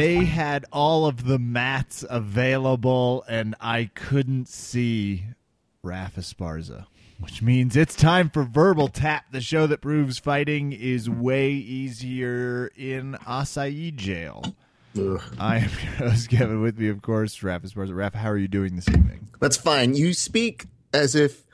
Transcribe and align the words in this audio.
they 0.00 0.24
had 0.24 0.64
all 0.72 1.06
of 1.06 1.24
the 1.24 1.38
mats 1.38 2.04
available, 2.08 3.24
and 3.28 3.54
I 3.60 3.90
couldn't 3.94 4.48
see 4.48 5.24
Raph 5.84 6.14
Esparza. 6.14 6.86
Which 7.18 7.40
means 7.40 7.76
it's 7.76 7.94
time 7.94 8.28
for 8.28 8.42
Verbal 8.42 8.88
Tap, 8.88 9.32
the 9.32 9.40
show 9.40 9.66
that 9.68 9.80
proves 9.80 10.18
fighting 10.18 10.72
is 10.72 11.08
way 11.08 11.52
easier 11.52 12.70
in 12.76 13.16
acai 13.26 13.94
jail. 13.96 14.54
Ugh. 14.98 15.22
I 15.38 15.56
am 15.58 15.70
your 15.82 16.10
host, 16.10 16.28
Kevin. 16.28 16.60
With 16.60 16.78
me, 16.78 16.88
of 16.88 17.00
course, 17.00 17.38
Raph 17.38 17.62
Esparza. 17.62 17.92
Raph, 17.92 18.14
how 18.14 18.30
are 18.30 18.36
you 18.36 18.48
doing 18.48 18.76
this 18.76 18.88
evening? 18.88 19.28
That's 19.40 19.56
fine. 19.56 19.94
You 19.94 20.12
speak 20.12 20.66
as 20.92 21.14
if 21.14 21.44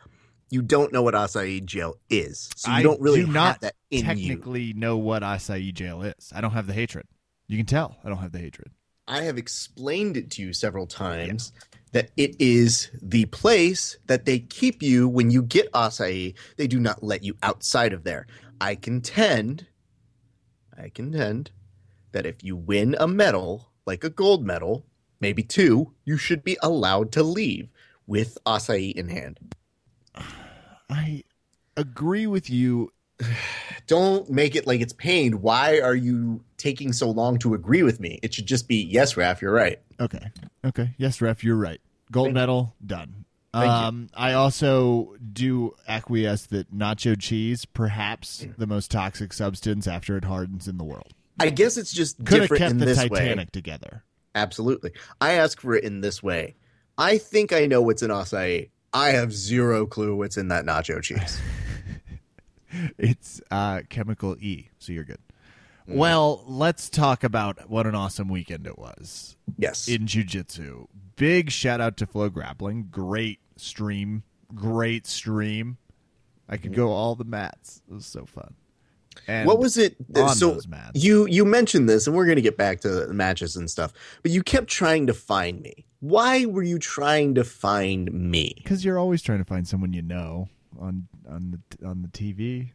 you 0.51 0.63
don't 0.63 0.93
know 0.93 1.03
what 1.03 1.15
acai 1.15 1.65
jail 1.65 1.95
is, 2.11 2.51
so 2.57 2.71
you 2.71 2.77
I 2.79 2.83
don't 2.83 3.01
really 3.01 3.21
do 3.21 3.27
have 3.27 3.35
not 3.35 3.61
that 3.61 3.75
in 3.91 4.01
you. 4.01 4.05
technically 4.05 4.73
know 4.73 4.97
what 4.97 5.23
acai 5.23 5.73
jail 5.73 6.03
is. 6.03 6.33
I 6.35 6.41
don't 6.41 6.53
have 6.53 6.67
the 6.67 6.73
hatred. 6.73 7.07
You 7.53 7.59
can 7.59 7.67
tell 7.67 7.99
I 8.03 8.09
don't 8.09 8.17
have 8.17 8.33
the 8.33 8.39
hatred. 8.39 8.71
I 9.07 9.25
have 9.25 9.37
explained 9.37 10.17
it 10.17 10.31
to 10.31 10.43
you 10.43 10.55
several 10.55 10.87
times 10.87 11.53
that 11.93 12.11
it 12.17 12.35
is 12.39 12.91
the 13.03 13.27
place 13.27 13.99
that 14.07 14.25
they 14.25 14.39
keep 14.39 14.83
you 14.83 15.07
when 15.07 15.31
you 15.31 15.43
get 15.43 15.71
acai. 15.73 16.33
They 16.57 16.67
do 16.67 16.81
not 16.81 17.03
let 17.03 17.23
you 17.23 17.37
outside 17.43 17.93
of 17.93 18.05
there. 18.05 18.27
I 18.59 18.75
contend, 18.75 19.67
I 20.79 20.89
contend 20.89 21.51
that 22.13 22.25
if 22.25 22.43
you 22.43 22.57
win 22.57 22.97
a 22.99 23.07
medal, 23.07 23.69
like 23.85 24.03
a 24.03 24.09
gold 24.09 24.47
medal, 24.47 24.87
maybe 25.21 25.43
two, 25.43 25.93
you 26.07 26.17
should 26.17 26.43
be 26.43 26.57
allowed 26.63 27.13
to 27.13 27.23
leave 27.23 27.69
with 28.07 28.39
acai 28.47 28.95
in 28.95 29.09
hand. 29.09 29.55
I 30.89 31.25
agree 31.77 32.27
with 32.27 32.49
you. 32.49 32.93
Don't 33.87 34.31
make 34.31 34.55
it 34.55 34.67
like 34.67 34.81
it's 34.81 34.93
pained. 34.93 35.43
Why 35.43 35.81
are 35.81 35.95
you 35.95 36.45
taking 36.57 36.93
so 36.93 37.11
long 37.11 37.39
to 37.39 37.55
agree 37.55 37.83
with 37.83 37.99
me? 38.01 38.19
It 38.23 38.33
should 38.33 38.47
just 38.47 38.69
be 38.69 38.77
yes, 38.77 39.15
Raph, 39.15 39.41
you're 39.41 39.53
right. 39.53 39.81
Okay. 40.01 40.31
Okay. 40.65 40.91
Yes, 40.99 41.21
ref, 41.21 41.43
you're 41.43 41.57
right. 41.57 41.81
Gold 42.11 42.27
Thank 42.27 42.35
you. 42.35 42.41
medal 42.41 42.75
done. 42.85 43.25
Thank 43.53 43.67
you. 43.67 43.71
um, 43.71 44.09
I 44.15 44.33
also 44.33 45.15
do 45.33 45.75
acquiesce 45.87 46.47
that 46.47 46.75
nacho 46.75 47.19
cheese, 47.19 47.65
perhaps 47.67 48.47
the 48.57 48.67
most 48.67 48.91
toxic 48.91 49.33
substance 49.33 49.87
after 49.87 50.17
it 50.17 50.25
hardens 50.25 50.69
in 50.69 50.79
the 50.79 50.85
world, 50.85 51.13
I 51.39 51.51
guess 51.51 51.77
it's 51.77 51.93
just 51.93 52.17
could 52.19 52.29
have 52.29 52.41
different 52.43 52.59
kept 52.61 52.71
in 52.73 52.79
the 52.79 52.87
this 52.87 52.99
Titanic 52.99 53.49
way. 53.49 53.51
together. 53.53 54.05
Absolutely. 54.35 54.93
I 55.21 55.33
ask 55.33 55.61
for 55.61 55.75
it 55.75 55.85
in 55.85 56.01
this 56.01 56.23
way. 56.23 56.55
I 56.97 57.19
think 57.19 57.53
I 57.53 57.67
know 57.67 57.83
what's 57.83 58.03
in 58.03 58.11
acai. 58.11 58.71
I 58.95 59.09
have 59.11 59.33
zero 59.33 59.87
clue 59.87 60.17
what's 60.17 60.37
in 60.37 60.49
that 60.49 60.65
nacho 60.65 61.03
cheese. 61.03 61.41
It's 62.99 63.41
uh, 63.51 63.81
chemical 63.89 64.37
E, 64.41 64.69
so 64.79 64.93
you're 64.93 65.05
good. 65.05 65.19
Mm. 65.89 65.97
Well, 65.97 66.45
let's 66.47 66.89
talk 66.89 67.25
about 67.25 67.69
what 67.69 67.87
an 67.87 67.95
awesome 67.95 68.29
weekend 68.29 68.67
it 68.67 68.79
was 68.79 69.37
Yes. 69.59 69.89
in 69.89 70.07
jiu-jitsu. 70.07 70.87
Big 71.17 71.51
shout 71.51 71.81
out 71.81 71.97
to 71.99 72.07
Flow 72.07 72.29
Grappling. 72.29 72.89
Great 72.91 73.41
stream. 73.57 74.23
Great 74.55 75.07
stream. 75.07 75.79
I 76.49 76.57
could 76.57 76.75
go 76.75 76.91
all 76.91 77.15
the 77.15 77.25
mats. 77.25 77.83
It 77.91 77.95
was 77.95 78.07
so 78.07 78.27
fun. 78.27 78.55
And 79.27 79.47
what 79.47 79.59
was 79.59 79.77
it? 79.77 79.97
so 80.35 80.59
you 80.95 81.27
you 81.27 81.45
mentioned 81.45 81.89
this, 81.89 82.07
and 82.07 82.17
we're 82.17 82.25
going 82.25 82.37
to 82.37 82.43
get 82.43 82.57
back 82.57 82.81
to 82.81 82.89
the 82.89 83.15
matches 83.15 83.57
and 83.57 83.71
stuff. 83.71 83.93
But 84.23 84.33
you 84.33 84.43
kept 84.43 84.69
trying 84.69 85.07
to 85.07 85.15
find 85.15 85.61
me. 85.61 85.87
Why 86.01 86.47
were 86.47 86.63
you 86.63 86.79
trying 86.79 87.35
to 87.37 87.45
find 87.45 88.13
me? 88.13 88.55
Because 88.57 88.85
you're 88.85 88.99
always 88.99 89.23
trying 89.23 89.39
to 89.39 89.45
find 89.45 89.69
someone 89.69 89.93
you 89.93 90.03
know 90.03 90.49
on 90.81 91.09
on 91.33 91.61
the 91.79 91.87
on 91.87 92.03
the 92.03 92.09
TV, 92.09 92.71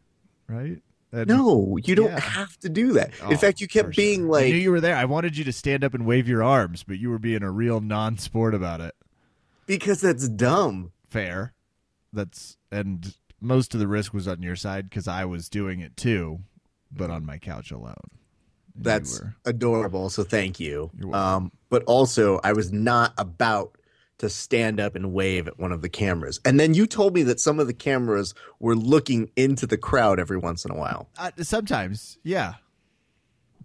right? 0.48 0.82
And- 1.12 1.28
No, 1.28 1.78
you 1.82 1.94
don't 1.94 2.10
Yeah. 2.10 2.20
have 2.20 2.58
to 2.58 2.68
do 2.68 2.92
that. 2.92 3.12
Oh, 3.22 3.30
in 3.30 3.38
fact, 3.38 3.60
you 3.62 3.68
kept 3.68 3.88
for 3.88 3.92
sure. 3.94 4.02
being 4.04 4.34
I 4.34 4.48
knew 4.50 4.56
you 4.56 4.70
were 4.70 4.80
there. 4.80 4.94
I 4.96 5.06
wanted 5.06 5.36
you 5.38 5.44
to 5.44 5.52
stand 5.52 5.82
up 5.82 5.94
and 5.94 6.04
wave 6.04 6.28
your 6.28 6.42
arms, 6.42 6.82
but 6.82 6.98
you 6.98 7.08
were 7.08 7.18
being 7.18 7.42
a 7.42 7.50
real 7.50 7.80
non-sport 7.80 8.54
about 8.54 8.80
it. 8.80 8.94
because 9.66 10.00
that's 10.00 10.28
dumb. 10.28 10.92
Fair. 11.08 11.52
That's 12.12 12.56
and 12.72 13.14
most 13.40 13.72
of 13.74 13.80
the 13.80 13.86
risk 13.88 14.12
was 14.12 14.26
on 14.28 14.42
your 14.42 14.56
side 14.56 14.88
because 14.90 15.06
I 15.08 15.24
was 15.24 15.48
doing 15.48 15.80
it 15.80 15.96
too, 15.96 16.40
but 16.90 17.10
on 17.10 17.24
my 17.24 17.38
couch 17.38 17.70
alone. 17.70 17.94
That's 18.74 19.20
adorable. 19.44 20.08
So 20.10 20.24
thank 20.24 20.60
you. 20.60 20.90
Um, 21.12 21.52
but 21.70 21.82
also, 21.84 22.38
I 22.44 22.52
was 22.52 22.70
not 22.72 23.12
about 23.18 23.76
to 24.18 24.28
stand 24.28 24.80
up 24.80 24.94
and 24.96 25.12
wave 25.12 25.46
at 25.48 25.58
one 25.58 25.72
of 25.72 25.80
the 25.82 25.88
cameras. 25.88 26.40
And 26.44 26.58
then 26.58 26.74
you 26.74 26.86
told 26.86 27.14
me 27.14 27.22
that 27.24 27.38
some 27.40 27.60
of 27.60 27.66
the 27.66 27.74
cameras 27.74 28.34
were 28.58 28.74
looking 28.74 29.30
into 29.36 29.66
the 29.66 29.76
crowd 29.78 30.18
every 30.18 30.36
once 30.38 30.64
in 30.64 30.70
a 30.70 30.76
while. 30.76 31.08
uh, 31.18 31.30
sometimes, 31.42 32.18
yeah. 32.24 32.54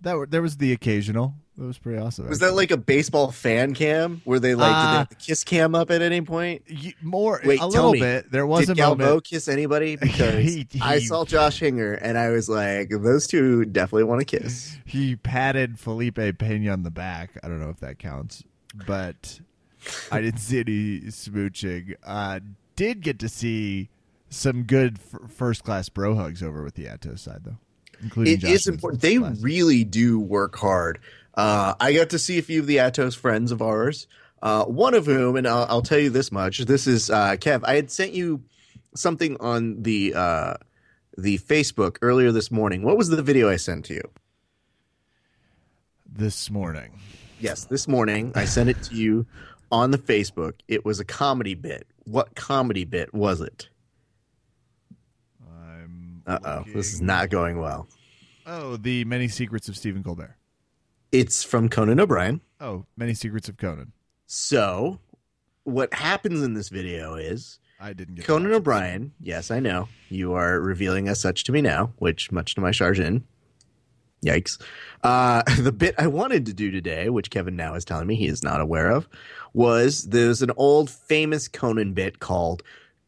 That 0.02 0.18
were, 0.18 0.28
there 0.28 0.42
was 0.42 0.58
the 0.58 0.72
occasional. 0.74 1.34
That 1.58 1.66
was 1.66 1.78
pretty 1.78 2.00
awesome. 2.00 2.28
Was 2.28 2.40
that 2.40 2.56
like 2.56 2.72
a 2.72 2.78
baseball 2.78 3.32
fan 3.32 3.74
cam? 3.76 4.22
Were 4.26 4.40
they 4.40 4.54
like, 4.56 4.70
did 4.70 4.76
they 4.76 4.88
Uh, 4.96 4.98
have 5.00 5.10
the 5.10 5.16
kiss 5.16 5.44
cam 5.44 5.76
up 5.76 5.92
at 5.92 6.02
any 6.02 6.20
point? 6.22 6.64
More 7.02 7.40
Wait, 7.46 7.60
a 7.62 7.68
little 7.68 7.92
me, 7.94 8.00
bit? 8.00 8.32
There 8.32 8.46
was 8.46 8.66
did 8.68 8.78
a 8.78 8.82
Galvo 8.82 8.98
moment. 8.98 9.24
kiss 9.24 9.48
anybody? 9.48 9.96
Because 10.02 10.44
He- 10.44 10.68
I 10.82 11.00
saw 11.00 11.26
Josh 11.26 11.60
Hinger 11.60 11.94
and 11.94 12.18
I 12.18 12.30
was 12.30 12.50
like, 12.50 12.90
those 12.90 13.28
two 13.28 13.66
definitely 13.66 14.06
want 14.06 14.20
to 14.22 14.40
kiss. 14.40 14.76
He 14.86 15.16
patted 15.16 15.80
Felipe 15.80 16.20
Pena 16.40 16.72
on 16.72 16.82
the 16.84 16.92
back. 16.92 17.38
I 17.44 17.48
don't 17.48 17.60
know 17.60 17.70
if 17.70 17.80
that 17.82 17.98
counts, 18.00 18.44
but 18.88 19.40
I 20.12 20.22
didn't 20.22 20.40
see 20.40 20.60
any 20.60 21.00
smooching. 21.12 21.96
Uh, 22.06 22.40
did 22.76 23.02
get 23.02 23.20
to 23.20 23.30
see 23.30 23.90
some 24.30 24.64
good 24.64 24.98
f- 25.00 25.32
first 25.32 25.64
class 25.64 25.90
bro 25.90 26.16
hugs 26.16 26.42
over 26.42 26.64
with 26.64 26.76
the 26.76 26.86
Atos 26.86 27.20
side 27.20 27.42
though, 27.44 27.58
including 28.02 28.34
It 28.34 28.40
Josh 28.40 28.52
is 28.52 28.68
important. 28.68 29.02
They 29.02 29.18
class. 29.18 29.40
really 29.42 29.84
do 29.84 30.20
work 30.20 30.56
hard. 30.56 31.00
Uh, 31.36 31.74
I 31.80 31.94
got 31.94 32.10
to 32.12 32.20
see 32.20 32.38
a 32.38 32.42
few 32.42 32.60
of 32.60 32.68
the 32.68 32.78
Atos 32.78 33.16
friends 33.16 33.52
of 33.52 33.62
ours. 33.62 34.08
Uh, 34.42 34.66
one 34.66 34.94
of 34.94 35.06
whom, 35.06 35.36
and 35.36 35.48
I'll, 35.48 35.66
I'll 35.70 35.82
tell 35.82 36.00
you 36.00 36.10
this 36.10 36.32
much: 36.32 36.60
this 36.60 36.86
is 36.88 37.10
uh, 37.10 37.36
Kev. 37.38 37.62
I 37.64 37.76
had 37.76 37.90
sent 37.92 38.14
you 38.14 38.44
something 38.96 39.38
on 39.40 39.82
the 39.84 40.14
uh, 40.16 40.54
the 41.18 41.38
Facebook 41.40 41.98
earlier 42.02 42.32
this 42.32 42.52
morning. 42.52 42.84
What 42.84 42.98
was 42.98 43.10
the 43.10 43.22
video 43.22 43.50
I 43.50 43.56
sent 43.56 43.86
to 43.86 43.94
you? 43.94 44.04
this 46.16 46.50
morning. 46.52 47.00
Yes, 47.40 47.66
this 47.66 47.88
morning 47.88 48.32
I 48.36 48.46
sent 48.46 48.70
it 48.70 48.82
to 48.84 48.96
you 48.96 49.26
on 49.74 49.90
the 49.90 49.98
Facebook. 49.98 50.54
It 50.68 50.86
was 50.86 51.00
a 51.00 51.06
comedy 51.06 51.56
bit. 51.56 51.88
What 52.06 52.36
comedy 52.36 52.86
bit 52.86 53.12
was 53.14 53.42
it? 53.42 53.70
I'm 55.52 56.22
Uh 56.28 56.40
oh, 56.46 56.64
this 56.74 56.94
is 56.94 57.02
not 57.02 57.30
going 57.30 57.60
well. 57.60 57.88
Oh, 58.46 58.78
the 58.78 59.04
Many 59.06 59.28
Secrets 59.28 59.68
of 59.68 59.76
Stephen 59.76 60.04
Colbert. 60.04 60.38
It's 61.12 61.44
from 61.44 61.70
Conan 61.70 62.00
O'Brien. 62.00 62.42
Oh, 62.62 62.86
Many 62.96 63.14
Secrets 63.16 63.50
of 63.50 63.58
Conan. 63.58 63.94
So, 64.28 65.00
what 65.64 65.94
happens 65.94 66.44
in 66.44 66.54
this 66.54 66.70
video 66.70 67.16
is 67.16 67.60
I 67.80 67.94
didn't 67.94 68.16
get 68.16 68.26
Conan. 68.26 68.54
O'Brien. 68.54 69.14
Yes, 69.20 69.50
I 69.50 69.60
know 69.60 69.88
you 70.10 70.34
are 70.34 70.60
revealing 70.60 71.08
as 71.08 71.20
such 71.20 71.44
to 71.46 71.52
me 71.52 71.62
now, 71.62 71.94
which, 71.98 72.32
much 72.32 72.54
to 72.56 72.62
my 72.62 72.72
chagrin, 72.72 73.24
yikes. 74.24 74.60
Uh, 75.04 75.44
the 75.60 75.72
bit 75.72 75.96
I 75.98 76.08
wanted 76.08 76.46
to 76.48 76.54
do 76.54 76.72
today, 76.72 77.10
which 77.10 77.30
Kevin 77.30 77.56
now 77.56 77.76
is 77.76 77.86
telling 77.86 78.08
me 78.08 78.16
he 78.16 78.28
is 78.28 78.44
not 78.44 78.62
aware 78.62 78.92
of, 78.92 79.08
was 79.54 80.04
there's 80.04 80.42
an 80.42 80.52
old 80.58 80.90
famous 80.90 81.48
Conan 81.48 81.94
bit 81.94 82.20
called 82.20 82.64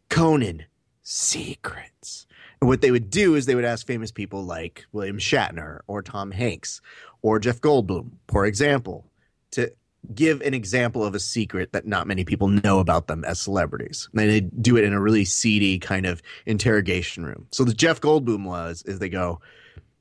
Conan 0.09 0.65
Secrets. 1.03 2.27
And 2.61 2.69
what 2.69 2.81
they 2.81 2.91
would 2.91 3.09
do 3.09 3.35
is 3.35 3.45
they 3.45 3.55
would 3.55 3.65
ask 3.65 3.85
famous 3.85 4.11
people 4.11 4.43
like 4.43 4.85
William 4.91 5.17
Shatner 5.17 5.81
or 5.87 6.01
Tom 6.01 6.31
Hanks 6.31 6.81
or 7.21 7.39
Jeff 7.39 7.59
Goldblum, 7.61 8.11
for 8.27 8.45
example, 8.45 9.05
to 9.51 9.71
give 10.13 10.41
an 10.41 10.53
example 10.53 11.03
of 11.03 11.15
a 11.15 11.19
secret 11.19 11.73
that 11.73 11.87
not 11.87 12.07
many 12.07 12.23
people 12.23 12.47
know 12.47 12.79
about 12.79 13.07
them 13.07 13.25
as 13.25 13.41
celebrities. 13.41 14.07
And 14.13 14.29
they 14.29 14.41
do 14.41 14.77
it 14.77 14.83
in 14.83 14.93
a 14.93 15.01
really 15.01 15.25
seedy 15.25 15.79
kind 15.79 16.05
of 16.05 16.21
interrogation 16.45 17.25
room. 17.25 17.47
So 17.51 17.63
the 17.63 17.73
Jeff 17.73 18.01
Goldblum 18.01 18.45
was 18.45 18.83
is 18.83 18.99
they 18.99 19.09
go, 19.09 19.41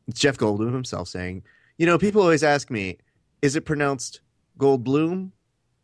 it's 0.06 0.20
Jeff 0.20 0.36
Goldblum 0.36 0.72
himself 0.72 1.08
saying, 1.08 1.42
you 1.78 1.86
know, 1.86 1.98
people 1.98 2.22
always 2.22 2.42
ask 2.44 2.70
me, 2.70 2.98
is 3.42 3.56
it 3.56 3.64
pronounced 3.64 4.20
Goldblum 4.58 5.30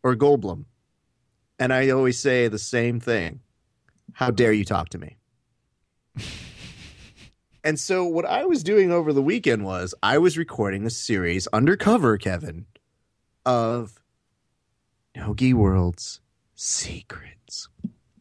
or 0.03 0.15
Goldblum? 0.15 0.65
And 1.59 1.73
I 1.73 1.89
always 1.89 2.17
say 2.17 2.47
the 2.47 2.59
same 2.59 2.99
thing. 2.99 3.41
How 4.13 4.31
dare 4.31 4.51
you 4.51 4.65
talk 4.65 4.89
to 4.89 4.97
me? 4.97 5.17
and 7.63 7.79
so 7.79 8.05
what 8.05 8.25
I 8.25 8.45
was 8.45 8.63
doing 8.63 8.91
over 8.91 9.13
the 9.13 9.21
weekend 9.21 9.63
was 9.63 9.93
I 10.01 10.17
was 10.17 10.37
recording 10.37 10.85
a 10.85 10.89
series 10.89 11.47
undercover, 11.47 12.17
Kevin, 12.17 12.65
of 13.45 14.01
Nogi 15.15 15.53
World's 15.53 16.21
secrets. 16.55 17.69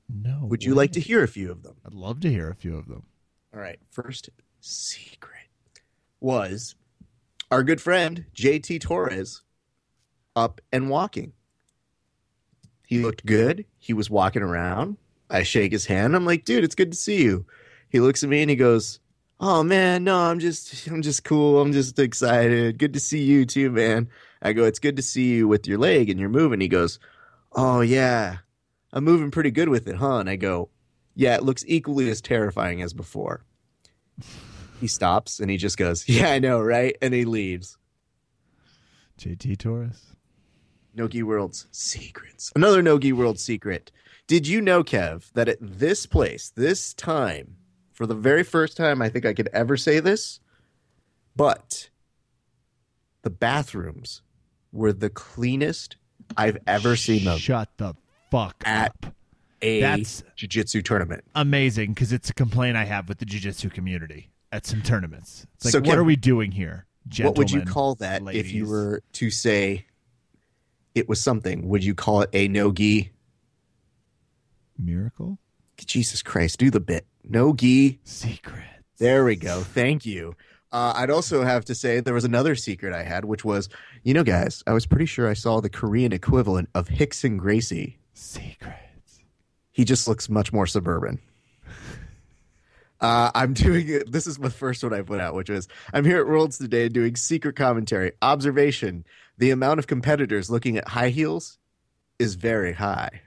No. 0.09 0.41
Would 0.43 0.65
you 0.65 0.75
like 0.75 0.93
to 0.93 1.01
hear 1.01 1.23
a 1.23 1.29
few 1.29 1.51
of 1.51 1.63
them? 1.63 1.77
I'd 1.85 1.95
love 1.95 2.21
to 2.21 2.31
hear 2.31 2.51
a 2.51 2.55
few 2.55 2.77
of 2.77 2.89
them. 2.89 3.05
All 3.55 3.61
right. 3.61 3.79
First 3.91 4.31
secret 4.61 5.40
was 6.21 6.75
our 7.51 7.63
good 7.63 7.81
friend 7.81 8.27
JT 8.35 8.81
Torres 8.81 9.43
up 10.37 10.61
and 10.73 10.89
walking. 10.89 11.33
He 12.87 12.99
looked 12.99 13.25
good. 13.27 13.65
He 13.79 13.93
was 13.93 14.11
walking 14.11 14.43
around. 14.43 14.97
I 15.29 15.43
shake 15.45 15.73
his 15.73 15.87
hand. 15.87 16.17
I'm 16.17 16.25
like, 16.25 16.45
dude, 16.45 16.65
it's 16.65 16.75
good 16.75 16.91
to 16.91 16.99
see 16.99 17.23
you. 17.23 17.47
He 17.89 18.01
looks 18.01 18.23
at 18.23 18.29
me 18.29 18.41
and 18.43 18.51
he 18.51 18.57
goes, 18.57 19.01
"Oh 19.41 19.63
man, 19.63 20.05
no, 20.05 20.17
I'm 20.17 20.39
just 20.39 20.87
I'm 20.87 21.03
just 21.03 21.25
cool. 21.25 21.61
I'm 21.61 21.73
just 21.73 21.99
excited. 21.99 22.79
Good 22.79 22.95
to 22.95 23.01
see 23.01 23.23
you 23.23 23.45
too, 23.45 23.71
man." 23.71 24.09
I 24.43 24.53
go, 24.53 24.65
"It's 24.65 24.79
good 24.79 24.97
to 24.97 25.03
see 25.03 25.35
you 25.35 25.49
with 25.49 25.67
your 25.67 25.79
leg 25.79 26.09
and 26.09 26.19
you're 26.19 26.29
moving." 26.29 26.61
He 26.61 26.69
goes, 26.69 26.99
"Oh 27.53 27.81
yeah, 27.81 28.39
I'm 28.93 29.05
moving 29.05 29.31
pretty 29.31 29.51
good 29.51 29.69
with 29.69 29.89
it, 29.89 29.97
huh?" 29.97 30.19
And 30.19 30.31
I 30.31 30.37
go, 30.37 30.69
"Yeah, 31.15 31.35
it 31.35 31.43
looks 31.43 31.65
equally 31.67 32.09
as 32.11 32.21
terrifying 32.21 32.81
as 32.81 32.93
before." 32.93 33.45
He 34.81 34.87
stops 34.87 35.41
and 35.41 35.51
he 35.51 35.57
just 35.57 35.77
goes, 35.77 36.09
"Yeah, 36.09 36.31
I 36.31 36.39
know, 36.39 36.61
right?" 36.61 36.97
And 37.03 37.13
he 37.15 37.25
leaves. 37.25 37.77
JT 39.19 39.59
Torres. 39.59 40.17
Nogi 40.95 41.23
World's 41.23 41.67
secrets. 41.71 42.51
Another 42.57 42.83
Nogi 42.83 43.13
World 43.13 43.39
secret. 43.39 43.93
Did 44.27 44.47
you 44.47 44.61
know, 44.61 44.83
Kev, 44.83 45.31
that 45.35 45.49
at 45.49 45.59
this 45.61 46.07
place, 46.07 46.51
this 46.57 46.95
time, 46.95 47.57
for 47.93 48.07
the 48.07 48.15
very 48.15 48.43
first 48.43 48.77
time 48.77 49.03
I 49.03 49.09
think 49.09 49.27
I 49.27 49.35
could 49.35 49.49
ever 49.53 49.77
say 49.77 50.01
this, 50.01 50.41
but 51.37 51.91
the 53.23 53.31
bathrooms 53.31 54.23
were 54.73 54.93
the 54.93 55.11
cleanest 55.11 55.97
I've 56.37 56.59
ever 56.67 56.97
seen 56.97 57.25
them 57.25 57.39
Shut 57.39 57.69
the 57.77 57.95
fuck 58.31 58.63
At- 58.65 58.89
up. 59.05 59.15
a 59.63 59.81
That's- 59.81 60.23
jiu-jitsu 60.37 60.83
tournament. 60.83 61.25
Amazing, 61.35 61.93
because 61.95 62.13
it's 62.13 62.31
a 62.31 62.35
complaint 62.35 62.77
I 62.77 62.85
have 62.85 63.09
with 63.09 63.19
the 63.19 63.27
jiu-jitsu 63.27 63.71
community 63.71 64.31
at 64.53 64.67
some 64.67 64.83
tournaments. 64.83 65.47
It's 65.57 65.67
like, 65.67 65.73
So, 65.73 65.81
what 65.81 65.99
are 65.99 66.05
we 66.05 66.17
doing 66.17 66.51
here, 66.53 66.87
gentlemen? 67.09 67.31
what 67.31 67.39
would 67.39 67.51
you 67.51 67.63
call 67.63 67.95
that 67.97 68.23
if 68.33 68.53
you 68.53 68.67
were 68.67 69.03
to 69.15 69.31
say 69.31 69.87
it 70.95 71.09
was 71.09 71.21
something? 71.21 71.69
Would 71.69 71.85
you 71.85 71.95
call 71.95 72.23
it 72.23 72.31
a 72.33 72.49
no-gi? 72.49 73.13
miracle 74.83 75.39
Jesus 75.87 76.23
Christ, 76.23 76.59
do 76.59 76.71
the 76.71 76.81
bit. 76.81 77.07
No-gi 77.25 78.01
secret? 78.05 78.65
There 78.99 79.25
we 79.25 79.37
go. 79.37 79.61
Thank 79.61 80.05
you. 80.05 80.35
Uh, 80.73 80.93
I'd 80.95 81.11
also 81.11 81.43
have 81.43 81.65
to 81.67 81.75
say 81.75 82.01
there 82.01 82.15
was 82.15 82.25
another 82.25 82.55
secret 82.55 82.93
I 82.93 83.03
had, 83.03 83.25
which 83.25 83.45
was, 83.45 83.69
you 84.05 84.15
know, 84.15 84.23
guys, 84.23 84.63
I 84.67 84.73
was 84.73 84.87
pretty 84.87 85.07
sure 85.07 85.29
I 85.29 85.33
saw 85.35 85.61
the 85.61 85.71
Korean 85.71 86.13
equivalent 86.13 86.69
of 86.75 86.89
Rickson 86.89 87.39
Gracie. 87.39 87.99
Secrets. 88.15 89.21
He 89.73 89.85
just 89.85 90.07
looks 90.07 90.29
much 90.29 90.53
more 90.53 90.67
suburban. 90.67 91.19
Uh, 93.01 93.31
I'm 93.35 93.53
doing 93.67 93.89
it. 93.89 94.11
This 94.13 94.27
is 94.27 94.37
the 94.37 94.51
first 94.51 94.83
one 94.83 94.93
I 94.93 95.03
put 95.03 95.21
out, 95.21 95.35
which 95.35 95.49
was 95.51 95.69
I'm 95.93 96.05
here 96.05 96.19
at 96.21 96.27
Worlds 96.27 96.59
today 96.59 96.89
doing 96.89 97.17
secret 97.17 97.57
commentary. 97.57 98.13
Observation 98.23 99.05
the 99.39 99.51
amount 99.53 99.79
of 99.79 99.87
competitors 99.87 100.51
looking 100.51 100.77
at 100.77 100.87
high 100.89 101.09
heels 101.09 101.57
is 102.19 102.35
very 102.35 102.75
high. 102.75 103.23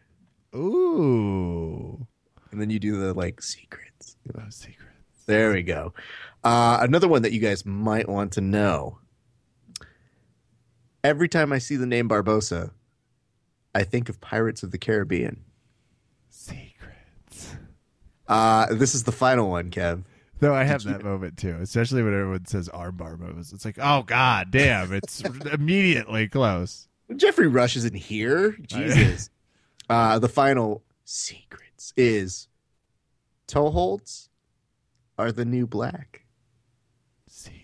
Ooh, 0.55 2.05
And 2.51 2.61
then 2.61 2.69
you 2.69 2.77
do 2.79 2.99
the 2.99 3.15
like 3.15 3.41
secrets. 3.41 4.15
oh, 4.37 4.43
secrets. 4.49 4.79
There 5.25 5.51
we 5.53 5.63
go. 5.63 5.93
Uh, 6.43 6.77
another 6.81 7.07
one 7.07 7.23
that 7.23 7.31
you 7.33 7.39
guys 7.39 7.65
might 7.65 8.07
want 8.07 8.33
to 8.33 8.41
know. 8.41 8.99
Every 11.03 11.27
time 11.27 11.51
I 11.51 11.57
see 11.57 11.75
the 11.75 11.87
name 11.87 12.07
Barbosa, 12.07 12.71
I 13.73 13.83
think 13.83 14.07
of 14.07 14.21
Pirates 14.21 14.61
of 14.61 14.69
the 14.69 14.77
Caribbean. 14.77 15.43
Secrets. 18.27 18.71
Uh, 18.71 18.73
this 18.75 18.95
is 18.95 19.03
the 19.03 19.11
final 19.11 19.49
one, 19.49 19.69
Kev. 19.69 20.03
Though 20.39 20.53
I 20.53 20.63
have 20.65 20.83
that 20.83 21.03
moment 21.03 21.37
too, 21.37 21.57
especially 21.61 22.03
when 22.03 22.13
everyone 22.13 22.45
says 22.45 22.67
armbar 22.69 23.17
moves. 23.17 23.53
It's 23.53 23.63
like, 23.63 23.77
oh 23.79 24.01
god, 24.03 24.51
damn! 24.51 24.91
It's 24.93 25.21
immediately 25.53 26.27
close. 26.27 26.87
Geoffrey 27.15 27.47
Rush 27.47 27.77
isn't 27.77 27.95
here. 27.95 28.57
Jesus. 28.67 29.29
uh, 29.89 30.19
the 30.19 30.27
final 30.27 30.83
secrets 31.05 31.93
is 31.95 32.47
toe 33.47 33.69
holds 33.69 34.29
are 35.17 35.31
the 35.31 35.45
new 35.45 35.65
black. 35.67 36.25
Secret. 37.27 37.63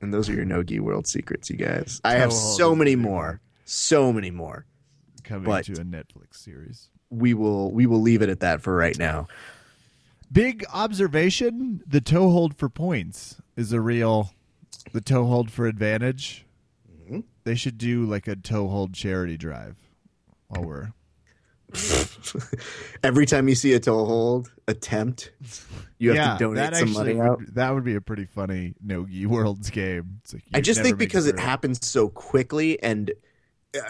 And 0.00 0.14
those 0.14 0.28
are 0.28 0.34
your 0.34 0.44
Nogi 0.44 0.78
World 0.80 1.06
secrets, 1.06 1.50
you 1.50 1.56
guys. 1.56 2.00
I 2.04 2.12
have 2.14 2.32
so 2.32 2.74
many 2.76 2.94
more. 2.96 3.40
So 3.64 4.12
many 4.12 4.30
more. 4.30 4.66
Coming 5.24 5.44
But- 5.44 5.64
to 5.66 5.72
a 5.72 5.84
Netflix 5.84 6.34
series. 6.36 6.90
We 7.10 7.34
will 7.34 7.70
we 7.72 7.86
will 7.86 8.00
leave 8.00 8.22
it 8.22 8.28
at 8.28 8.40
that 8.40 8.62
for 8.62 8.74
right 8.74 8.98
now. 8.98 9.26
Big 10.32 10.64
observation: 10.72 11.82
the 11.86 12.00
toe 12.00 12.30
hold 12.30 12.56
for 12.56 12.68
points 12.68 13.36
is 13.56 13.72
a 13.72 13.80
real. 13.80 14.32
The 14.92 15.00
toe 15.00 15.26
hold 15.26 15.50
for 15.50 15.66
advantage. 15.66 16.46
Mhm. 17.08 17.24
They 17.44 17.54
should 17.54 17.78
do 17.78 18.04
like 18.06 18.28
a 18.28 18.36
toe 18.36 18.68
hold 18.68 18.94
charity 18.94 19.36
drive. 19.36 19.76
While 20.48 20.64
we're 20.64 20.92
Every 23.04 23.26
time 23.26 23.48
you 23.48 23.54
see 23.54 23.74
a 23.74 23.80
toe 23.80 24.04
hold 24.04 24.50
attempt, 24.66 25.32
you 25.98 26.10
have 26.10 26.16
yeah, 26.16 26.32
to 26.32 26.38
donate 26.38 26.76
some 26.76 26.92
money 26.92 27.20
out. 27.20 27.38
would, 27.38 27.54
that 27.54 27.72
would 27.72 27.84
be 27.84 27.94
a 27.94 28.00
pretty 28.00 28.24
funny 28.24 28.74
Nogi 28.82 29.26
Worlds 29.26 29.70
game. 29.70 30.20
It's 30.22 30.34
like 30.34 30.42
I 30.52 30.60
just 30.60 30.82
think 30.82 30.98
because 30.98 31.26
it 31.26 31.38
happens 31.38 31.86
so 31.86 32.08
quickly 32.08 32.82
and 32.82 33.12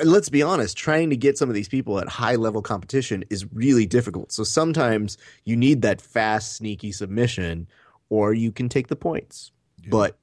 let's 0.05 0.29
be 0.29 0.43
honest, 0.43 0.77
trying 0.77 1.11
to 1.11 1.17
get 1.17 1.39
some 1.39 1.49
of 1.49 1.55
these 1.55 1.69
people 1.69 1.99
at 2.01 2.09
high 2.09 2.37
level 2.37 2.63
competition 2.63 3.25
is 3.31 3.47
really 3.53 3.87
difficult. 3.87 4.33
So 4.33 4.45
sometimes 4.45 5.17
you 5.45 5.57
need 5.57 5.83
that 5.83 6.01
fast, 6.01 6.57
sneaky 6.57 6.93
submission, 6.93 7.67
or 8.09 8.35
you 8.35 8.53
can 8.53 8.69
take 8.69 8.89
the 8.89 8.97
points. 8.97 9.53
Yeah. 9.83 9.89
But 9.91 10.19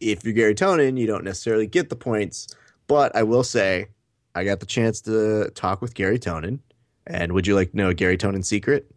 if 0.00 0.24
you're 0.24 0.32
Garry 0.32 0.54
Tonon, 0.54 0.98
you 0.98 1.06
don't 1.06 1.24
necessarily 1.24 1.66
get 1.66 1.90
the 1.90 1.96
points. 1.96 2.48
But 2.86 3.14
I 3.14 3.22
will 3.22 3.44
say, 3.44 3.88
I 4.34 4.44
got 4.44 4.60
the 4.60 4.66
chance 4.66 5.00
to 5.02 5.50
talk 5.54 5.82
with 5.82 5.94
Garry 5.94 6.18
Tonon. 6.18 6.60
And 7.06 7.32
would 7.32 7.46
you 7.46 7.54
like 7.54 7.72
to 7.72 7.76
know 7.76 7.88
a 7.90 7.94
Garry 7.94 8.16
Tonon 8.16 8.44
secret? 8.44 8.90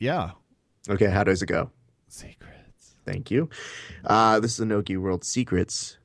Yeah, 0.00 0.32
Okay, 0.88 1.06
how 1.06 1.22
does 1.22 1.40
it 1.42 1.46
go? 1.46 1.70
secrets. 2.08 2.96
Thank 3.06 3.30
you. 3.30 3.48
Uh, 4.04 4.40
this 4.40 4.50
is 4.52 4.56
the 4.56 4.66
Nogi 4.66 4.96
World 4.96 5.22
Secrets. 5.24 5.96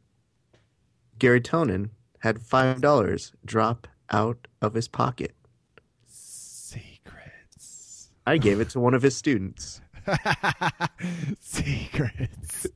Garry 1.19 1.41
Tonon 1.41 1.89
had 2.27 2.41
five 2.41 2.81
dollars 2.81 3.31
drop 3.45 3.87
out 4.11 4.47
of 4.61 4.73
his 4.73 4.87
pocket. 4.87 5.33
Secrets. 6.05 6.79
I 8.25 8.37
gave 8.37 8.59
it 8.59 8.69
to 8.71 8.79
one 8.79 8.93
of 8.93 9.01
his 9.01 9.15
students. 9.15 9.81
Secrets. 11.39 12.67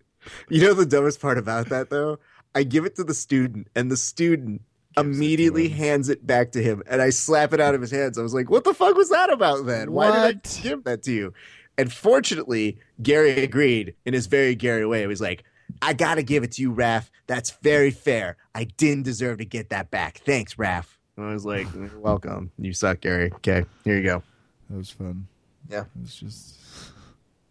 You 0.50 0.62
know 0.62 0.74
the 0.74 0.86
dumbest 0.86 1.22
part 1.22 1.38
about 1.38 1.70
that 1.70 1.90
though? 1.90 2.20
I 2.56 2.64
give 2.64 2.86
it 2.86 2.96
to 2.96 3.04
the 3.04 3.14
student, 3.14 3.68
and 3.76 3.92
the 3.92 3.98
student 3.98 4.62
it 4.98 5.00
immediately 5.00 5.68
him. 5.70 5.78
hands 5.78 6.10
it 6.10 6.26
back 6.26 6.52
to 6.54 6.64
him, 6.64 6.84
and 6.88 7.02
I 7.02 7.10
slap 7.10 7.54
it 7.54 7.62
out 7.62 7.76
of 7.76 7.82
his 7.82 7.92
hands. 7.92 8.18
I 8.18 8.24
was 8.24 8.34
like, 8.34 8.50
"What 8.50 8.64
the 8.64 8.74
fuck 8.74 8.96
was 8.96 9.10
that 9.10 9.32
about 9.32 9.66
then? 9.66 9.92
Why 9.92 10.12
did 10.12 10.38
I 10.38 10.62
give 10.62 10.84
that 10.86 11.04
to 11.04 11.12
you?" 11.14 11.34
And 11.78 11.92
fortunately, 11.92 12.78
Gary 13.02 13.44
agreed 13.44 13.96
in 14.06 14.14
his 14.14 14.28
very 14.28 14.56
Gary 14.56 14.86
way. 14.86 15.02
He 15.02 15.08
was 15.08 15.22
like, 15.22 15.44
"I 15.82 15.94
gotta 15.94 16.24
give 16.24 16.44
it 16.44 16.54
to 16.54 16.62
you, 16.62 16.74
Raph. 16.74 17.10
That's 17.28 17.52
very 17.62 17.92
fair. 17.92 18.38
I 18.56 18.66
didn't 18.66 19.04
deserve 19.04 19.38
to 19.40 19.46
get 19.46 19.70
that 19.70 19.92
back. 19.92 20.22
Thanks, 20.26 20.56
Raph." 20.56 20.98
And 21.18 21.26
I 21.26 21.34
was 21.34 21.46
like, 21.46 21.68
"You're 21.76 22.00
welcome. 22.00 22.52
You 22.58 22.74
suck, 22.74 23.02
Gary. 23.02 23.32
Okay, 23.36 23.66
here 23.84 23.98
you 23.98 24.04
go." 24.04 24.24
That 24.70 24.78
was 24.78 24.90
fun. 24.90 25.28
Yeah. 25.70 25.82
It 25.82 26.02
was 26.02 26.16
just 26.16 26.58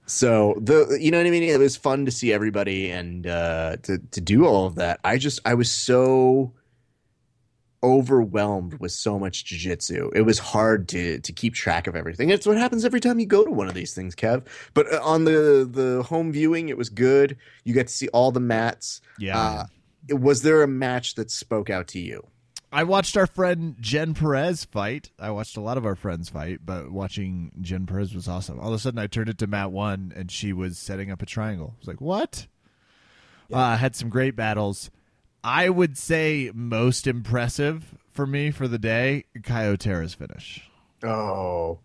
So 0.06 0.54
the 0.60 0.98
you 1.00 1.10
know 1.10 1.18
what 1.18 1.26
I 1.26 1.30
mean? 1.30 1.42
It 1.42 1.58
was 1.58 1.76
fun 1.76 2.04
to 2.06 2.10
see 2.10 2.32
everybody 2.32 2.90
and 2.90 3.26
uh, 3.26 3.76
to 3.82 3.98
to 3.98 4.20
do 4.20 4.46
all 4.46 4.66
of 4.66 4.74
that. 4.76 5.00
I 5.04 5.18
just 5.18 5.40
I 5.44 5.54
was 5.54 5.70
so 5.70 6.52
overwhelmed 7.82 8.74
with 8.80 8.92
so 8.92 9.18
much 9.18 9.44
jujitsu. 9.44 10.10
It 10.14 10.22
was 10.22 10.38
hard 10.38 10.88
to 10.88 11.18
to 11.20 11.32
keep 11.32 11.54
track 11.54 11.86
of 11.86 11.96
everything. 11.96 12.30
It's 12.30 12.46
what 12.46 12.56
happens 12.56 12.84
every 12.84 13.00
time 13.00 13.18
you 13.18 13.26
go 13.26 13.44
to 13.44 13.50
one 13.50 13.68
of 13.68 13.74
these 13.74 13.94
things, 13.94 14.14
Kev. 14.14 14.46
But 14.74 14.92
uh, 14.92 15.00
on 15.02 15.24
the 15.24 15.68
the 15.70 16.02
home 16.02 16.32
viewing, 16.32 16.68
it 16.68 16.76
was 16.78 16.88
good. 16.90 17.36
You 17.64 17.74
got 17.74 17.86
to 17.86 17.92
see 17.92 18.08
all 18.08 18.32
the 18.32 18.40
mats. 18.40 19.00
yeah. 19.18 19.38
Uh, 19.38 19.64
was 20.16 20.42
there 20.42 20.62
a 20.62 20.68
match 20.68 21.14
that 21.16 21.30
spoke 21.30 21.68
out 21.70 21.86
to 21.88 22.00
you? 22.00 22.26
I 22.72 22.84
watched 22.84 23.16
our 23.16 23.26
friend 23.26 23.76
Jen 23.80 24.14
Perez 24.14 24.64
fight. 24.64 25.10
I 25.18 25.30
watched 25.30 25.56
a 25.56 25.60
lot 25.60 25.76
of 25.76 25.84
our 25.84 25.94
friends 25.96 26.28
fight, 26.28 26.60
but 26.64 26.90
watching 26.90 27.50
Jen 27.60 27.84
Perez 27.84 28.14
was 28.14 28.28
awesome. 28.28 28.60
All 28.60 28.68
of 28.68 28.74
a 28.74 28.78
sudden, 28.78 28.98
I 28.98 29.08
turned 29.08 29.28
it 29.28 29.38
to 29.38 29.46
mat 29.46 29.72
one, 29.72 30.12
and 30.14 30.30
she 30.30 30.52
was 30.52 30.78
setting 30.78 31.10
up 31.10 31.20
a 31.20 31.26
triangle. 31.26 31.74
I 31.76 31.78
was 31.80 31.88
like, 31.88 32.00
"What?" 32.00 32.46
Uh, 33.52 33.76
had 33.76 33.96
some 33.96 34.08
great 34.08 34.36
battles. 34.36 34.90
I 35.42 35.68
would 35.68 35.96
say 35.96 36.50
most 36.54 37.06
impressive 37.06 37.96
for 38.12 38.26
me 38.26 38.50
for 38.50 38.68
the 38.68 38.78
day, 38.78 39.24
Caio 39.42 39.76
Terra's 39.76 40.14
finish. 40.14 40.68
Oh. 41.02 41.78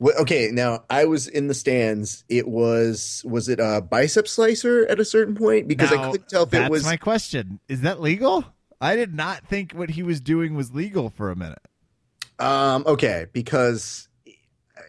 Well, 0.00 0.14
okay, 0.20 0.50
now 0.52 0.84
I 0.88 1.06
was 1.06 1.26
in 1.26 1.48
the 1.48 1.54
stands. 1.54 2.22
It 2.28 2.46
was 2.46 3.22
was 3.26 3.48
it 3.48 3.58
a 3.58 3.80
bicep 3.80 4.28
slicer 4.28 4.86
at 4.86 5.00
a 5.00 5.04
certain 5.04 5.34
point 5.34 5.66
because 5.66 5.90
I 5.90 6.10
couldn't 6.10 6.28
tell 6.28 6.44
if 6.44 6.54
it 6.54 6.70
was 6.70 6.84
my 6.84 6.96
question. 6.96 7.58
Is 7.68 7.80
that 7.80 8.00
legal? 8.00 8.44
I 8.80 8.94
did 8.94 9.12
not 9.12 9.44
think 9.46 9.72
what 9.72 9.90
he 9.90 10.04
was 10.04 10.20
doing 10.20 10.54
was 10.54 10.72
legal 10.72 11.10
for 11.10 11.30
a 11.32 11.36
minute. 11.36 11.58
um 12.38 12.84
okay 12.86 13.26
because 13.32 14.08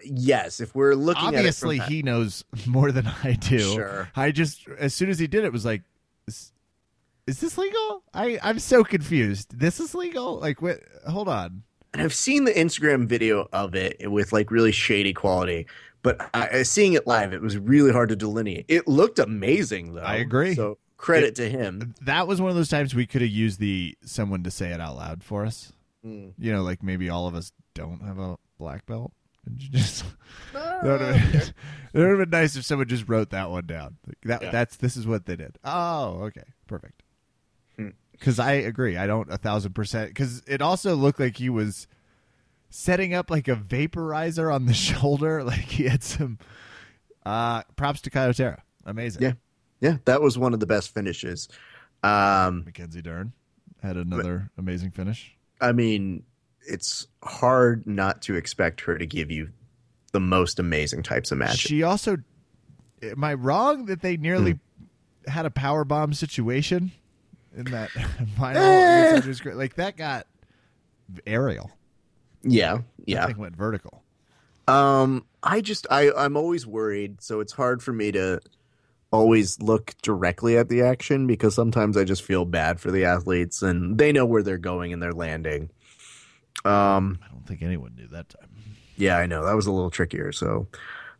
yes, 0.05 0.59
if 0.59 0.75
we're 0.75 0.93
looking 0.93 1.23
Obviously, 1.23 1.79
at 1.79 1.83
it 1.83 1.85
from 1.85 1.93
he 1.93 2.03
knows 2.03 2.43
more 2.67 2.91
than 2.91 3.07
I 3.23 3.31
do. 3.33 3.57
Sure. 3.57 4.11
I 4.15 4.29
just 4.29 4.67
as 4.77 4.93
soon 4.93 5.09
as 5.09 5.17
he 5.17 5.25
did 5.25 5.43
it 5.43 5.51
was 5.51 5.65
like, 5.65 5.81
is 7.29 7.39
this 7.39 7.57
legal? 7.57 8.03
I 8.13 8.39
I'm 8.41 8.59
so 8.59 8.83
confused. 8.83 9.57
This 9.57 9.79
is 9.79 9.93
legal? 9.95 10.39
Like 10.39 10.61
what? 10.61 10.79
Hold 11.07 11.29
on. 11.29 11.63
and 11.93 12.01
I've 12.01 12.13
seen 12.13 12.43
the 12.43 12.51
Instagram 12.51 13.07
video 13.07 13.47
of 13.53 13.75
it 13.75 14.09
with 14.11 14.33
like 14.33 14.51
really 14.51 14.71
shady 14.71 15.13
quality, 15.13 15.67
But 16.01 16.29
I, 16.33 16.63
seeing 16.63 16.93
it 16.93 17.05
live, 17.07 17.33
it 17.33 17.41
was 17.41 17.57
really 17.57 17.91
hard 17.91 18.09
to 18.09 18.15
delineate. 18.15 18.65
It 18.67 18.87
looked 18.87 19.19
amazing, 19.19 19.93
though. 19.93 20.01
I 20.01 20.15
agree. 20.15 20.55
So 20.55 20.77
credit 20.97 21.29
it, 21.29 21.35
to 21.35 21.49
him. 21.49 21.95
That 22.01 22.27
was 22.27 22.41
one 22.41 22.49
of 22.49 22.55
those 22.55 22.69
times 22.69 22.93
we 22.95 23.05
could 23.05 23.21
have 23.21 23.31
used 23.31 23.59
the 23.59 23.95
someone 24.03 24.43
to 24.43 24.51
say 24.51 24.71
it 24.71 24.81
out 24.81 24.95
loud 24.95 25.23
for 25.23 25.45
us. 25.45 25.71
Mm. 26.05 26.33
You 26.37 26.51
know, 26.51 26.63
like 26.63 26.83
maybe 26.83 27.09
all 27.09 27.27
of 27.27 27.35
us 27.35 27.51
don't 27.73 28.01
have 28.01 28.19
a 28.19 28.37
black 28.57 28.85
belt. 28.85 29.11
And 29.45 29.57
just 29.57 30.03
that 30.53 30.83
would 30.83 31.01
have 31.01 32.17
been 32.19 32.29
nice 32.29 32.55
if 32.55 32.65
someone 32.65 32.87
just 32.87 33.07
wrote 33.07 33.29
that 33.31 33.49
one 33.49 33.65
down. 33.65 33.97
Like 34.05 34.17
that 34.23 34.41
yeah. 34.41 34.51
that's 34.51 34.75
this 34.77 34.97
is 34.97 35.07
what 35.07 35.25
they 35.25 35.35
did. 35.35 35.57
Oh, 35.63 36.23
okay, 36.23 36.43
perfect. 36.67 37.03
Because. 38.19 38.39
I 38.39 38.53
agree, 38.53 38.97
I 38.97 39.07
don't 39.07 39.31
a 39.31 39.37
thousand 39.37 39.73
percent. 39.73 40.09
Because 40.09 40.43
it 40.47 40.61
also 40.61 40.95
looked 40.95 41.19
like 41.19 41.37
he 41.37 41.49
was 41.49 41.87
setting 42.69 43.13
up 43.13 43.29
like 43.29 43.47
a 43.47 43.55
vaporizer 43.55 44.53
on 44.53 44.65
the 44.65 44.73
shoulder. 44.75 45.43
Like 45.43 45.59
he 45.59 45.85
had 45.85 46.03
some 46.03 46.39
uh 47.25 47.63
props 47.75 48.01
to 48.01 48.09
Caio 48.09 48.33
Terra. 48.33 48.63
Amazing. 48.85 49.23
Yeah. 49.23 49.33
Yeah. 49.81 49.97
That 50.05 50.21
was 50.21 50.37
one 50.37 50.53
of 50.53 50.59
the 50.59 50.67
best 50.67 50.93
finishes. 50.93 51.49
Um 52.03 52.63
Mackenzie 52.65 53.01
Dern 53.01 53.33
had 53.81 53.97
another 53.97 54.51
but, 54.55 54.61
amazing 54.61 54.91
finish. 54.91 55.35
I 55.61 55.71
mean, 55.71 56.23
it's 56.61 57.07
hard 57.23 57.87
not 57.87 58.21
to 58.23 58.35
expect 58.35 58.81
her 58.81 58.97
to 58.97 59.05
give 59.05 59.31
you 59.31 59.49
the 60.11 60.19
most 60.19 60.59
amazing 60.59 61.03
types 61.03 61.31
of 61.31 61.37
matches. 61.37 61.59
She 61.59 61.83
also 61.83 62.17
am 63.01 63.23
I 63.23 63.33
wrong 63.33 63.85
that 63.85 64.01
they 64.01 64.17
nearly 64.17 64.53
hmm. 64.53 65.29
had 65.29 65.45
a 65.45 65.51
power 65.51 65.83
bomb 65.83 66.13
situation 66.13 66.91
in 67.59 67.65
that 67.71 67.89
final 68.37 68.61
eh. 68.61 69.21
like 69.53 69.75
that 69.75 69.97
got 69.97 70.25
aerial. 71.27 71.69
Yeah, 72.41 72.79
yeah. 73.05 73.27
That 73.27 73.37
went 73.37 73.55
vertical. 73.55 74.01
Um, 74.67 75.25
I 75.43 75.61
just 75.61 75.87
I 75.91 76.11
I'm 76.11 76.37
always 76.37 76.65
worried, 76.65 77.21
so 77.21 77.39
it's 77.39 77.53
hard 77.53 77.83
for 77.83 77.91
me 77.91 78.11
to 78.13 78.39
always 79.11 79.59
look 79.59 79.93
directly 80.01 80.57
at 80.57 80.69
the 80.69 80.83
action 80.83 81.27
because 81.27 81.55
sometimes 81.55 81.97
I 81.97 82.03
just 82.03 82.21
feel 82.21 82.45
bad 82.45 82.79
for 82.79 82.91
the 82.91 83.05
athletes 83.05 83.61
and 83.61 83.97
they 83.97 84.11
know 84.11 84.25
where 84.25 84.43
they're 84.43 84.59
going 84.59 84.93
and 84.93 85.01
they're 85.01 85.13
landing. 85.13 85.69
Um, 86.63 87.19
I 87.23 87.29
don't 87.31 87.45
think 87.47 87.63
anyone 87.63 87.95
knew 87.95 88.07
that 88.09 88.29
time. 88.29 88.49
Yeah, 88.97 89.17
I 89.17 89.25
know 89.25 89.45
that 89.45 89.55
was 89.55 89.65
a 89.65 89.71
little 89.71 89.89
trickier. 89.89 90.31
So, 90.31 90.67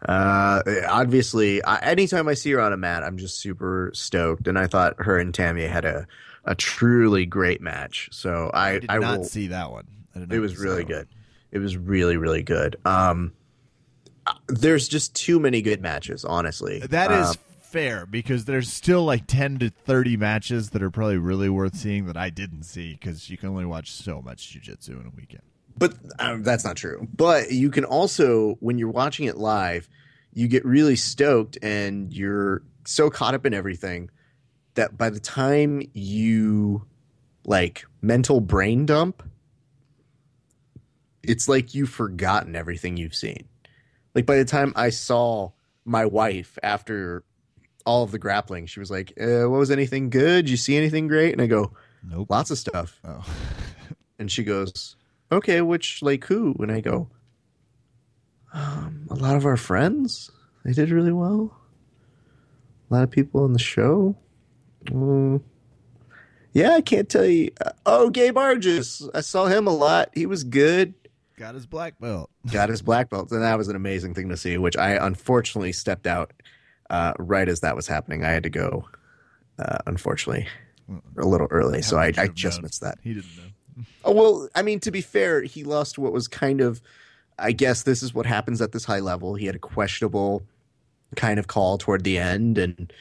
uh, 0.08 0.62
obviously, 0.88 1.64
I, 1.64 1.80
anytime 1.80 2.28
I 2.28 2.34
see 2.34 2.52
her 2.52 2.62
on 2.62 2.74
a 2.74 2.78
mat, 2.78 3.04
I'm 3.04 3.18
just 3.18 3.40
super 3.40 3.92
stoked. 3.94 4.48
And 4.48 4.58
I 4.58 4.68
thought 4.68 4.96
her 5.00 5.18
and 5.18 5.34
Tammy 5.34 5.66
had 5.66 5.86
a 5.86 6.08
a 6.46 6.56
truly 6.56 7.26
great 7.26 7.62
match. 7.62 8.10
So 8.12 8.50
I 8.54 8.70
I 8.70 8.80
did 8.80 8.90
I 8.90 8.98
not 9.00 9.20
will, 9.20 9.26
see 9.26 9.48
that 9.48 9.72
one. 9.72 9.88
It 10.16 10.40
was 10.40 10.58
really 10.58 10.84
good. 10.84 11.08
It 11.52 11.60
was 11.60 11.78
really 11.78 12.18
really 12.18 12.44
good. 12.44 12.78
Um, 12.86 13.34
there's 14.48 14.88
just 14.88 15.16
too 15.16 15.40
many 15.40 15.62
good 15.62 15.82
matches, 15.82 16.24
honestly. 16.24 16.80
That 16.80 17.12
is 17.12 17.30
um, 17.30 17.36
fair 17.62 18.06
because 18.06 18.46
there's 18.46 18.72
still 18.72 19.04
like 19.04 19.26
10 19.28 19.60
to 19.60 19.70
30 19.70 20.18
matches 20.18 20.72
that 20.72 20.84
are 20.84 20.92
probably 20.92 21.18
really 21.18 21.50
worth 21.50 21.76
seeing 21.76 22.06
that 22.06 22.18
I 22.18 22.30
didn't 22.30 22.64
see 22.64 22.94
because 22.94 23.30
you 23.30 23.38
can 23.38 23.50
only 23.50 23.66
watch 23.66 23.92
so 23.92 24.22
much 24.22 24.50
jiu-jitsu 24.50 25.00
in 25.00 25.08
a 25.08 25.12
weekend. 25.16 25.44
But 25.80 25.96
um, 26.20 26.44
that's 26.44 26.66
not 26.66 26.76
true. 26.76 27.08
But 27.16 27.52
you 27.52 27.72
can 27.72 27.86
also 27.86 28.58
when 28.60 28.78
you're 28.78 28.92
watching 28.92 29.26
it 29.26 29.38
live, 29.38 29.88
you 30.34 30.48
get 30.48 30.66
really 30.66 30.98
stoked 30.98 31.58
and 31.62 32.14
you're 32.14 32.62
so 32.86 33.10
caught 33.10 33.34
up 33.34 33.46
in 33.46 33.54
everything 33.54 34.10
that 34.76 34.98
by 34.98 35.10
the 35.10 35.20
time 35.20 35.82
you 35.94 36.86
like 37.46 37.86
mental 38.02 38.42
brain 38.42 38.86
dump, 38.86 39.24
it's 41.24 41.48
like 41.48 41.74
you've 41.74 41.90
forgotten 41.90 42.56
everything 42.56 42.98
you've 42.98 43.16
seen. 43.16 43.48
Like 44.14 44.26
by 44.26 44.36
the 44.36 44.46
time 44.46 44.74
I 44.76 44.90
saw 44.90 45.52
my 45.86 46.06
wife 46.06 46.60
after 46.62 47.24
all 47.86 48.04
of 48.04 48.12
the 48.12 48.20
grappling. 48.20 48.66
She 48.66 48.80
was 48.80 48.92
like, 48.92 49.14
uh, 49.20 49.50
"What 49.50 49.60
was 49.60 49.72
anything 49.72 50.10
good? 50.10 50.46
Did 50.46 50.50
you 50.52 50.58
see 50.58 50.76
anything 50.76 51.08
great?" 51.08 51.32
And 51.32 51.42
I 51.42 51.48
go, 51.48 51.72
"Nope, 52.04 52.30
lots 52.30 52.52
of 52.52 52.58
stuff." 52.58 53.00
Oh. 53.04 53.26
and 54.20 54.32
she 54.32 54.44
goes, 54.44 54.96
"Okay, 55.32 55.62
which 55.62 56.02
like 56.02 56.26
who?" 56.26 56.56
And 56.60 56.72
I 56.72 56.82
go, 56.82 57.10
um, 58.54 59.08
"A 59.10 59.16
lot 59.16 59.36
of 59.36 59.46
our 59.46 59.58
friends. 59.58 60.32
They 60.66 60.74
did 60.74 60.92
really 60.92 61.14
well. 61.14 61.56
A 62.90 62.94
lot 62.94 63.04
of 63.04 63.12
people 63.12 63.44
on 63.44 63.54
the 63.54 63.60
show." 63.60 64.16
Mm. 64.86 65.42
Yeah, 66.54 66.72
I 66.72 66.82
can't 66.82 67.08
tell 67.08 67.26
you. 67.26 67.52
Uh, 67.64 67.72
oh, 67.86 68.10
Gabe 68.10 68.36
Arges. 68.36 69.08
I 69.14 69.22
saw 69.22 69.46
him 69.46 69.68
a 69.68 69.74
lot. 69.74 70.10
He 70.14 70.26
was 70.26 70.44
good. 70.44 70.94
Got 71.38 71.56
his 71.56 71.66
black 71.66 72.00
belt. 72.00 72.30
Got 72.52 72.70
his 72.70 72.82
black 72.82 73.10
belt, 73.10 73.32
and 73.32 73.42
that 73.42 73.58
was 73.58 73.68
an 73.68 73.76
amazing 73.76 74.14
thing 74.14 74.30
to 74.30 74.38
see. 74.38 74.58
Which 74.58 74.76
I 74.78 74.94
unfortunately 74.94 75.72
stepped 75.72 76.08
out 76.08 76.34
uh, 76.90 77.14
right 77.20 77.48
as 77.48 77.62
that 77.62 77.76
was 77.76 77.88
happening. 77.88 78.26
I 78.26 78.30
had 78.30 78.44
to 78.44 78.50
go, 78.50 78.88
uh, 79.58 79.78
unfortunately, 79.86 80.48
a 81.18 81.26
little 81.26 81.48
early, 81.52 81.82
so 81.82 81.98
I, 81.98 82.12
I 82.18 82.28
just 82.28 82.62
missed 82.62 82.82
that. 82.82 82.98
He 83.04 83.14
didn't 83.14 83.38
know. 83.38 83.44
Oh 84.06 84.12
well, 84.12 84.50
I 84.56 84.62
mean, 84.62 84.80
to 84.82 84.92
be 84.92 85.02
fair, 85.02 85.42
he 85.42 85.64
lost 85.64 85.98
what 85.98 86.14
was 86.14 86.28
kind 86.28 86.62
of, 86.62 86.82
I 87.38 87.52
guess 87.52 87.84
this 87.84 88.04
is 88.04 88.14
what 88.14 88.26
happens 88.26 88.62
at 88.62 88.72
this 88.72 88.86
high 88.86 89.00
level. 89.00 89.36
He 89.36 89.46
had 89.46 89.56
a 89.56 89.60
questionable 89.60 90.44
kind 91.16 91.40
of 91.40 91.48
call 91.48 91.78
toward 91.78 92.04
the 92.04 92.18
end, 92.18 92.58
and 92.58 92.92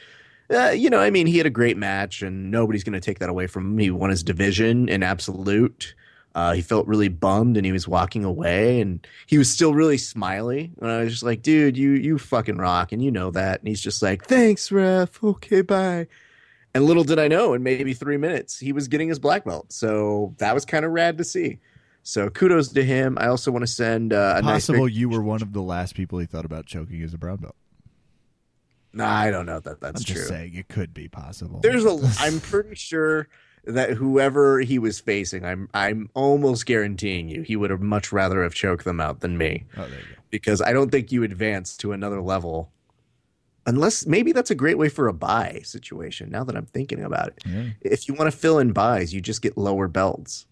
uh, 0.51 0.69
you 0.69 0.89
know, 0.89 0.99
I 0.99 1.09
mean, 1.09 1.27
he 1.27 1.37
had 1.37 1.45
a 1.45 1.51
great 1.51 1.77
match, 1.77 2.21
and 2.21 2.51
nobody's 2.51 2.83
going 2.83 2.93
to 2.93 2.99
take 2.99 3.19
that 3.19 3.29
away 3.29 3.47
from 3.47 3.71
him. 3.71 3.77
He 3.77 3.91
won 3.91 4.09
his 4.09 4.23
division 4.23 4.89
in 4.89 5.03
absolute. 5.03 5.93
Uh, 6.35 6.53
he 6.53 6.61
felt 6.61 6.87
really 6.87 7.07
bummed 7.07 7.57
and 7.57 7.65
he 7.65 7.71
was 7.71 7.87
walking 7.87 8.23
away 8.23 8.79
and 8.79 9.05
he 9.25 9.37
was 9.37 9.51
still 9.51 9.73
really 9.73 9.97
smiley. 9.97 10.71
And 10.79 10.89
I 10.89 11.03
was 11.03 11.11
just 11.11 11.23
like, 11.23 11.41
dude, 11.41 11.75
you 11.75 11.91
you 11.91 12.19
fucking 12.19 12.57
rock 12.57 12.91
and 12.91 13.03
you 13.03 13.11
know 13.11 13.31
that. 13.31 13.59
And 13.59 13.67
he's 13.67 13.81
just 13.81 14.01
like, 14.01 14.25
thanks, 14.25 14.71
ref. 14.71 15.23
Okay, 15.23 15.61
bye. 15.61 16.07
And 16.73 16.85
little 16.85 17.03
did 17.03 17.17
I 17.17 17.27
know, 17.27 17.53
in 17.53 17.63
maybe 17.63 17.93
three 17.93 18.17
minutes, 18.17 18.59
he 18.59 18.71
was 18.73 18.87
getting 18.87 19.09
his 19.09 19.19
black 19.19 19.43
belt. 19.43 19.71
So 19.73 20.35
that 20.37 20.53
was 20.53 20.65
kind 20.65 20.85
of 20.85 20.91
rad 20.91 21.17
to 21.17 21.23
see. 21.23 21.59
So 22.03 22.29
kudos 22.29 22.69
to 22.69 22.83
him. 22.83 23.17
I 23.19 23.27
also 23.27 23.51
want 23.51 23.63
to 23.63 23.67
send 23.67 24.13
uh, 24.13 24.35
a 24.37 24.41
possible 24.41 24.85
nice 24.85 24.95
you 24.95 25.09
were 25.09 25.21
one 25.21 25.41
of 25.41 25.53
the 25.53 25.61
last 25.61 25.95
people 25.95 26.19
he 26.19 26.25
thought 26.25 26.45
about 26.45 26.65
choking 26.65 27.01
as 27.01 27.13
a 27.13 27.17
brown 27.17 27.37
belt. 27.37 27.55
No, 28.93 29.05
I 29.05 29.29
don't 29.29 29.45
know 29.45 29.59
that 29.59 29.81
that's 29.81 30.01
I'm 30.01 30.05
true. 30.05 30.15
Just 30.15 30.27
saying 30.27 30.55
it 30.55 30.67
could 30.67 30.93
be 30.93 31.07
possible. 31.07 31.59
There's 31.59 31.85
a. 31.85 31.99
I'm 32.19 32.39
pretty 32.39 32.75
sure 32.75 33.27
that 33.65 33.91
whoever 33.91 34.61
he 34.61 34.79
was 34.79 34.99
facing, 34.99 35.45
I'm 35.45 35.69
I'm 35.73 36.09
almost 36.15 36.65
guaranteeing 36.65 37.29
you, 37.29 37.43
he 37.43 37.55
would 37.55 37.69
have 37.69 37.81
much 37.81 38.11
rather 38.11 38.41
have 38.43 38.55
choked 38.55 38.85
them 38.85 38.99
out 38.99 39.19
than 39.19 39.37
me. 39.37 39.65
Oh, 39.77 39.81
there 39.81 39.99
you 39.99 40.05
go. 40.05 40.21
Because 40.31 40.61
I 40.61 40.73
don't 40.73 40.91
think 40.91 41.11
you 41.11 41.23
advance 41.23 41.77
to 41.77 41.91
another 41.91 42.21
level 42.21 42.71
unless 43.65 44.05
maybe 44.05 44.31
that's 44.31 44.51
a 44.51 44.55
great 44.55 44.77
way 44.77 44.89
for 44.89 45.07
a 45.07 45.13
buy 45.13 45.61
situation. 45.63 46.29
Now 46.29 46.43
that 46.43 46.55
I'm 46.55 46.65
thinking 46.65 47.03
about 47.03 47.29
it, 47.29 47.43
yeah. 47.45 47.69
if 47.81 48.07
you 48.07 48.13
want 48.13 48.31
to 48.31 48.37
fill 48.37 48.59
in 48.59 48.71
buys, 48.71 49.13
you 49.13 49.21
just 49.21 49.41
get 49.41 49.57
lower 49.57 49.87
belts. 49.87 50.45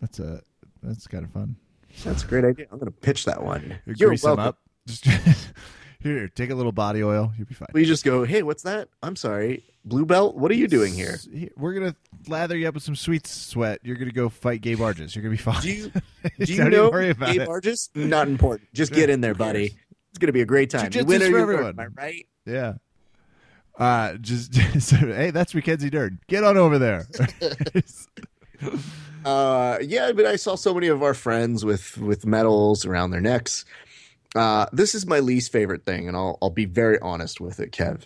That's 0.00 0.18
a 0.18 0.42
that's 0.82 1.06
kind 1.06 1.24
of 1.24 1.30
fun. 1.32 1.56
That's 2.04 2.22
a 2.22 2.26
great 2.26 2.44
idea. 2.44 2.66
I'm 2.70 2.78
going 2.78 2.92
to 2.92 2.98
pitch 2.98 3.24
that 3.24 3.42
one. 3.42 3.78
You're 3.86 4.14
welcome. 4.22 4.38
Up. 4.40 4.58
Just 4.86 5.06
here, 6.00 6.28
take 6.28 6.50
a 6.50 6.54
little 6.54 6.72
body 6.72 7.02
oil. 7.02 7.32
You'll 7.36 7.46
be 7.46 7.54
fine. 7.54 7.68
We 7.72 7.84
just 7.84 8.04
go, 8.04 8.24
hey, 8.24 8.42
what's 8.42 8.62
that? 8.62 8.88
I'm 9.02 9.16
sorry, 9.16 9.64
blue 9.84 10.06
belt. 10.06 10.36
What 10.36 10.50
are 10.50 10.54
you 10.54 10.68
doing 10.68 10.94
here? 10.94 11.18
We're 11.56 11.74
gonna 11.74 11.96
lather 12.28 12.56
you 12.56 12.68
up 12.68 12.74
with 12.74 12.82
some 12.82 12.96
sweet 12.96 13.26
sweat. 13.26 13.80
You're 13.82 13.96
gonna 13.96 14.12
go 14.12 14.28
fight 14.28 14.60
Gabe 14.60 14.78
Arges. 14.78 15.14
You're 15.14 15.22
gonna 15.22 15.32
be 15.32 15.36
fine. 15.36 15.62
Do 15.62 15.70
you, 15.70 15.92
do 16.44 16.52
you 16.52 16.68
know 16.68 16.90
Gabe 16.90 17.18
Arges? 17.18 17.88
Not 17.94 18.28
important. 18.28 18.72
Just 18.72 18.92
get 18.92 19.10
in 19.10 19.20
there, 19.20 19.34
buddy. 19.34 19.76
It's 20.10 20.18
gonna 20.18 20.32
be 20.32 20.42
a 20.42 20.46
great 20.46 20.70
time. 20.70 20.90
You 20.92 21.04
win 21.04 21.20
for 21.20 21.38
everyone. 21.38 21.70
Am 21.70 21.80
I 21.80 21.86
right? 21.86 22.26
Yeah. 22.46 22.74
Uh, 23.78 24.14
just, 24.14 24.52
just 24.52 24.90
hey, 24.90 25.30
that's 25.30 25.54
Mackenzie 25.54 25.90
Dern. 25.90 26.18
Get 26.28 26.44
on 26.44 26.56
over 26.56 26.78
there. 26.78 27.06
uh, 29.24 29.78
yeah, 29.82 30.12
but 30.12 30.26
I 30.26 30.36
saw 30.36 30.54
so 30.54 30.72
many 30.72 30.88
of 30.88 31.02
our 31.02 31.14
friends 31.14 31.64
with 31.64 31.98
with 31.98 32.26
medals 32.26 32.86
around 32.86 33.10
their 33.10 33.20
necks. 33.20 33.64
Uh, 34.34 34.66
this 34.72 34.94
is 34.94 35.06
my 35.06 35.20
least 35.20 35.52
favorite 35.52 35.84
thing, 35.84 36.08
and 36.08 36.16
I'll 36.16 36.38
I'll 36.40 36.50
be 36.50 36.64
very 36.64 36.98
honest 37.00 37.40
with 37.40 37.60
it, 37.60 37.72
Kev. 37.72 38.02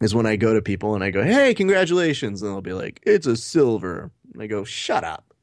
Is 0.00 0.14
when 0.14 0.26
I 0.26 0.36
go 0.36 0.54
to 0.54 0.62
people 0.62 0.94
and 0.94 1.02
I 1.02 1.10
go, 1.10 1.24
"Hey, 1.24 1.54
congratulations," 1.54 2.40
and 2.42 2.52
they'll 2.52 2.60
be 2.60 2.72
like, 2.72 3.00
"It's 3.04 3.26
a 3.26 3.36
silver." 3.36 4.12
And 4.32 4.42
I 4.42 4.46
go, 4.46 4.62
"Shut 4.64 5.02
up! 5.02 5.34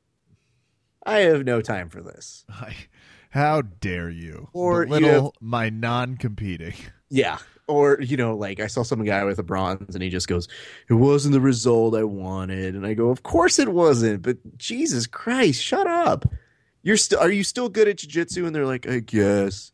I 1.05 1.19
have 1.19 1.43
no 1.43 1.61
time 1.61 1.89
for 1.89 2.01
this." 2.01 2.45
How 3.31 3.61
dare 3.63 4.09
you? 4.09 4.47
Or 4.53 4.87
little 4.87 5.09
you 5.09 5.13
know, 5.13 5.31
my 5.41 5.69
non-competing. 5.69 6.75
Yeah, 7.09 7.39
or 7.67 7.99
you 8.01 8.17
know, 8.17 8.35
like 8.35 8.59
I 8.59 8.67
saw 8.67 8.83
some 8.83 9.03
guy 9.03 9.23
with 9.23 9.39
a 9.39 9.43
bronze, 9.43 9.95
and 9.95 10.03
he 10.03 10.09
just 10.09 10.27
goes, 10.27 10.47
"It 10.89 10.93
wasn't 10.93 11.33
the 11.33 11.41
result 11.41 11.95
I 11.95 12.03
wanted," 12.03 12.75
and 12.75 12.85
I 12.85 12.93
go, 12.93 13.09
"Of 13.09 13.23
course 13.23 13.59
it 13.59 13.69
wasn't." 13.69 14.21
But 14.21 14.37
Jesus 14.57 15.07
Christ, 15.07 15.61
shut 15.61 15.87
up! 15.87 16.25
You're 16.83 16.97
still 16.97 17.19
are 17.19 17.31
you 17.31 17.43
still 17.43 17.69
good 17.69 17.87
at 17.87 17.97
jiu-jitsu? 17.97 18.45
And 18.45 18.55
they're 18.55 18.65
like, 18.65 18.87
"I 18.87 18.99
guess." 18.99 19.71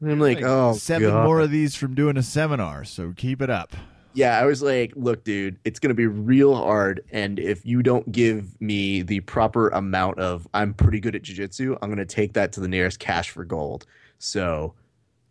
And 0.00 0.10
I'm 0.10 0.20
like, 0.20 0.38
like 0.38 0.46
oh, 0.46 0.74
seven 0.74 1.08
God. 1.08 1.24
more 1.24 1.40
of 1.40 1.50
these 1.50 1.74
from 1.74 1.94
doing 1.94 2.16
a 2.16 2.22
seminar, 2.22 2.84
so 2.84 3.12
keep 3.16 3.40
it 3.40 3.48
up. 3.50 3.74
Yeah, 4.14 4.38
I 4.38 4.44
was 4.44 4.62
like, 4.62 4.92
look, 4.94 5.24
dude, 5.24 5.58
it's 5.64 5.80
going 5.80 5.88
to 5.88 5.94
be 5.94 6.06
real 6.06 6.54
hard. 6.54 7.02
And 7.10 7.40
if 7.40 7.66
you 7.66 7.82
don't 7.82 8.10
give 8.12 8.60
me 8.60 9.02
the 9.02 9.20
proper 9.20 9.70
amount 9.70 10.20
of, 10.20 10.46
I'm 10.54 10.72
pretty 10.72 11.00
good 11.00 11.16
at 11.16 11.22
jujitsu, 11.22 11.76
I'm 11.82 11.88
going 11.88 11.98
to 11.98 12.06
take 12.06 12.34
that 12.34 12.52
to 12.52 12.60
the 12.60 12.68
nearest 12.68 13.00
cash 13.00 13.30
for 13.30 13.44
gold. 13.44 13.86
So 14.18 14.74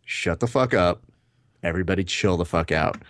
shut 0.03 0.41
the 0.41 0.47
fuck 0.47 0.73
up. 0.73 1.01
Everybody 1.63 2.03
chill 2.03 2.37
the 2.37 2.45
fuck 2.45 2.71
out. 2.71 3.01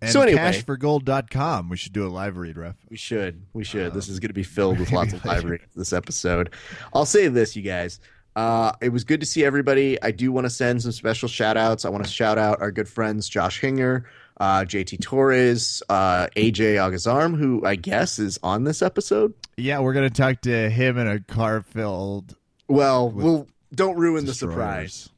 And 0.00 0.10
So 0.10 0.20
anyway. 0.22 0.40
cashforgold.com. 0.40 1.68
We 1.68 1.76
should 1.76 1.92
do 1.92 2.06
a 2.06 2.08
live 2.08 2.36
read, 2.36 2.56
ref. 2.56 2.76
We 2.90 2.96
should. 2.96 3.42
We 3.52 3.64
should. 3.64 3.94
this 3.94 4.08
is 4.08 4.18
going 4.20 4.28
to 4.28 4.34
be 4.34 4.42
filled 4.42 4.78
with 4.78 4.92
lots 4.98 5.12
of 5.12 5.24
live 5.24 5.44
reads 5.44 5.64
this 5.74 5.92
episode. 5.92 6.50
I'll 6.92 7.06
say 7.06 7.28
this, 7.28 7.56
you 7.56 7.62
guys. 7.62 8.00
Uh, 8.36 8.72
it 8.80 8.88
was 8.88 9.04
good 9.04 9.20
to 9.20 9.26
see 9.26 9.44
everybody. 9.44 10.00
I 10.02 10.10
do 10.10 10.32
want 10.32 10.44
to 10.46 10.50
send 10.50 10.82
some 10.82 10.90
special 10.92 11.28
shout 11.28 11.56
outs. 11.56 11.84
I 11.84 11.88
want 11.88 12.04
to 12.04 12.10
shout 12.10 12.36
out 12.36 12.60
our 12.60 12.72
good 12.72 12.88
friends 12.88 13.28
Josh 13.28 13.60
Hinger, 13.60 14.06
uh, 14.40 14.62
JT 14.62 15.00
Torres, 15.02 15.82
uh, 15.88 16.26
AJ 16.36 16.74
Agazarm, 16.74 17.36
who 17.38 17.64
I 17.64 17.76
guess 17.76 18.18
is 18.18 18.38
on 18.42 18.64
this 18.64 18.82
episode. 18.82 19.32
Yeah, 19.56 19.78
we're 19.78 19.92
gonna 19.92 20.10
talk 20.10 20.40
to 20.42 20.68
him 20.68 20.98
in 20.98 21.06
a 21.06 21.20
car 21.20 21.62
filled 21.62 22.34
Well, 22.66 23.08
we'll 23.08 23.46
don't 23.72 23.96
ruin 23.96 24.26
the 24.26 24.34
surprise. 24.34 25.10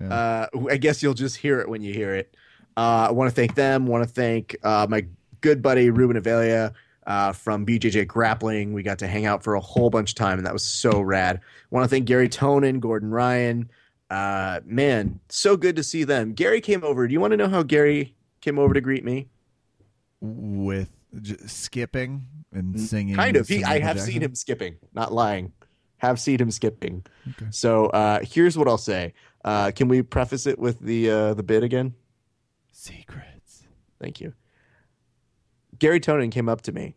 Yeah. 0.00 0.14
Uh, 0.14 0.46
I 0.70 0.76
guess 0.76 1.02
you'll 1.02 1.14
just 1.14 1.36
hear 1.36 1.60
it 1.60 1.68
when 1.68 1.82
you 1.82 1.92
hear 1.92 2.14
it. 2.14 2.34
Uh, 2.76 3.06
I 3.08 3.10
want 3.12 3.28
to 3.30 3.34
thank 3.34 3.54
them. 3.54 3.86
Want 3.86 4.02
to 4.04 4.08
thank 4.08 4.56
uh, 4.62 4.86
my 4.88 5.06
good 5.40 5.60
buddy 5.62 5.90
Ruben 5.90 6.20
Avelia 6.20 6.72
uh, 7.06 7.32
from 7.32 7.66
BJJ 7.66 8.06
Grappling. 8.06 8.72
We 8.72 8.82
got 8.82 8.98
to 9.00 9.06
hang 9.06 9.26
out 9.26 9.42
for 9.44 9.54
a 9.54 9.60
whole 9.60 9.90
bunch 9.90 10.10
of 10.12 10.16
time, 10.16 10.38
and 10.38 10.46
that 10.46 10.52
was 10.52 10.64
so 10.64 11.00
rad. 11.00 11.40
Want 11.70 11.84
to 11.84 11.88
thank 11.88 12.06
Garry 12.06 12.28
Tonon, 12.28 12.80
Gordon 12.80 13.10
Ryan. 13.10 13.70
Uh, 14.08 14.60
man, 14.64 15.20
so 15.28 15.56
good 15.56 15.76
to 15.76 15.82
see 15.82 16.04
them. 16.04 16.32
Gary 16.34 16.60
came 16.60 16.84
over. 16.84 17.06
Do 17.06 17.12
you 17.12 17.20
want 17.20 17.32
to 17.32 17.36
know 17.36 17.48
how 17.48 17.62
Gary 17.62 18.14
came 18.40 18.58
over 18.58 18.74
to 18.74 18.80
greet 18.80 19.04
me? 19.04 19.28
With 20.20 20.90
j- 21.20 21.36
skipping 21.46 22.26
and 22.52 22.80
singing. 22.80 23.14
Mm, 23.14 23.18
Kind 23.18 23.36
of. 23.36 23.48
He, 23.48 23.64
I 23.64 23.80
have 23.80 23.96
Jackson. 23.96 24.12
seen 24.12 24.22
him 24.22 24.34
skipping. 24.34 24.76
Not 24.94 25.12
lying. 25.12 25.52
Have 25.98 26.20
seen 26.20 26.40
him 26.40 26.50
skipping. 26.50 27.04
Okay. 27.30 27.46
So 27.50 27.86
uh, 27.86 28.20
here's 28.22 28.56
what 28.58 28.68
I'll 28.68 28.78
say. 28.78 29.14
Uh, 29.44 29.72
can 29.74 29.88
we 29.88 30.02
preface 30.02 30.46
it 30.46 30.58
with 30.58 30.80
the 30.80 31.10
uh, 31.10 31.34
the 31.34 31.42
bit 31.42 31.62
again? 31.62 31.94
Secrets. 32.70 33.66
Thank 34.00 34.20
you. 34.20 34.34
Garry 35.78 36.00
Tonon 36.00 36.30
came 36.30 36.48
up 36.48 36.62
to 36.62 36.72
me. 36.72 36.94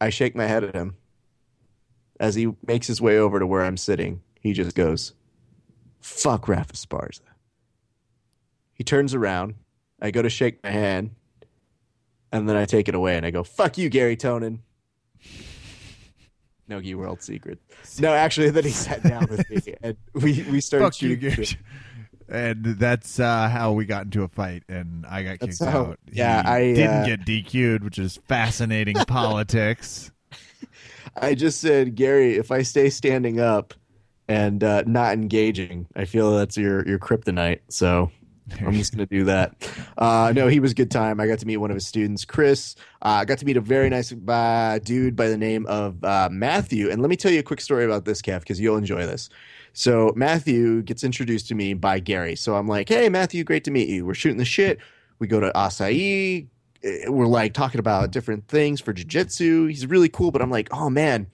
I 0.00 0.10
shake 0.10 0.34
my 0.34 0.46
head 0.46 0.64
at 0.64 0.74
him. 0.74 0.96
As 2.20 2.34
he 2.34 2.54
makes 2.66 2.86
his 2.86 3.00
way 3.00 3.18
over 3.18 3.38
to 3.38 3.46
where 3.46 3.62
I'm 3.62 3.76
sitting, 3.76 4.22
he 4.40 4.52
just 4.52 4.74
goes, 4.74 5.12
Fuck 6.00 6.48
Rafa 6.48 6.74
Sparza. 6.74 7.20
He 8.74 8.84
turns 8.84 9.14
around. 9.14 9.54
I 10.00 10.10
go 10.10 10.22
to 10.22 10.30
shake 10.30 10.62
my 10.62 10.70
hand. 10.70 11.10
And 12.30 12.48
then 12.48 12.56
I 12.56 12.64
take 12.64 12.88
it 12.88 12.94
away 12.94 13.16
and 13.16 13.24
I 13.24 13.30
go, 13.30 13.42
Fuck 13.44 13.78
you, 13.78 13.88
Garry 13.88 14.16
Tonon. 14.16 14.60
Nogi 16.68 16.94
World 16.94 17.22
Secret. 17.22 17.58
No, 18.00 18.12
actually, 18.14 18.50
then 18.50 18.64
he 18.64 18.70
sat 18.70 19.02
down 19.02 19.26
with 19.28 19.48
me 19.50 19.74
and 19.82 19.96
we, 20.14 20.44
we 20.50 20.60
started 20.60 20.84
Fuck 20.86 20.94
shooting 20.94 21.18
Gary. 21.30 21.44
shit. 21.44 21.58
And 22.28 22.62
that's 22.78 23.18
uh, 23.18 23.48
how 23.48 23.72
we 23.72 23.86
got 23.86 24.04
into 24.04 24.22
a 24.22 24.28
fight, 24.28 24.62
and 24.68 25.06
I 25.06 25.22
got 25.22 25.40
That's 25.40 25.58
kicked 25.58 25.70
how- 25.70 25.80
out. 25.86 25.98
yeah, 26.12 26.42
He 26.42 26.48
I, 26.48 26.60
didn't 26.74 26.90
uh, 27.02 27.06
get 27.06 27.20
DQ'd, 27.24 27.82
which 27.82 27.98
is 27.98 28.18
fascinating 28.28 28.96
politics. 29.06 30.12
I 31.16 31.34
just 31.34 31.60
said, 31.60 31.94
Gary, 31.94 32.36
if 32.36 32.50
I 32.50 32.62
stay 32.62 32.90
standing 32.90 33.40
up 33.40 33.72
and 34.28 34.62
uh, 34.62 34.82
not 34.86 35.14
engaging, 35.14 35.86
I 35.96 36.04
feel 36.04 36.36
that's 36.36 36.56
your 36.58 36.86
your 36.86 36.98
kryptonite. 36.98 37.60
So 37.70 38.10
I'm 38.60 38.72
just 38.72 38.92
gonna 38.92 39.06
do 39.06 39.24
that. 39.24 39.54
Uh, 39.96 40.32
no, 40.34 40.48
he 40.48 40.60
was 40.60 40.74
good 40.74 40.90
time. 40.90 41.20
I 41.20 41.26
got 41.26 41.38
to 41.40 41.46
meet 41.46 41.58
one 41.58 41.70
of 41.70 41.74
his 41.74 41.86
students, 41.86 42.24
Chris. 42.24 42.74
Uh, 43.02 43.20
I 43.20 43.24
got 43.24 43.38
to 43.38 43.44
meet 43.46 43.56
a 43.56 43.60
very 43.60 43.88
nice 43.88 44.12
uh, 44.12 44.78
dude 44.82 45.16
by 45.16 45.28
the 45.28 45.36
name 45.36 45.66
of 45.66 46.02
uh, 46.04 46.28
Matthew. 46.30 46.90
And 46.90 47.02
let 47.02 47.10
me 47.10 47.16
tell 47.16 47.30
you 47.32 47.40
a 47.40 47.44
quick 47.44 47.60
story 47.60 47.84
about 47.84 48.04
this, 48.04 48.22
Kev, 48.22 48.40
because 48.40 48.60
you'll 48.60 48.76
enjoy 48.76 49.06
this. 49.06 49.28
So 49.72 50.12
Matthew 50.16 50.82
gets 50.82 51.04
introduced 51.04 51.48
to 51.48 51.54
me 51.54 51.74
by 51.74 52.00
Gary. 52.00 52.36
So 52.36 52.56
I'm 52.56 52.66
like, 52.66 52.88
"Hey, 52.88 53.08
Matthew, 53.08 53.44
great 53.44 53.64
to 53.64 53.70
meet 53.70 53.88
you." 53.88 54.04
We're 54.06 54.14
shooting 54.14 54.38
the 54.38 54.44
shit. 54.44 54.78
We 55.18 55.26
go 55.26 55.40
to 55.40 55.50
acai. 55.54 56.48
Eh, 56.82 57.08
We're 57.08 57.26
like 57.26 57.54
talking 57.54 57.78
about 57.80 58.10
different 58.10 58.48
things 58.48 58.80
for 58.80 58.92
jujitsu. 58.94 59.68
He's 59.68 59.86
really 59.86 60.08
cool, 60.08 60.30
but 60.30 60.42
I'm 60.42 60.50
like, 60.50 60.68
"Oh 60.72 60.90
man, 60.90 61.26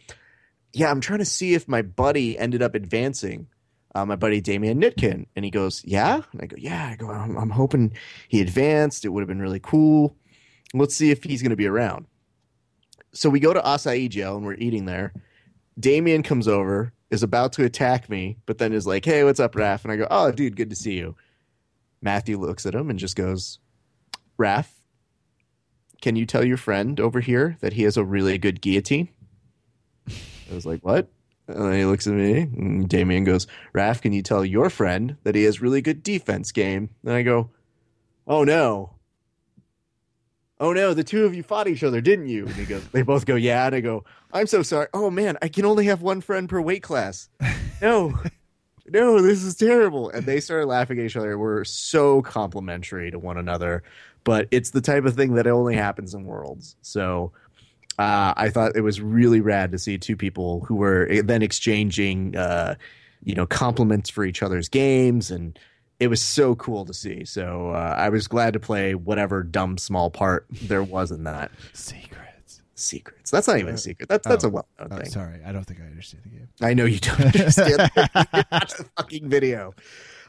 yeah, 0.72 0.90
I'm 0.90 1.00
trying 1.00 1.20
to 1.20 1.24
see 1.24 1.54
if 1.54 1.68
my 1.68 1.82
buddy 1.82 2.38
ended 2.38 2.62
up 2.62 2.74
advancing." 2.74 3.46
Uh, 3.94 4.04
my 4.04 4.16
buddy 4.16 4.40
Damien 4.40 4.80
Nitkin, 4.80 5.26
and 5.36 5.44
he 5.44 5.50
goes, 5.50 5.84
"Yeah," 5.84 6.22
and 6.32 6.42
I 6.42 6.46
go, 6.46 6.56
"Yeah." 6.58 6.88
I 6.88 6.96
go, 6.96 7.10
"I'm, 7.10 7.36
I'm 7.36 7.50
hoping 7.50 7.92
he 8.28 8.40
advanced. 8.40 9.04
It 9.04 9.10
would 9.10 9.20
have 9.20 9.28
been 9.28 9.42
really 9.42 9.60
cool. 9.60 10.16
Let's 10.72 10.96
see 10.96 11.10
if 11.12 11.22
he's 11.22 11.42
going 11.42 11.50
to 11.50 11.56
be 11.56 11.66
around." 11.66 12.06
So 13.12 13.30
we 13.30 13.38
go 13.38 13.54
to 13.54 13.60
acai 13.60 14.08
jail, 14.10 14.36
and 14.36 14.44
we're 14.44 14.54
eating 14.54 14.86
there. 14.86 15.12
Damien 15.78 16.24
comes 16.24 16.48
over, 16.48 16.92
is 17.10 17.22
about 17.22 17.52
to 17.52 17.64
attack 17.64 18.10
me, 18.10 18.36
but 18.46 18.58
then 18.58 18.72
is 18.72 18.86
like, 18.86 19.04
"Hey, 19.04 19.22
what's 19.22 19.40
up, 19.40 19.54
Raph?" 19.54 19.84
And 19.84 19.92
I 19.92 19.96
go, 19.96 20.08
"Oh, 20.10 20.32
dude, 20.32 20.56
good 20.56 20.70
to 20.70 20.76
see 20.76 20.94
you." 20.94 21.14
Matthew 22.02 22.36
looks 22.36 22.66
at 22.66 22.74
him 22.74 22.90
and 22.90 22.98
just 22.98 23.14
goes, 23.14 23.60
"Raph, 24.36 24.80
can 26.02 26.16
you 26.16 26.26
tell 26.26 26.44
your 26.44 26.56
friend 26.56 26.98
over 26.98 27.20
here 27.20 27.56
that 27.60 27.74
he 27.74 27.84
has 27.84 27.96
a 27.96 28.04
really 28.04 28.38
good 28.38 28.60
guillotine?" 28.60 29.08
I 30.08 30.54
was 30.54 30.66
like, 30.66 30.84
"What?" 30.84 31.08
And 31.46 31.66
then 31.66 31.74
he 31.74 31.84
looks 31.84 32.06
at 32.06 32.14
me, 32.14 32.40
and 32.40 32.88
Damien 32.88 33.24
goes, 33.24 33.46
"Raph, 33.74 34.00
can 34.00 34.12
you 34.12 34.22
tell 34.22 34.44
your 34.44 34.70
friend 34.70 35.16
that 35.24 35.34
he 35.34 35.44
has 35.44 35.60
really 35.60 35.82
good 35.82 36.02
defense 36.02 36.52
game?" 36.52 36.90
And 37.04 37.12
I 37.12 37.22
go, 37.22 37.50
"Oh 38.26 38.44
no." 38.44 38.90
Oh 40.60 40.72
no, 40.72 40.94
the 40.94 41.04
two 41.04 41.24
of 41.24 41.34
you 41.34 41.42
fought 41.42 41.68
each 41.68 41.82
other, 41.82 42.00
didn't 42.00 42.28
you? 42.28 42.46
And 42.46 42.54
he 42.54 42.64
goes, 42.64 42.86
they 42.88 43.02
both 43.02 43.26
go, 43.26 43.34
yeah. 43.34 43.66
And 43.66 43.74
I 43.74 43.80
go, 43.80 44.04
I'm 44.32 44.46
so 44.46 44.62
sorry. 44.62 44.86
Oh 44.94 45.10
man, 45.10 45.36
I 45.42 45.48
can 45.48 45.64
only 45.66 45.86
have 45.86 46.00
one 46.00 46.20
friend 46.20 46.48
per 46.48 46.60
weight 46.60 46.82
class. 46.82 47.28
No, 47.82 48.14
no, 48.86 49.20
this 49.20 49.42
is 49.42 49.56
terrible. 49.56 50.08
And 50.08 50.24
they 50.24 50.40
started 50.40 50.66
laughing 50.66 50.98
at 50.98 51.04
each 51.04 51.16
other. 51.16 51.36
We're 51.36 51.64
so 51.64 52.22
complimentary 52.22 53.10
to 53.10 53.18
one 53.18 53.36
another, 53.36 53.82
but 54.22 54.48
it's 54.52 54.70
the 54.70 54.80
type 54.80 55.04
of 55.04 55.14
thing 55.16 55.34
that 55.34 55.46
only 55.46 55.74
happens 55.74 56.14
in 56.14 56.24
worlds. 56.24 56.76
So 56.80 57.32
uh, 57.98 58.34
I 58.36 58.50
thought 58.50 58.76
it 58.76 58.80
was 58.82 59.00
really 59.00 59.40
rad 59.40 59.72
to 59.72 59.78
see 59.78 59.98
two 59.98 60.16
people 60.16 60.60
who 60.60 60.74
were 60.76 61.08
then 61.22 61.42
exchanging, 61.42 62.36
uh, 62.36 62.74
you 63.22 63.34
know, 63.34 63.46
compliments 63.46 64.10
for 64.10 64.24
each 64.24 64.42
other's 64.42 64.68
games 64.68 65.30
and 65.30 65.58
it 66.00 66.08
was 66.08 66.20
so 66.20 66.56
cool 66.56 66.84
to 66.84 66.92
see. 66.92 67.24
So 67.24 67.70
uh, 67.70 67.94
I 67.96 68.08
was 68.08 68.26
glad 68.26 68.52
to 68.54 68.60
play 68.60 68.94
whatever 68.96 69.42
dumb 69.44 69.78
small 69.78 70.10
part 70.10 70.46
there 70.50 70.82
was 70.82 71.12
in 71.12 71.22
that. 71.24 71.52
Secrets. 71.72 72.62
Secrets. 72.74 73.30
That's 73.30 73.46
not 73.46 73.58
even 73.58 73.74
a 73.74 73.78
secret. 73.78 74.08
That's 74.08 74.26
that's 74.26 74.44
Oh. 74.44 74.48
a 74.48 74.50
well 74.50 74.66
known 74.80 74.88
Oh, 74.90 74.96
thing. 74.96 75.06
sorry, 75.10 75.40
I 75.46 75.52
don't 75.52 75.62
think 75.64 75.80
I 75.80 75.84
understand 75.86 76.24
the 76.24 76.30
game. 76.30 76.48
I 76.60 76.74
know 76.74 76.84
you 76.86 76.98
don't 76.98 77.20
understand. 77.34 77.78
the 77.94 78.86
fucking 78.96 79.28
video. 79.30 79.72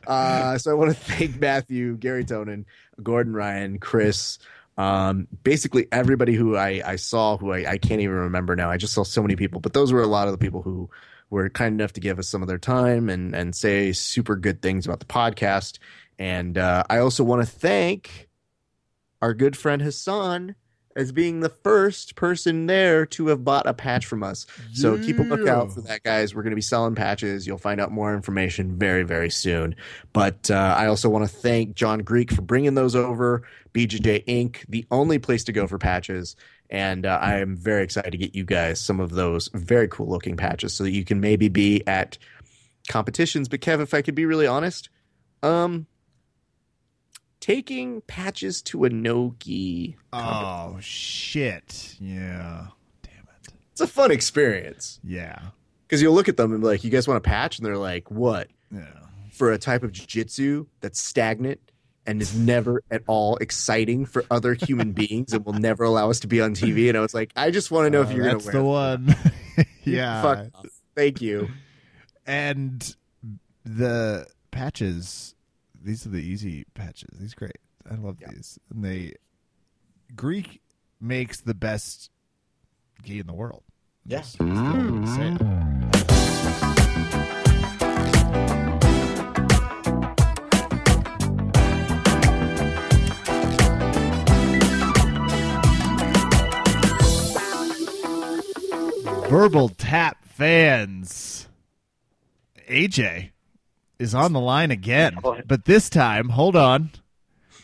Uh, 0.06 0.56
so 0.60 0.70
I 0.70 0.76
want 0.76 0.92
to 0.92 1.00
thank 1.00 1.40
Matthew, 1.42 1.98
Garry 1.98 2.24
Tonon, 2.24 2.66
Gordon 3.02 3.34
Ryan, 3.34 3.80
Chris, 3.80 4.38
um, 4.78 5.28
basically 5.44 5.88
everybody 5.92 6.34
who 6.34 6.58
I, 6.58 6.82
I 6.86 6.96
saw 6.98 7.38
who 7.38 7.52
I, 7.54 7.72
I 7.72 7.78
can't 7.78 8.02
even 8.02 8.16
remember 8.16 8.56
now. 8.56 8.70
I 8.70 8.78
just 8.78 8.94
saw 8.94 9.04
so 9.04 9.22
many 9.22 9.36
people, 9.36 9.62
but 9.62 9.74
those 9.74 9.94
were 9.94 10.02
a 10.02 10.08
lot 10.08 10.28
of 10.28 10.34
the 10.34 10.38
people 10.38 10.62
who 10.62 10.90
were 11.30 11.50
kind 11.50 11.80
enough 11.80 11.94
to 11.94 12.02
give 12.02 12.20
us 12.20 12.28
some 12.28 12.42
of 12.42 12.48
their 12.48 12.58
time 12.58 13.10
and, 13.10 13.34
and 13.36 13.56
say 13.56 13.94
super 13.94 14.36
good 14.36 14.62
things 14.62 14.86
about 14.86 15.00
the 15.00 15.06
podcast. 15.06 15.80
And 16.20 16.58
uh, 16.58 16.84
I 16.90 17.00
also 17.00 17.24
want 17.24 17.42
to 17.42 17.48
thank 17.48 18.30
our 19.22 19.34
good 19.34 19.58
friend 19.58 19.82
Hassan 19.82 20.56
as 20.96 21.12
being 21.12 21.42
the 21.42 21.50
first 21.50 22.16
person 22.16 22.68
there 22.68 23.06
to 23.06 23.28
have 23.28 23.44
bought 23.44 23.68
a 23.68 23.74
patch 23.74 24.06
from 24.06 24.24
us. 24.24 24.46
So 24.74 24.98
keep 24.98 25.20
a 25.20 25.24
lookout 25.24 25.74
for 25.74 25.82
that, 25.82 26.04
guys. 26.04 26.34
We're 26.34 26.44
going 26.44 26.52
to 26.52 26.56
be 26.56 26.62
selling 26.62 26.96
patches. 26.96 27.46
You'll 27.46 27.58
find 27.58 27.82
out 27.82 27.92
more 27.92 28.14
information 28.14 28.78
very, 28.78 29.04
very 29.04 29.30
soon. 29.30 29.76
But 30.14 30.50
uh, 30.50 30.76
I 30.78 30.88
also 30.88 31.10
want 31.10 31.30
to 31.30 31.36
thank 31.36 31.76
John 31.76 32.00
Greek 32.00 32.32
for 32.32 32.42
bringing 32.42 32.76
those 32.76 32.96
over. 32.96 33.44
BJJ 33.74 34.26
Inc., 34.26 34.66
the 34.70 34.86
only 34.90 35.20
place 35.20 35.44
to 35.46 35.52
go 35.52 35.68
for 35.68 35.78
patches. 35.78 36.38
And 36.70 37.06
uh, 37.06 37.20
I 37.22 37.40
am 37.40 37.58
very 37.58 37.84
excited 37.84 38.12
to 38.12 38.18
get 38.18 38.34
you 38.34 38.46
guys 38.46 38.80
some 38.80 39.02
of 39.02 39.12
those 39.12 39.50
very 39.54 39.90
cool 39.90 40.08
looking 40.08 40.38
patches 40.38 40.74
so 40.74 40.86
that 40.86 40.92
you 40.92 41.04
can 41.04 41.20
maybe 41.20 41.50
be 41.50 41.86
at 41.86 42.18
competitions. 42.88 43.50
But 43.50 43.60
Kev, 43.60 43.82
if 43.82 43.94
I 43.94 44.02
could 44.02 44.16
be 44.16 44.26
really 44.26 44.48
honest, 44.48 44.90
um, 45.44 45.88
taking 47.46 48.02
patches 48.02 48.62
to 48.64 48.86
a 48.86 48.90
no-gi, 48.90 49.96
Oh 50.12 50.78
shit! 50.82 51.96
Yeah, 52.00 52.68
damn 53.04 53.28
it. 53.44 53.54
it's 53.72 53.82
a 53.82 53.88
fun 53.88 54.10
experience. 54.12 55.00
Yeah, 55.04 55.40
Because 55.88 56.02
you'll 56.02 56.16
look 56.16 56.28
at 56.28 56.38
them 56.38 56.52
and 56.54 56.62
be 56.62 56.68
like, 56.68 56.84
you 56.84 56.90
guys 56.90 57.08
want 57.08 57.18
a 57.20 57.22
patch? 57.22 57.60
And 57.60 57.66
they're 57.66 57.78
like, 57.78 58.10
what? 58.10 58.48
yeah. 58.72 58.86
For 59.32 59.52
a 59.52 59.58
type 59.58 59.84
of 59.84 59.92
jiu-jitsu 59.92 60.66
that's 60.82 61.00
stagnant 61.00 61.60
and 62.08 62.22
is 62.22 62.36
never 62.38 62.82
at 62.90 63.02
all 63.06 63.36
exciting 63.38 64.06
for 64.06 64.24
other 64.32 64.54
human 64.54 64.92
beings 65.02 65.34
and 65.34 65.46
will 65.46 65.54
never 65.54 65.84
allow 65.84 66.10
us 66.10 66.22
to 66.22 66.28
be 66.28 66.40
on 66.42 66.56
TV. 66.56 66.88
And 66.90 66.98
I 66.98 67.02
was 67.02 67.14
like, 67.14 67.32
I 67.36 67.52
just 67.52 67.70
want 67.70 67.86
to 67.86 67.90
know 67.92 68.02
if 68.02 68.08
Uh, 68.10 68.12
you're 68.14 68.24
going 68.24 68.40
to 68.40 68.46
that's 68.46 68.56
the 68.56 68.64
one. 68.64 69.16
yeah, 69.84 70.22
Fuck. 70.22 70.48
Thank 70.96 71.22
you. 71.22 71.50
and 72.26 72.96
the 73.66 74.26
patches 74.52 75.35
these 75.86 76.06
are 76.06 76.10
the 76.10 76.18
easy 76.18 76.66
patches. 76.74 77.20
These 77.20 77.36
great. 77.36 77.58
I 77.90 77.96
love 77.96 78.18
yeah. 78.20 78.30
these. 78.32 78.60
And 78.74 78.84
they 78.84 79.14
Greek 80.16 80.62
makes 81.00 81.42
the 81.42 81.54
best 81.54 82.10
gay 83.04 83.20
in 83.20 83.28
the 83.28 83.34
world. 83.34 83.64
Yes. 84.06 84.36
Mm. 84.38 85.06
Verbal 99.30 99.70
tap 99.70 100.26
fans. 100.26 101.48
AJ 102.70 103.35
is 104.00 104.14
on 104.16 104.34
the 104.34 104.40
line 104.40 104.72
again, 104.72 105.18
but 105.48 105.66
this 105.66 105.90
time, 105.90 106.30
hold 106.30 106.56
on, 106.56 106.92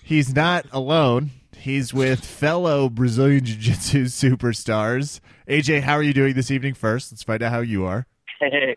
he's 0.03 0.33
not 0.35 0.65
alone. 0.71 1.31
He's 1.57 1.93
with 1.93 2.25
fellow 2.25 2.89
Brazilian 2.89 3.45
Jiu 3.45 3.55
Jitsu 3.55 4.05
superstars. 4.05 5.19
AJ, 5.47 5.81
how 5.81 5.93
are 5.93 6.01
you 6.03 6.13
doing 6.13 6.33
this 6.33 6.49
evening? 6.49 6.73
First, 6.73 7.11
let's 7.11 7.21
find 7.23 7.43
out 7.43 7.51
how 7.51 7.59
you 7.59 7.85
are. 7.85 8.07
Hey, 8.39 8.75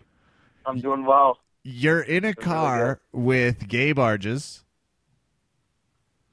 I'm 0.67 0.81
doing 0.81 1.07
well. 1.07 1.39
You're 1.63 2.03
in 2.03 2.25
a 2.27 2.35
car 2.35 3.01
with 3.13 3.69
Gabe 3.69 3.97
Arges, 3.99 4.61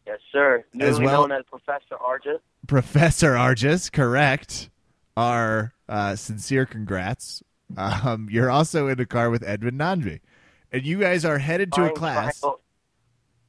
Yes, 0.06 0.20
sir. 0.32 0.66
As 0.80 1.00
well- 1.00 1.22
known 1.28 1.32
as 1.40 1.46
Professor 1.50 1.96
Arges. 1.96 2.40
Professor 2.68 3.32
Arges, 3.34 3.90
correct. 3.92 4.70
Our 5.16 5.74
uh, 5.88 6.16
sincere 6.16 6.66
congrats. 6.66 7.44
Um, 7.78 8.28
you're 8.30 8.50
also 8.52 8.88
in 8.88 9.00
a 9.00 9.06
car 9.06 9.30
with 9.30 9.44
Edwin 9.44 9.78
Najmi, 9.78 10.20
and 10.72 10.86
you 10.86 11.00
guys 11.00 11.26
are 11.26 11.38
headed 11.38 11.72
to 11.74 11.86
a 11.86 11.92
class. 11.92 12.40
Triangle, 12.40 12.62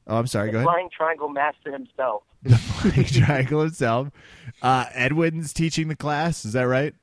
Oh, 0.05 0.17
I'm 0.17 0.27
sorry. 0.27 0.47
the 0.47 0.51
Go 0.53 0.57
ahead. 0.59 0.65
Flying 0.65 0.89
Triangle 0.95 1.29
Master 1.29 1.71
himself. 1.71 2.23
The 2.43 2.57
flying 2.57 3.05
triangle 3.05 3.61
himself. 3.61 4.09
Uh, 4.61 4.85
Edwin's 4.93 5.53
teaching 5.53 5.87
the 5.87 5.95
class. 5.95 6.43
Is 6.43 6.51
that 6.53 6.63
right? 6.63 6.93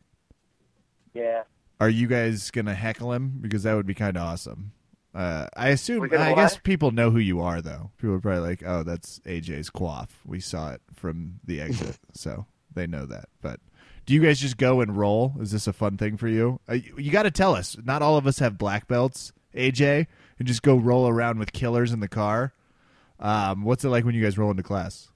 Yeah. 1.14 1.44
Are 1.80 1.88
you 1.88 2.06
guys 2.06 2.50
gonna 2.50 2.74
heckle 2.74 3.12
him 3.14 3.38
because 3.40 3.62
that 3.62 3.72
would 3.74 3.86
be 3.86 3.94
kind 3.94 4.18
of 4.18 4.22
awesome? 4.22 4.72
Uh, 5.14 5.46
I 5.56 5.68
assume. 5.70 6.04
I 6.12 6.34
guess 6.34 6.58
people 6.58 6.90
know 6.90 7.10
who 7.10 7.18
you 7.18 7.40
are, 7.40 7.62
though. 7.62 7.90
People 7.96 8.16
are 8.16 8.20
probably 8.20 8.40
like, 8.50 8.62
"Oh, 8.64 8.82
that's 8.82 9.18
AJ's 9.20 9.70
quaff." 9.70 10.20
We 10.26 10.40
saw 10.40 10.72
it 10.72 10.82
from 10.94 11.40
the 11.44 11.60
exit, 11.62 11.98
so 12.12 12.44
they 12.72 12.86
know 12.86 13.06
that. 13.06 13.30
But 13.40 13.60
do 14.06 14.12
you 14.14 14.20
guys 14.20 14.38
just 14.40 14.58
go 14.58 14.82
and 14.82 14.94
roll? 14.96 15.34
Is 15.40 15.52
this 15.52 15.66
a 15.66 15.72
fun 15.72 15.96
thing 15.96 16.16
for 16.18 16.28
you? 16.28 16.60
Uh, 16.68 16.74
you 16.74 16.94
you 16.98 17.10
got 17.10 17.22
to 17.24 17.30
tell 17.30 17.54
us. 17.56 17.76
Not 17.82 18.02
all 18.02 18.18
of 18.18 18.26
us 18.26 18.38
have 18.40 18.58
black 18.58 18.86
belts, 18.86 19.32
AJ, 19.54 20.06
and 20.38 20.48
just 20.48 20.62
go 20.62 20.76
roll 20.76 21.08
around 21.08 21.38
with 21.38 21.52
killers 21.52 21.92
in 21.92 22.00
the 22.00 22.08
car. 22.08 22.52
Um, 23.18 23.64
what's 23.64 23.84
it 23.84 23.88
like 23.88 24.04
when 24.04 24.14
you 24.14 24.22
guys 24.22 24.38
roll 24.38 24.50
into 24.50 24.62
class? 24.62 25.08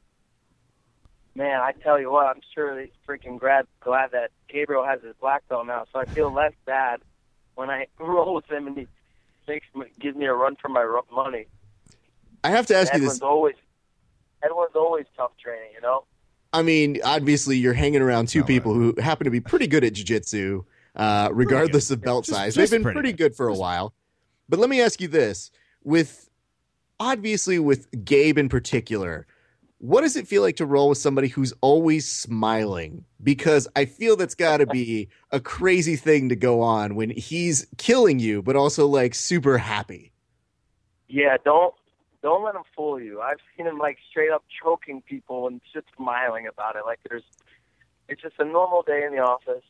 Man, 1.36 1.60
I 1.60 1.72
tell 1.72 1.98
you 2.00 2.12
what, 2.12 2.26
I'm 2.26 2.40
sure 2.54 2.78
he's 2.80 2.90
freaking 3.08 3.40
glad, 3.40 3.66
glad 3.80 4.12
that 4.12 4.30
Gabriel 4.48 4.84
has 4.84 5.02
his 5.02 5.14
black 5.20 5.46
belt 5.48 5.66
now, 5.66 5.84
so 5.92 5.98
I 5.98 6.04
feel 6.04 6.30
less 6.32 6.52
bad 6.64 7.00
when 7.56 7.70
I 7.70 7.86
roll 7.98 8.34
with 8.34 8.48
him 8.50 8.66
and 8.68 8.76
he 8.78 8.86
makes 9.48 9.66
me, 9.74 9.86
gives 9.98 10.16
me 10.16 10.26
a 10.26 10.32
run 10.34 10.54
for 10.60 10.68
my 10.68 10.84
money. 11.12 11.46
I 12.44 12.50
have 12.50 12.66
to 12.66 12.76
ask 12.76 12.92
you 12.92 12.98
Edwin's 12.98 13.14
this. 13.14 13.22
always, 13.22 13.56
Edwin's 14.44 14.76
always 14.76 15.06
tough 15.16 15.32
training, 15.42 15.70
you 15.74 15.80
know. 15.80 16.04
I 16.52 16.62
mean, 16.62 17.00
obviously, 17.02 17.56
you're 17.56 17.72
hanging 17.74 18.00
around 18.00 18.28
two 18.28 18.42
Oh, 18.42 18.46
people 18.46 18.74
who 18.74 18.94
happen 19.00 19.24
to 19.24 19.30
be 19.30 19.40
pretty 19.40 19.66
good 19.66 19.82
at 19.82 19.94
jiu-jitsu, 19.94 20.62
uh, 20.94 21.30
regardless 21.32 21.90
of 21.90 22.00
belt 22.00 22.26
Just- 22.26 22.36
size. 22.38 22.54
just 22.54 22.70
They've 22.70 22.78
been 22.78 22.84
pretty 22.84 22.96
pretty, 23.00 23.12
good. 23.12 23.30
good. 23.30 23.36
for 23.36 23.48
a 23.48 23.54
while. 23.54 23.92
But 24.48 24.58
let 24.58 24.68
me 24.68 24.80
ask 24.80 25.00
you 25.00 25.08
this: 25.08 25.50
with 25.82 26.28
obviously 27.00 27.58
with 27.58 28.04
Gabe 28.04 28.38
in 28.38 28.48
particular, 28.48 29.26
what 29.78 30.00
does 30.00 30.16
it 30.16 30.26
feel 30.26 30.42
like 30.42 30.56
to 30.56 30.66
roll 30.66 30.88
with 30.88 30.98
somebody 30.98 31.28
who's 31.28 31.52
always 31.60 32.08
smiling? 32.08 33.04
Because 33.22 33.68
I 33.76 33.84
feel 33.84 34.16
that's 34.16 34.34
got 34.34 34.58
to 34.58 34.66
be 34.66 35.08
a 35.30 35.40
crazy 35.40 35.96
thing 35.96 36.28
to 36.30 36.36
go 36.36 36.60
on 36.60 36.94
when 36.94 37.10
he's 37.10 37.66
killing 37.76 38.18
you, 38.18 38.42
but 38.42 38.56
also 38.56 38.86
like 38.86 39.14
super 39.14 39.58
happy. 39.58 40.12
Yeah, 41.08 41.36
don't 41.44 41.74
don't 42.22 42.42
let 42.42 42.54
him 42.54 42.62
fool 42.74 42.98
you. 42.98 43.20
I've 43.20 43.36
seen 43.54 43.66
him 43.66 43.78
like 43.78 43.98
straight 44.08 44.30
up 44.30 44.44
choking 44.62 45.02
people 45.02 45.46
and 45.46 45.60
just 45.74 45.86
smiling 45.94 46.46
about 46.46 46.74
it. 46.74 46.84
Like 46.86 46.98
there's, 47.06 47.22
it's 48.08 48.22
just 48.22 48.36
a 48.38 48.44
normal 48.46 48.82
day 48.82 49.04
in 49.04 49.12
the 49.12 49.20
office. 49.20 49.62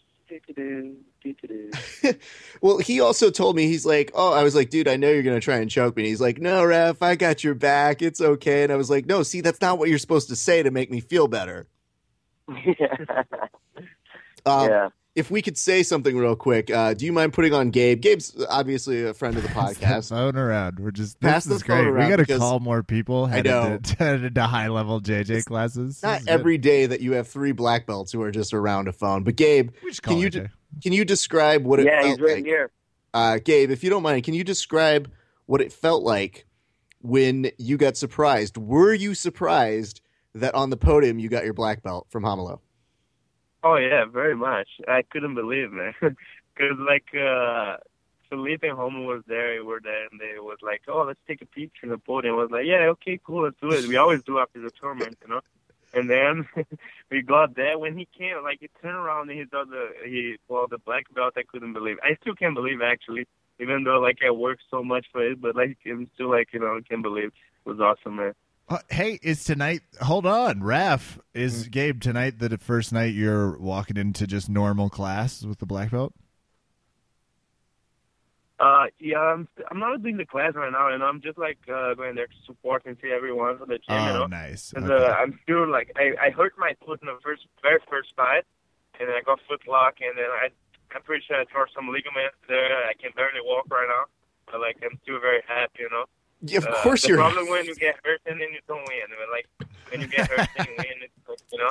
Well, 2.60 2.78
he 2.78 3.00
also 3.00 3.30
told 3.30 3.56
me 3.56 3.66
he's 3.66 3.84
like, 3.84 4.10
"Oh, 4.14 4.32
I 4.32 4.42
was 4.42 4.54
like, 4.54 4.70
dude, 4.70 4.88
I 4.88 4.96
know 4.96 5.10
you're 5.10 5.22
gonna 5.22 5.40
try 5.40 5.56
and 5.56 5.70
choke 5.70 5.96
me." 5.96 6.02
And 6.04 6.08
he's 6.08 6.20
like, 6.20 6.40
"No, 6.40 6.64
ref, 6.64 7.02
I 7.02 7.14
got 7.14 7.44
your 7.44 7.54
back. 7.54 8.00
It's 8.00 8.20
okay." 8.20 8.62
And 8.62 8.72
I 8.72 8.76
was 8.76 8.88
like, 8.88 9.06
"No, 9.06 9.22
see, 9.22 9.40
that's 9.40 9.60
not 9.60 9.78
what 9.78 9.88
you're 9.88 9.98
supposed 9.98 10.28
to 10.28 10.36
say 10.36 10.62
to 10.62 10.70
make 10.70 10.90
me 10.90 11.00
feel 11.00 11.28
better." 11.28 11.66
yeah. 12.48 12.96
Um, 14.46 14.68
yeah. 14.68 14.88
If 15.14 15.30
we 15.30 15.42
could 15.42 15.56
say 15.56 15.84
something 15.84 16.18
real 16.18 16.34
quick, 16.34 16.72
uh, 16.72 16.92
do 16.94 17.06
you 17.06 17.12
mind 17.12 17.32
putting 17.32 17.54
on 17.54 17.70
Gabe? 17.70 18.00
Gabe's 18.00 18.34
obviously 18.50 19.04
a 19.04 19.14
friend 19.14 19.36
of 19.36 19.44
the 19.44 19.48
Pass 19.50 19.78
the 19.78 19.86
podcast. 19.86 20.08
phone 20.08 20.36
around. 20.36 20.80
We're 20.80 20.90
just 20.90 21.20
Pass 21.20 21.44
this 21.44 21.50
the 21.50 21.54
is 21.54 21.62
great. 21.62 21.88
We 21.88 22.08
got 22.08 22.26
to 22.26 22.38
call 22.38 22.58
more 22.58 22.82
people 22.82 23.26
I 23.26 23.42
know. 23.42 23.78
To, 23.78 23.94
headed 23.98 24.34
to 24.34 24.42
high 24.42 24.66
level 24.68 25.00
JJ 25.00 25.44
classes. 25.44 26.00
This 26.00 26.02
Not 26.02 26.18
is 26.20 26.24
good. 26.26 26.30
every 26.32 26.58
day 26.58 26.86
that 26.86 27.00
you 27.00 27.12
have 27.12 27.28
three 27.28 27.52
black 27.52 27.86
belts 27.86 28.10
who 28.10 28.22
are 28.22 28.32
just 28.32 28.52
around 28.52 28.88
a 28.88 28.92
phone. 28.92 29.22
But 29.22 29.36
Gabe, 29.36 29.70
can 30.02 30.18
you 30.18 30.30
AJ. 30.30 30.50
can 30.82 30.92
you 30.92 31.04
describe 31.04 31.64
what 31.64 31.78
it 31.78 31.86
Yeah, 31.86 32.00
felt 32.02 32.18
he's 32.18 32.20
right 32.20 32.34
like? 32.36 32.44
here. 32.44 32.70
Uh, 33.12 33.38
Gabe, 33.38 33.70
if 33.70 33.84
you 33.84 33.90
don't 33.90 34.02
mind, 34.02 34.24
can 34.24 34.34
you 34.34 34.42
describe 34.42 35.08
what 35.46 35.60
it 35.60 35.72
felt 35.72 36.02
like 36.02 36.44
when 37.02 37.52
you 37.56 37.76
got 37.76 37.96
surprised? 37.96 38.56
Were 38.56 38.92
you 38.92 39.14
surprised 39.14 40.00
that 40.34 40.56
on 40.56 40.70
the 40.70 40.76
podium 40.76 41.20
you 41.20 41.28
got 41.28 41.44
your 41.44 41.54
black 41.54 41.84
belt 41.84 42.08
from 42.10 42.24
Romulo? 42.24 42.58
Oh 43.64 43.76
yeah, 43.76 44.06
very 44.06 44.36
much. 44.36 44.68
I 44.88 45.02
couldn't 45.02 45.34
believe, 45.34 45.72
man, 45.72 45.94
because 46.02 46.78
like 46.78 47.06
uh, 47.14 47.78
Felipe 48.28 48.62
and 48.64 48.76
Homer 48.76 49.06
was 49.06 49.22
there. 49.26 49.54
We 49.54 49.62
were 49.62 49.80
there, 49.82 50.06
and 50.10 50.20
they 50.20 50.38
was 50.38 50.58
like, 50.62 50.82
"Oh, 50.88 51.04
let's 51.06 51.20
take 51.26 51.42
a 51.42 51.46
picture." 51.46 51.84
in 51.84 51.90
the 51.90 51.98
podium 51.98 52.34
I 52.36 52.38
was 52.38 52.50
like, 52.52 52.66
"Yeah, 52.66 52.88
okay, 52.94 53.18
cool, 53.24 53.44
let's 53.44 53.56
do 53.62 53.72
it." 53.72 53.88
We 53.88 53.96
always 53.96 54.22
do 54.26 54.38
after 54.38 54.60
the 54.60 54.70
tournament, 54.80 55.18
you 55.22 55.28
know. 55.30 55.40
And 55.94 56.10
then 56.10 56.46
we 57.10 57.22
got 57.22 57.56
there 57.56 57.78
when 57.78 57.98
he 57.98 58.08
came. 58.18 58.42
Like 58.44 58.58
he 58.60 58.68
turned 58.82 58.96
around 58.96 59.30
and 59.30 59.38
he 59.40 59.46
saw 59.50 59.64
the 59.64 59.90
he 60.04 60.36
well 60.48 60.66
the 60.68 60.78
black 60.78 61.04
belt. 61.14 61.34
I 61.38 61.44
couldn't 61.50 61.72
believe. 61.72 61.98
I 62.04 62.16
still 62.20 62.34
can't 62.34 62.54
believe 62.54 62.82
actually, 62.82 63.26
even 63.60 63.84
though 63.84 64.00
like 64.00 64.18
I 64.26 64.30
worked 64.30 64.64
so 64.70 64.84
much 64.84 65.06
for 65.12 65.26
it, 65.26 65.40
but 65.40 65.56
like 65.56 65.78
I'm 65.86 66.10
still 66.14 66.30
like 66.30 66.50
you 66.52 66.60
know 66.60 66.78
can't 66.88 67.02
believe. 67.02 67.32
It 67.66 67.68
was 67.70 67.80
awesome, 67.80 68.16
man. 68.16 68.34
Uh, 68.68 68.78
hey, 68.88 69.18
is 69.22 69.44
tonight? 69.44 69.82
Hold 70.00 70.24
on, 70.26 70.62
Raf. 70.62 71.18
Mm. 71.46 71.60
Is 71.62 71.68
Gabe 71.68 72.00
tonight 72.00 72.38
the 72.38 72.56
first 72.58 72.92
night 72.92 73.14
you're 73.14 73.58
walking 73.58 73.96
into 73.96 74.26
just 74.26 74.48
normal 74.48 74.88
class 74.88 75.42
with 75.42 75.58
the 75.58 75.66
black 75.66 75.90
belt? 75.90 76.14
Uh, 78.60 78.86
yeah, 79.00 79.18
I'm 79.18 79.48
I'm 79.70 79.80
not 79.80 80.00
doing 80.02 80.16
the 80.16 80.24
class 80.24 80.54
right 80.54 80.70
now, 80.70 80.88
and 80.88 81.02
I'm 81.02 81.20
just 81.20 81.36
like 81.38 81.58
uh, 81.68 81.94
going 81.94 82.14
there 82.14 82.28
to 82.28 82.40
support 82.46 82.86
and 82.86 82.96
see 83.02 83.10
everyone 83.10 83.58
for 83.58 83.66
the 83.66 83.78
gym, 83.82 84.04
you 84.06 84.12
Oh, 84.12 84.14
know. 84.14 84.26
nice. 84.26 84.72
Okay. 84.76 84.86
uh, 84.88 85.10
I'm 85.18 85.38
still 85.42 85.66
like 85.68 85.90
I, 85.96 86.14
I 86.26 86.30
hurt 86.30 86.54
my 86.56 86.74
foot 86.86 87.00
in 87.02 87.06
the 87.08 87.18
first 87.22 87.42
very 87.62 87.80
first 87.90 88.14
fight, 88.14 88.44
and 89.00 89.08
then 89.08 89.16
I 89.16 89.22
got 89.26 89.40
foot 89.48 89.66
lock, 89.66 89.94
and 90.00 90.16
then 90.16 90.30
I 90.30 90.48
I'm 90.94 91.02
pretty 91.02 91.24
sure 91.26 91.40
I 91.40 91.44
tore 91.50 91.66
some 91.74 91.88
ligaments 91.90 92.38
there. 92.48 92.70
I 92.86 92.94
can 92.94 93.10
barely 93.16 93.42
walk 93.42 93.66
right 93.70 93.88
now, 93.90 94.06
but 94.46 94.60
like 94.60 94.78
I'm 94.86 94.98
still 95.02 95.18
very 95.20 95.42
happy, 95.48 95.82
you 95.82 95.90
know. 95.90 96.06
Yeah, 96.46 96.58
of 96.58 96.66
Uh, 96.66 96.82
course 96.82 97.02
the 97.02 97.08
you're. 97.08 97.16
The 97.16 97.22
problem 97.22 97.48
when 97.48 97.64
you 97.64 97.74
get 97.74 97.96
hurt 98.04 98.20
and 98.26 98.40
then 98.40 98.48
you 98.52 98.60
don't 98.68 98.86
win. 98.86 99.08
But 99.18 99.30
like 99.30 99.46
when 99.90 100.00
you 100.00 100.06
get 100.06 100.30
hurt 100.30 100.48
and 100.56 100.66
you 100.68 100.74
win, 100.78 100.86
it's 101.02 101.28
like, 101.28 101.38
you 101.52 101.58
know, 101.58 101.70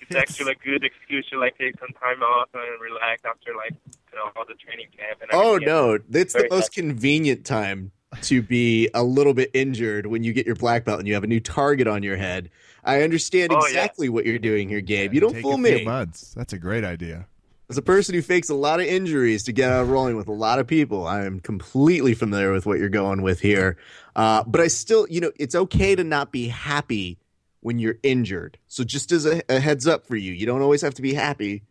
it's 0.00 0.14
actually 0.14 0.52
a 0.52 0.54
good 0.64 0.84
excuse 0.84 1.26
to 1.30 1.38
like 1.38 1.56
take 1.58 1.78
some 1.78 1.90
time 2.00 2.22
off 2.22 2.48
and 2.54 2.80
relax 2.80 3.22
after 3.24 3.54
like 3.54 3.74
you 3.88 4.18
know 4.18 4.30
all 4.36 4.44
the 4.46 4.54
training 4.54 4.86
camp 4.96 5.20
and 5.22 5.30
Oh 5.32 5.58
no, 5.58 5.98
it's 6.12 6.32
the 6.32 6.38
Very 6.40 6.48
most 6.50 6.72
convenient 6.72 7.44
time 7.44 7.92
to 8.22 8.42
be 8.42 8.88
a 8.94 9.02
little 9.02 9.34
bit 9.34 9.50
injured 9.54 10.06
when 10.06 10.22
you 10.22 10.32
get 10.32 10.46
your 10.46 10.54
black 10.54 10.84
belt 10.84 11.00
and 11.00 11.08
you 11.08 11.14
have 11.14 11.24
a 11.24 11.28
new 11.28 11.40
target 11.40 11.86
on 11.88 12.02
your 12.04 12.16
head. 12.16 12.48
I 12.84 13.02
understand 13.02 13.52
Oh, 13.52 13.56
yeah. 13.62 13.66
exactly 13.66 14.08
what 14.08 14.24
you're 14.24 14.38
doing 14.38 14.68
here, 14.68 14.80
Gabe. 14.80 15.10
Yeah, 15.10 15.14
you 15.14 15.20
don't 15.20 15.32
take 15.32 15.42
fool 15.42 15.54
a 15.54 15.62
few 15.62 15.78
me. 15.78 15.84
Months. 15.84 16.32
That's 16.34 16.52
a 16.52 16.58
great 16.58 16.84
idea. 16.84 17.26
As 17.74 17.78
a 17.78 17.82
person 17.82 18.14
who 18.14 18.22
fakes 18.22 18.50
a 18.50 18.54
lot 18.54 18.78
of 18.78 18.86
injuries 18.86 19.42
to 19.42 19.52
get 19.52 19.72
out 19.72 19.82
of 19.82 19.90
rolling 19.90 20.16
with 20.16 20.28
a 20.28 20.32
lot 20.32 20.60
of 20.60 20.66
people, 20.68 21.08
I 21.08 21.24
am 21.24 21.40
completely 21.40 22.14
familiar 22.14 22.52
with 22.52 22.66
what 22.66 22.78
you're 22.78 22.88
going 22.88 23.20
with 23.20 23.40
here. 23.40 23.78
Uh, 24.14 24.44
but 24.46 24.60
I 24.60 24.68
still, 24.68 25.08
you 25.10 25.20
know, 25.20 25.32
it's 25.40 25.56
okay 25.56 25.96
to 25.96 26.04
not 26.04 26.30
be 26.30 26.46
happy 26.46 27.18
when 27.62 27.80
you're 27.80 27.96
injured. 28.04 28.58
So 28.68 28.84
just 28.84 29.10
as 29.10 29.26
a, 29.26 29.42
a 29.48 29.58
heads 29.58 29.88
up 29.88 30.06
for 30.06 30.14
you, 30.14 30.32
you 30.32 30.46
don't 30.46 30.62
always 30.62 30.82
have 30.82 30.94
to 30.94 31.02
be 31.02 31.14
happy. 31.14 31.64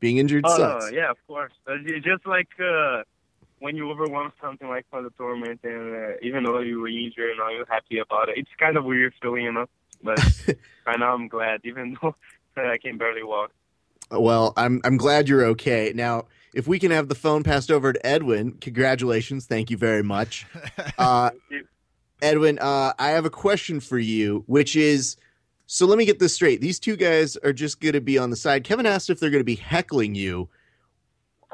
Being 0.00 0.16
injured 0.16 0.46
Oh 0.46 0.56
sucks. 0.56 0.90
yeah, 0.92 1.10
of 1.10 1.18
course. 1.26 1.52
Uh, 1.66 1.74
just 2.02 2.26
like 2.26 2.48
uh, 2.58 3.02
when 3.58 3.76
you 3.76 3.90
overwhelm 3.90 4.32
something 4.40 4.66
like 4.66 4.86
for 4.90 5.02
the 5.02 5.10
tournament, 5.18 5.60
and 5.62 5.94
uh, 5.94 6.16
even 6.22 6.42
though 6.42 6.60
you 6.60 6.80
were 6.80 6.88
injured 6.88 7.36
and 7.38 7.54
you're 7.54 7.66
happy 7.68 7.98
about 7.98 8.30
it, 8.30 8.38
it's 8.38 8.48
kind 8.58 8.78
of 8.78 8.86
weird 8.86 9.12
feeling, 9.20 9.44
you 9.44 9.52
know. 9.52 9.66
But 10.02 10.20
right 10.86 10.98
now 10.98 11.12
I'm 11.12 11.28
glad, 11.28 11.60
even 11.64 11.98
though 12.00 12.16
I 12.56 12.78
can 12.78 12.96
barely 12.96 13.24
walk. 13.24 13.50
Well, 14.10 14.52
I'm 14.56 14.80
I'm 14.84 14.96
glad 14.96 15.28
you're 15.28 15.44
okay. 15.46 15.92
Now, 15.94 16.26
if 16.54 16.66
we 16.66 16.78
can 16.78 16.90
have 16.90 17.08
the 17.08 17.14
phone 17.14 17.42
passed 17.42 17.70
over 17.70 17.92
to 17.92 18.06
Edwin, 18.06 18.52
congratulations. 18.52 19.46
Thank 19.46 19.70
you 19.70 19.76
very 19.76 20.02
much. 20.02 20.46
Uh, 20.98 21.30
you. 21.50 21.66
Edwin, 22.22 22.58
uh, 22.60 22.92
I 22.98 23.10
have 23.10 23.24
a 23.26 23.30
question 23.30 23.80
for 23.80 23.98
you, 23.98 24.42
which 24.46 24.74
is 24.76 25.16
so 25.66 25.84
let 25.86 25.98
me 25.98 26.04
get 26.06 26.18
this 26.18 26.32
straight. 26.34 26.60
These 26.60 26.78
two 26.78 26.96
guys 26.96 27.36
are 27.38 27.52
just 27.52 27.80
going 27.80 27.92
to 27.94 28.00
be 28.00 28.16
on 28.18 28.30
the 28.30 28.36
side. 28.36 28.64
Kevin 28.64 28.86
asked 28.86 29.10
if 29.10 29.20
they're 29.20 29.30
going 29.30 29.40
to 29.40 29.44
be 29.44 29.56
heckling 29.56 30.14
you. 30.14 30.48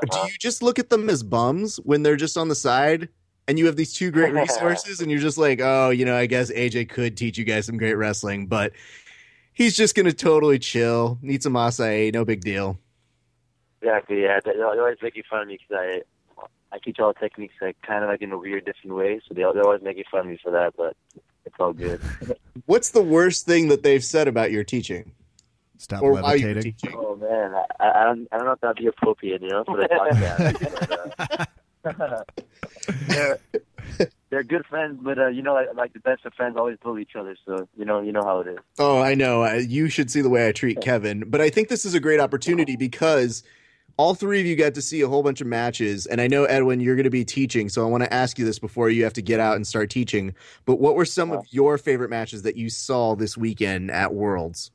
Do 0.02 0.08
Uh-huh. 0.12 0.26
you 0.26 0.34
just 0.38 0.62
look 0.62 0.78
at 0.78 0.90
them 0.90 1.08
as 1.08 1.22
bums 1.22 1.76
when 1.78 2.02
they're 2.02 2.16
just 2.16 2.36
on 2.36 2.48
the 2.48 2.54
side 2.54 3.08
and 3.48 3.58
you 3.58 3.66
have 3.66 3.76
these 3.76 3.92
two 3.94 4.10
great 4.10 4.32
resources 4.42 5.00
and 5.00 5.10
you're 5.10 5.20
just 5.20 5.38
like, 5.38 5.60
oh, 5.62 5.90
you 5.90 6.04
know, 6.04 6.14
I 6.16 6.26
guess 6.26 6.50
AJ 6.52 6.90
could 6.90 7.16
teach 7.16 7.36
you 7.38 7.44
guys 7.44 7.66
some 7.66 7.76
great 7.78 7.94
wrestling, 7.94 8.46
but 8.46 8.72
he's 9.52 9.76
just 9.76 9.94
going 9.94 10.06
to 10.06 10.12
totally 10.12 10.58
chill, 10.58 11.18
eat 11.22 11.42
some 11.42 11.54
acai, 11.54 12.12
no 12.12 12.24
big 12.24 12.40
deal. 12.42 12.78
Exactly. 13.80 14.22
Yeah, 14.22 14.38
they, 14.44 14.52
they 14.52 14.62
always 14.62 14.98
making 15.02 15.24
fun 15.28 15.42
of 15.42 15.48
me 15.48 15.58
because 15.68 15.82
I 15.84 16.02
I 16.74 16.78
teach 16.78 16.98
all 17.00 17.12
the 17.12 17.18
techniques 17.20 17.54
like 17.60 17.76
kind 17.82 18.02
of 18.04 18.10
like 18.10 18.22
in 18.22 18.32
a 18.32 18.38
weird, 18.38 18.64
different 18.64 18.96
way. 18.96 19.20
So 19.28 19.34
they 19.34 19.42
they're 19.42 19.64
always 19.64 19.82
making 19.82 20.04
fun 20.10 20.20
of 20.20 20.26
me 20.26 20.38
for 20.42 20.50
that, 20.52 20.74
but 20.76 20.96
it's 21.44 21.56
all 21.58 21.72
good. 21.72 22.00
What's 22.66 22.90
the 22.90 23.02
worst 23.02 23.44
thing 23.44 23.68
that 23.68 23.82
they've 23.82 24.04
said 24.04 24.28
about 24.28 24.50
your 24.52 24.64
teaching? 24.64 25.12
Stop 25.78 26.02
Or 26.02 26.14
levitating. 26.14 26.62
teaching? 26.62 26.94
oh 26.96 27.16
man, 27.16 27.52
I, 27.80 27.90
I 27.90 28.04
don't 28.04 28.28
I 28.30 28.36
don't 28.36 28.46
know 28.46 28.52
if 28.52 28.60
that'd 28.60 28.76
be 28.76 28.86
appropriate, 28.86 29.42
you 29.42 29.48
know, 29.48 29.64
for 29.64 29.76
the 29.76 29.88
podcast. 29.88 31.46
but, 31.82 32.00
uh, 32.00 32.24
they're 33.08 34.08
they're 34.32 34.42
good 34.42 34.64
friends, 34.64 34.98
but 35.02 35.18
uh, 35.18 35.26
you 35.28 35.42
know, 35.42 35.52
like, 35.52 35.68
like 35.76 35.92
the 35.92 36.00
best 36.00 36.24
of 36.24 36.32
friends 36.32 36.56
always 36.56 36.78
bully 36.82 37.02
each 37.02 37.14
other. 37.16 37.36
So 37.44 37.68
you 37.76 37.84
know, 37.84 38.00
you 38.00 38.12
know 38.12 38.24
how 38.24 38.40
it 38.40 38.48
is. 38.48 38.58
Oh, 38.78 38.98
I 38.98 39.14
know. 39.14 39.44
You 39.52 39.90
should 39.90 40.10
see 40.10 40.22
the 40.22 40.30
way 40.30 40.48
I 40.48 40.52
treat 40.52 40.80
Kevin. 40.80 41.24
But 41.26 41.42
I 41.42 41.50
think 41.50 41.68
this 41.68 41.84
is 41.84 41.92
a 41.92 42.00
great 42.00 42.18
opportunity 42.18 42.74
because 42.74 43.42
all 43.98 44.14
three 44.14 44.40
of 44.40 44.46
you 44.46 44.56
got 44.56 44.72
to 44.72 44.80
see 44.80 45.02
a 45.02 45.08
whole 45.08 45.22
bunch 45.22 45.42
of 45.42 45.46
matches. 45.46 46.06
And 46.06 46.18
I 46.18 46.28
know, 46.28 46.44
Edwin, 46.44 46.80
you're 46.80 46.96
going 46.96 47.04
to 47.04 47.10
be 47.10 47.26
teaching. 47.26 47.68
So 47.68 47.86
I 47.86 47.90
want 47.90 48.04
to 48.04 48.12
ask 48.12 48.38
you 48.38 48.46
this 48.46 48.58
before 48.58 48.88
you 48.88 49.04
have 49.04 49.12
to 49.12 49.22
get 49.22 49.38
out 49.38 49.56
and 49.56 49.66
start 49.66 49.90
teaching. 49.90 50.34
But 50.64 50.80
what 50.80 50.94
were 50.94 51.04
some 51.04 51.30
of 51.30 51.44
your 51.50 51.76
favorite 51.76 52.08
matches 52.08 52.40
that 52.42 52.56
you 52.56 52.70
saw 52.70 53.14
this 53.14 53.36
weekend 53.36 53.90
at 53.90 54.14
Worlds? 54.14 54.70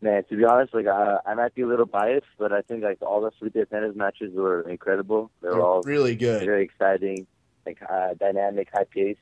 Man, 0.00 0.22
to 0.30 0.36
be 0.36 0.44
honest, 0.44 0.74
like 0.74 0.86
I, 0.86 1.18
I 1.26 1.34
might 1.34 1.56
be 1.56 1.62
a 1.62 1.66
little 1.66 1.86
biased, 1.86 2.26
but 2.38 2.52
I 2.52 2.62
think 2.62 2.84
like 2.84 3.02
all 3.02 3.20
the 3.20 3.32
Felipe 3.32 3.68
Pena's 3.68 3.96
matches 3.96 4.32
were 4.32 4.68
incredible. 4.68 5.32
They 5.42 5.48
were 5.48 5.60
all 5.60 5.82
really 5.82 6.14
good. 6.14 6.44
very 6.44 6.64
exciting, 6.64 7.26
like 7.66 7.78
uh, 7.88 8.14
dynamic, 8.14 8.68
high 8.72 8.84
pace, 8.84 9.16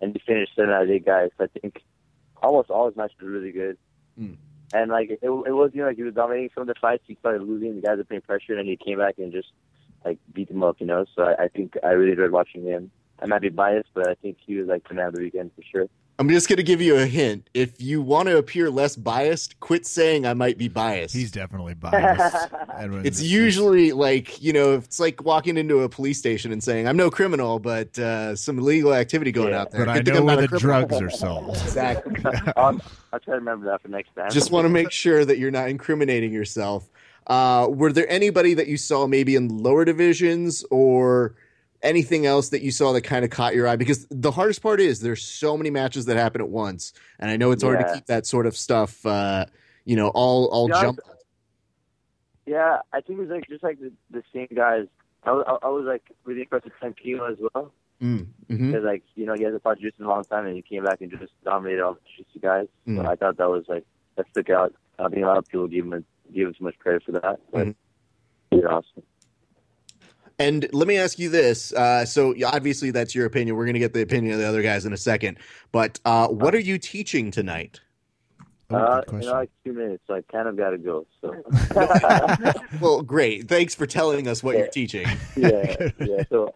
and 0.00 0.12
he 0.12 0.22
finished 0.24 0.52
seven 0.56 0.70
out 0.70 0.84
of 0.84 0.90
eight 0.90 1.06
guys. 1.06 1.30
I 1.38 1.46
think 1.46 1.82
almost 2.42 2.70
all 2.70 2.86
his 2.86 2.96
matches 2.96 3.16
were 3.20 3.28
really 3.28 3.52
good. 3.52 3.78
Mm. 4.18 4.36
And 4.72 4.90
like 4.90 5.10
it, 5.10 5.20
it 5.22 5.28
was, 5.30 5.70
you 5.72 5.80
know, 5.80 5.88
like 5.88 5.96
he 5.96 6.02
was 6.02 6.14
dominating 6.14 6.50
some 6.54 6.62
of 6.62 6.68
the 6.68 6.74
fights. 6.80 7.04
He 7.06 7.16
started 7.20 7.42
losing. 7.42 7.76
The 7.76 7.82
guys 7.82 7.96
were 7.96 8.04
putting 8.04 8.20
pressure, 8.22 8.52
and 8.52 8.58
then 8.58 8.66
he 8.66 8.76
came 8.76 8.98
back 8.98 9.14
and 9.18 9.32
just 9.32 9.48
like 10.04 10.18
beat 10.32 10.48
them 10.48 10.62
up. 10.62 10.76
You 10.78 10.86
know, 10.86 11.06
so 11.16 11.22
I, 11.22 11.44
I 11.44 11.48
think 11.48 11.76
I 11.82 11.88
really 11.88 12.12
enjoyed 12.12 12.32
watching 12.32 12.64
him. 12.64 12.90
I 13.20 13.26
might 13.26 13.42
be 13.42 13.48
biased, 13.48 13.88
but 13.94 14.08
I 14.08 14.14
think 14.14 14.36
he 14.44 14.56
was 14.56 14.68
like 14.68 14.86
the 14.86 14.94
man 14.94 15.08
of 15.08 15.14
the 15.14 15.22
weekend 15.22 15.50
for 15.56 15.62
sure. 15.62 15.88
I'm 16.20 16.28
just 16.28 16.48
going 16.48 16.56
to 16.56 16.64
give 16.64 16.80
you 16.80 16.96
a 16.96 17.06
hint. 17.06 17.48
If 17.54 17.80
you 17.80 18.02
want 18.02 18.28
to 18.28 18.38
appear 18.38 18.70
less 18.70 18.96
biased, 18.96 19.60
quit 19.60 19.86
saying 19.86 20.26
I 20.26 20.34
might 20.34 20.58
be 20.58 20.66
biased. 20.66 21.14
He's 21.14 21.30
definitely 21.30 21.74
biased. 21.74 22.48
It's 22.80 23.20
usually 23.20 23.90
like 23.90 24.40
you 24.40 24.52
know, 24.52 24.74
it's 24.74 25.00
like 25.00 25.24
walking 25.24 25.56
into 25.56 25.80
a 25.80 25.88
police 25.88 26.16
station 26.16 26.52
and 26.52 26.62
saying, 26.62 26.86
"I'm 26.86 26.96
no 26.96 27.10
criminal, 27.10 27.58
but 27.58 27.98
uh, 27.98 28.36
some 28.36 28.56
illegal 28.60 28.94
activity 28.94 29.32
going 29.32 29.50
Yeah. 29.50 29.62
out 29.62 29.72
there." 29.72 29.84
But 29.84 29.88
I 29.90 29.94
Good 29.96 30.04
thing 30.06 30.14
know 30.14 30.22
where 30.24 30.36
the 30.36 30.46
criminal." 30.46 30.86
drugs 30.86 31.02
are 31.02 31.10
sold. 31.10 31.56
Exactly. 31.64 32.14
I'll, 32.56 32.80
I'll 33.12 33.18
try 33.18 33.20
to 33.20 33.32
remember 33.32 33.66
that 33.66 33.82
for 33.82 33.88
next 33.88 34.14
time. 34.14 34.30
Just 34.30 34.52
want 34.52 34.64
to 34.64 34.68
make 34.68 34.92
sure 34.92 35.24
that 35.24 35.38
you're 35.38 35.50
not 35.50 35.68
incriminating 35.68 36.32
yourself. 36.32 36.88
Uh, 37.26 37.66
were 37.68 37.92
there 37.92 38.08
anybody 38.08 38.54
that 38.54 38.68
you 38.68 38.76
saw 38.76 39.08
maybe 39.08 39.34
in 39.34 39.48
lower 39.48 39.84
divisions 39.84 40.64
or 40.70 41.34
anything 41.82 42.26
else 42.26 42.48
that 42.50 42.62
you 42.62 42.70
saw 42.70 42.92
that 42.92 43.02
kind 43.02 43.24
of 43.24 43.30
caught 43.30 43.54
your 43.54 43.66
eye? 43.68 43.76
Because 43.76 44.06
the 44.10 44.30
hardest 44.30 44.62
part 44.62 44.80
is 44.80 45.00
there's 45.00 45.22
so 45.22 45.56
many 45.56 45.70
matches 45.70 46.04
that 46.06 46.16
happen 46.16 46.40
at 46.40 46.48
once, 46.48 46.92
and 47.18 47.30
I 47.30 47.36
know 47.36 47.50
it's 47.50 47.62
hard 47.62 47.78
to 47.80 47.94
keep 47.94 48.06
that 48.06 48.26
sort 48.26 48.46
of 48.46 48.56
stuff, 48.56 49.04
uh, 49.06 49.46
you 49.84 49.96
know, 49.96 50.08
all 50.08 50.46
all 50.48 50.68
Yeah, 50.68 50.80
jumbled. 50.80 51.00
Yeah, 52.46 52.78
I 52.92 53.00
think 53.00 53.18
it 53.18 53.22
was 53.22 53.30
like 53.30 53.48
just 53.48 53.62
like 53.62 53.78
the, 53.78 53.92
the 54.10 54.22
same 54.34 54.48
guys. 54.54 54.86
I 55.24 55.32
was, 55.32 55.44
I, 55.46 55.66
I 55.66 55.68
was 55.70 55.84
like 55.84 56.02
really 56.24 56.42
impressed 56.42 56.64
with 56.64 56.74
Tranquilo 56.80 57.30
as 57.30 57.38
well 57.54 57.72
Mm, 58.00 58.28
hmm 58.46 58.70
because 58.70 58.84
like 58.84 59.02
you 59.16 59.26
know 59.26 59.34
he 59.34 59.42
hasn't 59.42 59.60
fought 59.64 59.80
Juice 59.80 59.92
in 59.98 60.04
a 60.04 60.08
long 60.08 60.22
time 60.22 60.46
and 60.46 60.54
he 60.54 60.62
came 60.62 60.84
back 60.84 61.00
and 61.00 61.10
just 61.10 61.32
dominated 61.44 61.82
all 61.82 61.94
the 61.94 62.00
Juicy 62.16 62.38
guys. 62.38 62.68
Mm. 62.86 62.96
So 63.02 63.10
I 63.10 63.16
thought 63.16 63.36
that 63.38 63.50
was 63.50 63.64
like 63.66 63.84
that 64.16 64.26
stuck 64.30 64.50
out. 64.50 64.72
I 65.00 65.08
think 65.08 65.24
a 65.24 65.26
lot 65.26 65.36
of 65.36 65.46
people 65.48 65.66
give 65.66 65.84
him 65.84 66.04
give 66.32 66.46
him 66.46 66.54
so 66.56 66.64
much 66.64 66.78
credit 66.78 67.02
for 67.04 67.12
that. 67.12 67.40
But 67.52 67.66
Mhm. 67.66 67.74
he's 68.52 68.64
awesome. 68.64 69.02
And 70.38 70.68
let 70.72 70.86
me 70.86 70.96
ask 70.96 71.18
you 71.18 71.28
this. 71.28 71.72
Uh, 71.72 72.04
so 72.04 72.34
obviously 72.46 72.90
that's 72.90 73.14
your 73.14 73.26
opinion. 73.26 73.56
We're 73.56 73.64
going 73.64 73.74
to 73.74 73.80
get 73.80 73.92
the 73.92 74.02
opinion 74.02 74.34
of 74.34 74.38
the 74.38 74.46
other 74.46 74.62
guys 74.62 74.86
in 74.86 74.92
a 74.92 74.96
second. 74.96 75.38
But 75.72 75.98
uh, 76.04 76.28
what 76.28 76.54
are 76.54 76.60
you 76.60 76.78
teaching 76.78 77.30
tonight? 77.30 77.80
Oh, 78.70 78.76
uh, 78.76 79.00
good 79.02 79.22
you 79.22 79.28
know, 79.28 79.34
like 79.34 79.50
two 79.64 79.72
minutes, 79.72 80.02
so 80.06 80.14
I 80.14 80.20
kind 80.30 80.46
of 80.46 80.56
got 80.56 80.70
to 80.70 80.78
go. 80.78 81.06
So 81.20 81.34
Well, 82.80 83.02
great. 83.02 83.48
Thanks 83.48 83.74
for 83.74 83.86
telling 83.86 84.28
us 84.28 84.42
what 84.42 84.58
you're 84.58 84.68
teaching. 84.68 85.06
yeah, 85.36 85.88
yeah. 85.98 86.22
So 86.28 86.54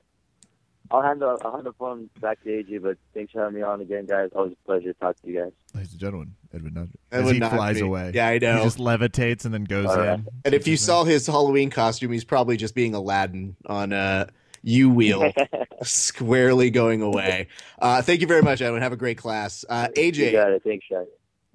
I'll 0.92 1.02
hand 1.02 1.22
the 1.22 1.38
I'll 1.44 1.52
hand 1.52 1.64
the 1.64 1.72
phone 1.72 2.10
back 2.20 2.42
to 2.44 2.50
AJ. 2.50 2.82
But 2.82 2.98
thanks 3.14 3.32
for 3.32 3.40
having 3.40 3.54
me 3.56 3.62
on 3.62 3.80
again, 3.80 4.04
guys. 4.06 4.30
Always 4.34 4.52
a 4.52 4.66
pleasure 4.66 4.92
to 4.92 4.98
talk 5.00 5.16
to 5.22 5.28
you 5.28 5.40
guys. 5.40 5.52
Ladies 5.74 5.92
and 5.92 6.00
gentlemen, 6.00 6.34
Edwin 6.52 6.74
Nudge. 6.74 6.90
As 7.10 7.30
he 7.30 7.40
flies 7.40 7.76
me. 7.76 7.82
away. 7.82 8.12
Yeah, 8.14 8.28
I 8.28 8.38
know. 8.38 8.58
He 8.58 8.62
just 8.64 8.78
levitates 8.78 9.44
and 9.46 9.54
then 9.54 9.64
goes 9.64 9.86
All 9.86 9.96
right. 9.96 10.18
in. 10.18 10.28
And 10.44 10.54
if 10.54 10.66
you 10.68 10.76
saw 10.76 11.04
his 11.04 11.26
Halloween 11.26 11.70
costume, 11.70 12.12
he's 12.12 12.24
probably 12.24 12.56
just 12.58 12.74
being 12.74 12.94
Aladdin 12.94 13.56
on 13.66 13.92
a 13.92 14.28
U 14.62 14.90
wheel, 14.90 15.32
squarely 15.82 16.70
going 16.70 17.00
away. 17.02 17.48
Uh, 17.80 18.02
thank 18.02 18.20
you 18.20 18.26
very 18.26 18.42
much, 18.42 18.60
Edwin. 18.60 18.82
Have 18.82 18.92
a 18.92 18.96
great 18.96 19.18
class. 19.18 19.64
Uh, 19.68 19.88
You 19.96 20.12
AJ, 20.12 20.32
got 20.32 20.50
it. 20.50 20.62
Thanks, 20.62 20.84
Shaq. 20.90 21.06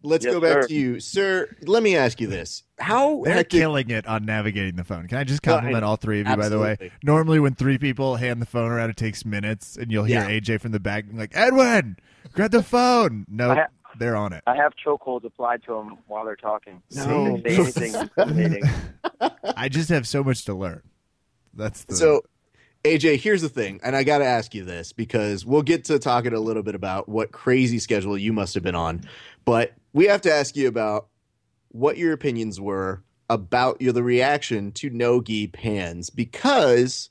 Let's 0.07 0.25
Yes, 0.25 0.33
go 0.33 0.41
back 0.41 0.63
sir. 0.63 0.67
to 0.67 0.73
you, 0.73 0.99
sir. 0.99 1.55
Let 1.63 1.83
me 1.83 1.95
ask 1.95 2.19
you 2.21 2.27
this: 2.27 2.63
How 2.79 3.21
They're 3.23 3.35
hectic? 3.35 3.59
killing 3.59 3.89
it 3.89 4.07
on 4.07 4.25
navigating 4.25 4.75
the 4.75 4.83
phone. 4.83 5.07
Can 5.07 5.17
I 5.17 5.23
just 5.23 5.45
Well, 5.45 5.55
I 5.55 5.59
compliment 5.59 5.83
all 5.85 5.95
three 5.97 6.21
of 6.21 6.27
you, 6.27 6.35
by 6.35 6.49
the 6.49 6.59
way? 6.59 6.91
Normally, 7.03 7.39
when 7.39 7.53
three 7.55 7.77
people 7.77 8.15
hand 8.15 8.41
the 8.41 8.45
phone 8.45 8.71
around, 8.71 8.89
it 8.89 8.97
takes 8.97 9.25
minutes, 9.25 9.77
and 9.77 9.91
you'll 9.91 10.05
hear 10.05 10.21
Yeah. 10.21 10.29
AJ 10.39 10.59
from 10.61 10.71
the 10.71 10.79
back 10.79 11.05
like, 11.13 11.31
Edwin, 11.35 11.97
grab 12.33 12.51
the 12.51 12.63
phone. 12.63 13.25
No, 13.29 13.51
I 13.51 13.55
ha- 13.55 13.67
they're 13.99 14.15
on 14.15 14.33
it. 14.33 14.43
I 14.47 14.55
have 14.55 14.73
chokeholds 14.85 15.23
applied 15.25 15.63
to 15.63 15.73
them 15.73 15.97
while 16.07 16.25
they're 16.25 16.35
talking. 16.35 16.81
No. 16.91 17.37
They 17.37 17.63
say 17.65 17.93
anything. 18.17 18.63
I 19.55 19.69
just 19.69 19.89
have 19.89 20.07
so 20.07 20.23
much 20.23 20.45
to 20.45 20.53
learn. 20.53 20.81
That's 21.53 21.83
the 21.85 21.95
So, 21.95 22.21
AJ, 22.83 23.17
here's 23.19 23.41
the 23.41 23.49
thing, 23.49 23.79
and 23.83 23.95
I 23.95 24.03
got 24.03 24.19
to 24.19 24.25
ask 24.25 24.53
you 24.53 24.63
this 24.63 24.93
because 24.93 25.45
we'll 25.45 25.63
get 25.63 25.85
to 25.85 25.97
talking 25.97 26.33
a 26.33 26.39
little 26.39 26.61
bit 26.61 26.75
about 26.75 27.09
what 27.09 27.31
crazy 27.31 27.79
schedule 27.79 28.17
you 28.17 28.31
must 28.31 28.53
have 28.53 28.61
been 28.63 28.75
on, 28.75 29.01
but 29.47 29.71
we 29.93 30.07
have 30.07 30.19
to 30.19 30.31
ask 30.31 30.57
you 30.57 30.67
about 30.67 31.07
what 31.69 31.97
your 31.97 32.12
opinions 32.12 32.60
were 32.60 33.01
about 33.29 33.81
your 33.81 33.93
the 33.93 34.03
reaction 34.03 34.73
to 34.73 34.89
Nogi 34.89 35.47
Pans 35.47 36.10
because 36.10 37.10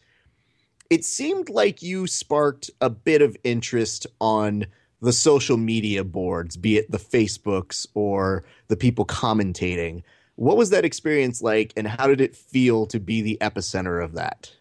it 0.91 1.03
seemed 1.03 1.49
like 1.49 1.83
you 1.83 2.07
sparked 2.07 2.71
a 2.83 2.91
bit 2.91 3.23
of 3.23 3.39
interest 3.43 4.07
on 4.21 4.67
the 5.01 5.15
social 5.15 5.57
media 5.57 6.05
boards, 6.05 6.59
be 6.59 6.77
it 6.77 6.91
the 6.91 6.99
Facebooks 6.99 7.87
or 7.95 8.45
the 8.69 8.77
people 8.77 9.07
commentating. 9.07 10.03
What 10.35 10.59
was 10.59 10.69
that 10.71 10.85
experience 10.85 11.41
like, 11.41 11.73
and 11.75 11.89
how 11.89 12.07
did 12.07 12.21
it 12.21 12.37
feel 12.37 12.85
to 12.89 13.01
be 13.01 13.23
the 13.23 13.39
epicenter 13.41 14.05
of 14.05 14.13
that? 14.13 14.53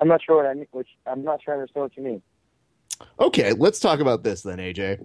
I'm 0.00 0.08
not 0.08 0.22
sure 0.24 0.36
what 0.36 0.46
I 0.46 0.54
mean. 0.54 0.66
Which 0.70 0.88
I'm 1.04 1.22
not 1.22 1.42
sure 1.42 1.52
I 1.52 1.58
understand 1.58 1.82
what 1.82 1.96
you 1.98 2.02
mean. 2.02 2.22
Okay, 3.18 3.52
let's 3.52 3.80
talk 3.80 4.00
about 4.00 4.22
this 4.22 4.40
then, 4.40 4.58
AJ. 4.58 5.04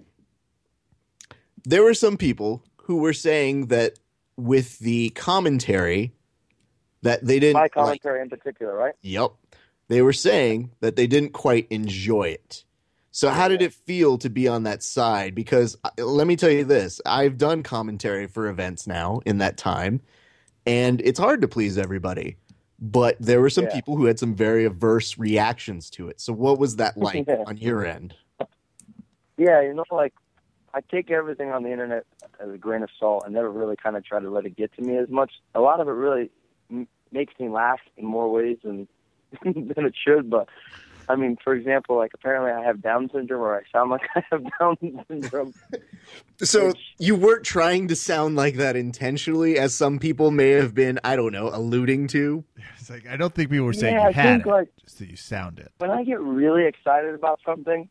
There 1.66 1.82
were 1.82 1.94
some 1.94 2.16
people 2.16 2.62
who 2.84 2.98
were 2.98 3.12
saying 3.12 3.66
that 3.66 3.98
with 4.36 4.78
the 4.78 5.10
commentary 5.10 6.12
that 7.02 7.24
they 7.26 7.40
didn't 7.40 7.54
My 7.54 7.62
like. 7.62 7.72
commentary 7.74 8.22
in 8.22 8.30
particular, 8.30 8.74
right? 8.74 8.94
Yep. 9.02 9.32
They 9.88 10.00
were 10.00 10.12
saying 10.12 10.70
that 10.80 10.94
they 10.94 11.08
didn't 11.08 11.30
quite 11.32 11.66
enjoy 11.70 12.28
it. 12.28 12.64
So 13.10 13.30
how 13.30 13.48
did 13.48 13.62
it 13.62 13.72
feel 13.72 14.16
to 14.18 14.30
be 14.30 14.46
on 14.46 14.62
that 14.64 14.82
side? 14.84 15.34
Because 15.34 15.76
uh, 15.82 15.90
let 16.04 16.26
me 16.28 16.36
tell 16.36 16.50
you 16.50 16.64
this, 16.64 17.00
I've 17.04 17.36
done 17.36 17.64
commentary 17.64 18.28
for 18.28 18.46
events 18.46 18.86
now 18.86 19.20
in 19.26 19.38
that 19.38 19.56
time, 19.56 20.02
and 20.66 21.00
it's 21.00 21.18
hard 21.18 21.40
to 21.40 21.48
please 21.48 21.78
everybody. 21.78 22.36
But 22.78 23.16
there 23.18 23.40
were 23.40 23.48
some 23.50 23.64
Yeah. 23.64 23.72
people 23.74 23.96
who 23.96 24.04
had 24.04 24.18
some 24.18 24.34
very 24.34 24.66
averse 24.66 25.18
reactions 25.18 25.88
to 25.90 26.08
it. 26.08 26.20
So 26.20 26.32
what 26.32 26.58
was 26.58 26.76
that 26.76 26.96
like 26.98 27.26
Yeah. 27.26 27.42
on 27.46 27.56
your 27.56 27.84
end? 27.86 28.14
Yeah, 29.38 29.62
you 29.62 29.74
know, 29.74 29.84
like 29.90 30.12
I 30.76 30.80
take 30.82 31.10
everything 31.10 31.50
on 31.50 31.62
the 31.62 31.72
internet 31.72 32.04
as 32.38 32.50
a 32.50 32.58
grain 32.58 32.82
of 32.82 32.90
salt. 33.00 33.24
I 33.26 33.30
never 33.30 33.50
really 33.50 33.76
kind 33.82 33.96
of 33.96 34.04
try 34.04 34.20
to 34.20 34.28
let 34.30 34.44
it 34.44 34.56
get 34.56 34.74
to 34.74 34.82
me 34.82 34.98
as 34.98 35.08
much. 35.08 35.32
A 35.54 35.60
lot 35.60 35.80
of 35.80 35.88
it 35.88 35.92
really 35.92 36.30
m- 36.70 36.86
makes 37.10 37.32
me 37.40 37.48
laugh 37.48 37.80
in 37.96 38.04
more 38.04 38.30
ways 38.30 38.58
than 38.62 38.86
than 39.42 39.86
it 39.86 39.94
should. 40.06 40.28
But 40.28 40.48
I 41.08 41.16
mean, 41.16 41.38
for 41.42 41.54
example, 41.54 41.96
like 41.96 42.12
apparently 42.12 42.50
I 42.50 42.62
have 42.62 42.82
Down 42.82 43.08
syndrome, 43.10 43.40
or 43.40 43.56
I 43.56 43.62
sound 43.72 43.90
like 43.96 44.02
I 44.14 44.22
have 44.30 44.42
Down 44.60 44.76
syndrome. 45.08 45.54
So 46.42 46.68
Which- 46.68 46.78
you 46.98 47.16
weren't 47.16 47.44
trying 47.44 47.88
to 47.88 47.96
sound 47.96 48.36
like 48.36 48.56
that 48.56 48.76
intentionally, 48.76 49.58
as 49.58 49.74
some 49.74 49.98
people 49.98 50.30
may 50.30 50.50
have 50.50 50.74
been, 50.74 51.00
I 51.02 51.16
don't 51.16 51.32
know, 51.32 51.48
alluding 51.48 52.08
to. 52.08 52.44
It's 52.78 52.90
like 52.90 53.06
I 53.08 53.16
don't 53.16 53.34
think 53.34 53.50
people 53.50 53.64
were 53.66 53.72
saying 53.72 53.94
yeah, 53.94 54.02
you 54.02 54.08
I 54.08 54.12
had 54.12 54.32
think 54.34 54.46
it, 54.46 54.50
like 54.50 54.68
just 54.84 54.98
that 54.98 55.08
you 55.08 55.16
sound 55.16 55.58
it. 55.58 55.72
when 55.78 55.90
I 55.90 56.04
get 56.04 56.20
really 56.20 56.66
excited 56.66 57.14
about 57.14 57.40
something, 57.44 57.88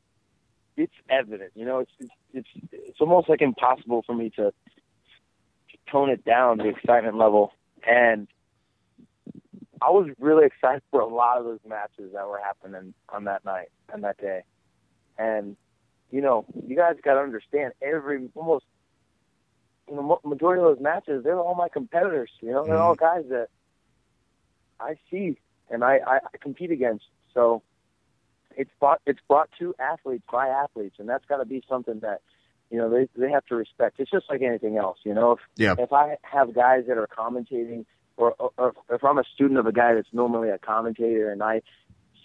it's 0.78 0.94
evident. 1.10 1.52
You 1.56 1.66
know, 1.66 1.80
it's 1.80 1.92
it's 2.00 2.12
it's, 2.36 2.48
it's 2.72 3.02
almost 3.02 3.30
like 3.30 3.42
impossible 3.42 4.04
for 4.06 4.14
me 4.14 4.30
to, 4.32 4.52
to 4.52 5.78
tone 5.92 6.10
it 6.10 6.26
down 6.26 6.58
the 6.58 6.70
excitement 6.70 7.18
level. 7.18 7.52
And 7.88 8.28
I 9.82 9.90
was 9.90 10.10
really 10.20 10.46
excited 10.46 10.82
for 10.92 11.02
a 11.02 11.08
lot 11.08 11.38
of 11.38 11.46
those 11.46 11.60
matches 11.68 12.14
that 12.14 12.28
were 12.28 12.40
happening 12.40 12.94
on 13.10 13.26
that 13.26 13.46
night 13.46 13.70
and 13.92 14.04
that 14.04 14.18
day. 14.18 14.44
And 15.18 15.56
you 16.12 16.22
know, 16.22 16.46
you 16.66 16.76
guys 16.76 16.96
got 17.04 17.16
to 17.16 17.20
understand 17.20 17.74
every 17.82 18.30
almost 18.36 18.66
you 19.90 19.96
know, 19.96 20.20
majority 20.24 20.62
of 20.62 20.68
those 20.68 20.82
matches, 20.82 21.24
they're 21.24 21.40
all 21.40 21.56
my 21.56 21.70
competitors. 21.70 22.32
You 22.42 22.52
know, 22.52 22.66
they're 22.66 22.78
all 22.78 22.96
mm-hmm. 22.96 23.22
guys 23.22 23.30
that 23.30 23.48
I 24.80 24.96
see 25.12 25.38
and 25.70 25.84
I, 25.84 26.00
I, 26.06 26.16
I 26.18 26.38
compete 26.40 26.72
against. 26.72 27.06
So 27.34 27.62
it's 28.58 28.72
brought 28.80 29.02
it's 29.06 29.20
brought 29.28 29.50
to 29.60 29.74
athletes 29.80 30.24
by 30.32 30.48
athletes, 30.48 30.96
and 31.00 31.08
that's 31.08 31.26
got 31.26 31.38
to 31.38 31.46
be 31.46 31.64
something 31.70 32.00
that 32.00 32.22
you 32.70 32.78
know 32.78 32.90
they 32.90 33.08
they 33.16 33.32
have 33.32 33.46
to 33.48 33.56
respect. 33.56 34.00
It's 34.00 34.12
just 34.12 34.26
like 34.30 34.42
anything 34.42 34.78
else. 34.78 34.98
You 35.04 35.14
know, 35.14 35.34
if 35.34 35.40
Yeah. 35.58 35.76
if 35.78 35.92
I 35.94 36.18
have 36.24 36.54
guys 36.54 36.86
that 36.88 36.98
are 36.98 37.08
commentating, 37.08 37.86
or, 38.18 38.34
or, 38.58 38.74
if 38.90 39.04
I'm 39.04 39.18
a 39.18 39.24
student 39.34 39.60
of 39.60 39.66
a 39.68 39.72
guy 39.72 39.94
that's 39.94 40.14
normally 40.14 40.50
a 40.50 40.58
commentator, 40.58 41.32
and 41.32 41.44
I 41.44 41.62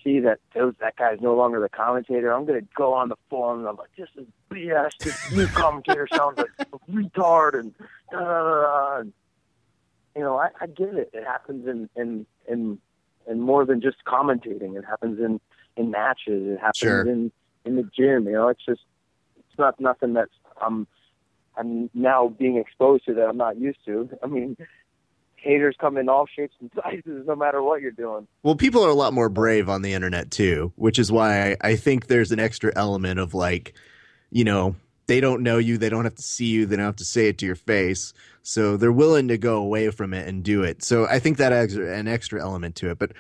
see 0.03 0.21
that 0.21 0.38
those 0.55 0.75
that 0.81 0.97
guy's 0.97 1.21
no 1.21 1.35
longer 1.35 1.61
the 1.61 1.69
commentator, 1.69 2.33
I'm 2.33 2.47
gonna 2.47 2.62
go 2.75 2.95
on 2.95 3.09
the 3.09 3.16
forum 3.29 3.61
and 3.61 3.69
I'm 3.69 3.77
like, 3.77 3.90
this 3.97 4.09
is 4.16 4.27
BS. 4.51 4.97
This 4.99 5.33
new 5.33 5.47
commentator 5.49 6.09
sounds 6.12 6.38
like 6.38 6.51
a 6.61 6.79
retard, 6.90 7.59
and 7.59 7.75
da 8.11 8.19
da 8.19 8.43
da. 8.43 8.61
da. 8.62 8.97
And, 9.01 9.12
you 10.16 10.23
know, 10.23 10.38
I, 10.38 10.49
I 10.61 10.66
get 10.66 10.95
it. 10.95 11.11
It 11.12 11.25
happens 11.25 11.66
in 11.69 11.88
in 11.97 12.27
in 12.49 12.79
in 13.29 13.40
more 13.40 13.64
than 13.66 13.81
just 13.81 13.99
commentating. 14.07 14.77
It 14.77 14.85
happens 14.85 15.19
in 15.21 15.40
in 15.81 15.90
matches. 15.90 16.47
It 16.47 16.59
happens 16.61 16.77
Sure. 16.77 17.03
in 17.09 17.33
in 17.64 17.77
the 17.77 17.83
gym. 17.83 18.27
You 18.27 18.33
know, 18.33 18.49
it's 18.49 18.64
just 18.64 18.81
it's 19.38 19.59
not 19.59 19.79
nothing 19.81 20.12
that's 20.12 20.31
I'm 20.61 20.87
I'm 21.57 21.90
now 21.95 22.29
being 22.29 22.57
exposed 22.57 23.05
to 23.07 23.14
that 23.14 23.29
I'm 23.29 23.37
not 23.37 23.59
used 23.59 23.85
to. 23.87 24.09
I 24.23 24.27
mean, 24.27 24.57
haters 25.37 25.75
come 25.81 25.97
in 25.97 26.09
all 26.09 26.27
shapes 26.27 26.55
and 26.61 26.71
sizes, 26.75 27.27
no 27.27 27.35
matter 27.35 27.62
what 27.62 27.81
you're 27.81 27.90
doing. 27.90 28.27
Well, 28.43 28.55
people 28.55 28.85
are 28.85 28.88
a 28.90 28.95
lot 28.95 29.12
more 29.12 29.29
brave 29.29 29.69
on 29.69 29.83
the 29.83 29.93
internet 29.93 30.31
too, 30.31 30.73
which 30.77 30.99
is 30.99 31.11
why 31.11 31.51
I, 31.53 31.57
I 31.62 31.77
think 31.77 32.07
there's 32.07 32.31
an 32.33 32.38
extra 32.38 32.73
element 32.77 33.19
of 33.19 33.35
like, 33.35 33.75
you 34.31 34.45
know, 34.45 34.77
they 35.07 35.21
don't 35.21 35.43
know 35.43 35.59
you, 35.59 35.77
they 35.77 35.88
don't 35.88 36.05
have 36.05 36.14
to 36.14 36.23
see 36.23 36.47
you, 36.47 36.66
they 36.66 36.77
don't 36.77 36.85
have 36.85 36.97
to 36.97 37.05
say 37.05 37.29
it 37.29 37.38
to 37.38 37.47
your 37.47 37.57
face, 37.57 38.12
so 38.43 38.77
they're 38.77 38.93
willing 38.93 39.27
to 39.29 39.37
go 39.38 39.57
away 39.57 39.90
from 39.90 40.14
it 40.14 40.29
and 40.29 40.45
do 40.45 40.62
it. 40.62 40.85
So 40.85 41.07
I 41.07 41.19
think 41.19 41.38
that 41.38 41.53
adds 41.53 41.75
an 41.75 42.07
extra 42.07 42.40
element 42.40 42.77
to 42.77 42.90
it. 42.90 42.99
But 42.99 43.12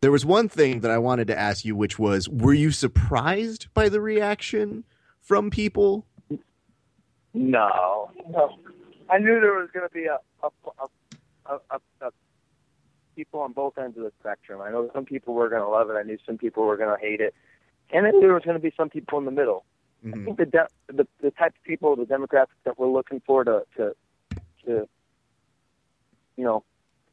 there 0.00 0.12
was 0.12 0.24
one 0.24 0.48
thing 0.48 0.80
that 0.80 0.90
I 0.90 0.98
wanted 0.98 1.26
to 1.28 1.38
ask 1.38 1.64
you, 1.64 1.74
which 1.74 1.98
was, 1.98 2.28
were 2.28 2.54
you 2.54 2.70
surprised 2.70 3.68
by 3.74 3.88
the 3.88 4.00
reaction 4.00 4.84
from 5.20 5.50
people? 5.50 6.06
No, 7.34 8.10
no. 8.30 8.58
I 9.10 9.18
knew 9.18 9.40
there 9.40 9.54
was 9.54 9.68
going 9.72 9.88
to 9.88 9.94
be 9.94 10.04
a 10.06 10.18
a, 10.42 11.58
a, 11.70 11.80
a, 12.02 12.10
people 13.16 13.40
on 13.40 13.52
both 13.52 13.76
ends 13.78 13.96
of 13.96 14.04
the 14.04 14.12
spectrum. 14.20 14.60
I 14.60 14.70
know 14.70 14.90
some 14.94 15.04
people 15.04 15.34
were 15.34 15.48
going 15.48 15.62
to 15.62 15.68
love 15.68 15.90
it. 15.90 15.94
I 15.94 16.02
knew 16.02 16.18
some 16.26 16.38
people 16.38 16.64
were 16.64 16.76
going 16.76 16.94
to 16.96 17.00
hate 17.04 17.20
it, 17.20 17.34
and 17.92 18.06
then 18.06 18.20
there 18.20 18.32
was 18.34 18.44
going 18.44 18.56
to 18.56 18.62
be 18.62 18.72
some 18.76 18.88
people 18.88 19.18
in 19.18 19.24
the 19.24 19.30
middle. 19.30 19.64
I 20.04 20.08
Mhm. 20.08 20.24
think 20.26 20.36
the, 20.38 20.46
de- 20.46 20.68
the 20.88 21.06
the 21.20 21.30
type 21.32 21.54
of 21.56 21.62
people, 21.64 21.96
the 21.96 22.04
demographic 22.04 22.54
that 22.64 22.78
we're 22.78 22.86
looking 22.88 23.20
for 23.26 23.42
to 23.44 23.64
to 23.76 23.94
to 24.64 24.88
you 26.36 26.44
know 26.44 26.62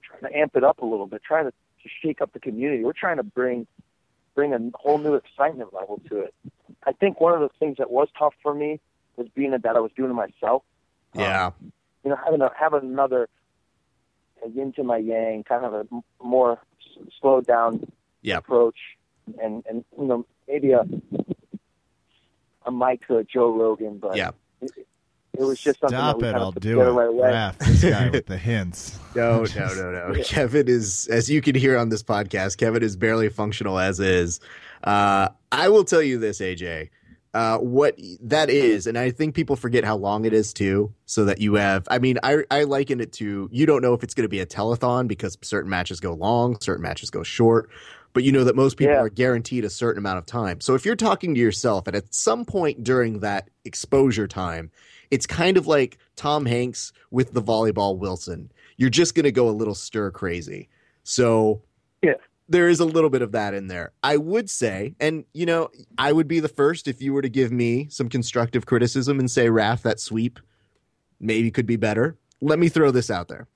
trying 0.03 0.31
to 0.31 0.37
amp 0.37 0.55
it 0.55 0.63
up 0.63 0.79
a 0.81 0.85
little 0.85 1.07
bit, 1.07 1.23
trying 1.23 1.45
to, 1.45 1.53
to 1.85 1.89
shake 2.01 2.21
up 2.21 2.33
the 2.33 2.39
community. 2.39 2.83
We're 2.83 2.93
trying 2.93 3.17
to 3.17 3.23
bring 3.23 3.67
bring 4.33 4.53
a 4.53 4.59
whole 4.77 4.97
new 4.97 5.13
excitement 5.13 5.73
level 5.73 6.01
to 6.09 6.19
it. 6.19 6.33
I 6.85 6.91
think 6.91 7.21
one 7.21 7.33
of 7.33 7.39
the 7.39 7.49
things 7.57 7.77
that 7.77 7.89
was 7.89 8.09
tough 8.19 8.33
for 8.43 8.53
me 8.53 8.81
was 9.15 9.27
being 9.33 9.51
that 9.51 9.65
I 9.65 9.79
was 9.79 9.91
doing 9.95 10.11
it 10.11 10.13
myself. 10.13 10.63
Um, 11.13 11.21
yeah, 11.21 11.51
You 12.03 12.09
know, 12.09 12.17
having 12.21 12.41
a, 12.41 12.51
having 12.59 12.81
another 12.81 13.29
a 14.45 14.49
yin 14.49 14.73
to 14.73 14.83
my 14.83 14.97
yang, 14.97 15.43
kind 15.47 15.63
of 15.63 15.73
a 15.73 15.87
more 16.23 16.59
slowed 17.21 17.45
down 17.47 17.85
Yep. 18.23 18.39
approach, 18.39 18.77
and 19.41 19.63
and 19.69 19.85
you 19.97 20.05
know 20.05 20.25
maybe 20.47 20.71
a 20.71 20.83
a 22.65 22.71
Mike 22.71 23.05
to 23.07 23.17
a 23.17 23.23
Joe 23.23 23.51
Rogan, 23.55 23.99
but 23.99 24.17
Yeah. 24.17 24.31
it, 24.61 24.71
it 25.39 25.43
was 25.45 25.59
just 25.59 25.79
something 25.79 25.97
Stop 25.97 26.19
that 26.19 26.25
we 26.25 26.29
it! 26.29 26.35
I'll 26.35 26.47
of 26.49 26.53
put 26.55 26.63
do 26.63 26.69
together 26.75 26.89
it. 26.89 26.93
right 26.93 27.09
away. 27.09 27.29
Raph, 27.31 27.57
this 27.59 27.83
guy 27.83 28.09
with 28.09 28.25
the 28.25 28.37
hints. 28.49 28.99
No, 29.15 29.43
no, 29.55 29.73
no, 29.75 30.11
no. 30.13 30.21
Kevin 30.25 30.67
is, 30.67 31.07
as 31.11 31.29
you 31.29 31.41
can 31.41 31.55
hear 31.55 31.77
on 31.77 31.89
this 31.89 32.03
podcast, 32.03 32.57
Kevin 32.57 32.83
is 32.83 32.95
barely 32.95 33.29
functional 33.29 33.79
as 33.79 33.99
is. 33.99 34.39
Uh, 34.83 35.29
I 35.51 35.69
will 35.69 35.83
tell 35.83 36.01
you 36.01 36.17
this, 36.19 36.39
AJ. 36.39 36.89
Uh, 37.33 37.57
what 37.57 37.99
that 38.21 38.49
is, 38.49 38.87
and 38.87 38.97
I 38.97 39.11
think 39.11 39.35
people 39.35 39.57
forget 39.57 39.83
how 39.83 39.97
long 39.97 40.23
it 40.23 40.31
is 40.31 40.53
too, 40.53 40.93
so 41.05 41.25
that 41.25 41.41
you 41.41 41.55
have. 41.55 41.85
I 41.91 41.99
mean, 41.99 42.17
I 42.23 42.43
I 42.49 42.63
liken 42.63 43.01
it 43.01 43.11
to 43.13 43.49
you 43.51 43.65
don't 43.65 43.81
know 43.81 43.93
if 43.93 44.03
it's 44.03 44.13
going 44.13 44.23
to 44.23 44.29
be 44.29 44.39
a 44.39 44.45
telethon 44.45 45.09
because 45.09 45.37
certain 45.41 45.69
matches 45.69 45.99
go 45.99 46.13
long, 46.13 46.57
certain 46.61 46.81
matches 46.83 47.09
go 47.09 47.23
short, 47.23 47.69
but 48.13 48.23
you 48.23 48.31
know 48.31 48.45
that 48.45 48.55
most 48.55 48.77
people 48.77 48.93
Yeah. 48.93 49.01
are 49.01 49.09
guaranteed 49.09 49.65
a 49.65 49.69
certain 49.69 49.97
amount 49.99 50.19
of 50.19 50.25
time. 50.25 50.61
So 50.61 50.75
if 50.75 50.85
you're 50.85 50.95
talking 50.95 51.35
to 51.35 51.41
yourself, 51.41 51.87
and 51.87 51.95
at 51.97 52.13
some 52.13 52.45
point 52.45 52.85
during 52.85 53.19
that 53.19 53.49
exposure 53.65 54.29
time, 54.29 54.71
it's 55.11 55.25
kind 55.25 55.57
of 55.57 55.67
like 55.67 55.97
Tom 56.15 56.45
Hanks 56.45 56.91
with 57.11 57.33
the 57.33 57.41
volleyball 57.41 57.97
Wilson. 57.97 58.51
You're 58.77 58.89
just 58.89 59.15
going 59.15 59.23
to 59.23 59.31
go 59.31 59.47
a 59.49 59.51
little 59.51 59.75
stir 59.75 60.11
crazy. 60.11 60.69
So 61.03 61.61
Yeah. 62.01 62.15
there 62.49 62.67
is 62.69 62.79
a 62.79 62.85
little 62.85 63.09
bit 63.09 63.21
of 63.21 63.31
that 63.33 63.53
in 63.53 63.67
there. 63.67 63.91
I 64.03 64.17
would 64.17 64.49
say, 64.49 64.95
and 64.99 65.23
you 65.33 65.45
know, 65.45 65.69
I 65.97 66.11
would 66.11 66.27
be 66.27 66.39
the 66.39 66.49
first 66.49 66.87
if 66.87 67.01
you 67.01 67.13
were 67.13 67.21
to 67.21 67.29
give 67.29 67.51
me 67.51 67.87
some 67.89 68.09
constructive 68.09 68.65
criticism 68.65 69.19
and 69.19 69.29
say, 69.31 69.47
Raph, 69.47 69.81
that 69.83 69.99
sweep 69.99 70.39
maybe 71.19 71.51
could 71.51 71.65
be 71.65 71.77
better. 71.77 72.17
Let 72.41 72.59
me 72.59 72.69
throw 72.69 72.91
this 72.91 73.09
out 73.09 73.27
there. 73.29 73.47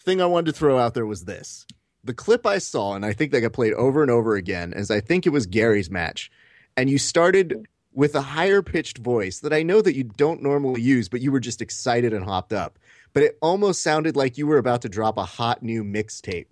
Thing 0.00 0.22
I 0.22 0.26
wanted 0.26 0.52
to 0.52 0.58
throw 0.58 0.78
out 0.78 0.94
there 0.94 1.06
was 1.06 1.24
this. 1.24 1.66
The 2.04 2.14
clip 2.14 2.46
I 2.46 2.58
saw, 2.58 2.94
and 2.94 3.04
I 3.04 3.12
think 3.12 3.32
that 3.32 3.42
got 3.42 3.52
played 3.52 3.74
over 3.74 4.00
and 4.00 4.10
over 4.10 4.36
again, 4.36 4.72
is 4.72 4.90
I 4.90 5.00
think 5.00 5.26
it 5.26 5.30
was 5.30 5.46
Garry's 5.46 5.90
match. 5.90 6.30
And 6.76 6.88
you 6.88 6.96
started 6.96 7.66
with 7.98 8.14
a 8.14 8.20
higher 8.20 8.62
pitched 8.62 8.98
voice 8.98 9.40
that 9.40 9.52
I 9.52 9.64
know 9.64 9.82
that 9.82 9.96
you 9.96 10.04
don't 10.04 10.40
normally 10.40 10.80
use, 10.80 11.08
but 11.08 11.20
you 11.20 11.32
were 11.32 11.40
just 11.40 11.60
excited 11.60 12.12
and 12.12 12.24
hopped 12.24 12.52
up. 12.52 12.78
But 13.12 13.24
it 13.24 13.36
almost 13.42 13.80
sounded 13.80 14.14
like 14.14 14.38
you 14.38 14.46
were 14.46 14.58
about 14.58 14.82
to 14.82 14.88
drop 14.88 15.18
a 15.18 15.24
hot 15.24 15.64
new 15.64 15.82
mixtape. 15.82 16.46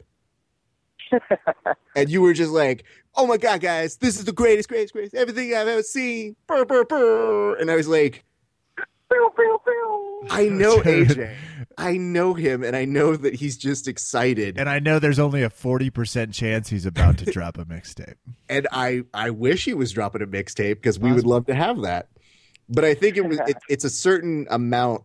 and 1.94 2.10
you 2.10 2.20
were 2.20 2.32
just 2.32 2.50
like, 2.50 2.82
oh 3.14 3.28
my 3.28 3.36
God, 3.36 3.60
guys, 3.60 3.98
this 3.98 4.18
is 4.18 4.24
the 4.24 4.32
greatest, 4.32 4.68
greatest, 4.68 4.92
greatest, 4.92 5.14
everything 5.14 5.54
I've 5.54 5.68
ever 5.68 5.84
seen. 5.84 6.34
Brr, 6.48 6.64
brr, 6.64 6.84
brr. 6.84 7.54
And 7.60 7.70
I 7.70 7.76
was 7.76 7.86
like, 7.86 8.24
I 10.30 10.48
know 10.48 10.78
AJ. 10.82 11.34
I 11.78 11.96
know 11.98 12.34
him, 12.34 12.62
and 12.62 12.74
I 12.74 12.84
know 12.86 13.16
that 13.16 13.34
he's 13.34 13.56
just 13.56 13.86
excited. 13.86 14.58
And 14.58 14.68
I 14.68 14.78
know 14.78 14.98
there's 14.98 15.18
only 15.18 15.42
a 15.42 15.50
forty 15.50 15.90
percent 15.90 16.32
chance 16.32 16.68
he's 16.68 16.86
about 16.86 17.18
to 17.18 17.24
drop 17.32 17.58
a 17.58 17.64
mixtape. 17.64 18.14
and 18.48 18.66
I 18.72 19.02
I 19.12 19.30
wish 19.30 19.64
he 19.64 19.74
was 19.74 19.92
dropping 19.92 20.22
a 20.22 20.26
mixtape 20.26 20.76
because 20.76 20.98
we 20.98 21.12
would 21.12 21.26
love 21.26 21.46
to 21.46 21.54
have 21.54 21.82
that. 21.82 22.08
But 22.68 22.84
I 22.84 22.94
think 22.94 23.16
it 23.16 23.26
was 23.26 23.38
it, 23.46 23.56
it's 23.68 23.84
a 23.84 23.90
certain 23.90 24.46
amount 24.50 25.02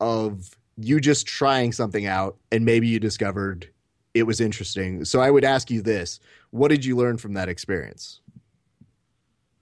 of 0.00 0.56
you 0.76 1.00
just 1.00 1.26
trying 1.26 1.72
something 1.72 2.06
out, 2.06 2.36
and 2.50 2.64
maybe 2.64 2.88
you 2.88 2.98
discovered 3.00 3.68
it 4.14 4.22
was 4.24 4.40
interesting. 4.40 5.04
So 5.04 5.20
I 5.20 5.30
would 5.30 5.44
ask 5.44 5.70
you 5.70 5.82
this: 5.82 6.20
What 6.50 6.68
did 6.68 6.84
you 6.84 6.96
learn 6.96 7.18
from 7.18 7.34
that 7.34 7.48
experience? 7.48 8.20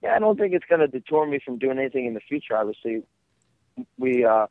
Yeah, 0.01 0.15
I 0.15 0.19
don't 0.19 0.39
think 0.39 0.53
it's 0.53 0.65
going 0.69 0.79
to 0.81 0.87
deter 0.87 1.25
me 1.25 1.39
from 1.43 1.57
doing 1.57 1.77
anything 1.79 2.05
in 2.05 2.13
the 2.13 2.19
future. 2.21 2.55
Obviously, 2.55 3.03
we 3.97 4.23
uh, 4.23 4.47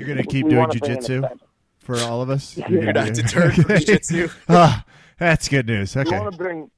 You're 0.00 0.08
gonna 0.08 0.26
keep 0.26 0.48
doing 0.48 0.66
jujitsu 0.68 1.38
for 1.78 1.96
all 1.98 2.22
of 2.22 2.30
us. 2.30 2.56
You're 2.68 2.80
gonna 2.80 2.92
not 2.92 3.14
do- 3.14 3.22
deterred 3.22 3.54
from 3.54 3.64
jujitsu? 3.64 4.32
Ah, 4.48 4.84
that's 5.18 5.48
good 5.48 5.66
news. 5.66 5.96
Okay. 5.96 6.18
want 6.18 6.32
to 6.32 6.38
bring. 6.38 6.70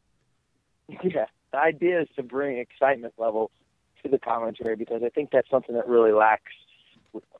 Yeah, 1.02 1.24
the 1.52 1.58
idea 1.58 2.02
is 2.02 2.08
to 2.16 2.22
bring 2.22 2.58
excitement 2.58 3.14
level 3.16 3.50
to 4.02 4.10
the 4.10 4.18
commentary 4.18 4.76
because 4.76 5.02
I 5.02 5.08
think 5.08 5.30
that's 5.30 5.48
something 5.48 5.74
that 5.74 5.88
really 5.88 6.12
lacks 6.12 6.52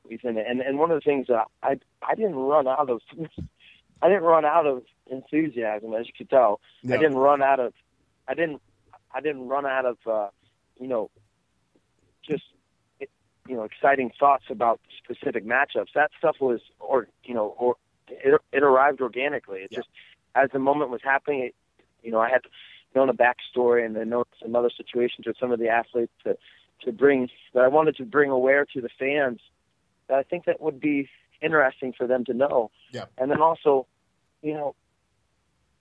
within 0.09 0.37
it. 0.37 0.45
And 0.49 0.61
and 0.61 0.79
one 0.79 0.89
of 0.89 0.95
the 0.95 1.01
things 1.01 1.27
that 1.27 1.45
I 1.61 1.79
I 2.01 2.15
didn't 2.15 2.35
run 2.35 2.67
out 2.67 2.89
of 2.89 3.01
I 4.01 4.07
didn't 4.07 4.23
run 4.23 4.45
out 4.45 4.65
of 4.65 4.83
enthusiasm 5.07 5.93
as 5.93 6.07
you 6.07 6.13
could 6.17 6.29
tell. 6.29 6.61
No. 6.83 6.95
I 6.95 6.97
didn't 6.97 7.17
run 7.17 7.43
out 7.43 7.59
of 7.59 7.73
I 8.27 8.33
didn't 8.33 8.61
I 9.13 9.21
didn't 9.21 9.47
run 9.47 9.65
out 9.65 9.85
of 9.85 9.97
uh, 10.09 10.29
you 10.79 10.87
know 10.87 11.11
just 12.27 12.43
you 13.47 13.55
know 13.55 13.63
exciting 13.63 14.11
thoughts 14.19 14.45
about 14.49 14.79
specific 15.03 15.45
matchups. 15.45 15.93
That 15.95 16.11
stuff 16.17 16.37
was 16.39 16.61
or 16.79 17.07
you 17.23 17.33
know 17.33 17.55
or 17.57 17.75
it, 18.07 18.39
it 18.51 18.63
arrived 18.63 19.01
organically. 19.01 19.59
It 19.61 19.69
Yeah. 19.71 19.79
just 19.79 19.89
as 20.35 20.49
the 20.51 20.59
moment 20.59 20.89
was 20.89 21.01
happening, 21.03 21.41
it, 21.41 21.55
you 22.01 22.11
know 22.11 22.19
I 22.19 22.29
had 22.29 22.41
known 22.95 23.09
a 23.09 23.13
backstory 23.13 23.85
and 23.85 23.95
then 23.95 24.09
known 24.09 24.25
some 24.41 24.55
other 24.55 24.69
situations 24.75 25.25
with 25.27 25.37
some 25.39 25.51
of 25.51 25.59
the 25.59 25.67
athletes 25.69 26.13
to 26.23 26.37
to 26.83 26.91
bring 26.91 27.29
that 27.53 27.63
I 27.63 27.67
wanted 27.67 27.95
to 27.97 28.05
bring 28.05 28.29
aware 28.29 28.65
to 28.73 28.81
the 28.81 28.89
fans 28.99 29.39
that 30.07 30.17
I 30.17 30.23
think 30.23 30.45
that 30.45 30.61
would 30.61 30.79
be 30.79 31.09
interesting 31.41 31.93
for 31.97 32.07
them 32.07 32.25
to 32.25 32.33
know. 32.33 32.71
Yeah. 32.91 33.05
And 33.17 33.29
then 33.29 33.41
also, 33.41 33.87
you 34.41 34.53
know, 34.53 34.75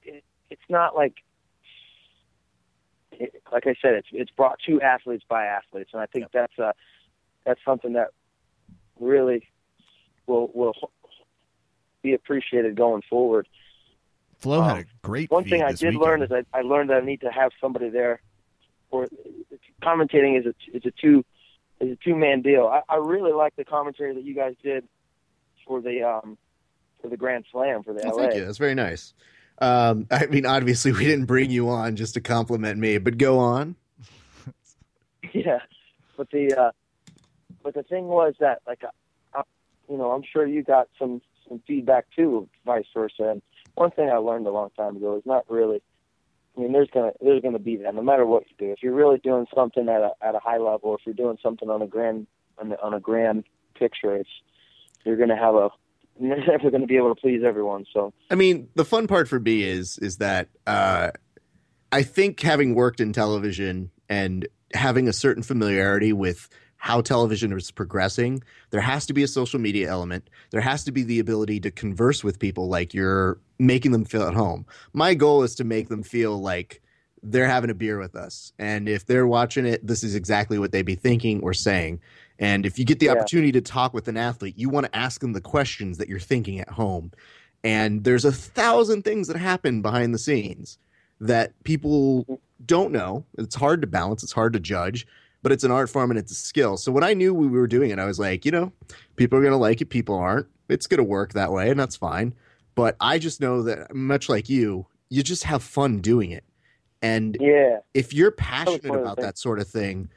it, 0.02 0.24
it's 0.50 0.62
not 0.68 0.94
like 0.94 1.14
it, 3.12 3.42
like 3.52 3.66
I 3.66 3.74
said, 3.80 3.94
it's 3.94 4.08
it's 4.12 4.30
brought 4.30 4.58
to 4.66 4.80
athletes 4.80 5.24
by 5.28 5.44
athletes, 5.46 5.90
and 5.92 6.02
I 6.02 6.06
think 6.06 6.26
that's 6.32 6.58
uh 6.58 6.72
that's 7.44 7.60
something 7.64 7.94
that 7.94 8.08
really 9.00 9.48
will 10.26 10.50
will 10.54 10.74
be 12.02 12.14
appreciated 12.14 12.76
going 12.76 13.02
forward. 13.08 13.46
Flo 14.38 14.60
had 14.62 14.72
Um, 14.76 14.78
a 14.80 15.06
great. 15.06 15.30
One 15.30 15.44
thing 15.44 15.62
I 15.62 15.72
did 15.72 15.94
weekend. 15.94 16.00
learn 16.00 16.22
is 16.22 16.32
I, 16.32 16.44
I 16.52 16.62
learned 16.62 16.90
that 16.90 17.02
I 17.02 17.04
need 17.06 17.20
to 17.22 17.30
have 17.30 17.52
somebody 17.60 17.88
there. 17.90 18.20
For 18.90 19.08
commentating 19.82 20.38
is 20.38 20.46
a 20.46 20.76
is 20.76 20.84
a 20.84 20.90
two 20.90 21.24
is 21.80 21.92
a 21.92 21.96
two 22.04 22.14
man 22.16 22.42
deal. 22.42 22.66
I, 22.66 22.82
I 22.88 22.96
really 22.96 23.32
like 23.32 23.54
the 23.56 23.64
commentary 23.64 24.14
that 24.14 24.24
you 24.24 24.34
guys 24.34 24.54
did 24.62 24.86
for 25.66 25.80
the 25.80 26.02
um 26.02 26.36
for 27.00 27.08
the 27.08 27.16
Grand 27.16 27.44
Slam 27.50 27.82
for 27.82 27.92
the 27.94 28.04
Oh, 28.04 28.10
LA. 28.16 28.22
thank 28.22 28.34
you. 28.36 28.44
That's 28.44 28.58
very 28.58 28.74
nice. 28.74 29.14
Um, 29.60 30.06
I 30.10 30.26
mean, 30.26 30.44
obviously, 30.44 30.92
we 30.92 31.04
didn't 31.04 31.26
bring 31.26 31.50
you 31.50 31.68
on 31.70 31.96
just 31.96 32.14
to 32.14 32.20
compliment 32.20 32.78
me, 32.78 32.98
but 32.98 33.16
go 33.16 33.38
on. 33.38 33.76
yeah, 35.32 35.60
but 36.16 36.30
the 36.30 36.52
uh, 36.54 36.70
but 37.62 37.74
the 37.74 37.82
thing 37.82 38.06
was 38.06 38.34
that 38.40 38.62
like, 38.66 38.82
uh, 38.84 39.38
uh, 39.38 39.42
you 39.88 39.96
know, 39.96 40.10
I'm 40.12 40.22
sure 40.30 40.46
you 40.46 40.62
got 40.62 40.88
some 40.98 41.20
some 41.48 41.60
feedback 41.66 42.06
too, 42.14 42.48
vice 42.64 42.84
versa. 42.94 43.30
And 43.30 43.42
one 43.74 43.90
thing 43.90 44.08
I 44.08 44.16
learned 44.16 44.46
a 44.46 44.50
long 44.50 44.70
time 44.76 44.96
ago 44.96 45.16
is 45.16 45.22
not 45.26 45.44
really. 45.48 45.82
I 46.56 46.60
mean, 46.60 46.72
there's 46.72 46.90
gonna 46.92 47.12
there's 47.20 47.42
gonna 47.42 47.58
be 47.58 47.76
that 47.76 47.94
no 47.94 48.02
matter 48.02 48.26
what 48.26 48.44
you 48.48 48.56
do. 48.58 48.72
If 48.72 48.82
you're 48.82 48.94
really 48.94 49.18
doing 49.18 49.46
something 49.54 49.88
at 49.88 50.00
a 50.02 50.10
at 50.20 50.34
a 50.34 50.38
high 50.38 50.58
level, 50.58 50.94
if 50.94 51.00
you're 51.06 51.14
doing 51.14 51.38
something 51.42 51.70
on 51.70 51.80
a 51.80 51.86
grand 51.86 52.26
on, 52.58 52.72
a, 52.72 52.76
on 52.82 52.94
a 52.94 53.00
grand 53.00 53.44
picture, 53.74 54.16
it's 54.16 54.28
you're 55.04 55.16
gonna 55.16 55.36
have 55.36 55.54
a 55.54 55.70
you're 56.20 56.44
never 56.46 56.70
gonna 56.70 56.86
be 56.86 56.96
able 56.96 57.14
to 57.14 57.20
please 57.20 57.42
everyone. 57.44 57.86
So 57.92 58.12
I 58.30 58.34
mean, 58.34 58.68
the 58.74 58.84
fun 58.84 59.06
part 59.06 59.28
for 59.28 59.40
me 59.40 59.62
is 59.62 59.98
is 59.98 60.18
that 60.18 60.48
uh, 60.66 61.12
I 61.90 62.02
think 62.02 62.40
having 62.40 62.74
worked 62.74 63.00
in 63.00 63.12
television 63.12 63.90
and 64.08 64.46
having 64.74 65.08
a 65.08 65.12
certain 65.12 65.42
familiarity 65.42 66.12
with 66.12 66.48
how 66.82 67.00
television 67.00 67.52
is 67.52 67.70
progressing, 67.70 68.42
there 68.70 68.80
has 68.80 69.06
to 69.06 69.12
be 69.12 69.22
a 69.22 69.28
social 69.28 69.60
media 69.60 69.88
element. 69.88 70.28
There 70.50 70.60
has 70.60 70.82
to 70.82 70.90
be 70.90 71.04
the 71.04 71.20
ability 71.20 71.60
to 71.60 71.70
converse 71.70 72.24
with 72.24 72.40
people 72.40 72.68
like 72.68 72.92
you're 72.92 73.38
making 73.60 73.92
them 73.92 74.04
feel 74.04 74.24
at 74.24 74.34
home. 74.34 74.66
My 74.92 75.14
goal 75.14 75.44
is 75.44 75.54
to 75.54 75.64
make 75.64 75.88
them 75.88 76.02
feel 76.02 76.40
like 76.40 76.82
they're 77.22 77.46
having 77.46 77.70
a 77.70 77.74
beer 77.74 78.00
with 78.00 78.16
us. 78.16 78.52
And 78.58 78.88
if 78.88 79.06
they're 79.06 79.28
watching 79.28 79.64
it, 79.64 79.86
this 79.86 80.02
is 80.02 80.16
exactly 80.16 80.58
what 80.58 80.72
they'd 80.72 80.82
be 80.82 80.96
thinking 80.96 81.40
or 81.44 81.54
saying. 81.54 82.00
And 82.40 82.66
if 82.66 82.80
you 82.80 82.84
get 82.84 82.98
the 82.98 83.06
Yeah. 83.06 83.12
opportunity 83.12 83.52
to 83.52 83.60
talk 83.60 83.94
with 83.94 84.08
an 84.08 84.16
athlete, 84.16 84.58
you 84.58 84.68
want 84.68 84.86
to 84.86 84.96
ask 84.96 85.20
them 85.20 85.34
the 85.34 85.40
questions 85.40 85.98
that 85.98 86.08
you're 86.08 86.18
thinking 86.18 86.58
at 86.58 86.70
home. 86.70 87.12
And 87.62 88.02
there's 88.02 88.24
a 88.24 88.32
thousand 88.32 89.02
things 89.04 89.28
that 89.28 89.36
happen 89.36 89.82
behind 89.82 90.12
the 90.12 90.18
scenes 90.18 90.78
that 91.20 91.52
people 91.62 92.24
mm-hmm. 92.24 92.34
don't 92.66 92.90
know. 92.90 93.24
It's 93.38 93.54
hard 93.54 93.82
to 93.82 93.86
balance, 93.86 94.24
it's 94.24 94.32
hard 94.32 94.52
to 94.54 94.58
judge, 94.58 95.06
but 95.42 95.52
it's 95.52 95.64
an 95.64 95.70
art 95.70 95.90
form 95.90 96.10
and 96.10 96.18
it's 96.18 96.32
a 96.32 96.36
skill. 96.36 96.76
So 96.76 96.92
when 96.92 97.04
I 97.04 97.14
knew 97.14 97.34
we 97.34 97.48
were 97.48 97.66
doing 97.66 97.90
it, 97.90 97.98
I 97.98 98.06
was 98.06 98.18
like, 98.18 98.44
you 98.44 98.52
know, 98.52 98.72
people 99.16 99.38
are 99.38 99.42
going 99.42 99.52
to 99.52 99.58
like 99.58 99.80
it, 99.80 99.86
people 99.86 100.16
aren't. 100.16 100.46
It's 100.68 100.86
going 100.86 100.98
to 100.98 101.04
work 101.04 101.34
that 101.34 101.52
way, 101.52 101.68
and 101.70 101.78
that's 101.78 101.96
fine. 101.96 102.34
But 102.74 102.96
I 103.00 103.18
just 103.18 103.40
know 103.40 103.62
that, 103.62 103.94
much 103.94 104.28
like 104.28 104.48
you, 104.48 104.86
you 105.10 105.22
just 105.22 105.44
have 105.44 105.62
fun 105.62 105.98
doing 105.98 106.30
it. 106.30 106.44
And 107.02 107.36
yeah, 107.40 107.78
if 107.92 108.14
you're 108.14 108.30
passionate 108.30 108.94
about 108.94 109.18
that 109.18 109.36
sort 109.36 109.58
of 109.58 109.68
thing, 109.68 110.08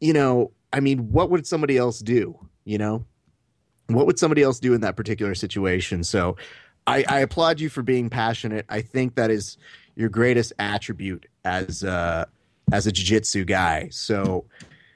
you 0.00 0.12
know, 0.12 0.52
I 0.72 0.80
mean, 0.80 1.12
what 1.12 1.30
would 1.30 1.46
somebody 1.46 1.76
else 1.76 2.00
do? 2.00 2.36
You 2.64 2.78
know, 2.78 3.04
what 3.88 4.06
would 4.06 4.18
somebody 4.18 4.42
else 4.42 4.58
do 4.58 4.72
in 4.72 4.80
that 4.80 4.96
particular 4.96 5.34
situation? 5.34 6.02
So 6.02 6.36
I, 6.86 7.04
I 7.08 7.20
applaud 7.20 7.60
you 7.60 7.68
for 7.68 7.82
being 7.82 8.08
passionate. 8.08 8.64
I 8.68 8.80
think 8.80 9.14
that 9.16 9.30
is 9.30 9.58
your 9.94 10.08
greatest 10.08 10.54
attribute 10.58 11.26
as 11.44 11.82
a, 11.82 12.26
as 12.72 12.86
a 12.86 12.92
jiu-jitsu 12.92 13.44
guy. 13.44 13.88
So, 13.90 14.46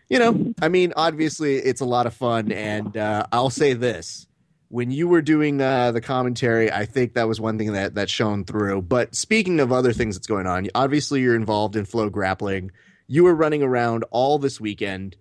you 0.08 0.18
know, 0.18 0.54
I 0.60 0.68
mean, 0.68 0.92
obviously 0.96 1.56
it's 1.56 1.80
a 1.80 1.84
lot 1.86 2.06
of 2.06 2.14
fun. 2.14 2.52
And 2.52 2.96
uh, 2.96 3.26
I'll 3.32 3.50
say 3.50 3.74
this. 3.74 4.26
When 4.70 4.90
you 4.90 5.08
were 5.08 5.22
doing 5.22 5.62
uh, 5.62 5.92
the 5.92 6.02
commentary, 6.02 6.70
I 6.70 6.84
think 6.84 7.14
that 7.14 7.26
was 7.26 7.40
one 7.40 7.56
thing 7.56 7.72
that 7.72 7.94
that 7.94 8.10
shone 8.10 8.44
through. 8.44 8.82
But 8.82 9.14
speaking 9.14 9.60
of 9.60 9.72
other 9.72 9.94
things 9.94 10.14
that's 10.14 10.26
going 10.26 10.46
on, 10.46 10.68
obviously 10.74 11.22
you're 11.22 11.34
involved 11.34 11.74
in 11.74 11.86
Flo 11.86 12.10
Grappling. 12.10 12.70
You 13.06 13.24
were 13.24 13.34
running 13.34 13.62
around 13.62 14.04
all 14.10 14.38
this 14.38 14.60
weekend. 14.60 15.16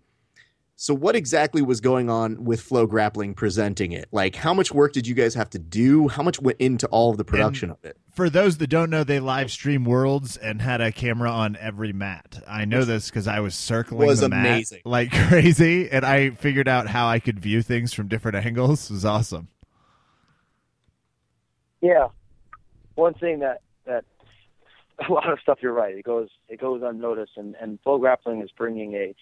So 0.80 0.94
what 0.94 1.16
exactly 1.16 1.64
was 1.64 1.82
going 1.82 2.08
on 2.08 2.44
with 2.44 2.62
Flo 2.62 2.86
Grappling 2.86 3.34
presenting 3.34 3.94
it? 3.94 4.08
Like 4.12 4.36
how 4.36 4.54
much 4.54 4.72
work 4.72 4.94
did 4.94 5.08
you 5.08 5.16
guys 5.16 5.34
have 5.34 5.50
to 5.50 5.60
do? 5.60 6.08
How 6.08 6.22
much 6.22 6.40
went 6.40 6.60
into 6.60 6.86
all 6.90 7.10
of 7.10 7.18
the 7.18 7.26
production 7.26 7.72
of 7.72 7.84
it? 7.84 7.98
For 8.14 8.30
those 8.30 8.60
that 8.60 8.68
don't 8.68 8.92
know, 8.92 9.04
they 9.04 9.20
live 9.20 9.50
stream 9.52 9.86
Worlds 9.86 10.38
and 10.38 10.62
had 10.62 10.80
a 10.80 10.92
camera 10.92 11.32
on 11.32 11.58
every 11.60 11.94
mat. 11.94 12.44
I 12.48 12.66
know 12.66 12.86
this 12.86 13.10
because 13.10 13.28
I 13.28 13.40
was 13.40 13.56
circling 13.56 14.06
Was 14.08 14.20
the 14.20 14.30
mat 14.30 14.46
amazing. 14.46 14.82
like 14.86 15.12
crazy, 15.28 15.90
and 15.90 16.06
I 16.06 16.30
figured 16.30 16.68
out 16.68 16.88
how 16.88 17.08
I 17.08 17.20
could 17.20 17.40
view 17.40 17.64
things 17.64 17.92
from 17.92 18.08
different 18.08 18.38
angles. 18.46 18.92
It 18.92 18.94
was 18.94 19.06
awesome. 19.06 19.48
Yeah. 21.82 22.10
One 22.94 23.16
thing 23.16 23.40
that 23.40 23.62
that 23.86 24.06
a 25.10 25.12
lot 25.12 25.32
of 25.32 25.40
stuff 25.40 25.58
you're 25.60 25.74
right. 25.74 25.98
It 25.98 26.06
goes 26.06 26.30
it 26.48 26.60
goes 26.60 26.84
unnoticed, 26.84 27.34
and 27.36 27.56
and 27.60 27.80
Flo 27.84 27.98
Grappling 27.98 28.44
is 28.44 28.52
bringing 28.56 28.94
a 28.94 28.98
it's 29.06 29.20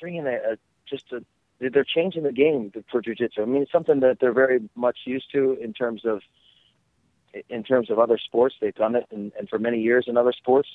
bringing 0.00 0.26
a, 0.26 0.52
a 0.52 0.56
just 0.88 1.12
a 1.12 1.24
they're 1.60 1.84
changing 1.84 2.22
the 2.22 2.32
game 2.32 2.72
for 2.90 3.02
jujitsu. 3.02 3.40
I 3.40 3.44
mean, 3.44 3.62
it's 3.62 3.72
something 3.72 4.00
that 4.00 4.18
they're 4.20 4.32
very 4.32 4.60
much 4.76 4.98
used 5.04 5.26
to 5.32 5.58
in 5.60 5.72
terms 5.72 6.02
of 6.04 6.20
in 7.48 7.62
terms 7.62 7.90
of 7.90 7.98
other 7.98 8.18
sports. 8.18 8.54
They've 8.60 8.74
done 8.74 8.94
it, 8.94 9.06
and, 9.10 9.32
and 9.38 9.48
for 9.48 9.58
many 9.58 9.80
years 9.80 10.04
in 10.06 10.16
other 10.16 10.32
sports, 10.32 10.68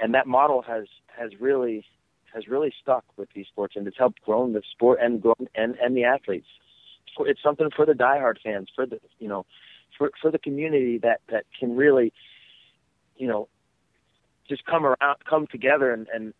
and 0.00 0.14
that 0.14 0.26
model 0.26 0.62
has 0.62 0.86
has 1.16 1.30
really 1.38 1.84
has 2.32 2.48
really 2.48 2.72
stuck 2.82 3.04
with 3.16 3.28
these 3.34 3.46
sports, 3.46 3.76
and 3.76 3.86
it's 3.86 3.98
helped 3.98 4.22
grow 4.22 4.50
the 4.50 4.62
sport 4.72 4.98
and 5.00 5.20
grown 5.20 5.46
and 5.54 5.76
and 5.76 5.96
the 5.96 6.04
athletes. 6.04 6.48
It's 7.20 7.42
something 7.42 7.70
for 7.76 7.86
the 7.86 7.92
diehard 7.92 8.36
fans, 8.42 8.68
for 8.74 8.86
the 8.86 8.98
you 9.18 9.28
know 9.28 9.46
for 9.96 10.10
for 10.20 10.30
the 10.30 10.38
community 10.38 10.98
that 10.98 11.20
that 11.30 11.44
can 11.58 11.76
really, 11.76 12.12
you 13.16 13.28
know, 13.28 13.48
just 14.48 14.64
come 14.64 14.84
around, 14.84 15.18
come 15.28 15.46
together, 15.46 15.92
and 15.92 16.08
and 16.12 16.34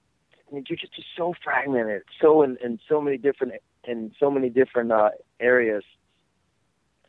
mean, 0.55 0.65
jujitsu 0.65 0.99
is 0.99 1.05
so 1.17 1.35
fragmented, 1.43 2.03
so 2.21 2.43
in, 2.43 2.57
in 2.63 2.79
so 2.89 3.01
many 3.01 3.17
different 3.17 3.55
in 3.85 4.13
so 4.19 4.31
many 4.31 4.49
different 4.49 4.93
uh, 4.93 5.11
areas. 5.41 5.85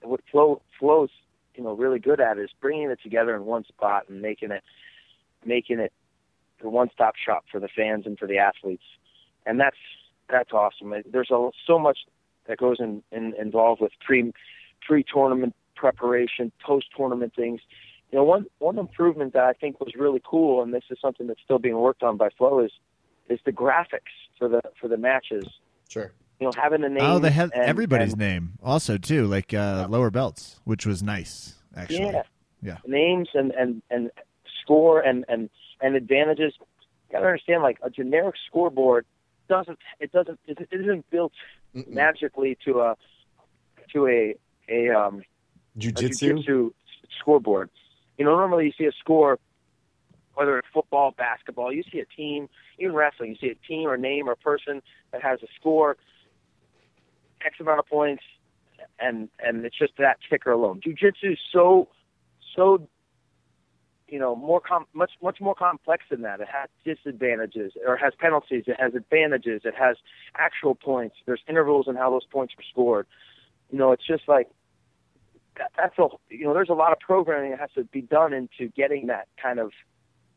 What 0.01 0.21
Flo 0.31 0.61
Flo's, 0.79 1.09
you 1.55 1.63
know, 1.63 1.73
really 1.73 1.99
good 1.99 2.19
at 2.19 2.37
is 2.37 2.49
bringing 2.61 2.89
it 2.89 2.99
together 3.01 3.35
in 3.35 3.45
one 3.45 3.65
spot 3.65 4.03
and 4.09 4.21
making 4.21 4.51
it 4.51 4.63
making 5.45 5.79
it 5.79 5.93
the 6.61 6.69
one 6.69 6.89
stop 6.93 7.15
shop 7.15 7.45
for 7.51 7.59
the 7.59 7.67
fans 7.67 8.05
and 8.05 8.17
for 8.17 8.27
the 8.27 8.37
athletes, 8.37 8.83
and 9.45 9.59
that's 9.59 9.77
that's 10.29 10.51
awesome. 10.51 10.93
There's 11.11 11.31
a, 11.31 11.49
so 11.67 11.79
much 11.79 11.99
that 12.47 12.57
goes 12.57 12.77
in, 12.79 13.03
in 13.11 13.33
involved 13.39 13.81
with 13.81 13.91
pre 14.05 14.31
pre 14.85 15.03
tournament 15.03 15.55
preparation, 15.75 16.51
post 16.63 16.87
tournament 16.95 17.33
things. 17.35 17.61
You 18.11 18.19
know, 18.19 18.23
one 18.23 18.45
one 18.59 18.77
improvement 18.77 19.33
that 19.33 19.43
I 19.43 19.53
think 19.53 19.79
was 19.79 19.93
really 19.97 20.21
cool, 20.23 20.61
and 20.63 20.73
this 20.73 20.83
is 20.89 20.97
something 21.01 21.27
that's 21.27 21.41
still 21.43 21.59
being 21.59 21.77
worked 21.77 22.03
on 22.03 22.17
by 22.17 22.29
Flo, 22.37 22.59
is 22.59 22.71
is 23.29 23.39
the 23.45 23.51
graphics 23.51 24.13
for 24.37 24.47
the 24.47 24.61
for 24.79 24.87
the 24.87 24.97
matches. 24.97 25.45
Sure. 25.89 26.11
You 26.39 26.47
know, 26.47 26.51
having 26.61 26.81
the 26.81 26.89
name. 26.89 27.03
oh, 27.03 27.19
they 27.19 27.31
had 27.31 27.51
and- 27.53 27.63
everybody's 27.63 28.11
and- 28.13 28.19
name 28.19 28.53
also 28.63 28.97
too, 28.97 29.25
like 29.25 29.53
uh, 29.53 29.87
lower 29.89 30.11
belts, 30.11 30.59
which 30.65 30.85
was 30.85 31.01
nice 31.03 31.55
actually. 31.75 31.99
Yeah. 32.05 32.23
Yeah. 32.61 32.77
Names 32.85 33.29
and 33.33 33.51
and 33.51 33.81
and 33.89 34.11
score 34.61 34.99
and 35.01 35.23
and 35.29 35.49
and 35.81 35.95
advantages. 35.95 36.53
You 36.59 37.13
gotta 37.13 37.25
understand, 37.27 37.61
like 37.63 37.77
a 37.83 37.89
generic 37.89 38.35
scoreboard 38.47 39.05
doesn't 39.47 39.77
it 39.99 40.11
doesn't 40.11 40.39
it 40.47 40.57
isn't 40.71 41.07
built 41.11 41.31
Mm-mm. 41.75 41.87
magically 41.89 42.57
to 42.65 42.81
a 42.81 42.95
to 43.93 44.07
a 44.07 44.35
a 44.69 44.89
um 44.89 45.21
a 45.21 45.79
Jiu-jitsu? 45.79 46.27
jiu-jitsu 46.27 46.71
scoreboard. 47.19 47.69
You 48.17 48.25
know, 48.25 48.35
normally 48.35 48.65
you 48.65 48.71
see 48.77 48.85
a 48.85 48.91
score, 48.93 49.37
whether 50.35 50.57
it's 50.59 50.67
football, 50.73 51.13
basketball, 51.17 51.73
you 51.73 51.83
see 51.91 51.99
a 51.99 52.05
team, 52.05 52.47
even 52.79 52.93
wrestling, 52.93 53.31
you 53.31 53.35
see 53.35 53.51
a 53.51 53.67
team 53.67 53.87
or 53.89 53.97
name 53.97 54.27
or 54.29 54.35
person 54.35 54.81
that 55.11 55.21
has 55.21 55.39
a 55.41 55.47
score, 55.59 55.97
X 57.45 57.55
amount 57.59 57.79
of 57.79 57.87
points, 57.87 58.23
and 58.99 59.29
and 59.39 59.65
it's 59.65 59.77
just 59.77 59.93
that 59.97 60.17
ticker 60.29 60.51
alone. 60.51 60.79
Jiu-jitsu 60.83 61.31
is 61.31 61.39
so 61.51 61.89
so 62.55 62.87
you 64.07 64.19
know 64.19 64.35
more 64.35 64.59
com- 64.59 64.87
much 64.93 65.11
much 65.21 65.39
more 65.41 65.55
complex 65.55 66.03
than 66.09 66.21
that. 66.21 66.39
It 66.39 66.47
has 66.47 66.69
disadvantages 66.83 67.73
or 67.85 67.97
has 67.97 68.13
penalties. 68.19 68.63
It 68.67 68.79
has 68.79 68.93
advantages. 68.95 69.61
It 69.65 69.75
has 69.75 69.97
actual 70.37 70.75
points. 70.75 71.15
There's 71.25 71.41
intervals 71.47 71.87
in 71.87 71.95
how 71.95 72.09
those 72.09 72.25
points 72.25 72.53
are 72.57 72.63
scored. 72.71 73.07
You 73.71 73.79
know, 73.79 73.91
it's 73.91 74.05
just 74.05 74.23
like 74.27 74.49
that, 75.57 75.71
that's 75.77 75.97
a 75.97 76.07
you 76.29 76.45
know 76.45 76.53
there's 76.53 76.69
a 76.69 76.73
lot 76.73 76.91
of 76.91 76.99
programming 76.99 77.51
that 77.51 77.59
has 77.59 77.71
to 77.75 77.83
be 77.85 78.01
done 78.01 78.33
into 78.33 78.71
getting 78.75 79.07
that 79.07 79.27
kind 79.41 79.59
of 79.59 79.71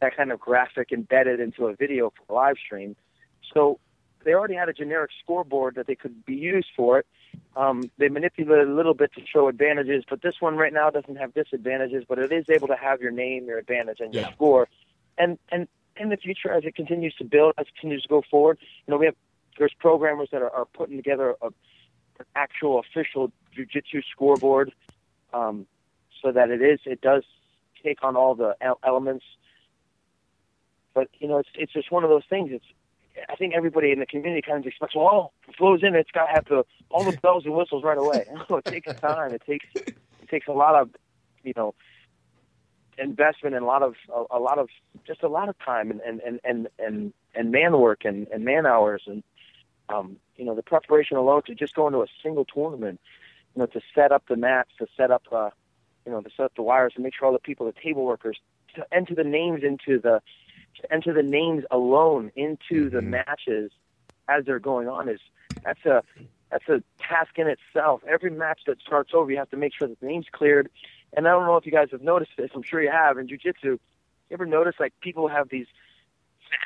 that 0.00 0.16
kind 0.16 0.32
of 0.32 0.40
graphic 0.40 0.92
embedded 0.92 1.40
into 1.40 1.66
a 1.66 1.74
video 1.74 2.10
for 2.10 2.32
a 2.32 2.34
live 2.34 2.56
stream. 2.64 2.96
So 3.52 3.78
they 4.24 4.32
already 4.32 4.54
had 4.54 4.68
a 4.68 4.72
generic 4.72 5.10
scoreboard 5.22 5.74
that 5.76 5.86
they 5.86 5.94
could 5.94 6.24
be 6.24 6.34
used 6.34 6.68
for 6.76 6.98
it. 6.98 7.06
Um, 7.56 7.90
they 7.98 8.08
manipulated 8.08 8.68
a 8.68 8.74
little 8.74 8.94
bit 8.94 9.12
to 9.14 9.20
show 9.26 9.48
advantages, 9.48 10.04
but 10.08 10.22
this 10.22 10.34
one 10.40 10.56
right 10.56 10.72
now 10.72 10.90
doesn't 10.90 11.16
have 11.16 11.34
disadvantages, 11.34 12.04
but 12.08 12.18
it 12.18 12.32
is 12.32 12.44
able 12.48 12.68
to 12.68 12.76
have 12.76 13.00
your 13.00 13.10
name, 13.10 13.46
your 13.46 13.58
advantage, 13.58 14.00
and 14.00 14.12
your 14.12 14.24
Yeah. 14.24 14.30
score. 14.32 14.68
And 15.16 15.38
and 15.50 15.66
in 15.96 16.10
the 16.10 16.16
future, 16.16 16.52
as 16.52 16.64
it 16.64 16.76
continues 16.76 17.14
to 17.16 17.24
build, 17.24 17.54
as 17.58 17.66
it 17.66 17.74
continues 17.74 18.02
to 18.02 18.08
go 18.08 18.22
forward, 18.30 18.58
you 18.86 18.92
know, 18.92 18.98
we 18.98 19.06
have 19.06 19.16
there's 19.58 19.74
programmers 19.80 20.28
that 20.30 20.42
are, 20.42 20.50
are 20.50 20.66
putting 20.66 20.96
together 20.96 21.34
a, 21.42 21.46
an 21.46 22.26
actual 22.36 22.78
official 22.78 23.32
jujitsu 23.56 24.02
scoreboard, 24.12 24.72
um, 25.32 25.66
so 26.22 26.30
that 26.30 26.50
it 26.50 26.62
is 26.62 26.80
it 26.84 27.00
does 27.00 27.24
take 27.82 28.04
on 28.04 28.14
all 28.16 28.34
the 28.34 28.54
elements. 28.84 29.24
But 30.94 31.08
you 31.18 31.28
know, 31.28 31.38
it's 31.38 31.48
it's 31.54 31.72
just 31.72 31.90
one 31.92 32.04
of 32.04 32.10
those 32.10 32.24
things. 32.28 32.50
It's 32.52 32.64
I 33.28 33.36
think 33.36 33.54
everybody 33.54 33.90
in 33.90 33.98
the 33.98 34.06
community 34.06 34.42
kind 34.42 34.58
of 34.58 34.66
expects, 34.66 34.94
well, 34.94 35.32
oh, 35.48 35.52
Flo's 35.56 35.82
in, 35.82 35.94
it's 35.94 36.10
got 36.10 36.26
to 36.26 36.32
have 36.32 36.44
the 36.46 36.64
all 36.90 37.04
the 37.04 37.16
bells 37.18 37.44
and 37.44 37.54
whistles 37.54 37.84
right 37.84 37.98
away. 37.98 38.26
It 38.50 38.64
takes 38.64 39.00
time. 39.00 39.32
It 39.32 39.42
takes 39.46 39.66
it 39.74 40.28
takes 40.30 40.48
a 40.48 40.52
lot 40.52 40.74
of, 40.74 40.90
you 41.42 41.52
know, 41.56 41.74
investment 42.98 43.54
and 43.54 43.64
a 43.64 43.66
lot 43.66 43.82
of 43.82 43.94
a, 44.14 44.36
a 44.36 44.38
lot 44.38 44.58
of 44.58 44.68
just 45.06 45.22
a 45.22 45.28
lot 45.28 45.48
of 45.48 45.56
time 45.58 45.90
and 45.90 46.00
and 46.00 46.20
and 46.20 46.40
and 46.44 46.68
and, 46.78 47.12
and 47.34 47.50
man 47.50 47.78
work 47.78 48.04
and, 48.04 48.26
and 48.28 48.44
man 48.44 48.66
hours 48.66 49.02
and 49.06 49.22
um, 49.88 50.16
you 50.36 50.44
know 50.44 50.54
the 50.54 50.62
preparation 50.62 51.16
alone 51.16 51.42
to 51.46 51.54
just 51.54 51.74
go 51.74 51.86
into 51.86 52.02
a 52.02 52.06
single 52.22 52.44
tournament, 52.44 53.00
you 53.54 53.60
know, 53.60 53.66
to 53.66 53.80
set 53.94 54.12
up 54.12 54.24
the 54.28 54.36
mats, 54.36 54.70
to 54.78 54.86
set 54.96 55.10
up 55.10 55.22
uh, 55.32 55.50
you 56.08 56.12
know, 56.12 56.22
to 56.22 56.30
set 56.36 56.44
up 56.44 56.54
the 56.56 56.62
wires, 56.62 56.94
to 56.94 57.02
make 57.02 57.14
sure 57.14 57.26
all 57.26 57.34
the 57.34 57.38
people, 57.38 57.66
the 57.66 57.80
table 57.82 58.04
workers, 58.06 58.38
to 58.74 58.86
enter 58.92 59.14
the 59.14 59.24
names 59.24 59.62
into 59.62 60.00
the 60.00 60.22
to 60.76 60.92
enter 60.92 61.12
the 61.12 61.22
names 61.22 61.64
alone 61.70 62.30
into 62.36 62.90
the 62.90 63.02
matches 63.02 63.72
as 64.28 64.44
they're 64.44 64.58
going 64.58 64.88
on 64.88 65.08
is 65.08 65.20
that's 65.64 65.84
a 65.86 66.02
that's 66.50 66.68
a 66.68 66.82
task 67.00 67.38
in 67.38 67.46
itself. 67.46 68.02
Every 68.08 68.30
match 68.30 68.60
that 68.66 68.80
starts 68.80 69.10
over, 69.12 69.30
you 69.30 69.36
have 69.38 69.50
to 69.50 69.56
make 69.56 69.74
sure 69.74 69.86
that 69.88 70.00
the 70.00 70.06
name's 70.06 70.26
cleared. 70.32 70.70
And 71.12 71.26
I 71.26 71.32
don't 71.32 71.46
know 71.46 71.56
if 71.56 71.66
you 71.66 71.72
guys 71.72 71.88
have 71.92 72.02
noticed 72.02 72.32
this. 72.36 72.50
I'm 72.54 72.62
sure 72.62 72.82
you 72.82 72.90
have 72.90 73.18
in 73.18 73.26
jujitsu. 73.26 73.62
You 73.64 73.80
ever 74.32 74.46
notice 74.46 74.74
like 74.78 74.92
people 75.00 75.28
have 75.28 75.48
these 75.48 75.66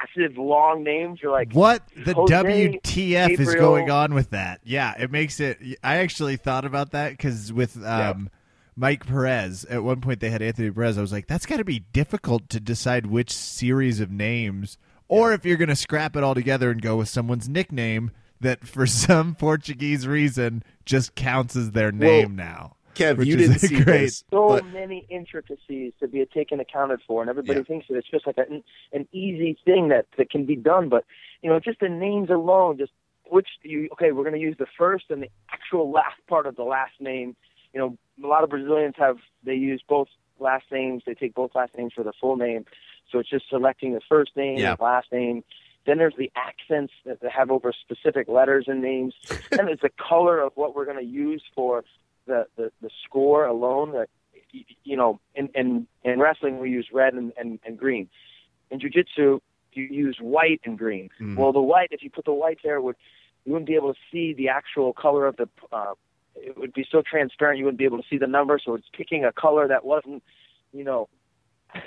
massive 0.01 0.37
long 0.37 0.83
names? 0.83 1.21
You're 1.23 1.33
like, 1.33 1.53
What 1.53 1.83
the 1.97 2.15
Jose 2.15 2.79
WTF 2.79 3.39
is 3.39 3.55
going 3.55 3.91
on 3.91 4.15
with 4.15 4.31
that? 4.31 4.61
Yeah, 4.65 4.95
it 4.99 5.11
makes 5.11 5.41
it. 5.41 5.59
I 5.83 5.97
actually 5.97 6.37
thought 6.37 6.65
about 6.65 6.93
that 6.93 7.11
because 7.11 7.53
with 7.53 7.83
um, 7.85 8.31
Mike 8.77 9.07
Perez, 9.07 9.65
at 9.67 9.83
one 9.85 10.01
point 10.01 10.21
they 10.21 10.31
had 10.31 10.43
Anthony 10.43 10.71
Perez. 10.71 10.97
I 10.99 11.01
was 11.03 11.13
like, 11.13 11.27
that's 11.27 11.47
got 11.47 11.59
to 11.59 11.65
be 11.65 11.81
difficult 11.93 12.49
to 12.51 12.61
decide 12.61 13.07
which 13.07 13.31
series 13.33 14.01
of 14.01 14.11
names, 14.11 14.79
or 15.09 15.33
if 15.33 15.45
you're 15.45 15.59
going 15.59 15.69
to 15.69 15.77
scrap 15.77 16.17
it 16.17 16.23
all 16.25 16.35
together 16.35 16.71
and 16.71 16.81
go 16.81 16.97
with 16.97 17.09
someone's 17.09 17.49
nickname 17.49 18.11
that, 18.41 18.67
for 18.67 18.87
some 18.87 19.35
Portuguese 19.35 20.07
reason, 20.07 20.63
just 20.87 21.15
counts 21.15 21.55
as 21.55 21.73
their 21.73 21.93
name 21.93 22.35
now. 22.35 22.77
Kev, 22.95 23.25
you 23.25 23.37
didn't 23.37 23.59
see 23.61 23.81
great. 23.81 24.01
this, 24.03 24.25
so 24.31 24.49
but 24.49 24.67
many 24.67 25.07
intricacies 25.09 25.93
to 26.01 26.09
be 26.09 26.25
taken 26.27 26.61
accounted 26.61 27.01
for, 27.07 27.23
and 27.23 27.31
everybody 27.31 27.61
Yeah. 27.61 27.65
thinks 27.65 27.87
that 27.89 27.97
it's 27.97 28.11
just 28.11 28.27
like 28.27 28.37
an, 28.39 28.63
an 28.93 29.09
easy 29.13 29.57
thing 29.65 29.89
that 29.89 30.07
that 30.19 30.31
can 30.31 30.45
be 30.45 30.57
done. 30.57 30.89
But 30.91 31.05
you 31.43 31.49
know, 31.51 31.59
just 31.59 31.81
the 31.81 31.89
names 31.89 32.29
alone, 32.29 32.77
just 32.79 32.93
which 33.31 33.49
you 33.63 33.89
okay, 33.93 34.13
we're 34.13 34.25
going 34.25 34.35
to 34.35 34.41
use 34.41 34.57
the 34.59 34.67
first 34.79 35.07
and 35.11 35.23
the 35.23 35.29
actual 35.51 35.91
last 35.91 36.17
part 36.29 36.47
of 36.47 36.57
the 36.57 36.65
last 36.65 36.93
name. 37.01 37.35
You 37.73 37.81
know, 37.81 37.99
a 38.23 38.27
lot 38.27 38.45
of 38.45 38.51
Brazilians 38.51 38.95
have 38.99 39.19
they 39.45 39.55
use 39.55 39.83
both 39.89 40.09
last 40.39 40.65
names. 40.71 41.03
They 41.07 41.15
take 41.15 41.35
both 41.35 41.55
last 41.55 41.77
names 41.77 41.93
for 41.95 42.03
the 42.03 42.13
full 42.21 42.37
name, 42.37 42.65
so 43.11 43.19
it's 43.19 43.29
just 43.31 43.49
selecting 43.49 43.93
the 43.95 44.01
first 44.09 44.37
name, 44.37 44.59
Yeah. 44.59 44.77
the 44.77 44.83
last 44.85 45.13
name. 45.13 45.45
Then 45.85 45.99
there's 45.99 46.15
the 46.17 46.31
accents 46.37 46.93
that 47.05 47.19
have 47.29 47.51
over 47.51 47.73
specific 47.73 48.29
letters 48.29 48.67
and 48.69 48.81
names. 48.81 49.15
then 49.51 49.67
there's 49.67 49.81
the 49.81 49.91
color 49.99 50.39
of 50.41 50.53
what 50.55 50.75
we're 50.77 50.85
going 50.85 50.99
to 50.99 51.05
use 51.05 51.43
for 51.57 51.85
the, 52.27 52.47
the, 52.57 52.71
the 52.81 52.91
score 53.05 53.45
alone. 53.47 53.93
That 53.93 54.09
you 54.85 54.97
know, 54.97 55.19
in, 55.35 55.49
in 55.55 55.87
in 56.05 56.21
wrestling 56.21 56.59
we 56.61 56.71
use 56.71 56.89
red 56.93 57.15
and, 57.15 57.33
and, 57.37 57.59
and 57.65 57.77
green. 57.79 58.09
In 58.71 58.79
jujitsu, 58.79 59.41
you 59.73 59.83
use 59.85 60.19
white 60.21 60.61
and 60.65 60.79
green. 60.79 61.11
Mhm. 61.21 61.37
Well, 61.37 61.53
the 61.53 61.61
white, 61.61 61.89
if 61.91 62.03
you 62.03 62.11
put 62.11 62.25
the 62.27 62.33
white 62.33 62.59
there, 62.63 62.81
would 62.81 62.97
you 63.45 63.53
wouldn't 63.53 63.67
be 63.67 63.75
able 63.75 63.93
to 63.93 63.99
see 64.13 64.35
the 64.35 64.49
actual 64.51 64.93
color 64.93 65.27
of 65.27 65.37
the. 65.37 65.49
Uh, 65.73 65.95
it 66.43 66.59
would 66.59 66.73
be 66.73 66.87
so 66.91 67.03
transparent 67.09 67.59
you 67.59 67.65
wouldn't 67.65 67.79
be 67.79 67.85
able 67.85 67.99
to 67.99 68.09
see 68.09 68.19
the 68.19 68.27
number. 68.27 68.59
So 68.65 68.75
it's 68.75 68.89
picking 68.93 69.25
a 69.25 69.33
color 69.33 69.69
that 69.69 69.85
wasn't, 69.85 70.23
you 70.73 70.85
know, 70.85 71.09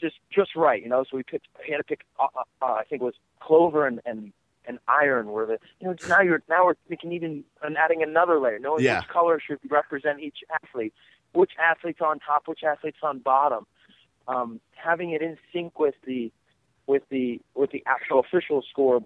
just 0.00 0.16
just 0.30 0.56
right. 0.56 0.82
You 0.82 0.88
know, 0.88 1.04
so 1.08 1.16
we 1.16 1.22
picked. 1.22 1.46
We 1.66 1.72
had 1.72 1.78
to 1.78 1.84
pick. 1.84 2.00
Uh, 2.18 2.26
uh, 2.36 2.42
uh, 2.62 2.72
I 2.74 2.84
think 2.84 3.02
it 3.02 3.04
was 3.04 3.14
clover 3.40 3.86
and 3.86 4.00
and 4.04 4.32
and 4.66 4.78
iron 4.88 5.26
were 5.28 5.46
the. 5.46 5.58
You 5.80 5.88
know, 5.88 5.96
now 6.08 6.20
you're 6.20 6.42
now 6.48 6.64
we're 6.64 6.74
thinking 6.88 7.12
even 7.12 7.44
and 7.62 7.76
adding 7.76 8.02
another 8.02 8.38
layer, 8.40 8.58
knowing 8.58 8.82
Yeah. 8.84 9.00
which 9.00 9.08
color 9.08 9.40
should 9.40 9.58
represent 9.70 10.20
each 10.20 10.38
athlete, 10.62 10.94
which 11.32 11.52
athlete's 11.62 12.00
on 12.00 12.18
top, 12.20 12.48
which 12.48 12.64
athlete's 12.64 12.98
on 13.02 13.18
bottom. 13.20 13.66
Um, 14.28 14.60
having 14.74 15.10
it 15.10 15.22
in 15.22 15.36
sync 15.52 15.78
with 15.78 15.94
the 16.06 16.32
with 16.86 17.02
the 17.10 17.40
with 17.54 17.70
the 17.70 17.82
actual 17.86 18.20
official 18.20 18.62
score 18.70 19.00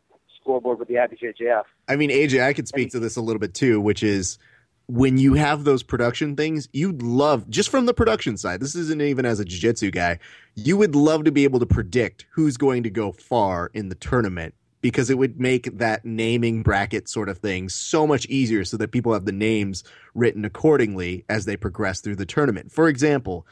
scoreboard 0.46 0.78
with 0.78 0.86
the 0.86 0.94
IBJJF. 0.94 1.64
I 1.88 1.96
mean, 1.96 2.10
AJ, 2.10 2.42
I 2.42 2.52
could 2.52 2.68
speak 2.68 2.90
to 2.92 3.00
this 3.00 3.16
a 3.16 3.20
little 3.20 3.40
bit 3.40 3.52
too, 3.52 3.80
which 3.80 4.02
is 4.02 4.38
when 4.86 5.18
you 5.18 5.34
have 5.34 5.64
those 5.64 5.82
production 5.82 6.36
things, 6.36 6.68
you'd 6.72 7.02
love 7.02 7.50
just 7.50 7.68
from 7.68 7.86
the 7.86 7.94
production 7.94 8.36
side. 8.36 8.60
This 8.60 8.76
isn't 8.76 9.02
even 9.02 9.26
as 9.26 9.40
a 9.40 9.44
jiu-jitsu 9.44 9.90
guy. 9.90 10.20
You 10.54 10.76
would 10.76 10.94
love 10.94 11.24
to 11.24 11.32
be 11.32 11.42
able 11.42 11.58
to 11.58 11.66
predict 11.66 12.26
who's 12.30 12.56
going 12.56 12.84
to 12.84 12.90
go 12.90 13.10
far 13.10 13.72
in 13.74 13.88
the 13.88 13.96
tournament 13.96 14.54
because 14.80 15.10
it 15.10 15.18
would 15.18 15.40
make 15.40 15.78
that 15.78 16.04
naming 16.04 16.62
bracket 16.62 17.08
sort 17.08 17.28
of 17.28 17.38
thing 17.38 17.68
so 17.68 18.06
much 18.06 18.26
easier 18.26 18.64
so 18.64 18.76
that 18.76 18.92
people 18.92 19.12
have 19.12 19.24
the 19.24 19.32
names 19.32 19.82
written 20.14 20.44
accordingly 20.44 21.24
as 21.28 21.44
they 21.44 21.56
progress 21.56 22.00
through 22.00 22.14
the 22.14 22.26
tournament. 22.26 22.70
For 22.70 22.88
example, 22.88 23.44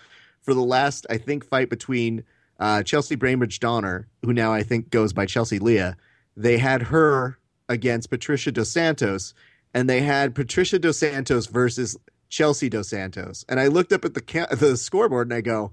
for 0.43 0.55
the 0.55 0.63
last 0.63 1.07
I 1.11 1.19
think 1.19 1.45
fight 1.45 1.71
between 1.71 2.23
uh, 2.61 2.85
Chelsea 2.85 3.17
Bainbridge 3.17 3.59
Donner, 3.59 4.07
who 4.23 4.33
now 4.33 4.53
I 4.53 4.63
think 4.63 4.91
goes 4.91 5.13
by 5.13 5.27
Chelsea 5.27 5.59
Leah, 5.59 5.97
they 6.37 6.59
had 6.59 6.83
her 6.85 7.39
against 7.69 8.11
Patricia 8.11 8.53
Dos 8.53 8.71
Santos, 8.71 9.35
and 9.73 9.89
they 9.89 10.01
had 10.03 10.35
Patricia 10.35 10.79
Dos 10.79 10.99
Santos 10.99 11.47
versus 11.47 11.97
Chelsea 12.29 12.69
Dos 12.69 12.89
Santos. 12.89 13.45
And 13.49 13.61
I 13.61 13.69
looked 13.69 13.93
up 13.93 14.05
at 14.05 14.15
the 14.15 14.21
ca- 14.21 14.55
the 14.55 14.77
scoreboard 14.77 15.29
and 15.29 15.35
I 15.35 15.41
go, 15.41 15.73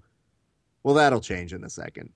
"Well, 0.84 0.96
that'll 0.96 1.22
change 1.22 1.54
in 1.54 1.64
a 1.64 1.70
second. 1.70 2.10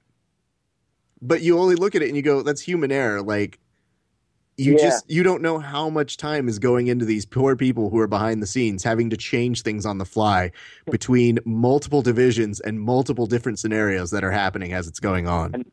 But 1.22 1.42
you 1.42 1.58
only 1.58 1.76
look 1.76 1.96
at 1.96 2.02
it 2.02 2.08
and 2.08 2.16
you 2.16 2.22
go, 2.22 2.42
"That's 2.42 2.62
human 2.62 2.92
error." 2.92 3.22
Like 3.22 3.60
you 4.58 4.74
Yeah. 4.74 4.84
just 4.84 5.10
you 5.10 5.22
don't 5.24 5.42
know 5.42 5.60
how 5.60 5.90
much 5.90 6.16
time 6.18 6.48
is 6.48 6.60
going 6.60 6.88
into 6.88 7.04
these 7.06 7.26
poor 7.26 7.56
people 7.58 7.90
who 7.90 8.00
are 8.00 8.08
behind 8.08 8.42
the 8.42 8.48
scenes 8.48 8.84
having 8.84 9.10
to 9.10 9.18
change 9.18 9.64
things 9.64 9.86
on 9.86 9.98
the 9.98 10.06
fly 10.06 10.52
between 10.90 11.40
multiple 11.46 12.02
divisions 12.02 12.60
and 12.62 12.80
multiple 12.80 13.26
different 13.26 13.60
scenarios 13.60 14.12
that 14.12 14.24
are 14.24 14.32
happening 14.32 14.72
as 14.74 14.88
it's 14.88 15.00
going 15.00 15.28
on. 15.28 15.66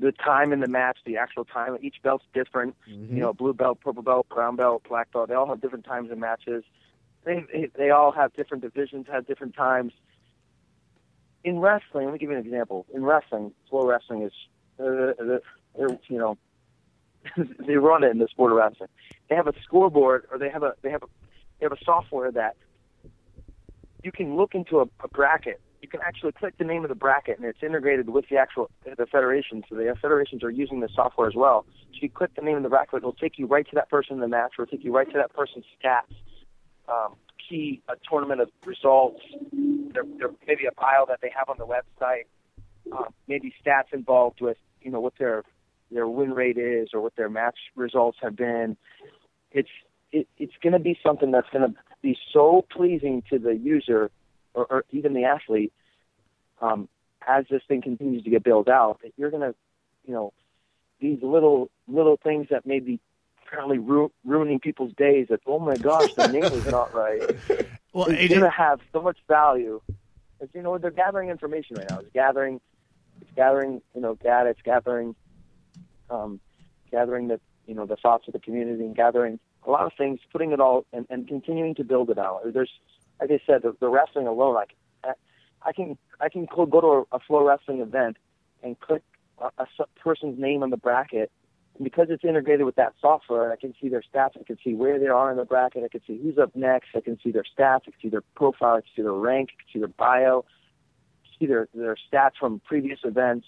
The 0.00 0.12
time 0.12 0.52
in 0.52 0.60
the 0.60 0.68
match, 0.68 0.98
the 1.04 1.16
actual 1.16 1.44
time, 1.44 1.76
each 1.82 1.96
belt's 2.02 2.24
different. 2.32 2.76
Mm-hmm. 2.88 3.16
You 3.16 3.20
know, 3.20 3.32
blue 3.32 3.52
belt, 3.52 3.80
purple 3.80 4.02
belt, 4.02 4.28
brown 4.28 4.56
belt, 4.56 4.84
black 4.88 5.12
belt. 5.12 5.28
They 5.28 5.34
all 5.34 5.48
have 5.48 5.60
different 5.60 5.84
times 5.84 6.10
in 6.10 6.20
matches. 6.20 6.64
They 7.24 7.70
they, 7.76 7.90
all 7.90 8.12
have 8.12 8.32
different 8.34 8.62
divisions, 8.62 9.06
have 9.10 9.26
different 9.26 9.54
times. 9.54 9.92
In 11.44 11.58
wrestling, 11.58 12.06
let 12.06 12.12
me 12.12 12.18
give 12.18 12.30
you 12.30 12.36
an 12.36 12.44
example. 12.44 12.86
In 12.94 13.04
wrestling, 13.04 13.52
Flo 13.68 13.86
Wrestling 13.86 14.22
is, 14.22 14.32
uh, 14.78 15.12
they're, 15.18 15.40
they're, 15.76 15.98
you 16.08 16.18
know, 16.18 16.38
they 17.66 17.76
run 17.76 18.04
it 18.04 18.10
in 18.10 18.18
the 18.18 18.28
sport 18.28 18.52
of 18.52 18.58
wrestling. 18.58 18.88
They 19.28 19.36
have 19.36 19.46
a 19.46 19.52
scoreboard, 19.62 20.26
or 20.30 20.38
they 20.38 20.48
have 20.48 20.62
a 20.62 20.74
they 20.82 20.90
have 20.90 21.02
a 21.02 21.06
they 21.58 21.66
have 21.66 21.72
a 21.72 21.84
software 21.84 22.30
that 22.32 22.56
you 24.02 24.12
can 24.12 24.36
look 24.36 24.54
into 24.54 24.78
a, 24.78 24.86
a 25.02 25.08
bracket. 25.08 25.60
You 25.80 25.88
can 25.88 26.00
actually 26.00 26.32
click 26.32 26.58
the 26.58 26.64
name 26.64 26.84
of 26.84 26.88
the 26.88 26.96
bracket, 26.96 27.38
and 27.38 27.46
it's 27.46 27.62
integrated 27.62 28.08
with 28.08 28.24
the 28.28 28.36
actual 28.36 28.70
the 28.84 29.06
federation. 29.06 29.62
So 29.68 29.76
the 29.76 29.94
federations 30.00 30.42
are 30.42 30.50
using 30.50 30.80
the 30.80 30.88
software 30.94 31.28
as 31.28 31.34
well. 31.34 31.66
So 31.92 31.98
you 32.02 32.10
click 32.10 32.34
the 32.34 32.42
name 32.42 32.56
of 32.56 32.62
the 32.62 32.68
bracket, 32.68 32.98
it'll 32.98 33.12
take 33.12 33.38
you 33.38 33.46
right 33.46 33.66
to 33.68 33.74
that 33.76 33.88
person 33.88 34.14
in 34.14 34.20
the 34.20 34.28
match, 34.28 34.52
or 34.58 34.66
take 34.66 34.84
you 34.84 34.94
right 34.94 35.06
to 35.10 35.18
that 35.18 35.32
person's 35.34 35.64
stats, 35.80 36.14
um, 36.88 37.14
key 37.48 37.80
a 37.88 37.94
tournament 38.08 38.40
of 38.40 38.50
results. 38.64 39.20
There, 39.92 40.04
there 40.18 40.30
may 40.46 40.56
be 40.56 40.66
a 40.66 40.72
file 40.72 41.06
that 41.06 41.20
they 41.22 41.30
have 41.36 41.48
on 41.48 41.56
the 41.58 41.66
website, 41.66 42.24
uh, 42.92 43.04
maybe 43.26 43.54
stats 43.64 43.92
involved 43.92 44.40
with 44.40 44.56
you 44.82 44.90
know 44.90 45.00
what 45.00 45.14
their 45.18 45.44
their 45.90 46.08
win 46.08 46.32
rate 46.32 46.58
is 46.58 46.90
or 46.92 47.00
what 47.00 47.16
their 47.16 47.28
match 47.28 47.58
results 47.76 48.18
have 48.22 48.36
been. 48.36 48.76
It's 49.52 49.68
it, 50.12 50.26
it's 50.38 50.54
going 50.62 50.72
to 50.72 50.78
be 50.78 50.98
something 51.02 51.30
that's 51.30 51.48
going 51.52 51.70
to 51.70 51.78
be 52.02 52.16
so 52.32 52.64
pleasing 52.70 53.22
to 53.30 53.38
the 53.38 53.54
user 53.54 54.10
or, 54.54 54.66
or 54.70 54.84
even 54.90 55.14
the 55.14 55.24
athlete 55.24 55.72
um, 56.60 56.88
as 57.26 57.44
this 57.50 57.62
thing 57.68 57.82
continues 57.82 58.24
to 58.24 58.30
get 58.30 58.42
built 58.42 58.68
out 58.68 58.98
that 59.02 59.12
you're 59.16 59.30
going 59.30 59.42
to, 59.42 59.54
you 60.04 60.14
know, 60.14 60.32
these 61.00 61.18
little 61.22 61.70
little 61.86 62.18
things 62.22 62.48
that 62.50 62.66
may 62.66 62.80
be 62.80 63.00
apparently 63.46 63.78
ru- 63.78 64.12
ruining 64.24 64.58
people's 64.58 64.92
days. 64.96 65.28
That 65.30 65.40
oh 65.46 65.58
my 65.58 65.76
gosh, 65.76 66.08
the 66.16 66.24
name 66.24 66.52
is 66.52 66.64
not 66.66 66.94
right. 66.94 67.22
Well, 67.94 68.08
it's 68.10 68.28
going 68.28 68.42
to 68.42 68.50
have 68.50 68.80
so 68.92 69.00
much 69.00 69.16
value. 69.26 69.80
It's, 70.40 70.54
you 70.54 70.62
know, 70.62 70.76
they're 70.76 70.90
gathering 70.90 71.30
information 71.30 71.76
right 71.76 71.86
now. 71.86 72.00
It's 72.00 72.10
gathering, 72.12 72.60
it's 73.22 73.30
gathering, 73.34 73.80
you 73.94 74.00
know, 74.02 74.14
data. 74.14 74.50
It's 74.50 74.60
gathering, 74.62 75.16
um, 76.10 76.38
gathering 76.90 77.28
the, 77.28 77.40
you 77.66 77.74
know, 77.74 77.86
the 77.86 77.96
thoughts 77.96 78.26
of 78.28 78.34
the 78.34 78.40
community 78.40 78.84
and 78.84 78.94
gathering 78.94 79.40
a 79.66 79.70
lot 79.70 79.86
of 79.86 79.92
things, 79.96 80.20
putting 80.30 80.52
it 80.52 80.60
all 80.60 80.84
and, 80.92 81.06
and 81.10 81.26
continuing 81.26 81.74
to 81.76 81.84
build 81.84 82.10
it 82.10 82.18
out. 82.18 82.42
There's, 82.52 82.70
like 83.20 83.30
I 83.30 83.40
said, 83.46 83.62
the, 83.62 83.76
the 83.80 83.88
wrestling 83.88 84.26
alone, 84.26 84.54
like 84.54 84.74
I, 85.62 85.72
can, 85.72 85.98
I 86.20 86.28
can 86.28 86.46
go 86.46 86.80
to 86.80 86.86
a, 86.86 87.16
a 87.16 87.20
Flo 87.20 87.46
Wrestling 87.46 87.80
event 87.80 88.16
and 88.62 88.78
click 88.78 89.02
a 89.40 89.66
person's 90.00 90.38
name 90.38 90.62
on 90.62 90.70
the 90.70 90.76
bracket. 90.76 91.30
And 91.76 91.84
because 91.84 92.08
it's 92.10 92.24
integrated 92.24 92.66
with 92.66 92.74
that 92.76 92.94
software, 93.00 93.52
I 93.52 93.56
can 93.56 93.72
see 93.80 93.88
their 93.88 94.02
stats. 94.02 94.30
I 94.38 94.42
can 94.44 94.58
see 94.64 94.74
where 94.74 94.98
they 94.98 95.06
are 95.06 95.30
in 95.30 95.36
the 95.36 95.44
bracket. 95.44 95.84
I 95.84 95.88
can 95.88 96.00
see 96.06 96.18
who's 96.20 96.38
up 96.38 96.54
next. 96.56 96.88
I 96.94 97.00
can 97.00 97.18
see 97.22 97.30
their 97.30 97.44
stats. 97.44 97.82
I 97.86 97.90
can 97.90 98.00
see 98.02 98.08
their 98.08 98.22
profile. 98.34 98.76
I 98.76 98.80
can 98.80 98.90
see 98.96 99.02
their 99.02 99.12
rank. 99.12 99.50
I 99.52 99.62
can 99.62 99.72
see 99.72 99.78
their 99.78 99.88
bio. 99.88 100.44
See 101.38 101.46
their 101.46 101.68
their 101.72 101.96
stats 102.12 102.32
from 102.38 102.60
previous 102.64 102.98
events. 103.04 103.46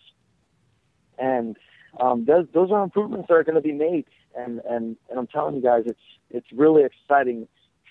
And 1.18 1.56
um, 1.98 2.24
those 2.24 2.46
those 2.54 2.70
are 2.70 2.84
improvements 2.84 3.26
that 3.28 3.34
are 3.34 3.42
going 3.42 3.56
to 3.56 3.60
be 3.60 3.72
made, 3.72 4.06
and 4.36 4.60
and 4.60 4.96
and 5.08 5.18
I'm 5.18 5.26
telling 5.26 5.56
you 5.56 5.62
guys, 5.62 5.82
it's 5.86 5.98
it's 6.30 6.46
really 6.52 6.84
exciting 6.84 7.48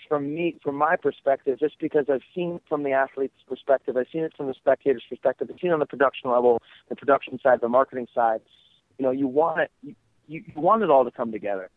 from 0.08 0.34
me, 0.34 0.58
from 0.64 0.76
my 0.76 0.96
perspective, 0.96 1.60
just 1.60 1.80
because 1.80 2.06
I've 2.10 2.24
seen 2.34 2.60
from 2.68 2.84
the 2.84 2.92
athlete's 2.92 3.42
perspective, 3.48 3.98
I've 3.98 4.08
seen 4.12 4.24
it 4.24 4.34
from 4.36 4.48
the 4.48 4.54
spectator's 4.54 5.04
perspective, 5.08 5.50
I've 5.52 5.60
seen 5.60 5.72
it 5.72 5.74
on 5.74 5.80
the 5.80 5.86
production 5.86 6.32
level, 6.32 6.62
the 6.90 6.96
production 6.96 7.40
side, 7.42 7.60
the 7.62 7.70
marketing 7.70 8.08
side. 8.14 8.42
You 8.98 9.06
know, 9.06 9.12
you 9.12 9.28
want 9.28 9.62
it, 9.62 9.72
you, 9.84 9.96
you 10.28 10.44
want 10.56 10.84
it 10.84 10.90
all 10.90 11.06
to 11.06 11.12
come 11.12 11.32
together, 11.32 11.70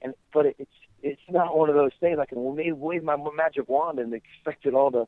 and 0.00 0.14
but 0.32 0.46
it, 0.46 0.56
it's 0.58 0.70
it's 1.02 1.20
not 1.28 1.56
one 1.56 1.68
of 1.68 1.74
those 1.74 1.90
things 2.00 2.18
I 2.18 2.26
can 2.26 2.42
wave, 2.42 2.76
wave 2.76 3.02
my 3.02 3.16
magic 3.34 3.68
wand 3.68 3.98
and 3.98 4.14
expect 4.14 4.66
it 4.66 4.74
all 4.74 4.90
to 4.92 5.06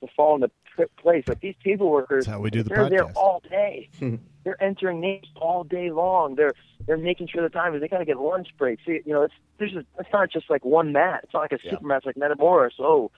to 0.00 0.06
fall 0.14 0.34
into 0.36 0.50
place. 0.98 1.24
Like 1.26 1.40
these 1.40 1.54
table 1.64 1.90
workers, 1.90 2.26
That's 2.26 2.34
how 2.34 2.40
we 2.40 2.50
do 2.50 2.62
the 2.62 2.70
they're 2.70 2.88
there 2.88 3.10
all 3.12 3.42
day. 3.48 3.88
they're 4.44 4.62
entering 4.62 5.00
names 5.00 5.26
all 5.36 5.64
day 5.64 5.90
long. 5.90 6.34
They're 6.34 6.54
they're 6.86 6.96
making 6.96 7.28
sure 7.28 7.42
the 7.42 7.48
time 7.48 7.74
is. 7.74 7.80
They 7.80 7.88
got 7.88 7.98
to 7.98 8.04
get 8.04 8.18
lunch 8.18 8.48
breaks. 8.58 8.82
See, 8.86 9.00
you 9.04 9.12
know, 9.12 9.22
it's 9.22 9.34
there's 9.58 9.74
a, 9.74 9.84
it's 9.98 10.08
not 10.12 10.30
just 10.30 10.48
like 10.50 10.64
one 10.64 10.92
mat. 10.92 11.20
It's 11.24 11.34
not 11.34 11.40
like 11.40 11.52
a 11.52 11.58
Yeah. 11.62 11.72
super 11.72 11.86
match 11.86 12.04
like 12.06 12.16
Metamoris. 12.16 12.70
Oh, 12.78 13.10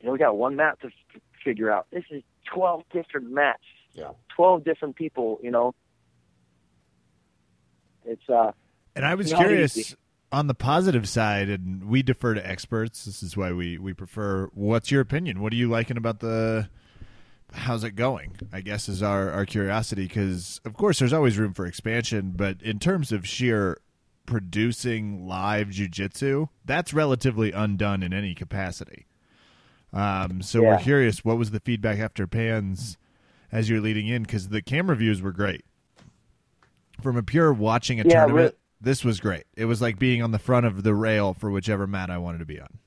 you 0.00 0.06
know, 0.06 0.12
we 0.12 0.18
got 0.18 0.36
one 0.36 0.56
mat 0.56 0.78
to 0.80 0.86
f- 0.88 1.20
figure 1.44 1.70
out. 1.70 1.86
This 1.92 2.04
is 2.10 2.22
twelve 2.52 2.84
different 2.92 3.30
mats. 3.30 3.62
Yeah. 3.92 4.10
twelve 4.34 4.64
different 4.64 4.96
people. 4.96 5.38
You 5.42 5.50
know, 5.50 5.74
it's 8.04 8.28
uh 8.28 8.52
And 8.96 9.04
I 9.04 9.14
was 9.14 9.32
curious 9.32 9.76
easy. 9.76 9.94
on 10.32 10.46
the 10.46 10.54
positive 10.54 11.08
side, 11.08 11.48
and 11.48 11.84
we 11.84 12.02
defer 12.02 12.34
to 12.34 12.46
experts. 12.48 13.04
This 13.04 13.22
is 13.22 13.36
why 13.36 13.52
we 13.52 13.78
we 13.78 13.92
prefer. 13.92 14.46
What's 14.54 14.90
your 14.90 15.00
opinion? 15.00 15.40
What 15.42 15.52
are 15.52 15.56
you 15.56 15.68
liking 15.68 15.96
about 15.96 16.20
the? 16.20 16.68
How's 17.52 17.84
it 17.84 17.92
going? 17.92 18.36
I 18.52 18.60
guess 18.60 18.88
is 18.88 19.02
our 19.02 19.30
our 19.30 19.44
curiosity 19.44 20.06
because 20.06 20.60
of 20.64 20.74
course 20.74 20.98
there's 20.98 21.12
always 21.12 21.38
room 21.38 21.52
for 21.52 21.66
expansion, 21.66 22.32
but 22.36 22.62
in 22.62 22.78
terms 22.78 23.12
of 23.12 23.26
sheer 23.26 23.80
producing 24.26 25.26
live 25.26 25.68
jujitsu, 25.68 26.48
that's 26.64 26.94
relatively 26.94 27.50
undone 27.52 28.02
in 28.02 28.12
any 28.12 28.34
capacity. 28.34 29.06
Um, 29.92 30.40
so 30.40 30.62
we're 30.62 30.78
curious, 30.78 31.24
what 31.24 31.36
was 31.36 31.50
the 31.50 31.58
feedback 31.58 31.98
after 31.98 32.28
Pans 32.28 32.96
as 33.50 33.68
you're 33.68 33.80
leading 33.80 34.06
in? 34.06 34.22
Because 34.22 34.48
the 34.48 34.62
camera 34.62 34.94
views 34.94 35.20
were 35.20 35.32
great. 35.32 35.64
From 37.02 37.16
a 37.16 37.22
pure 37.24 37.52
watching 37.52 37.98
a 37.98 38.04
Yeah, 38.04 38.26
tournament, 38.26 38.54
this 38.80 39.04
was 39.04 39.18
great. 39.18 39.44
It 39.56 39.64
was 39.64 39.82
like 39.82 39.98
being 39.98 40.22
on 40.22 40.30
the 40.30 40.38
front 40.38 40.66
of 40.66 40.84
the 40.84 40.94
rail 40.94 41.34
for 41.34 41.50
whichever 41.50 41.88
mat 41.88 42.08
I 42.10 42.18
wanted 42.18 42.38
to 42.38 42.44
be 42.44 42.60
on. 42.60 42.78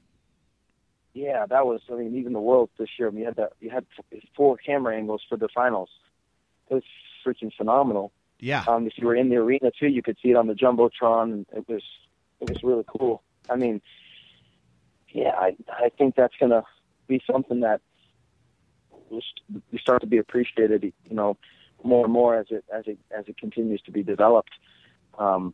Yeah, 1.14 1.46
that 1.46 1.66
was. 1.66 1.82
I 1.92 1.96
mean, 1.96 2.16
even 2.16 2.34
the 2.34 2.40
world 2.40 2.70
this 2.78 2.90
year. 2.98 3.08
I 3.08 3.12
mean, 3.12 3.20
you 3.20 3.26
had 3.26 3.36
the, 3.36 3.50
you 3.60 3.70
had 3.70 3.86
four 4.36 4.58
camera 4.58 4.96
angles 4.96 5.22
for 5.28 5.38
the 5.38 5.48
finals. 5.48 5.90
It 6.70 6.76
was 6.76 6.84
freaking 7.26 7.52
phenomenal. 7.56 8.12
Yeah, 8.40 8.64
Um, 8.68 8.88
if 8.88 8.98
you 8.98 9.08
were 9.08 9.16
in 9.16 9.30
the 9.30 9.38
arena 9.38 9.72
too, 9.72 9.88
you 9.88 10.02
could 10.02 10.18
see 10.22 10.32
it 10.32 10.36
on 10.36 10.48
the 10.48 10.54
jumbotron, 10.54 11.32
and 11.32 11.46
it 11.54 11.68
was 11.70 11.84
it 12.42 12.50
was 12.50 12.62
really 12.64 12.84
cool. 12.88 13.24
I 13.50 13.56
mean, 13.56 13.82
yeah, 15.10 15.32
I 15.38 15.56
I 15.70 15.90
think 15.98 16.16
that's 16.16 16.34
gonna 16.40 16.64
be 17.08 17.22
something 17.26 17.62
that 17.62 17.80
we 19.10 19.80
start 19.80 20.02
to 20.02 20.08
be 20.08 20.18
appreciated, 20.18 20.84
you 20.84 21.16
know, 21.16 21.38
more 21.84 22.06
and 22.06 22.14
more 22.14 22.36
as 22.36 22.48
it 22.50 22.66
as 22.74 22.86
it 22.88 22.98
as 23.18 23.26
it 23.28 23.38
continues 23.38 23.82
to 23.84 23.92
be 23.92 24.04
developed. 24.04 24.52
Um, 25.18 25.54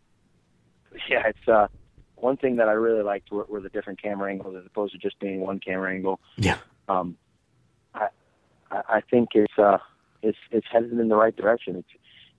yeah, 1.10 1.28
it's 1.28 1.48
uh, 1.48 1.68
one 2.22 2.38
thing 2.38 2.58
that 2.58 2.70
I 2.70 2.74
really 2.74 3.04
liked 3.04 3.32
were, 3.32 3.46
were 3.46 3.62
the 3.62 3.70
different 3.70 4.02
camera 4.02 4.30
angles 4.32 4.56
as 4.56 4.66
opposed 4.66 4.94
to 4.94 5.00
just 5.00 5.20
being 5.20 5.42
one 5.42 5.60
camera 5.60 5.94
angle. 5.94 6.20
Yeah. 6.38 6.58
Um, 6.88 7.18
I 7.94 8.10
I 8.72 9.02
think 9.10 9.30
it's 9.34 9.58
uh 9.58 9.78
it's 10.22 10.38
it's 10.52 10.68
headed 10.72 10.92
in 10.92 11.08
the 11.08 11.16
right 11.16 11.36
direction. 11.36 11.76
It's 11.76 11.90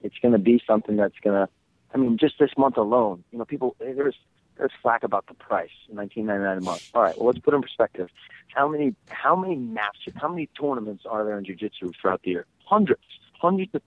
it's 0.03 0.16
going 0.22 0.33
to 0.33 0.39
be 0.39 0.62
something 0.66 0.97
that's 0.97 1.18
going 1.22 1.47
to. 1.47 1.53
I 1.93 1.99
mean, 1.99 2.18
just 2.18 2.39
this 2.39 2.51
month 2.57 2.76
alone, 2.76 3.24
you 3.33 3.39
know, 3.39 3.45
people 3.45 3.76
there's 3.78 4.16
there's 4.57 4.72
flack 4.83 5.03
about 5.03 5.26
the 5.26 5.35
price, 5.35 5.70
19.99 5.93 6.59
a 6.59 6.61
month. 6.61 6.91
All 6.95 7.03
right, 7.03 7.16
well, 7.16 7.26
let's 7.26 7.39
put 7.39 7.55
it 7.55 7.57
in 7.57 7.62
perspective. 7.62 8.09
How 8.55 8.68
many 8.68 8.95
how 9.09 9.35
many 9.35 9.57
matches, 9.57 10.14
how 10.16 10.28
many 10.28 10.49
tournaments 10.59 11.05
are 11.09 11.24
there 11.24 11.39
in 11.39 11.45
jiu-jitsu 11.45 11.93
throughout 12.01 12.22
the 12.22 12.31
year? 12.31 12.47
Hundreds, 12.64 13.03
hundreds 13.41 13.74
of, 13.74 13.83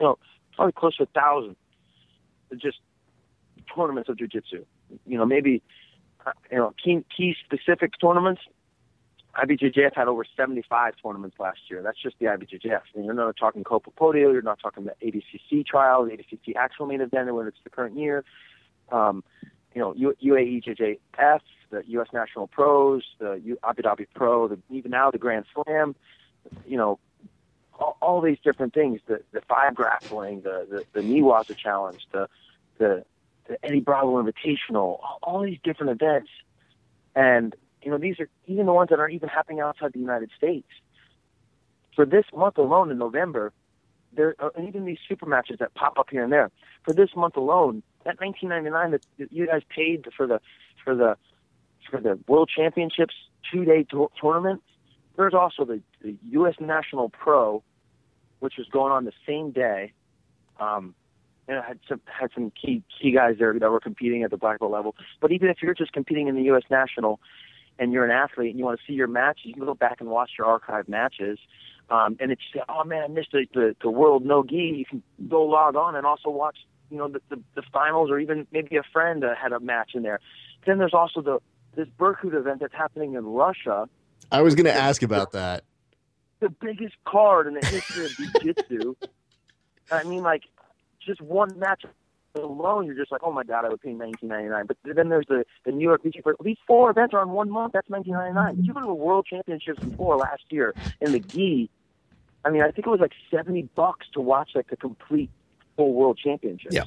you 0.00 0.06
know, 0.06 0.18
probably 0.56 0.72
close 0.72 0.96
to 0.96 1.04
a 1.04 1.06
thousand. 1.06 1.56
Just 2.56 2.78
tournaments 3.74 4.08
of 4.08 4.16
jiu-jitsu. 4.16 4.64
You 5.06 5.18
know, 5.18 5.26
maybe 5.26 5.62
uh, 6.26 6.32
you 6.50 6.58
know 6.58 6.74
key 6.82 7.04
key 7.16 7.36
specific 7.44 7.92
tournaments. 8.00 8.42
IBJJF 9.36 9.94
had 9.96 10.06
over 10.06 10.24
75 10.36 10.94
tournaments 11.02 11.36
last 11.40 11.58
year. 11.68 11.82
That's 11.82 12.00
just 12.00 12.16
the 12.20 12.26
IBJJF. 12.26 12.82
And 12.94 13.04
you're 13.04 13.14
not 13.14 13.36
talking 13.36 13.64
Copa 13.64 13.90
Podio. 13.90 14.32
You're 14.32 14.42
not 14.42 14.60
talking 14.60 14.84
the 14.84 14.94
ADCC 15.02 15.66
trials, 15.66 16.08
ADCC 16.08 16.54
actual 16.56 16.86
main 16.86 17.00
event 17.00 17.34
when 17.34 17.48
it's 17.48 17.58
the 17.64 17.70
current 17.70 17.98
year. 17.98 18.24
Um, 18.92 19.24
you 19.74 19.80
know, 19.80 19.92
UAEJJF, 20.22 21.40
the 21.70 21.82
U.S. 21.86 22.08
National 22.12 22.46
Pros, 22.46 23.02
the 23.18 23.56
Abu 23.64 23.82
Dhabi 23.82 24.06
Pro, 24.14 24.46
the, 24.46 24.58
even 24.70 24.92
now 24.92 25.10
the 25.10 25.18
Grand 25.18 25.46
Slam. 25.52 25.96
You 26.66 26.76
know, 26.76 26.98
all, 27.78 27.96
all 28.00 28.20
these 28.20 28.38
different 28.44 28.72
things. 28.72 29.00
The 29.06 29.22
the 29.32 29.40
five 29.42 29.74
grappling, 29.74 30.42
the 30.42 30.66
the, 30.70 31.00
the 31.00 31.00
Niwaza 31.00 31.56
Challenge, 31.56 32.06
the 32.12 32.28
the 32.78 33.04
the 33.48 33.64
Eddie 33.64 33.80
Bravo 33.80 34.22
Invitational, 34.22 34.98
all, 35.22 35.42
these 35.42 35.58
different 35.62 35.92
events, 36.00 36.30
and 37.14 37.54
you 37.82 37.90
know 37.90 37.98
these 37.98 38.18
are 38.20 38.28
even 38.46 38.66
the 38.66 38.72
ones 38.72 38.90
that 38.90 38.98
aren't 38.98 39.14
even 39.14 39.28
happening 39.28 39.60
outside 39.60 39.92
the 39.92 39.98
United 39.98 40.30
States. 40.36 40.68
For 41.94 42.04
this 42.04 42.24
month 42.34 42.58
alone 42.58 42.90
in 42.90 42.98
November, 42.98 43.52
there 44.12 44.34
are 44.38 44.52
and 44.56 44.68
even 44.68 44.84
these 44.84 44.98
super 45.08 45.26
matches 45.26 45.58
that 45.60 45.74
pop 45.74 45.98
up 45.98 46.08
here 46.10 46.24
and 46.24 46.32
there. 46.32 46.50
For 46.84 46.92
this 46.92 47.10
month 47.16 47.36
alone, 47.36 47.82
that 48.04 48.18
19.99 48.18 48.90
that 49.18 49.32
you 49.32 49.46
guys 49.46 49.62
paid 49.68 50.06
for 50.16 50.26
the 50.26 50.40
for 50.82 50.94
the 50.94 51.16
for 51.90 52.00
the 52.00 52.18
World 52.26 52.50
Championships 52.54 53.14
two 53.50 53.64
day 53.64 53.84
tour- 53.84 54.10
tournament. 54.20 54.62
There's 55.16 55.34
also 55.34 55.64
the, 55.64 55.80
the 56.02 56.16
U.S. 56.30 56.54
National 56.58 57.08
Pro, 57.08 57.62
which 58.40 58.54
was 58.58 58.66
going 58.68 58.92
on 58.92 59.04
the 59.04 59.12
same 59.26 59.52
day. 59.52 59.92
Um, 60.58 60.94
and 61.48 61.58
it 61.58 61.64
had 61.64 61.78
some 61.88 62.00
had 62.06 62.30
some 62.34 62.50
key 62.50 62.82
key 63.00 63.12
guys 63.12 63.36
there 63.38 63.56
that 63.58 63.70
were 63.70 63.80
competing 63.80 64.22
at 64.22 64.30
the 64.30 64.36
black 64.36 64.60
belt 64.60 64.72
level. 64.72 64.94
But 65.20 65.32
even 65.32 65.48
if 65.48 65.58
you're 65.62 65.74
just 65.74 65.92
competing 65.92 66.28
in 66.28 66.34
the 66.34 66.42
U.S. 66.44 66.62
National, 66.70 67.20
and 67.78 67.92
you're 67.92 68.04
an 68.04 68.10
athlete 68.10 68.50
and 68.50 68.58
you 68.58 68.64
want 68.64 68.78
to 68.78 68.86
see 68.86 68.94
your 68.94 69.08
match, 69.08 69.40
you 69.42 69.54
can 69.54 69.64
go 69.64 69.74
back 69.74 70.00
and 70.00 70.08
watch 70.08 70.32
your 70.38 70.46
archive 70.46 70.88
matches. 70.88 71.38
Um, 71.90 72.16
and 72.20 72.32
if 72.32 72.38
you 72.38 72.60
say, 72.60 72.64
"Oh 72.68 72.84
man, 72.84 73.02
I 73.02 73.08
missed 73.08 73.32
the, 73.32 73.46
the 73.52 73.76
the 73.82 73.90
World 73.90 74.24
No 74.24 74.42
Gi," 74.42 74.56
you 74.56 74.84
can 74.84 75.02
go 75.28 75.42
log 75.42 75.76
on 75.76 75.94
and 75.96 76.06
also 76.06 76.30
watch, 76.30 76.56
you 76.90 76.96
know, 76.96 77.08
the 77.08 77.20
the, 77.28 77.40
the 77.54 77.62
finals, 77.72 78.10
or 78.10 78.18
even 78.18 78.46
maybe 78.52 78.76
a 78.76 78.82
friend 78.92 79.24
uh, 79.24 79.34
had 79.34 79.52
a 79.52 79.60
match 79.60 79.90
in 79.94 80.02
there. 80.02 80.20
Then 80.66 80.78
there's 80.78 80.94
also 80.94 81.20
the 81.20 81.40
this 81.76 81.88
Berkut 81.98 82.34
event 82.34 82.60
that's 82.60 82.74
happening 82.74 83.14
in 83.14 83.26
Russia, 83.26 83.88
I 84.30 84.42
was 84.42 84.54
going 84.54 84.66
to 84.66 84.74
ask 84.74 85.02
about 85.02 85.32
that. 85.32 85.64
the 86.40 86.48
biggest 86.48 86.94
card 87.04 87.46
in 87.46 87.54
the 87.54 87.66
history 87.66 88.06
of 88.06 88.10
jiu-jitsu. 88.16 88.94
I 89.92 90.02
mean, 90.04 90.22
like, 90.22 90.44
just 91.04 91.20
one 91.20 91.58
match 91.58 91.84
alone, 92.36 92.86
you're 92.86 92.96
just 92.96 93.12
like, 93.12 93.20
oh 93.24 93.32
my 93.32 93.44
god, 93.44 93.64
I 93.64 93.68
would 93.68 93.80
pay 93.80 93.90
19.99. 93.92 94.66
But 94.66 94.76
then 94.84 95.08
there's 95.08 95.26
the 95.28 95.44
the 95.64 95.72
New 95.72 95.84
York 95.84 96.02
Beach 96.02 96.16
for 96.22 96.34
these 96.42 96.56
four 96.66 96.90
events 96.90 97.14
are 97.14 97.22
in 97.22 97.30
one 97.30 97.50
month. 97.50 97.72
That's 97.74 97.88
19.99. 97.88 98.56
Did 98.56 98.66
you 98.66 98.74
go 98.74 98.80
to 98.80 98.86
the 98.86 98.94
World 98.94 99.26
Championships 99.28 99.78
before 99.80 100.16
last 100.16 100.42
year 100.50 100.74
in 101.00 101.12
the 101.12 101.20
gi? 101.20 101.70
I 102.44 102.50
mean, 102.50 102.62
I 102.62 102.70
think 102.70 102.86
it 102.86 102.90
was 102.90 103.00
like 103.00 103.12
70 103.30 103.62
bucks 103.74 104.06
to 104.14 104.20
watch 104.20 104.50
like 104.54 104.68
the 104.68 104.76
complete 104.76 105.30
full 105.76 105.94
World 105.94 106.18
Championships. 106.22 106.74
Yeah. 106.74 106.84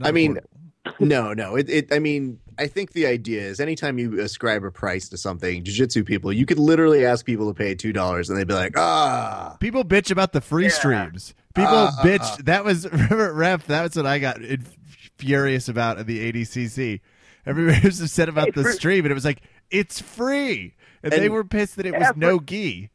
I 0.00 0.12
mean, 0.12 0.38
no, 1.00 1.34
no. 1.34 1.56
It, 1.56 1.68
it. 1.68 1.92
I 1.92 1.98
mean, 1.98 2.38
I 2.58 2.66
think 2.66 2.92
the 2.92 3.06
idea 3.06 3.42
is 3.42 3.60
anytime 3.60 3.98
you 3.98 4.20
ascribe 4.20 4.64
a 4.64 4.70
price 4.70 5.08
to 5.10 5.16
something, 5.18 5.62
jujitsu 5.64 6.06
people, 6.06 6.32
you 6.32 6.46
could 6.46 6.58
literally 6.58 7.04
ask 7.04 7.26
people 7.26 7.48
to 7.52 7.54
pay 7.54 7.74
two 7.74 7.92
dollars, 7.92 8.30
and 8.30 8.38
they'd 8.38 8.48
be 8.48 8.54
like, 8.54 8.78
ah, 8.78 9.56
people 9.60 9.84
bitch 9.84 10.10
about 10.10 10.32
the 10.32 10.40
free 10.40 10.64
Yeah. 10.64 10.70
streams. 10.70 11.34
People 11.54 11.74
Uh, 11.74 11.86
uh, 11.98 12.02
bitched. 12.02 12.44
That 12.46 12.64
was 12.64 12.86
remember, 12.92 13.32
ref. 13.32 13.66
That 13.66 13.82
was 13.82 13.96
what 13.96 14.06
I 14.06 14.18
got 14.18 14.40
in- 14.42 14.64
furious 15.18 15.68
about 15.68 15.98
at 15.98 16.06
the 16.06 16.32
ADCC. 16.32 17.00
Everybody 17.46 17.80
was 17.86 18.00
upset 18.00 18.28
about 18.28 18.46
Hey, 18.46 18.50
the 18.52 18.62
for- 18.64 18.72
stream, 18.72 19.04
and 19.04 19.10
it 19.10 19.14
was 19.14 19.24
like 19.24 19.42
it's 19.70 20.00
free, 20.00 20.74
and, 21.02 21.12
they 21.12 21.28
were 21.28 21.44
pissed 21.44 21.76
that 21.76 21.86
it 21.86 21.92
Yeah, 21.92 21.98
was 22.00 22.08
for- 22.08 22.18
no 22.18 22.38
gi. 22.40 22.90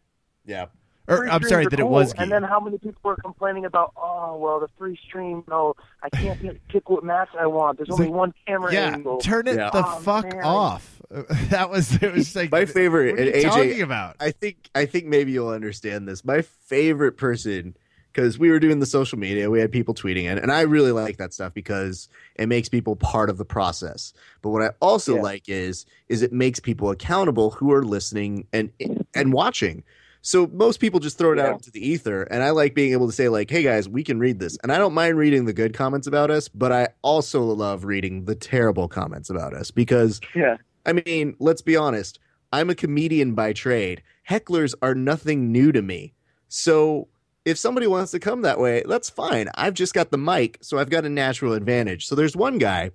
yeah. 0.45 0.65
Or 1.09 1.19
Free 1.19 1.29
I'm 1.29 1.43
sorry 1.43 1.65
are 1.65 1.69
that 1.69 1.79
it 1.79 1.87
was 1.87 2.11
gi. 2.11 2.19
And 2.21 2.29
then 2.29 2.43
how 2.43 2.59
many 2.59 2.77
people 2.77 2.99
were 3.01 3.15
complaining 3.15 3.63
about, 3.63 3.93
oh, 3.95 4.35
well, 4.37 4.59
the 4.59 4.67
free 4.77 4.99
stream, 5.07 5.41
no, 5.49 5.73
I 6.03 6.09
can't 6.09 6.41
get, 6.41 6.67
pick 6.67 6.89
what 6.89 7.01
match 7.05 7.29
I 7.39 7.47
want. 7.47 7.77
There's 7.77 7.87
It's 7.87 7.93
only 7.97 8.07
like, 8.07 8.15
one 8.17 8.33
camera 8.45 8.73
yeah, 8.73 8.91
angle. 8.93 9.19
turn 9.19 9.47
it 9.47 9.55
Yeah. 9.55 9.69
the 9.69 9.85
Oh, 9.87 9.99
fuck 9.99 10.25
man. 10.25 10.43
off. 10.43 11.01
That 11.49 11.69
was 11.69 11.95
it 12.03 12.13
was 12.13 12.35
like 12.35 12.51
My 12.51 12.65
favorite, 12.65 13.11
What 13.11 13.21
are 13.21 13.25
you 13.25 13.31
AJ, 13.31 13.43
talking 13.43 13.81
about? 13.81 14.17
I 14.19 14.31
think 14.31 14.69
I 14.75 14.85
think 14.85 15.05
maybe 15.05 15.31
you'll 15.31 15.47
understand 15.47 16.05
this. 16.09 16.25
My 16.25 16.41
favorite 16.41 17.13
person 17.15 17.77
because 18.11 18.39
we 18.39 18.49
were 18.49 18.59
doing 18.59 18.79
the 18.79 18.85
social 18.85 19.17
media, 19.19 19.49
we 19.49 19.59
had 19.59 19.71
people 19.71 19.93
tweeting 19.93 20.25
it, 20.31 20.41
and 20.41 20.51
I 20.51 20.61
really 20.61 20.91
like 20.91 21.17
that 21.17 21.33
stuff 21.33 21.53
because 21.53 22.09
it 22.35 22.47
makes 22.47 22.69
people 22.69 22.95
part 22.95 23.29
of 23.29 23.37
the 23.37 23.45
process. 23.45 24.13
But 24.41 24.49
what 24.49 24.61
I 24.61 24.71
also 24.79 25.15
Yeah. 25.15 25.21
like 25.21 25.43
is 25.47 25.85
is 26.09 26.21
it 26.21 26.31
makes 26.33 26.59
people 26.59 26.89
accountable 26.89 27.51
who 27.51 27.71
are 27.71 27.83
listening 27.83 28.47
and 28.53 28.71
and 29.13 29.33
watching. 29.33 29.83
So 30.21 30.47
most 30.47 30.79
people 30.81 30.99
just 30.99 31.17
throw 31.17 31.31
it 31.31 31.37
Yeah. 31.37 31.47
out 31.47 31.53
into 31.53 31.71
the 31.71 31.85
ether, 31.87 32.23
and 32.23 32.43
I 32.43 32.49
like 32.49 32.73
being 32.73 32.91
able 32.91 33.05
to 33.07 33.13
say 33.13 33.29
like, 33.29 33.49
"Hey 33.49 33.63
guys, 33.63 33.87
we 33.87 34.03
can 34.03 34.19
read 34.19 34.39
this," 34.39 34.57
and 34.63 34.71
I 34.71 34.77
don't 34.77 34.93
mind 34.93 35.17
reading 35.17 35.45
the 35.45 35.53
good 35.53 35.73
comments 35.73 36.07
about 36.07 36.31
us, 36.31 36.47
but 36.49 36.71
I 36.71 36.89
also 37.01 37.43
love 37.43 37.85
reading 37.85 38.25
the 38.25 38.35
terrible 38.35 38.87
comments 38.87 39.29
about 39.29 39.53
us 39.53 39.71
because 39.71 40.19
Yeah. 40.35 40.57
I 40.85 40.93
mean, 40.93 41.35
let's 41.39 41.61
be 41.61 41.75
honest. 41.75 42.19
I'm 42.53 42.69
a 42.69 42.75
comedian 42.75 43.33
by 43.35 43.51
trade. 43.51 44.01
Hecklers 44.29 44.73
are 44.81 44.95
nothing 44.95 45.51
new 45.51 45.71
to 45.73 45.81
me. 45.81 46.13
So 46.47 47.09
if 47.47 47.57
somebody 47.57 47.87
wants 47.87 48.11
to 48.11 48.19
come 48.19 48.41
that 48.41 48.59
way, 48.59 48.83
that's 48.87 49.09
fine. 49.09 49.47
I've 49.55 49.73
just 49.73 49.93
got 49.93 50.11
the 50.11 50.17
mic, 50.17 50.57
so 50.61 50.77
I've 50.77 50.89
got 50.89 51.05
a 51.05 51.09
natural 51.09 51.53
advantage. 51.53 52.05
So 52.05 52.13
there's 52.15 52.35
one 52.35 52.57
guy, 52.57 52.91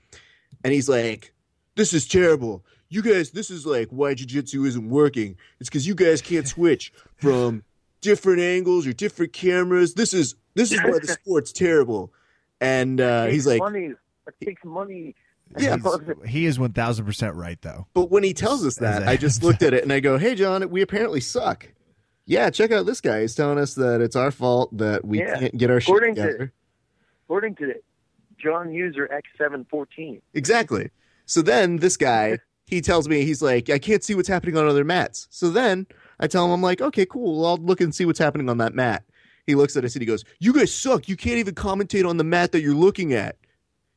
and 0.62 0.72
he's 0.72 0.88
like, 0.88 1.32
This 1.76 1.92
is 1.92 2.07
terrible. 2.07 2.64
You 2.90 3.00
guys, 3.03 3.30
this 3.30 3.50
is 3.50 3.64
like 3.64 3.88
why 3.88 4.14
jujitsu 4.14 4.66
isn't 4.66 4.88
working. 4.90 5.36
It's 5.59 5.70
because 5.70 5.86
you 5.86 5.94
guys 5.94 6.20
can't 6.20 6.46
switch 6.46 6.92
from 7.16 7.62
different 8.03 8.40
angles 8.40 8.86
or 8.86 8.92
different 8.92 9.32
cameras. 9.32 9.94
This 9.94 10.12
is 10.12 10.34
this 10.55 10.70
is 10.72 10.78
why 10.82 10.98
the 11.00 11.07
sport's 11.22 11.53
terrible. 11.53 12.12
And 12.61 13.00
uh, 13.00 13.24
It 13.28 13.32
he's 13.32 13.46
like, 13.46 13.61
money. 13.61 13.94
It 14.26 14.34
takes 14.44 14.64
money. 14.64 15.14
Yeah. 15.59 15.76
He's- 15.76 16.28
he 16.28 16.44
is 16.46 16.59
one 16.59 16.72
thousand 16.72 17.07
percent 17.07 17.34
right 17.34 17.61
though. 17.62 17.86
But 17.94 18.11
when 18.11 18.22
he 18.22 18.34
tells 18.34 18.64
us 18.66 18.76
that, 18.76 19.09
I 19.09 19.16
just 19.16 19.42
looked 19.42 19.62
at 19.68 19.72
it 19.74 19.82
and 19.82 19.92
I 19.92 20.00
go, 20.00 20.18
"Hey, 20.18 20.34
John, 20.34 20.68
we 20.70 20.82
apparently 20.82 21.20
suck." 21.20 21.68
Yeah, 22.27 22.51
check 22.51 22.70
out 22.70 22.87
this 22.87 23.01
guy. 23.01 23.23
He's 23.23 23.35
telling 23.35 23.59
us 23.59 23.75
that 23.75 24.01
it's 24.01 24.16
our 24.16 24.31
fault 24.31 24.77
that 24.79 25.05
we 25.05 25.18
Yeah. 25.18 25.39
can't 25.39 25.57
get 25.57 25.70
our 25.70 25.81
shit 25.81 25.89
According 25.89 26.14
to- 26.16 26.23
together. 26.23 26.53
According 27.27 27.55
to 27.57 27.75
John 28.39 28.73
User 28.73 29.09
X714. 29.09 30.20
Exactly. 30.35 30.91
So 31.27 31.43
then 31.43 31.77
this 31.77 31.97
guy, 31.97 32.39
he 32.66 32.81
tells 32.81 33.09
me 33.09 33.25
he's 33.25 33.43
like, 33.43 33.70
"I 33.70 33.79
can't 33.79 34.03
see 34.05 34.14
what's 34.14 34.29
happening 34.29 34.57
on 34.57 34.66
other 34.66 34.85
mats." 34.85 35.27
So 35.31 35.51
then 35.51 35.87
I 36.20 36.27
tell 36.27 36.45
him, 36.45 36.51
"I'm 36.53 36.62
like, 36.62 36.81
okay, 36.81 37.07
cool. 37.07 37.45
I'll 37.47 37.57
look 37.57 37.81
and 37.81 37.95
see 37.95 38.05
what's 38.05 38.18
happening 38.18 38.49
on 38.49 38.59
that 38.59 38.75
mat." 38.75 39.05
He 39.47 39.55
looks 39.55 39.77
at 39.77 39.85
us 39.85 39.95
and 39.95 40.03
he 40.03 40.07
goes, 40.07 40.25
"You 40.41 40.53
guys 40.53 40.73
suck. 40.73 41.09
You 41.09 41.16
can't 41.16 41.39
even 41.39 41.55
commentate 41.55 42.09
on 42.09 42.16
the 42.16 42.25
mat 42.25 42.53
that 42.53 42.61
you're 42.62 42.75
looking 42.75 43.12
at. 43.12 43.37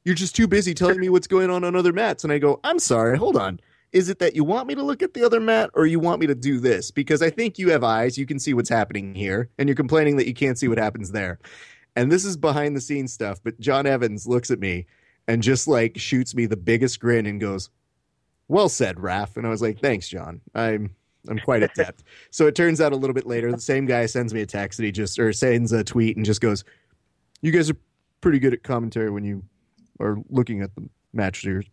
You're 0.04 0.16
just 0.16 0.36
too 0.36 0.48
busy 0.48 0.74
telling 0.74 1.00
me 1.00 1.10
what's 1.10 1.28
going 1.28 1.50
on 1.50 1.64
on 1.64 1.76
other 1.76 1.94
mats." 1.94 2.24
And 2.24 2.32
I 2.34 2.38
go, 2.40 2.60
"I'm 2.64 2.80
sorry. 2.80 3.18
Hold 3.18 3.38
on." 3.38 3.60
Is 3.96 4.10
it 4.10 4.20
that 4.20 4.36
you 4.36 4.44
want 4.44 4.68
me 4.68 4.76
to 4.76 4.84
look 4.84 5.02
at 5.02 5.14
the 5.14 5.24
other 5.24 5.40
mat 5.40 5.70
or 5.74 5.86
you 5.86 6.02
want 6.02 6.20
me 6.20 6.28
to 6.28 6.36
do 6.36 6.60
this? 6.60 6.92
Because 6.92 7.22
I 7.22 7.30
think 7.30 7.58
you 7.58 7.70
have 7.72 7.82
eyes, 7.82 8.18
you 8.18 8.26
can 8.26 8.40
see 8.40 8.54
what's 8.54 8.68
happening 8.68 9.16
here, 9.16 9.50
and 9.58 9.70
you're 9.70 9.76
complaining 9.78 10.18
that 10.18 10.28
you 10.28 10.34
can't 10.34 10.60
see 10.60 10.68
what 10.68 10.78
happens 10.78 11.14
there. 11.14 11.40
And 11.96 12.12
this 12.12 12.26
is 12.26 12.36
behind 12.36 12.76
the 12.76 12.82
scenes 12.82 13.14
stuff, 13.14 13.40
but 13.42 13.58
John 13.58 13.86
Evans 13.86 14.28
looks 14.28 14.52
at 14.52 14.60
me 14.60 14.86
and 15.30 15.42
just 15.42 15.66
like 15.66 15.98
shoots 15.98 16.36
me 16.36 16.46
the 16.46 16.58
biggest 16.58 17.00
grin 17.00 17.26
and 17.26 17.40
goes, 17.40 17.70
"Well 18.50 18.68
said, 18.68 18.98
Raph." 18.98 19.38
And 19.38 19.48
I 19.48 19.50
was 19.50 19.62
like, 19.62 19.80
"Thanks, 19.80 20.10
John. 20.10 20.42
I'm 20.54 20.94
I'm 21.30 21.40
quite 21.40 21.64
adept." 21.64 22.04
so 22.32 22.48
it 22.48 22.56
turns 22.56 22.82
out 22.82 22.92
a 22.92 22.98
little 22.98 23.14
bit 23.14 23.26
later, 23.26 23.50
the 23.50 23.62
same 23.62 23.86
guy 23.86 24.08
sends 24.08 24.34
me 24.34 24.42
a 24.42 24.46
text 24.46 24.78
and 24.78 24.86
he 24.86 24.92
just 24.92 25.18
or 25.18 25.32
sends 25.32 25.72
a 25.72 25.86
tweet 25.86 26.18
and 26.18 26.26
just 26.26 26.42
goes, 26.42 26.66
"You 27.42 27.54
guys 27.54 27.70
are 27.70 27.78
pretty 28.20 28.40
good 28.40 28.52
at 28.52 28.62
commentary 28.62 29.10
when 29.10 29.24
you 29.24 29.44
are 30.02 30.18
looking 30.30 30.60
at 30.60 30.76
the 30.76 30.90
match. 31.14 31.44
There's 31.44 31.66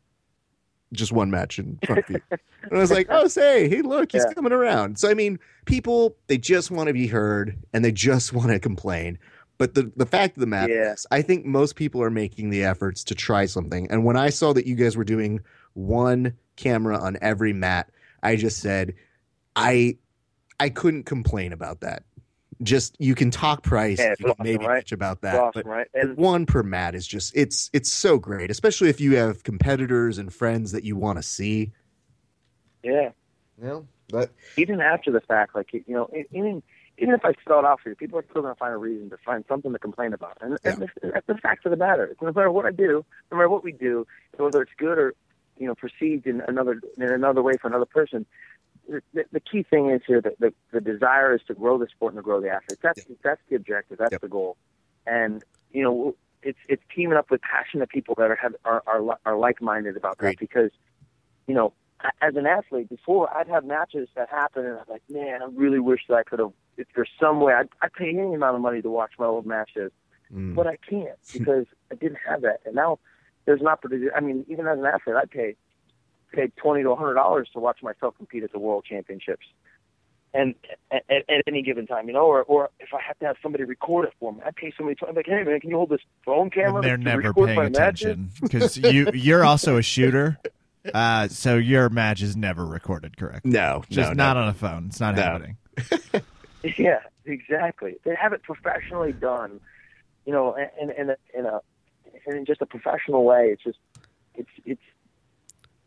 just 0.93 1.13
one 1.13 1.31
match 1.31 1.59
in 1.59 1.79
front 1.85 2.01
of 2.01 2.11
you." 2.11 2.21
and 2.31 2.73
I 2.73 2.79
was 2.79 2.91
like, 2.91 3.07
"Oh, 3.11 3.27
say, 3.29 3.69
hey, 3.69 3.83
look, 3.83 4.13
he's 4.13 4.25
Yeah. 4.29 4.35
coming 4.35 4.53
around." 4.53 4.99
So 4.99 5.11
I 5.11 5.15
mean, 5.15 5.39
people 5.65 6.17
they 6.29 6.39
just 6.39 6.71
want 6.71 6.89
to 6.89 6.93
be 6.93 7.07
heard 7.07 7.59
and 7.73 7.85
they 7.85 7.93
just 7.93 8.33
want 8.33 8.49
to 8.51 8.59
complain. 8.59 9.19
But 9.59 9.75
the, 9.75 9.93
the 9.97 10.07
fact 10.07 10.37
of 10.37 10.41
the 10.41 10.47
matter 10.47 10.73
Yeah. 10.73 10.93
is, 10.95 11.07
I 11.13 11.23
think 11.23 11.45
most 11.45 11.77
people 11.77 12.03
are 12.03 12.11
making 12.11 12.51
the 12.51 12.65
efforts 12.65 13.05
to 13.05 13.15
try 13.15 13.47
something. 13.47 13.87
And 13.91 14.05
when 14.05 14.17
I 14.17 14.31
saw 14.31 14.53
that 14.55 14.67
you 14.67 14.75
guys 14.75 14.97
were 14.97 15.05
doing 15.05 15.41
one 15.75 16.35
camera 16.57 16.99
on 16.99 17.17
every 17.23 17.53
mat, 17.53 17.89
I 18.25 18.35
just 18.37 18.59
said, 18.59 18.95
I 19.55 19.99
I 20.59 20.69
couldn't 20.69 21.05
complain 21.05 21.53
about 21.53 21.81
that. 21.81 22.03
Just 22.63 22.97
you 22.99 23.15
can 23.15 23.31
talk 23.31 23.63
price, 23.63 23.99
Yeah, 23.99 24.11
you 24.19 24.25
can 24.25 24.31
awesome, 24.33 24.45
maybe 24.45 24.67
right? 24.67 24.85
bitch 24.85 24.93
about 24.93 25.23
that, 25.23 25.41
awesome, 25.41 25.63
but 25.65 25.67
right? 25.67 25.87
And 25.95 26.17
one 26.17 26.47
per 26.47 26.63
mat 26.63 26.95
is 26.95 27.07
just 27.07 27.37
it's 27.37 27.71
it's 27.73 27.91
so 27.91 28.19
great, 28.19 28.51
especially 28.51 28.89
if 28.89 29.01
you 29.01 29.17
have 29.17 29.43
competitors 29.43 30.19
and 30.19 30.33
friends 30.33 30.73
that 30.73 30.85
you 30.85 30.97
want 30.97 31.19
to 31.19 31.23
see. 31.23 31.73
yeah, 32.83 33.11
Well, 33.59 33.87
but 34.09 34.31
even 34.57 34.81
after 34.81 35.11
the 35.11 35.21
fact, 35.21 35.55
like 35.55 35.73
you 35.73 35.83
know, 35.89 36.09
even 36.33 36.63
even 36.99 37.15
if 37.15 37.25
I 37.25 37.33
spell 37.41 37.61
it 37.61 37.65
out 37.65 37.81
for 37.81 37.89
you, 37.89 37.95
people 37.97 38.19
are 38.19 38.25
still 38.31 38.43
going 38.43 38.55
to 38.55 38.59
find 38.59 38.75
a 38.75 38.77
reason 38.77 39.11
to 39.11 39.17
find 39.25 39.45
something 39.49 39.73
to 39.73 39.79
complain 39.79 40.13
about, 40.13 40.39
and, 40.41 40.59
and 40.65 40.89
that's 41.03 41.27
the 41.27 41.35
fact 41.37 41.65
of 41.67 41.71
the 41.71 41.77
matter. 41.77 42.05
It's 42.05 42.21
no 42.21 42.33
matter 42.33 42.51
what 42.51 42.67
I 42.67 42.71
do, 42.71 43.05
no 43.31 43.37
matter 43.37 43.49
what 43.49 43.65
we 43.65 43.73
do, 43.73 44.07
whether 44.37 44.63
it's 44.63 44.73
good 44.77 44.99
or 44.99 45.15
you 45.59 45.67
know 45.67 45.75
perceived 45.75 46.27
in 46.27 46.43
another 46.47 46.81
in 46.97 47.03
another 47.03 47.43
way 47.43 47.55
for 47.61 47.69
another 47.69 47.87
person. 47.87 48.27
The, 48.89 49.25
the, 49.33 49.41
key 49.41 49.63
thing 49.63 49.91
is 49.91 50.03
here 50.07 50.21
that 50.21 50.39
the, 50.41 50.53
the 50.73 50.81
desire 50.81 51.35
is 51.35 51.41
to 51.47 51.55
grow 51.55 51.79
the 51.79 51.87
sport 51.87 52.15
and 52.15 52.19
to 52.19 52.23
grow 52.23 52.41
the 52.41 52.49
athletes. 52.49 52.83
That's 52.83 53.01
that's 53.23 53.41
the 53.49 53.57
objective. 53.57 53.99
That's 53.99 54.13
Yep. 54.13 54.21
the 54.21 54.29
goal. 54.29 54.57
And 55.07 55.43
you 55.71 55.83
know, 55.83 56.17
it's 56.43 56.59
it's 56.69 56.83
teaming 56.95 57.17
up 57.17 57.31
with 57.31 57.41
passionate 57.43 57.89
people 57.89 58.15
that 58.19 58.31
are 58.31 58.37
have, 58.37 58.55
are 58.65 58.83
are, 58.87 59.19
are 59.25 59.37
like 59.37 59.63
minded 59.63 59.97
about 59.97 60.19
Great. 60.19 60.39
that 60.39 60.41
because 60.41 60.71
you 61.47 61.55
know 61.55 61.73
as 62.21 62.35
an 62.37 62.47
athlete 62.47 62.89
before 62.89 63.35
I'd 63.37 63.49
have 63.49 63.65
matches 63.65 64.09
that 64.17 64.29
happen 64.29 64.67
and 64.67 64.79
I'm 64.79 64.85
like, 64.89 65.03
man, 65.09 65.43
I 65.43 65.47
really 65.55 65.79
wish 65.79 66.01
that 66.09 66.17
I 66.17 66.23
could 66.23 66.39
have. 66.39 66.53
If 66.77 66.89
there's 66.95 67.11
some 67.21 67.41
way, 67.41 67.53
I'd, 67.53 67.69
I'd 67.81 67.93
pay 67.93 68.09
any 68.09 68.35
amount 68.35 68.57
of 68.57 68.63
money 68.63 68.83
to 68.83 68.91
watch 68.91 69.13
my 69.19 69.27
old 69.27 69.47
matches, 69.47 69.93
mm, 70.33 70.55
but 70.55 70.67
I 70.67 70.77
can't 70.77 71.19
because 71.33 71.67
I 71.91 71.95
didn't 71.95 72.19
have 72.27 72.43
that. 72.43 72.61
And 72.65 72.75
now 72.75 72.99
there's 73.45 73.61
an 73.61 73.69
opportunity. 73.69 74.11
I 74.15 74.21
mean, 74.21 74.45
even 74.49 74.67
as 74.67 74.79
an 74.79 74.87
athlete, 74.87 75.17
I 75.17 75.27
paid 75.27 75.57
paid 76.33 76.53
twenty 76.57 76.83
to 76.83 76.91
a 76.91 76.97
hundred 76.97 77.15
dollars 77.15 77.49
to 77.53 77.61
watch 77.61 77.83
myself 77.83 78.17
compete 78.17 78.43
at 78.43 78.53
the 78.53 78.59
World 78.59 78.85
Championships, 78.89 79.47
and 80.35 80.55
at, 80.91 81.05
at, 81.09 81.25
at 81.29 81.43
any 81.47 81.63
given 81.63 81.87
time, 81.87 82.07
you 82.09 82.15
know, 82.15 82.27
or 82.27 82.43
or 82.43 82.71
if 82.81 82.89
I 82.95 83.01
have 83.07 83.19
to 83.21 83.27
have 83.27 83.37
somebody 83.43 83.65
record 83.65 84.07
it 84.07 84.15
for 84.19 84.33
me, 84.33 84.41
I 84.45 84.51
pay 84.51 84.73
somebody. 84.77 84.99
I'm 85.07 85.15
like, 85.15 85.27
hey 85.27 85.43
man, 85.45 85.61
can 85.61 85.71
you 85.71 85.77
hold 85.77 85.91
this 85.91 86.01
phone 86.25 86.51
camera? 86.51 86.77
And 86.77 86.85
they're 86.85 86.97
never 86.97 87.33
paying 87.33 87.59
attention 87.59 88.31
because 88.41 88.77
you 88.77 89.11
you're 89.15 89.45
also 89.45 89.77
a 89.77 89.83
shooter, 89.83 90.39
uh, 90.95 91.29
so 91.29 91.57
your 91.57 91.89
match 91.89 92.23
is 92.23 92.37
never 92.37 92.65
recorded 92.67 93.17
correctly. 93.17 93.51
no, 93.53 93.85
Just 93.89 94.11
no, 94.11 94.15
not 94.15 94.37
no. 94.37 94.43
on 94.43 94.49
a 94.49 94.55
phone. 94.55 94.87
It's 94.89 95.01
not 95.01 95.17
No. 95.17 95.23
happening. 95.23 95.57
Yeah, 96.79 97.01
exactly. 97.25 97.97
They 98.05 98.15
have 98.15 98.33
it 98.33 98.45
professionally 98.45 99.13
done, 99.13 99.59
you 100.25 100.33
know, 100.33 100.55
and 100.55 100.93
in 100.93 100.97
in 100.97 101.11
a, 101.11 101.17
in 101.37 101.47
a 101.47 101.61
in 102.27 102.45
just 102.45 102.63
a 102.63 102.67
professional 102.67 103.25
way. 103.25 103.49
It's 103.53 103.65
just 103.65 103.79
it's 104.37 104.49
it's 104.65 104.81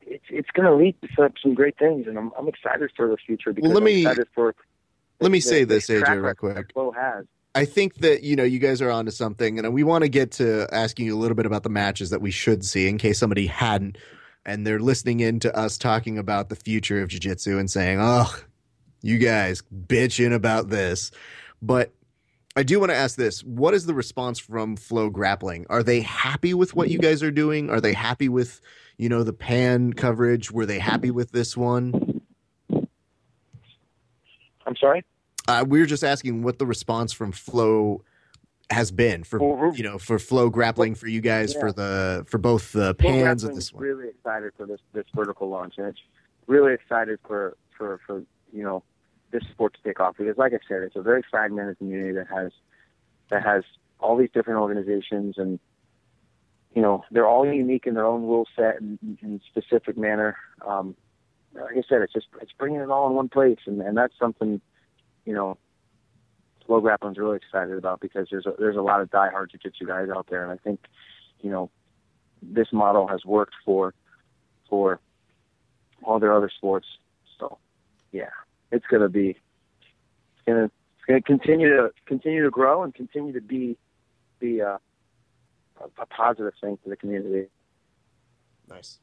it's 0.05 0.25
it's 0.29 0.49
going 0.51 0.67
to 0.67 0.75
lead 0.75 0.95
to 1.01 1.31
some, 1.41 1.53
great 1.53 1.77
things, 1.77 2.07
and 2.07 2.17
I'm 2.17 2.31
I'm 2.37 2.47
excited 2.47 2.91
for 2.95 3.07
the 3.07 3.17
future 3.17 3.53
because 3.53 3.69
let 3.69 3.77
I'm 3.77 3.83
me- 3.83 4.01
excited 4.01 4.27
for. 4.33 4.55
let 5.19 5.31
me 5.31 5.39
say 5.39 5.63
the 5.63 5.75
this, 5.75 5.87
AJ, 5.87 6.21
real 6.21 6.33
quick. 6.35 6.71
Flo 6.73 6.91
has. 6.91 7.25
I 7.53 7.63
think 7.63 7.95
that 7.95 8.23
you 8.23 8.35
know 8.35 8.43
you 8.43 8.59
guys 8.59 8.81
are 8.81 8.91
onto 8.91 9.11
something, 9.11 9.59
and 9.59 9.73
we 9.73 9.83
want 9.83 10.03
to 10.03 10.09
get 10.09 10.31
to 10.33 10.67
asking 10.73 11.05
you 11.05 11.15
a 11.15 11.19
little 11.19 11.35
bit 11.35 11.45
about 11.45 11.63
the 11.63 11.69
matches 11.69 12.09
that 12.09 12.21
we 12.21 12.31
should 12.31 12.65
see 12.65 12.87
in 12.87 12.97
case 12.97 13.17
somebody 13.17 13.47
hadn't, 13.47 13.97
and 14.45 14.67
they're 14.67 14.79
listening 14.79 15.21
in 15.21 15.39
to 15.39 15.57
us 15.57 15.77
talking 15.77 16.17
about 16.17 16.49
the 16.49 16.55
future 16.55 17.01
of 17.01 17.07
jiu-jitsu 17.09 17.57
and 17.57 17.71
saying, 17.71 17.99
"Oh, 18.01 18.35
you 19.01 19.17
guys 19.17 19.63
bitching 19.87 20.33
about 20.33 20.69
this," 20.69 21.11
but 21.61 21.93
I 22.57 22.63
do 22.63 22.79
want 22.79 22.91
to 22.91 22.95
ask 22.95 23.15
this: 23.15 23.41
What 23.43 23.73
is 23.73 23.85
the 23.85 23.93
response 23.93 24.37
from 24.37 24.75
Flo 24.75 25.09
Grappling? 25.09 25.65
Are 25.69 25.83
they 25.83 26.01
happy 26.01 26.53
with 26.53 26.75
what 26.75 26.89
you 26.89 26.99
guys 26.99 27.23
are 27.23 27.31
doing? 27.31 27.69
Are 27.69 27.79
they 27.79 27.93
happy 27.93 28.27
with 28.27 28.59
you 28.97 29.09
know 29.09 29.23
the 29.23 29.33
pan 29.33 29.93
coverage? 29.93 30.51
Were 30.51 30.65
they 30.65 30.79
happy 30.79 31.11
with 31.11 31.31
this 31.31 31.55
one? 31.57 32.21
I'm 34.65 34.75
sorry. 34.75 35.03
Uh, 35.47 35.63
we 35.67 35.79
were 35.79 35.85
just 35.85 36.03
asking 36.03 36.41
what 36.41 36.57
the 36.57 36.65
response 36.65 37.13
from 37.13 37.31
Flo 37.31 38.03
has 38.71 38.91
been 38.91 39.23
for 39.23 39.71
you 39.75 39.83
know 39.83 39.99
for 39.99 40.17
Flo 40.17 40.49
Grappling 40.49 40.95
for 40.95 41.07
you 41.07 41.21
guys 41.21 41.53
Yeah. 41.53 41.59
for 41.59 41.71
the 41.71 42.25
for 42.27 42.39
both 42.39 42.71
the 42.71 42.95
pans 42.95 43.43
of 43.43 43.53
this 43.53 43.71
one. 43.71 43.83
Really 43.83 44.09
excited 44.09 44.53
for 44.57 44.65
this 44.65 44.79
this 44.93 45.05
vertical 45.13 45.49
launch, 45.49 45.75
and 45.77 45.87
it's 45.87 45.99
really 46.47 46.73
excited 46.73 47.19
for 47.27 47.55
for 47.77 47.99
for 48.07 48.23
you 48.51 48.63
know 48.63 48.83
this 49.31 49.43
sport 49.51 49.75
to 49.75 49.79
take 49.87 49.99
off 49.99 50.15
because, 50.17 50.37
like 50.37 50.53
I 50.53 50.59
said, 50.67 50.81
it's 50.81 50.95
a 50.95 51.01
very 51.01 51.21
fragmented 51.29 51.77
community 51.77 52.13
that 52.13 52.27
has 52.27 52.51
that 53.29 53.43
has 53.43 53.63
all 53.99 54.17
these 54.17 54.29
different 54.33 54.59
organizations, 54.59 55.35
and 55.37 55.59
you 56.75 56.81
know 56.81 57.03
they're 57.09 57.27
all 57.27 57.45
unique 57.45 57.87
in 57.87 57.95
their 57.95 58.05
own 58.05 58.21
rule 58.23 58.45
set 58.55 58.79
and 58.81 58.99
in 59.21 59.41
specific 59.49 59.97
manner. 59.97 60.37
Um, 60.65 60.95
like 61.53 61.71
I 61.71 61.83
said, 61.87 62.01
it's 62.01 62.13
just 62.13 62.27
it's 62.41 62.51
bringing 62.59 62.81
it 62.81 62.89
all 62.89 63.07
in 63.07 63.15
one 63.15 63.29
place, 63.29 63.59
and 63.65 63.81
and 63.81 63.97
that's 63.97 64.13
something 64.19 64.61
you 65.25 65.33
know. 65.33 65.57
Flo 66.65 66.81
Grappling's 66.81 67.19
really 67.19 67.37
excited 67.37 67.77
about 67.77 67.99
because 68.01 68.27
there's 68.31 68.47
a, 68.47 68.53
there's 68.57 68.75
a 68.75 68.81
lot 68.81 68.99
of 68.99 69.11
diehard 69.11 69.51
jiu-jitsu 69.51 69.85
guys 69.85 70.07
out 70.09 70.25
there, 70.31 70.41
and 70.41 70.51
I 70.51 70.57
think, 70.57 70.79
you 71.41 71.51
know, 71.51 71.69
this 72.41 72.69
model 72.73 73.07
has 73.07 73.23
worked 73.23 73.53
for 73.63 73.93
for 74.67 74.99
all 76.03 76.19
their 76.19 76.33
other 76.35 76.49
sports. 76.49 76.87
So 77.39 77.59
yeah, 78.11 78.31
it's 78.71 78.85
gonna 78.89 79.09
be 79.09 79.29
it's 79.29 80.45
gonna 80.47 80.65
it's 80.65 81.05
gonna 81.07 81.21
continue 81.21 81.69
to 81.69 81.91
continue 82.07 82.43
to 82.43 82.49
grow 82.49 82.83
and 82.83 82.93
continue 82.93 83.33
to 83.33 83.41
be 83.41 83.77
be 84.39 84.61
uh, 84.61 84.77
a, 85.81 86.01
a 86.01 86.05
positive 86.05 86.53
thing 86.61 86.77
for 86.83 86.89
the 86.89 86.95
community. 86.95 87.47
Nice. 88.69 88.99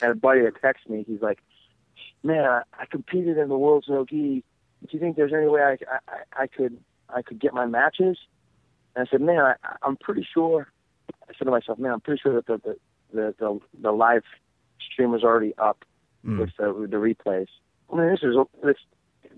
And 0.00 0.12
a 0.12 0.14
buddy 0.14 0.40
that 0.42 0.60
texted 0.62 0.90
me, 0.90 1.04
he's 1.06 1.22
like, 1.22 1.38
"Man, 2.22 2.44
I, 2.44 2.62
I 2.78 2.86
competed 2.86 3.38
in 3.38 3.48
the 3.48 3.56
World's 3.58 3.88
No 3.88 4.04
Gi 4.04 4.44
do 4.82 4.88
you 4.90 4.98
think 4.98 5.16
there's 5.16 5.32
any 5.32 5.46
way 5.46 5.60
I, 5.62 5.76
I, 6.08 6.42
I 6.42 6.46
could 6.46 6.78
I 7.08 7.22
could 7.22 7.38
get 7.38 7.54
my 7.54 7.66
matches? 7.66 8.18
And 8.96 9.06
I 9.06 9.10
said, 9.10 9.20
man, 9.20 9.38
I, 9.38 9.54
I'm 9.82 9.96
pretty 9.96 10.26
sure. 10.34 10.72
I 11.28 11.32
said 11.38 11.44
to 11.44 11.50
myself, 11.50 11.78
man, 11.78 11.92
I'm 11.92 12.00
pretty 12.00 12.20
sure 12.20 12.34
that 12.34 12.46
the 12.46 12.58
the 12.58 12.76
the, 13.14 13.34
the, 13.38 13.60
the 13.80 13.92
live 13.92 14.24
stream 14.92 15.12
was 15.12 15.22
already 15.24 15.54
up 15.58 15.84
Mm. 16.24 16.38
with 16.38 16.50
the 16.56 16.66
the 16.88 16.98
replays. 16.98 17.48
I 17.92 17.96
mean, 17.96 18.08
this 18.10 18.20
is 18.22 18.36
this 18.62 18.76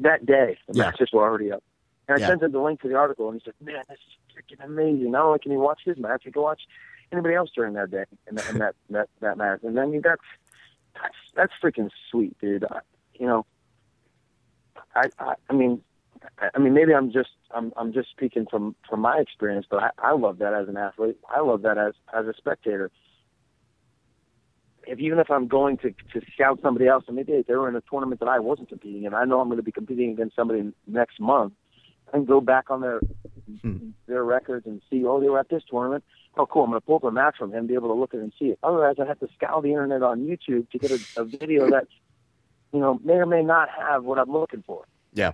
that 0.01 0.27
day. 0.27 0.59
The 0.69 0.75
Yeah. 0.75 0.83
matches 0.91 1.09
were 1.15 1.23
already 1.23 1.51
up. 1.51 1.65
And 2.09 2.17
I 2.17 2.21
Yeah. 2.21 2.27
sent 2.27 2.43
him 2.43 2.53
the 2.53 2.61
link 2.61 2.81
to 2.83 2.89
the 2.89 2.97
article, 2.97 3.29
and 3.31 3.41
he 3.41 3.45
said, 3.45 3.55
"Man, 3.61 3.83
this 3.89 3.99
is 3.99 4.15
freaking 4.35 4.65
amazing! 4.65 5.11
Not 5.11 5.25
only 5.27 5.39
can 5.39 5.53
you 5.53 5.59
watch 5.59 5.81
his 5.85 5.99
match, 5.99 6.25
you 6.25 6.33
can 6.33 6.43
watch 6.43 6.63
anybody 7.13 7.35
else 7.35 7.51
during 7.55 7.75
that 7.75 7.91
day 7.91 8.05
and 8.27 8.39
that 8.39 8.49
and 8.49 8.61
that, 8.61 8.75
that 8.91 9.09
that 9.21 9.39
match." 9.39 9.61
And 9.63 9.77
then 9.77 10.01
that's 10.03 10.23
that's 10.95 11.15
that's 11.35 11.53
freaking 11.63 11.91
sweet, 12.11 12.37
dude. 12.41 12.65
I, 12.65 12.81
you 13.15 13.27
know, 13.27 13.47
I, 14.95 15.11
I 15.19 15.35
I 15.49 15.53
mean, 15.55 15.83
I, 16.39 16.51
I 16.55 16.59
mean, 16.59 16.75
maybe 16.75 16.95
I'm 16.95 17.11
just 17.13 17.31
I'm 17.55 17.73
I'm 17.77 17.93
just 17.93 18.11
speaking 18.11 18.47
from 18.51 18.77
from 18.89 19.01
my 19.01 19.19
experience, 19.19 19.67
but 19.71 19.83
I, 19.83 19.91
I 19.99 20.13
love 20.13 20.39
that 20.39 20.55
as 20.55 20.69
an 20.69 20.77
athlete. 20.77 21.17
I 21.35 21.41
love 21.41 21.63
that 21.63 21.79
as 21.79 21.95
as 22.13 22.27
a 22.27 22.35
spectator. 22.37 22.91
If 24.87 24.99
even 24.99 25.19
if 25.19 25.31
I'm 25.31 25.49
going 25.49 25.79
to 25.79 25.91
to 26.13 26.21
scout 26.35 26.61
somebody 26.63 26.87
else, 26.87 27.05
and 27.07 27.17
maybe 27.17 27.43
they 27.47 27.55
were 27.55 27.69
in 27.69 27.77
a 27.77 27.83
tournament 27.91 28.21
that 28.21 28.29
I 28.29 28.39
wasn't 28.41 28.69
competing 28.69 29.05
in, 29.05 29.15
I 29.15 29.25
know 29.25 29.41
I'm 29.41 29.49
going 29.49 29.57
to 29.57 29.63
be 29.63 29.73
competing 29.73 30.11
against 30.11 30.37
somebody 30.37 30.73
next 30.87 31.19
month, 31.19 31.55
and 32.13 32.27
go 32.27 32.41
back 32.41 32.71
on 32.71 32.81
their 32.81 33.01
Hmm. 33.61 33.91
their 34.07 34.25
records 34.25 34.67
and 34.67 34.81
see, 34.91 35.05
oh, 35.05 35.21
they 35.21 35.29
were 35.29 35.39
at 35.39 35.49
this 35.51 35.63
tournament. 35.71 36.03
Oh, 36.37 36.47
cool! 36.47 36.65
I'm 36.65 36.71
going 36.71 36.81
to 36.81 36.87
pull 36.87 36.97
up 36.97 37.05
a 37.05 37.11
match 37.11 37.37
from 37.39 37.53
him, 37.53 37.67
be 37.67 37.75
able 37.75 37.89
to 37.89 37.95
look 37.95 38.15
at 38.15 38.21
it 38.21 38.23
and 38.25 38.33
see 38.39 38.47
it. 38.47 38.59
Otherwise, 38.63 38.97
I 39.01 39.05
have 39.05 39.21
to 39.21 39.29
scour 39.37 39.61
the 39.61 39.69
internet 39.69 40.03
on 40.03 40.21
YouTube 40.27 40.69
to 40.71 40.79
get 40.79 40.91
a, 40.91 41.21
a 41.21 41.25
video 41.25 41.71
that, 41.71 41.87
you 42.73 42.81
know, 42.81 42.99
may 43.05 43.15
or 43.15 43.27
may 43.27 43.43
not 43.43 43.69
have 43.69 44.03
what 44.05 44.19
I'm 44.19 44.33
looking 44.33 44.63
for. 44.67 44.85
Yeah. 45.13 45.33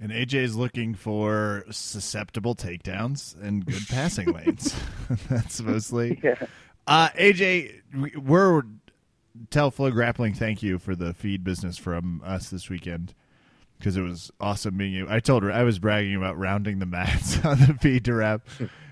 And 0.00 0.12
AJ's 0.12 0.54
looking 0.54 0.94
for 0.94 1.64
susceptible 1.70 2.54
takedowns 2.54 3.40
and 3.42 3.64
good 3.64 3.86
passing 3.88 4.30
lanes. 4.32 4.74
That's 5.30 5.60
mostly. 5.62 6.20
Yeah. 6.24 6.34
Uh, 6.86 7.08
AJ, 7.10 7.80
we- 7.96 8.16
we're 8.20 8.62
tell 9.50 9.70
Flo 9.70 9.90
Grappling 9.90 10.34
thank 10.34 10.62
you 10.62 10.78
for 10.78 10.94
the 10.94 11.14
feed 11.14 11.42
business 11.42 11.78
from 11.78 12.20
us 12.24 12.50
this 12.50 12.68
weekend 12.68 13.14
because 13.82 13.96
it 13.96 14.02
was 14.02 14.30
awesome 14.38 14.76
being 14.76 14.92
you. 14.92 15.06
I 15.10 15.18
told 15.18 15.42
her 15.42 15.50
I 15.50 15.64
was 15.64 15.80
bragging 15.80 16.14
about 16.14 16.38
rounding 16.38 16.78
the 16.78 16.86
mats 16.86 17.36
on 17.44 17.58
the 17.58 17.76
feed 17.80 18.04
to 18.04 18.14
rep, 18.14 18.46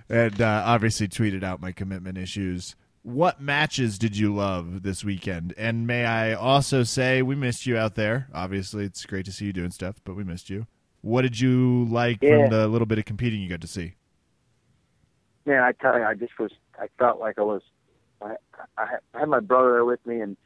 and 0.09 0.41
uh, 0.41 0.65
obviously 0.67 1.07
tweeted 1.07 1.45
out 1.45 1.61
my 1.61 1.71
commitment 1.71 2.19
issues. 2.19 2.75
What 3.03 3.41
matches 3.41 3.99
did 4.01 4.17
you 4.17 4.35
love 4.35 4.83
this 4.83 5.05
weekend? 5.05 5.55
And 5.57 5.87
may 5.87 6.05
I 6.05 6.35
also 6.35 6.83
say 6.83 7.23
we 7.23 7.37
missed 7.37 7.67
you 7.67 7.77
out 7.79 7.95
there. 7.95 8.29
Obviously, 8.35 8.85
it's 8.85 9.07
great 9.07 9.27
to 9.27 9.33
see 9.33 9.45
you 9.47 9.53
doing 9.53 9.71
stuff, 9.71 10.01
but 10.03 10.17
we 10.17 10.25
missed 10.25 10.51
you. 10.51 10.67
What 11.03 11.23
did 11.23 11.39
you 11.39 11.85
like 11.89 12.19
Yeah. 12.21 12.49
from 12.49 12.51
the 12.51 12.67
little 12.67 12.87
bit 12.87 12.99
of 12.99 13.05
competing 13.05 13.41
you 13.41 13.49
got 13.49 13.61
to 13.61 13.69
see? 13.69 13.95
Man, 15.47 15.63
I 15.63 15.71
tell 15.73 15.97
you, 15.99 16.05
I 16.05 16.15
just 16.15 16.37
was. 16.39 16.51
I 16.81 16.89
felt 16.99 17.21
like 17.21 17.39
I 17.39 17.43
was. 17.43 17.63
I 18.21 18.35
I 18.77 18.87
had, 18.87 19.01
I 19.15 19.21
had 19.21 19.29
my 19.29 19.41
brother 19.41 19.73
there 19.73 19.85
with 19.85 20.05
me, 20.05 20.21
and, 20.21 20.37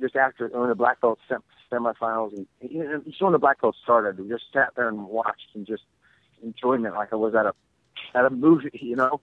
just 0.00 0.16
after 0.16 0.48
when 0.48 0.68
the 0.68 0.74
black 0.74 1.00
belt 1.00 1.18
sem- 1.28 1.42
semifinals, 1.70 2.36
and 2.36 2.46
you 2.60 2.84
know, 2.84 3.02
just 3.06 3.22
when 3.22 3.32
the 3.32 3.38
black 3.38 3.60
belt 3.60 3.76
started, 3.82 4.18
we 4.18 4.28
just 4.28 4.44
sat 4.52 4.72
there 4.76 4.88
and 4.88 5.06
watched 5.06 5.48
and 5.54 5.66
just 5.66 5.84
enjoyed 6.42 6.84
it 6.84 6.92
like 6.92 7.12
I 7.12 7.16
was 7.16 7.34
at 7.34 7.46
a 7.46 7.54
at 8.14 8.24
a 8.24 8.30
movie. 8.30 8.70
You 8.82 8.96
know, 8.96 9.20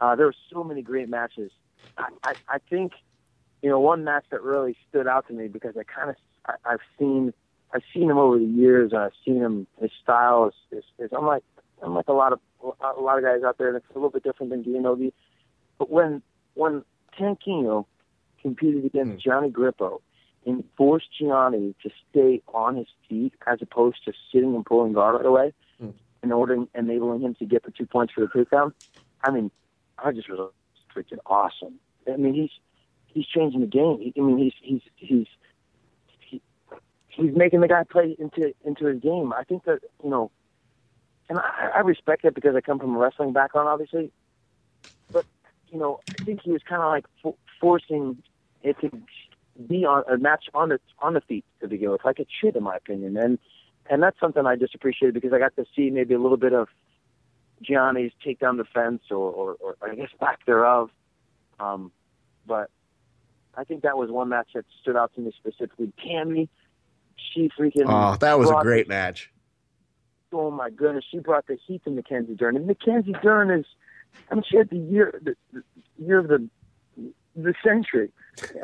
uh, 0.00 0.16
there 0.16 0.26
were 0.26 0.34
so 0.52 0.64
many 0.64 0.82
great 0.82 1.08
matches. 1.08 1.50
I, 1.96 2.08
I 2.24 2.34
I 2.48 2.58
think 2.70 2.92
you 3.62 3.70
know 3.70 3.80
one 3.80 4.04
match 4.04 4.24
that 4.30 4.42
really 4.42 4.76
stood 4.88 5.06
out 5.06 5.26
to 5.28 5.34
me 5.34 5.48
because 5.48 5.76
I 5.76 5.82
kind 5.84 6.10
of 6.10 6.16
I've 6.64 6.80
seen 6.98 7.32
I've 7.72 7.82
seen 7.92 8.10
him 8.10 8.18
over 8.18 8.38
the 8.38 8.44
years, 8.44 8.92
and 8.92 9.00
I've 9.02 9.12
seen 9.24 9.36
him 9.36 9.66
his 9.80 9.90
style 10.02 10.46
is 10.46 10.78
is, 10.78 10.84
is 10.98 11.10
unlike 11.12 11.44
unlike 11.82 12.08
a 12.08 12.12
lot 12.12 12.32
of 12.32 12.40
a 12.62 13.00
lot 13.00 13.18
of 13.18 13.24
guys 13.24 13.42
out 13.44 13.58
there. 13.58 13.68
and 13.68 13.76
it's 13.76 13.86
a 13.90 13.94
little 13.94 14.10
bit 14.10 14.22
different 14.22 14.50
than 14.50 14.64
Gianobi. 14.64 15.12
But 15.78 15.90
when 15.90 16.22
when 16.54 16.84
Tanquino 17.18 17.86
competed 18.46 18.84
against 18.84 19.24
Gianni 19.24 19.50
Grippo 19.50 20.00
and 20.46 20.62
forced 20.76 21.08
Gianni 21.18 21.74
to 21.82 21.90
stay 22.08 22.40
on 22.54 22.76
his 22.76 22.86
feet 23.08 23.32
as 23.46 23.58
opposed 23.60 24.04
to 24.04 24.12
sitting 24.32 24.54
and 24.54 24.64
pulling 24.64 24.92
guard 24.92 25.16
right 25.16 25.26
away, 25.26 25.52
Mm. 25.82 25.92
in 26.22 26.30
order 26.32 26.64
enabling 26.74 27.20
him 27.20 27.34
to 27.34 27.44
get 27.44 27.62
the 27.64 27.70
two 27.72 27.86
points 27.86 28.12
for 28.14 28.20
the 28.22 28.28
takedown, 28.28 28.72
I 29.24 29.30
mean, 29.32 29.50
I 29.98 30.12
just 30.12 30.28
was 30.30 30.52
freaking 30.94 31.18
awesome. 31.26 31.74
I 32.10 32.16
mean, 32.16 32.34
he's 32.34 32.50
he's 33.12 33.26
changing 33.26 33.60
the 33.62 33.66
game. 33.66 33.98
He, 34.00 34.12
I 34.16 34.20
mean, 34.22 34.38
he's 34.38 34.54
he's 34.62 34.80
he's 34.96 35.26
he, 36.20 36.40
he's 37.08 37.34
making 37.36 37.60
the 37.60 37.68
guy 37.68 37.82
play 37.82 38.16
into 38.18 38.54
into 38.64 38.86
his 38.86 39.00
game. 39.00 39.32
I 39.32 39.42
think 39.44 39.64
that 39.64 39.80
you 40.04 40.08
know, 40.10 40.30
and 41.28 41.38
I, 41.38 41.72
I 41.76 41.80
respect 41.80 42.24
it 42.24 42.34
because 42.34 42.54
I 42.54 42.60
come 42.60 42.78
from 42.78 42.94
a 42.94 42.98
wrestling 42.98 43.32
background, 43.32 43.68
obviously. 43.68 44.12
But 45.12 45.24
you 45.72 45.78
know, 45.78 46.00
I 46.18 46.22
think 46.24 46.40
he 46.42 46.52
was 46.52 46.62
kind 46.62 46.80
of 46.82 46.88
like 46.96 47.04
fo- 47.22 47.36
forcing 47.60 48.22
it 48.66 48.76
to 48.80 48.90
be 49.66 49.84
on 49.84 50.02
a 50.12 50.18
match 50.18 50.44
on 50.54 50.68
the 50.70 50.78
on 50.98 51.14
the 51.14 51.20
feet 51.20 51.44
to 51.60 51.68
begin 51.68 51.90
with, 51.90 52.04
like 52.04 52.18
it 52.20 52.28
should, 52.40 52.56
in 52.56 52.62
my 52.62 52.76
opinion. 52.76 53.16
And 53.16 53.38
and 53.88 54.02
that's 54.02 54.18
something 54.20 54.44
I 54.46 54.56
just 54.56 54.74
appreciated 54.74 55.14
because 55.14 55.32
I 55.32 55.38
got 55.38 55.54
to 55.56 55.64
see 55.74 55.90
maybe 55.90 56.14
a 56.14 56.18
little 56.18 56.36
bit 56.36 56.52
of 56.52 56.68
Gianni's 57.62 58.12
takedown 58.24 58.56
defense, 58.58 59.02
or, 59.10 59.30
or, 59.30 59.56
or 59.60 59.76
I 59.82 59.94
guess 59.94 60.10
lack 60.20 60.44
thereof. 60.44 60.90
Um, 61.58 61.90
but 62.46 62.70
I 63.56 63.64
think 63.64 63.82
that 63.82 63.96
was 63.96 64.10
one 64.10 64.28
match 64.28 64.48
that 64.54 64.66
stood 64.82 64.96
out 64.96 65.14
to 65.14 65.20
me 65.20 65.32
specifically. 65.38 65.92
Tammy, 66.04 66.50
she 67.16 67.48
freaking 67.58 67.86
Oh, 67.86 68.16
that 68.20 68.38
was 68.38 68.50
a 68.50 68.58
great 68.60 68.88
the- 68.88 68.94
match. 68.94 69.30
oh 70.32 70.50
my 70.50 70.68
goodness, 70.68 71.04
she 71.10 71.18
brought 71.18 71.46
the 71.46 71.56
heat 71.66 71.82
to 71.84 71.90
Mackenzie 71.90 72.34
Dern. 72.34 72.56
And 72.56 72.66
Mackenzie 72.66 73.14
Dern 73.22 73.50
is, 73.50 73.64
I 74.30 74.34
mean, 74.34 74.44
she 74.46 74.56
had 74.58 74.68
the 74.68 74.76
year, 74.76 75.18
the, 75.22 75.34
the 75.54 75.62
year 76.04 76.18
of 76.18 76.28
the 76.28 76.46
the 77.36 77.54
century. 77.64 78.10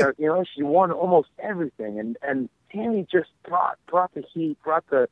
Uh, 0.01 0.13
you 0.19 0.27
know, 0.27 0.45
she 0.55 0.63
won 0.63 0.91
almost 0.91 1.29
everything, 1.39 1.99
and 1.99 2.17
and 2.23 2.49
Tammy 2.73 3.07
just 3.11 3.31
brought 3.47 3.79
brought 3.87 4.13
the 4.15 4.25
heat, 4.33 4.59
brought 4.63 4.85
the 4.91 5.09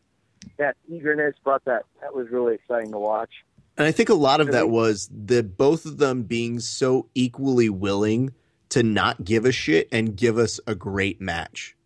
that 0.58 0.76
eagerness, 0.88 1.34
brought 1.44 1.64
that. 1.66 1.84
That 2.00 2.14
was 2.14 2.28
really 2.30 2.54
exciting 2.54 2.92
to 2.92 2.98
watch. 2.98 3.30
And 3.76 3.86
I 3.86 3.92
think 3.92 4.08
a 4.08 4.14
lot 4.14 4.40
of 4.40 4.52
that 4.52 4.68
was 4.68 5.08
the 5.10 5.42
both 5.42 5.86
of 5.86 5.98
them 5.98 6.24
being 6.24 6.60
so 6.60 7.08
equally 7.14 7.70
willing 7.70 8.34
to 8.70 8.82
not 8.82 9.24
give 9.24 9.44
a 9.44 9.52
shit 9.52 9.88
and 9.90 10.16
give 10.16 10.38
us 10.38 10.60
a 10.66 10.74
great 10.74 11.20
match. 11.20 11.76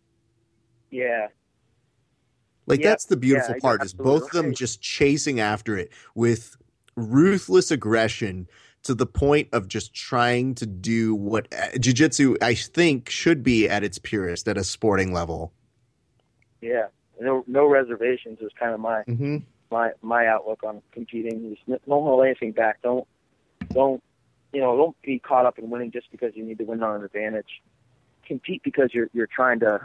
Yeah, 0.91 1.27
Like 2.67 2.81
Yeah, 2.81 2.89
that's 2.89 3.05
the 3.05 3.17
beautiful 3.17 3.55
yeah, 3.55 3.61
part 3.61 3.83
is 3.83 3.93
both 3.93 4.23
of 4.23 4.31
them 4.31 4.47
right. 4.47 4.55
just 4.55 4.81
chasing 4.81 5.39
after 5.39 5.77
it 5.77 5.91
with 6.15 6.57
ruthless 6.95 7.71
aggression 7.71 8.47
to 8.85 8.95
the 8.95 9.05
point 9.05 9.49
of 9.51 9.67
just 9.67 9.93
trying 9.93 10.55
to 10.55 10.65
do 10.65 11.13
what 11.13 11.47
uh, 11.53 11.77
jiu-jitsu 11.79 12.37
I 12.41 12.53
think 12.55 13.09
should 13.09 13.43
be 13.43 13.67
at 13.69 13.83
its 13.83 13.99
purest 13.99 14.47
at 14.47 14.57
a 14.57 14.63
sporting 14.63 15.11
level. 15.13 15.51
yeah. 16.61 16.87
No 17.19 17.43
no 17.47 17.65
reservations 17.65 18.39
is 18.41 18.51
kind 18.59 18.73
of 18.73 18.79
my 18.79 19.03
Mm-hmm. 19.07 19.37
my 19.71 19.91
my 20.01 20.27
outlook 20.27 20.63
on 20.63 20.81
competing. 20.91 21.55
Just 21.55 21.65
don't 21.87 22.03
hold 22.03 22.25
anything 22.25 22.51
back. 22.51 22.81
Don't 22.81 23.07
don't 23.73 24.03
you 24.51 24.59
know 24.61 24.75
don't 24.75 25.01
be 25.01 25.19
caught 25.19 25.45
up 25.45 25.57
in 25.57 25.69
winning 25.69 25.91
just 25.91 26.11
because 26.11 26.31
you 26.35 26.43
need 26.43 26.57
to 26.57 26.65
win 26.65 26.83
on 26.83 26.97
an 26.97 27.03
advantage. 27.05 27.61
Compete 28.27 28.61
because 28.63 28.89
you're 28.93 29.09
you're 29.13 29.29
trying 29.33 29.59
to 29.61 29.79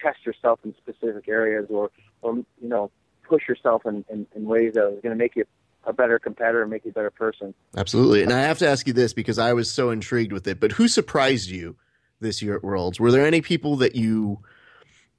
test 0.00 0.26
yourself 0.26 0.58
in 0.64 0.74
specific 0.76 1.28
areas 1.28 1.66
or 1.70 1.90
or 2.22 2.34
you 2.34 2.68
know 2.68 2.90
push 3.22 3.46
yourself 3.48 3.86
in, 3.86 4.04
in, 4.10 4.26
in 4.34 4.44
ways 4.44 4.74
that 4.74 4.82
are 4.82 4.90
going 4.90 5.10
to 5.10 5.14
make 5.14 5.36
you 5.36 5.44
a 5.84 5.92
better 5.92 6.18
competitor 6.18 6.62
and 6.62 6.70
make 6.70 6.84
you 6.84 6.90
a 6.90 6.94
better 6.94 7.10
person. 7.10 7.54
Absolutely. 7.76 8.22
And 8.22 8.32
I 8.32 8.40
have 8.40 8.58
to 8.58 8.68
ask 8.68 8.86
you 8.86 8.92
this 8.92 9.12
because 9.12 9.38
I 9.38 9.52
was 9.52 9.70
so 9.70 9.90
intrigued 9.90 10.32
with 10.32 10.46
it. 10.46 10.60
But 10.60 10.72
who 10.72 10.88
surprised 10.88 11.50
you 11.50 11.76
this 12.20 12.42
year 12.42 12.56
at 12.56 12.62
Worlds? 12.62 13.00
Were 13.00 13.10
there 13.10 13.26
any 13.26 13.40
people 13.40 13.76
that 13.76 13.94
you 13.94 14.40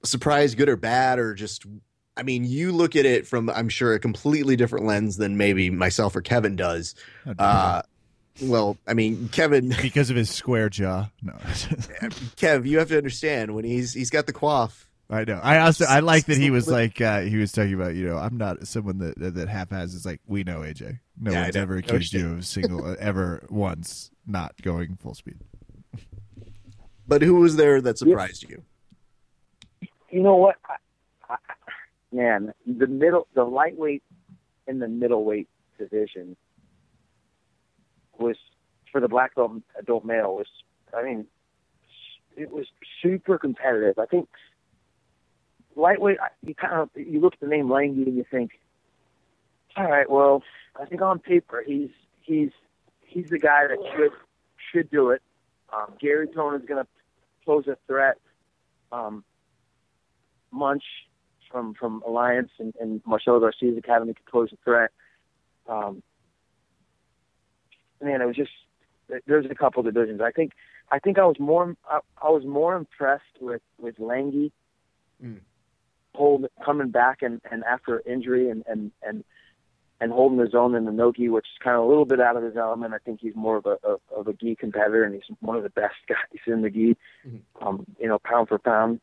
surprised, 0.04 0.58
good 0.58 0.70
or 0.70 0.78
bad, 0.78 1.20
or 1.20 1.34
just? 1.34 1.66
I 2.16 2.24
mean, 2.24 2.44
you 2.44 2.72
look 2.72 2.96
at 2.96 3.06
it 3.06 3.26
from 3.26 3.50
I'm 3.50 3.70
sure 3.70 3.94
a 3.94 4.00
completely 4.00 4.56
different 4.56 4.86
lens 4.86 5.18
than 5.18 5.38
maybe 5.38 5.70
myself 5.70 6.16
or 6.16 6.22
Kevin 6.22 6.56
does. 6.56 6.94
Uh, 7.40 7.82
well, 8.42 8.78
I 8.88 8.94
mean, 8.94 9.30
Kevin, 9.30 9.74
because 9.82 10.10
of 10.10 10.16
his 10.16 10.30
square 10.30 10.70
jaw. 10.70 11.10
No, 11.22 11.34
Kev, 12.38 12.66
you 12.66 12.80
have 12.80 12.90
to 12.90 12.98
understand 12.98 13.56
when 13.56 13.66
he's 13.66 13.94
he's 13.94 14.10
got 14.10 14.28
the 14.28 14.34
quaff. 14.34 14.88
I 15.12 15.26
know. 15.26 15.40
I 15.44 15.60
also 15.60 15.86
I 15.86 16.00
like 16.00 16.26
that 16.28 16.38
he 16.38 16.52
was 16.52 16.70
like 16.70 17.02
uh, 17.02 17.22
he 17.22 17.36
was 17.36 17.52
talking 17.52 17.74
about 17.74 17.96
you 17.96 18.08
know 18.08 18.18
I'm 18.18 18.38
not 18.38 18.66
someone 18.66 19.00
that 19.00 19.20
that, 19.20 19.36
that 19.36 19.50
half 19.50 19.70
has 19.72 19.94
is 19.94 20.06
like 20.06 20.22
we 20.26 20.44
know 20.46 20.62
AJ. 20.62 21.00
No 21.20 21.32
Yeah, 21.32 21.40
I 21.40 21.44
one's 21.44 21.56
know. 21.56 21.62
ever 21.62 21.76
accused 21.78 22.14
you 22.14 22.34
of 22.36 22.46
single 22.46 22.86
uh, 22.86 22.96
ever 23.00 23.46
once 23.50 24.10
not 24.26 24.54
going 24.62 24.96
full 24.96 25.14
speed. 25.14 25.40
But 27.08 27.22
who 27.22 27.36
was 27.36 27.58
there 27.58 27.82
that 27.82 27.98
surprised 27.98 28.50
you? 28.50 28.64
You 30.10 30.22
know 30.22 30.36
what? 30.38 30.56
I, 30.70 30.76
I, 31.34 31.38
man, 32.14 32.54
the 32.66 32.88
middle, 32.88 33.28
the 33.34 33.44
lightweight 33.44 34.04
and 34.68 34.82
the 34.82 34.88
middleweight 34.88 35.50
division 35.78 36.38
was 38.18 38.38
for 38.92 39.02
the 39.02 39.08
black 39.10 39.36
belt 39.36 39.52
adult 39.78 40.06
male 40.06 40.36
was, 40.36 40.48
I 40.96 41.04
mean, 41.04 41.26
it 42.38 42.52
was 42.52 42.68
super 43.02 43.38
competitive. 43.38 44.00
I 44.00 44.06
think 44.06 44.30
lightweight, 45.76 46.18
you 46.46 46.56
kind 46.56 46.74
of 46.74 46.90
you 46.96 47.20
look 47.20 47.34
at 47.34 47.40
the 47.40 47.48
name 47.48 47.70
Langy 47.70 48.04
and 48.04 48.16
you 48.16 48.26
think, 48.30 48.60
all 49.76 49.90
right, 49.90 50.10
well, 50.10 50.44
I 50.80 50.86
think 50.86 51.02
on 51.02 51.20
paper 51.20 51.64
he's 51.66 51.90
he's 52.22 52.52
he's 53.02 53.30
the 53.30 53.40
guy 53.40 53.68
that 53.68 53.78
should 53.96 54.12
should 54.72 54.90
do 54.90 55.10
it. 55.12 55.22
Um, 55.74 55.94
Garry 56.00 56.28
Tonon 56.28 56.60
is 56.60 56.66
going 56.66 56.84
to 56.84 56.90
pose 57.46 57.68
a 57.68 57.78
threat. 57.88 58.18
Um, 58.92 59.24
Munch 60.52 60.84
from 61.50 61.74
from 61.74 62.04
Alliance 62.06 62.52
and, 62.60 62.74
and 62.80 63.02
Marcelo 63.06 63.40
Garcia's 63.40 63.78
academy 63.78 64.14
could 64.14 64.26
pose 64.26 64.50
a 64.52 64.58
threat. 64.64 64.92
Um, 65.68 66.04
man, 68.02 68.22
it 68.22 68.26
was 68.26 68.36
just 68.36 68.52
there's 69.26 69.46
a 69.46 69.56
couple 69.56 69.84
divisions. 69.84 70.22
I 70.22 70.32
think 70.32 70.52
I 70.92 71.00
think 71.00 71.18
I 71.18 71.26
was 71.26 71.40
more 71.40 71.76
I, 71.90 72.00
I 72.22 72.30
was 72.30 72.46
more 72.46 72.76
impressed 72.76 73.24
with 73.40 73.62
with 73.80 74.00
Langy 74.00 74.52
Mm. 75.24 75.40
Hold 76.16 76.46
coming 76.64 76.90
back 76.90 77.22
and 77.22 77.42
and 77.50 77.64
after 77.64 78.02
injury 78.06 78.50
and 78.50 78.64
and 78.68 78.92
and 79.02 79.24
and 80.02 80.12
holding 80.12 80.40
his 80.40 80.56
own 80.56 80.74
in 80.76 80.86
the 80.86 80.92
nogi, 80.92 81.30
which 81.30 81.46
is 81.46 81.64
kind 81.64 81.78
of 81.78 81.84
a 81.84 81.88
little 81.88 82.06
bit 82.06 82.20
out 82.20 82.36
of 82.36 82.44
his 82.44 82.58
element. 82.58 82.94
I 82.94 82.98
think 82.98 83.20
he's 83.22 83.36
more 83.36 83.58
of 83.58 83.66
a 83.66 83.78
of, 83.84 84.02
of 84.16 84.28
a 84.28 84.34
gi 84.34 84.56
competitor, 84.56 85.04
and 85.04 85.14
he's 85.14 85.24
one 85.40 85.56
of 85.56 85.64
the 85.64 85.70
best 85.70 85.96
guys 86.10 86.40
in 86.48 86.62
the 86.64 86.70
gi. 86.70 86.98
Mhm. 87.26 87.42
Um, 87.62 87.86
you 88.00 88.08
know, 88.08 88.20
pound 88.20 88.48
for 88.50 88.58
pound. 88.60 89.00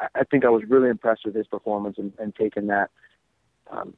I, 0.00 0.20
I 0.20 0.24
think 0.24 0.44
I 0.44 0.48
was 0.48 0.62
really 0.68 0.88
impressed 0.88 1.22
with 1.26 1.34
his 1.34 1.46
performance 1.46 1.96
and, 1.98 2.12
and 2.18 2.34
taking 2.34 2.68
that, 2.68 2.90
um, 3.70 3.94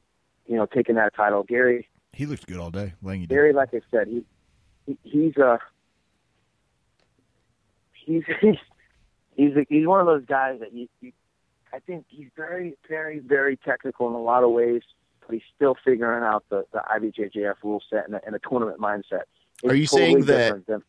you 0.47 0.55
know, 0.57 0.65
taking 0.65 0.95
that 0.95 1.15
title. 1.15 1.43
Garry, 1.43 1.87
He 2.13 2.25
looked 2.25 2.47
good 2.47 2.57
all 2.57 2.71
day. 2.71 2.93
Langhi 3.03 3.21
did. 3.21 3.29
Garry, 3.29 3.53
like 3.53 3.69
I 3.73 3.81
said, 3.91 4.07
he, 4.07 4.25
he 4.85 4.97
he's 5.03 5.37
a 5.37 5.59
he's 8.05 8.23
he's 8.41 8.55
he's 9.35 9.55
a, 9.55 9.65
he's 9.69 9.85
one 9.87 9.99
of 9.99 10.07
those 10.07 10.25
guys 10.25 10.59
that 10.61 10.73
you, 10.73 10.87
you 11.01 11.11
I 11.73 11.79
think 11.79 12.05
he's 12.07 12.27
very 12.35 12.75
very 12.87 13.19
very 13.19 13.57
technical 13.57 14.07
in 14.07 14.13
a 14.13 14.21
lot 14.21 14.43
of 14.43 14.51
ways, 14.51 14.81
but 15.21 15.33
he's 15.33 15.43
still 15.55 15.75
figuring 15.83 16.23
out 16.23 16.43
the 16.49 16.65
the 16.73 16.79
IBJJF 16.79 17.55
rule 17.63 17.81
set 17.89 18.05
and 18.05 18.15
a, 18.15 18.25
and 18.25 18.35
a 18.35 18.39
tournament 18.39 18.79
mindset. 18.79 19.23
It's 19.63 19.71
Are 19.71 19.75
you 19.75 19.85
totally 19.87 20.05
saying 20.11 20.19
that- 20.25 20.37
different 20.37 20.67
than- 20.67 20.83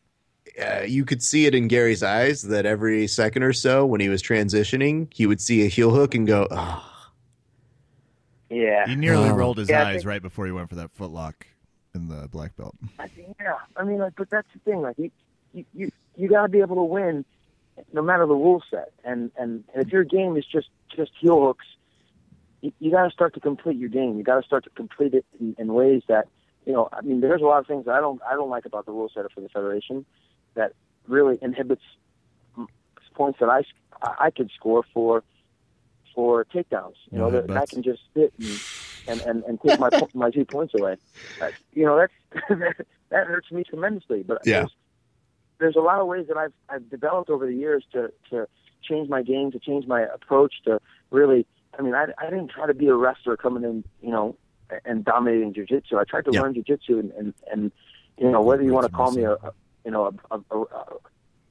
uh, 0.59 0.81
you 0.87 1.05
could 1.05 1.21
see 1.21 1.45
it 1.45 1.53
in 1.53 1.67
Garry's 1.67 2.01
eyes 2.01 2.41
that 2.41 2.65
every 2.65 3.05
second 3.05 3.43
or 3.43 3.53
so 3.53 3.85
when 3.85 4.01
he 4.01 4.09
was 4.09 4.23
transitioning, 4.23 5.07
he 5.13 5.27
would 5.27 5.39
see 5.39 5.63
a 5.63 5.67
heel 5.67 5.91
hook 5.91 6.15
and 6.15 6.25
go, 6.25 6.47
oh, 6.49 6.83
yeah, 8.49 8.87
He 8.87 8.95
nearly 8.95 9.29
Oh. 9.29 9.35
rolled 9.35 9.57
his 9.59 9.69
Yeah, 9.69 9.83
eyes 9.87 9.97
think- 9.97 10.07
right 10.07 10.21
before 10.21 10.45
he 10.47 10.51
went 10.51 10.67
for 10.67 10.75
that 10.75 10.93
footlock 10.97 11.33
in 11.93 12.07
the 12.07 12.27
black 12.29 12.55
belt. 12.57 12.75
I 12.99 13.07
think, 13.07 13.35
yeah. 13.39 13.53
I 13.77 13.83
mean, 13.83 13.99
like, 13.99 14.13
but 14.17 14.29
that's 14.31 14.47
the 14.53 14.59
thing. 14.59 14.81
Like, 14.81 14.97
you 14.97 15.11
you 15.53 15.65
you, 15.73 15.91
you 16.15 16.27
got 16.27 16.43
to 16.43 16.49
be 16.49 16.59
able 16.61 16.75
to 16.77 16.83
win, 16.83 17.23
no 17.93 18.01
matter 18.01 18.25
the 18.25 18.33
rule 18.33 18.63
set. 18.69 18.91
And 19.03 19.31
and 19.37 19.63
if 19.75 19.89
your 19.89 20.03
game 20.03 20.37
is 20.37 20.45
just 20.51 20.69
just 20.95 21.11
heel 21.19 21.41
hooks, 21.41 21.65
you, 22.61 22.71
you 22.79 22.91
got 22.91 23.05
to 23.05 23.11
start 23.11 23.33
to 23.35 23.39
complete 23.39 23.77
your 23.77 23.89
game. 23.89 24.17
You 24.17 24.23
got 24.23 24.39
to 24.39 24.45
start 24.45 24.63
to 24.65 24.69
complete 24.71 25.13
it 25.13 25.25
in, 25.39 25.55
in 25.57 25.73
ways 25.73 26.03
that 26.07 26.27
you 26.65 26.73
know. 26.73 26.89
I 26.91 27.01
mean, 27.01 27.21
there's 27.21 27.41
a 27.41 27.45
lot 27.45 27.59
of 27.59 27.67
things 27.67 27.87
I 27.87 27.99
don't 27.99 28.21
I 28.29 28.33
don't 28.33 28.49
like 28.49 28.65
about 28.65 28.85
the 28.85 28.91
rule 28.91 29.09
set 29.13 29.25
for 29.33 29.41
the 29.41 29.49
federation 29.49 30.05
that 30.55 30.73
really 31.07 31.37
inhibits 31.41 31.83
points 33.15 33.39
that 33.39 33.49
I 33.49 33.61
I 34.01 34.31
could 34.31 34.49
score 34.55 34.83
for 34.93 35.23
for 36.15 36.45
takedowns. 36.45 36.95
You 37.11 37.19
know, 37.19 37.29
No 37.29 37.41
that 37.41 37.57
I 37.57 37.65
can 37.65 37.83
just 37.83 38.01
sit 38.15 38.33
and 38.37 38.61
and 39.07 39.21
and, 39.21 39.43
and 39.43 39.59
take 39.61 39.79
my 39.79 39.89
my 40.13 40.29
two 40.29 40.45
points 40.45 40.73
away. 40.73 40.95
That, 41.39 41.53
you 41.73 41.85
know, 41.85 41.97
that's 41.97 42.47
that 43.09 43.27
hurts 43.27 43.51
me 43.51 43.63
tremendously. 43.63 44.23
But 44.23 44.39
Yeah. 44.45 44.59
there's, 44.59 44.75
there's 45.61 45.77
a 45.77 45.79
lot 45.81 45.99
of 46.01 46.07
ways 46.07 46.25
that 46.27 46.35
I've 46.35 46.51
I've 46.67 46.89
developed 46.89 47.29
over 47.29 47.45
the 47.45 47.53
years 47.55 47.85
to 47.93 48.11
to 48.31 48.47
change 48.83 49.07
my 49.07 49.21
game, 49.21 49.51
to 49.51 49.59
change 49.59 49.87
my 49.87 50.01
approach, 50.01 50.55
to 50.65 50.81
really. 51.11 51.45
I 51.79 51.81
mean, 51.83 51.95
I 51.95 52.07
I 52.17 52.25
didn't 52.29 52.49
try 52.49 52.67
to 52.67 52.73
be 52.73 52.87
a 52.87 52.95
wrestler 52.95 53.37
coming 53.37 53.63
in, 53.63 53.85
you 54.01 54.09
know, 54.11 54.35
and 54.83 55.05
dominating 55.05 55.53
jujitsu. 55.53 55.97
I 55.97 56.03
tried 56.03 56.25
to 56.25 56.31
Yeah. 56.33 56.41
learn 56.41 56.53
jujitsu 56.55 56.99
and, 56.99 57.11
and 57.11 57.33
and 57.49 57.71
you 58.17 58.29
know 58.29 58.41
whether 58.41 58.61
you 58.63 58.73
want 58.73 58.87
to 58.87 58.91
call 58.91 59.11
me 59.11 59.23
a, 59.23 59.33
a 59.33 59.53
you 59.85 59.91
know 59.91 60.07
a 60.29 60.35
a, 60.35 60.39
a, 60.51 60.59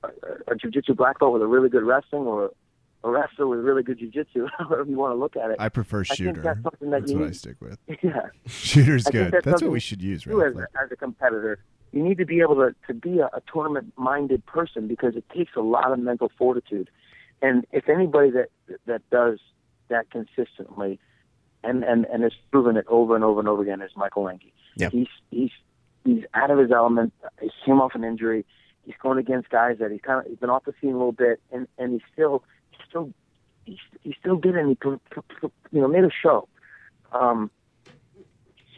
a, 0.05 0.09
a 0.49 0.55
jujitsu 0.57 0.95
black 0.95 1.19
belt 1.21 1.33
with 1.33 1.41
a 1.43 1.47
really 1.47 1.69
good 1.71 1.85
wrestling 1.85 2.25
or 2.25 2.51
a 3.03 3.09
wrestler 3.11 3.47
with 3.47 3.61
really 3.61 3.83
good 3.83 3.99
jujitsu, 3.99 4.47
however 4.59 4.85
you 4.87 4.97
want 4.97 5.13
to 5.13 5.17
look 5.19 5.37
at 5.37 5.51
it. 5.53 5.57
I 5.59 5.71
prefer 5.71 6.05
think 6.05 6.19
shooter. 6.19 6.43
that's 6.43 6.63
something 6.63 6.91
that 6.91 7.01
That's 7.01 7.13
you 7.13 7.19
what 7.21 7.29
I 7.29 7.33
stick 7.33 7.57
with. 7.61 7.79
yeah. 8.03 8.27
Shooter's 8.47 9.05
good. 9.05 9.33
that's 9.33 9.45
That's, 9.47 9.63
what 9.63 9.71
we 9.71 9.81
should 9.81 10.03
use, 10.03 10.27
right? 10.27 10.49
as, 10.49 10.57
a- 10.57 10.69
as 10.85 10.93
a 10.93 10.97
competitor, 10.97 11.61
you 11.93 12.03
need 12.03 12.19
to 12.19 12.25
be 12.25 12.41
able 12.41 12.57
to, 12.57 12.75
to 12.87 12.95
be 12.95 13.19
a, 13.19 13.27
a 13.27 13.43
tournament 13.53 13.93
minded 13.97 14.45
person 14.47 14.87
because 14.87 15.17
it 15.17 15.25
takes 15.37 15.53
a 15.57 15.61
lot 15.61 15.93
of 15.93 15.99
mental 15.99 16.31
fortitude. 16.39 16.89
And 17.43 17.67
if 17.73 17.89
anybody 17.89 18.31
that 18.31 18.49
that 18.87 19.09
does 19.11 19.39
that 19.89 20.11
consistently 20.11 21.01
and, 21.65 21.83
and, 21.85 22.07
and 22.07 22.23
has 22.23 22.33
proven 22.51 22.77
it 22.77 22.87
over 22.89 23.15
and 23.15 23.25
over 23.25 23.41
and 23.41 23.49
over 23.49 23.63
again 23.63 23.83
is 23.83 23.91
Michael 23.97 24.25
Langhi. 24.25 24.53
Yeah. 24.77 24.91
He's 24.91 25.09
he's 25.31 25.51
he's 26.05 26.25
out 26.35 26.51
of 26.51 26.59
his 26.59 26.71
element. 26.71 27.13
He 27.41 27.51
came 27.65 27.81
off 27.81 27.95
an 27.95 28.05
injury. 28.05 28.45
He's 28.85 28.95
going 29.03 29.19
against 29.19 29.51
guys 29.51 29.79
that 29.81 29.91
he's 29.91 30.01
kind 30.01 30.21
of 30.21 30.27
he's 30.27 30.39
been 30.39 30.51
off 30.51 30.65
the 30.65 30.75
scene 30.81 30.91
a 30.91 30.97
little 30.97 31.13
bit 31.13 31.41
and, 31.53 31.67
and 31.79 31.93
he's 31.93 32.03
still 32.13 32.45
he's 32.71 32.81
still 32.89 33.13
he, 33.65 33.79
he 34.03 34.15
still 34.19 34.37
did 34.37 34.55
it 34.55 34.61
and 34.61 34.77
he 34.83 34.91
you 35.73 35.81
know 35.81 35.89
made 35.89 36.05
a 36.05 36.11
show. 36.11 36.49
Um, 37.13 37.51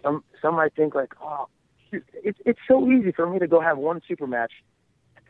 some 0.02 0.24
some 0.40 0.56
might 0.56 0.74
think 0.74 0.94
like, 0.94 1.14
oh, 1.22 1.48
it's 1.92 2.38
it's 2.44 2.58
so 2.66 2.90
easy 2.90 3.12
for 3.12 3.28
me 3.28 3.38
to 3.38 3.46
go 3.46 3.60
have 3.60 3.78
one 3.78 4.00
super 4.06 4.26
match. 4.26 4.52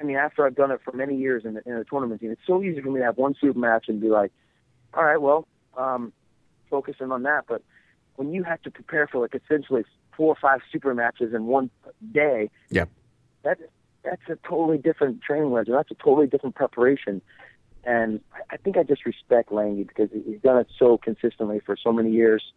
I 0.01 0.05
mean, 0.05 0.17
after 0.17 0.47
I've 0.47 0.55
done 0.55 0.71
it 0.71 0.81
for 0.85 0.93
many 0.93 1.17
years 1.17 1.45
in 1.45 1.55
the, 1.55 1.63
in 1.67 1.75
a 1.75 1.85
tournament 1.85 2.21
team, 2.21 2.31
it's 2.31 2.41
so 2.47 2.63
easy 2.63 2.81
for 2.81 2.91
me 2.91 3.01
to 3.01 3.05
have 3.05 3.19
one 3.19 3.35
super 3.41 3.59
match 3.59 3.87
and 3.89 4.01
be 4.01 4.09
like, 4.09 4.33
all 4.95 5.05
right, 5.05 5.21
well, 5.21 5.47
um, 5.77 6.13
focusing 6.71 7.13
on 7.13 7.23
that. 7.25 7.45
But 7.49 7.63
when 8.17 8.33
you 8.33 8.43
have 8.43 8.61
to 8.63 8.71
prepare 8.71 9.07
for 9.07 9.21
like 9.21 9.35
essentially 9.35 9.85
four 10.17 10.29
or 10.29 10.37
five 10.41 10.61
super 10.73 10.95
matches 10.95 11.35
in 11.35 11.47
one 11.47 11.71
day, 12.13 12.51
Yeah. 12.71 12.87
that 13.43 13.59
that's 14.03 14.23
a 14.29 14.37
totally 14.49 14.79
different 14.79 15.23
training 15.23 15.53
regimen. 15.53 15.79
That's 15.79 15.93
a 15.93 16.03
totally 16.03 16.27
different 16.27 16.57
preparation. 16.57 17.23
And 17.85 18.21
I- 18.35 18.55
I 18.55 18.57
think 18.57 18.77
I 18.77 18.83
just 18.83 19.07
respect 19.07 19.51
Langhi 19.51 19.87
because 19.87 20.11
he's 20.11 20.41
done 20.41 20.59
it 20.59 20.69
so 20.77 20.99
consistently 20.99 21.61
for 21.61 21.77
so 21.77 21.93
many 21.93 22.11
years. 22.11 22.53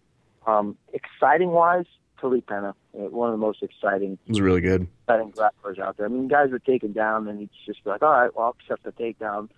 Um, 0.47 0.75
exciting 0.93 1.51
wise, 1.51 1.85
Tariq 2.21 2.45
Penna, 2.47 2.75
uh, 2.97 2.99
one 3.09 3.29
of 3.29 3.33
the 3.33 3.37
most 3.45 3.61
exciting 3.63 4.13
it 4.25 4.29
was 4.29 4.41
really 4.41 4.61
good. 4.61 4.87
exciting 5.07 5.31
grapplers 5.33 5.79
out 5.79 5.97
there. 5.97 6.05
I 6.05 6.09
mean, 6.09 6.27
guys 6.27 6.49
were 6.51 6.59
taken 6.59 6.91
down, 6.93 7.27
and 7.27 7.39
he'd 7.39 7.49
just 7.65 7.83
be 7.83 7.89
like, 7.89 8.01
"All 8.01 8.09
right, 8.11 8.33
well, 8.35 8.45
I'll 8.47 8.57
accept 8.61 8.83
the 8.83 8.91
takedown." 8.91 9.49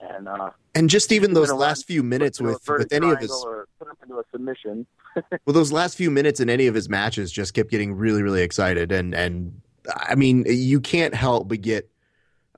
And 0.00 0.28
uh, 0.28 0.50
And 0.74 0.90
just 0.90 1.12
even 1.12 1.30
Even 1.30 1.34
those 1.34 1.50
around- 1.50 1.60
last 1.60 1.86
few 1.86 2.02
minutes 2.02 2.40
with, 2.40 2.60
with 2.68 2.92
any 2.92 3.10
of 3.10 3.18
his 3.20 3.30
or 3.30 3.68
put 3.78 3.88
him 3.88 3.94
into 4.02 4.16
a 4.18 4.22
submission. 4.32 4.86
well 5.46 5.54
those 5.54 5.70
last 5.72 5.96
few 5.96 6.10
minutes 6.10 6.40
in 6.40 6.50
any 6.50 6.66
of 6.66 6.74
his 6.74 6.88
matches 6.88 7.30
just 7.30 7.54
kept 7.54 7.70
getting 7.70 7.94
really 7.94 8.20
really 8.22 8.42
excited 8.42 8.90
and 8.90 9.14
and 9.14 9.60
i 9.94 10.16
mean 10.16 10.44
you 10.48 10.80
can't 10.80 11.14
help 11.14 11.46
but 11.46 11.60
get 11.60 11.88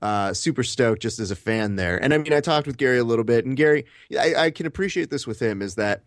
uh 0.01 0.33
super 0.33 0.63
stoked 0.63 0.99
just 0.99 1.19
as 1.19 1.29
a 1.29 1.35
fan 1.35 1.75
there 1.75 2.03
and 2.03 2.15
i 2.15 2.17
mean 2.17 2.33
i 2.33 2.39
talked 2.41 2.65
with 2.65 2.75
garry 2.77 2.97
a 2.97 3.03
little 3.03 3.23
bit 3.23 3.45
and 3.45 3.55
garry 3.57 3.85
i, 4.19 4.33
I 4.45 4.49
can 4.51 4.65
appreciate 4.65 5.11
this 5.11 5.27
with 5.27 5.39
him 5.39 5.61
is 5.61 5.75
that 5.75 6.01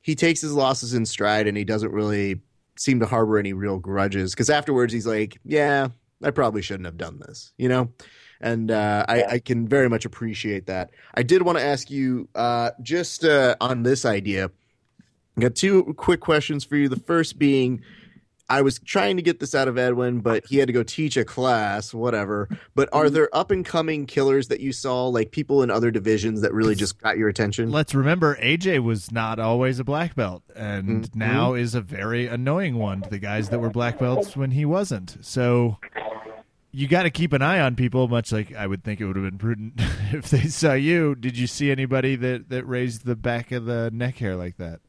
he 0.00 0.14
takes 0.14 0.40
his 0.40 0.54
losses 0.54 0.94
in 0.94 1.04
stride 1.04 1.46
and 1.46 1.54
he 1.56 1.64
doesn't 1.64 1.92
really 1.92 2.40
seem 2.80 3.00
to 3.00 3.06
harbor 3.06 3.38
any 3.38 3.52
real 3.52 3.78
grudges 3.78 4.34
because 4.34 4.50
afterwards 4.50 4.92
he's 4.92 5.06
like 5.06 5.38
yeah 5.44 5.88
i 6.22 6.30
probably 6.30 6.62
shouldn't 6.62 6.86
have 6.86 6.96
done 6.96 7.18
this 7.18 7.52
you 7.58 7.68
know 7.68 7.92
and 8.40 8.70
uh, 8.70 9.04
I, 9.08 9.24
I 9.24 9.38
can 9.38 9.68
very 9.68 9.88
much 9.88 10.04
appreciate 10.04 10.66
that. 10.66 10.90
I 11.14 11.22
did 11.22 11.42
want 11.42 11.58
to 11.58 11.64
ask 11.64 11.90
you 11.90 12.28
uh, 12.34 12.70
just 12.82 13.24
uh, 13.24 13.56
on 13.60 13.82
this 13.82 14.04
idea. 14.04 14.50
I 15.36 15.40
got 15.40 15.54
two 15.54 15.94
quick 15.94 16.20
questions 16.20 16.64
for 16.64 16.76
you. 16.76 16.88
The 16.88 16.96
first 16.96 17.38
being, 17.38 17.82
I 18.50 18.62
was 18.62 18.80
trying 18.80 19.16
to 19.16 19.22
get 19.22 19.38
this 19.38 19.54
out 19.54 19.68
of 19.68 19.78
Edwin, 19.78 20.20
but 20.20 20.44
he 20.44 20.56
had 20.58 20.66
to 20.66 20.72
go 20.72 20.82
teach 20.82 21.16
a 21.16 21.24
class, 21.24 21.94
whatever. 21.94 22.48
But 22.74 22.88
are 22.92 23.08
there 23.08 23.28
up 23.32 23.52
and 23.52 23.64
coming 23.64 24.06
killers 24.06 24.48
that 24.48 24.58
you 24.58 24.72
saw, 24.72 25.06
like 25.06 25.30
people 25.30 25.62
in 25.62 25.70
other 25.70 25.90
divisions 25.92 26.40
that 26.40 26.52
really 26.52 26.74
just 26.74 26.98
got 27.00 27.16
your 27.16 27.28
attention? 27.28 27.70
Let's 27.70 27.94
remember 27.94 28.36
AJ 28.42 28.80
was 28.82 29.12
not 29.12 29.38
always 29.38 29.78
a 29.78 29.84
black 29.84 30.16
belt 30.16 30.42
and 30.56 31.04
Mhm. 31.04 31.14
now 31.14 31.54
is 31.54 31.76
a 31.76 31.80
very 31.80 32.26
annoying 32.26 32.74
one 32.76 33.02
to 33.02 33.08
the 33.08 33.20
guys 33.20 33.50
that 33.50 33.60
were 33.60 33.70
black 33.70 33.98
belts 34.00 34.36
when 34.36 34.50
he 34.50 34.64
wasn't. 34.64 35.16
So 35.20 35.78
you 36.72 36.88
got 36.88 37.04
to 37.04 37.10
keep 37.10 37.32
an 37.32 37.42
eye 37.42 37.60
on 37.60 37.76
people 37.76 38.08
much 38.08 38.32
like 38.32 38.52
I 38.54 38.66
would 38.66 38.82
think 38.82 39.00
it 39.00 39.06
would 39.06 39.14
have 39.16 39.24
been 39.24 39.38
prudent 39.38 39.74
if 40.12 40.28
they 40.28 40.48
saw 40.48 40.72
you. 40.72 41.14
Did 41.14 41.38
you 41.38 41.46
see 41.46 41.70
anybody 41.70 42.16
that 42.16 42.48
that 42.48 42.64
raised 42.66 43.04
the 43.06 43.14
back 43.16 43.52
of 43.52 43.64
the 43.64 43.90
neck 43.92 44.16
hair 44.18 44.34
like 44.34 44.56
that? 44.56 44.80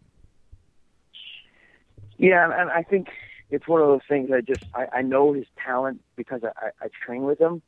Yeah, 2.18 2.44
and- 2.46 2.54
and 2.54 2.70
I 2.72 2.84
think 2.84 3.08
it's 3.52 3.68
one 3.68 3.82
of 3.82 3.88
those 3.88 4.02
things. 4.08 4.30
I 4.34 4.42
just 4.42 4.64
I, 4.74 4.86
I 4.98 5.02
know 5.02 5.34
his 5.34 5.46
talent 5.64 6.02
because 6.16 6.42
I, 6.44 6.68
I, 6.68 6.86
I 6.86 6.88
train 7.06 7.24
with 7.24 7.40
him, 7.40 7.62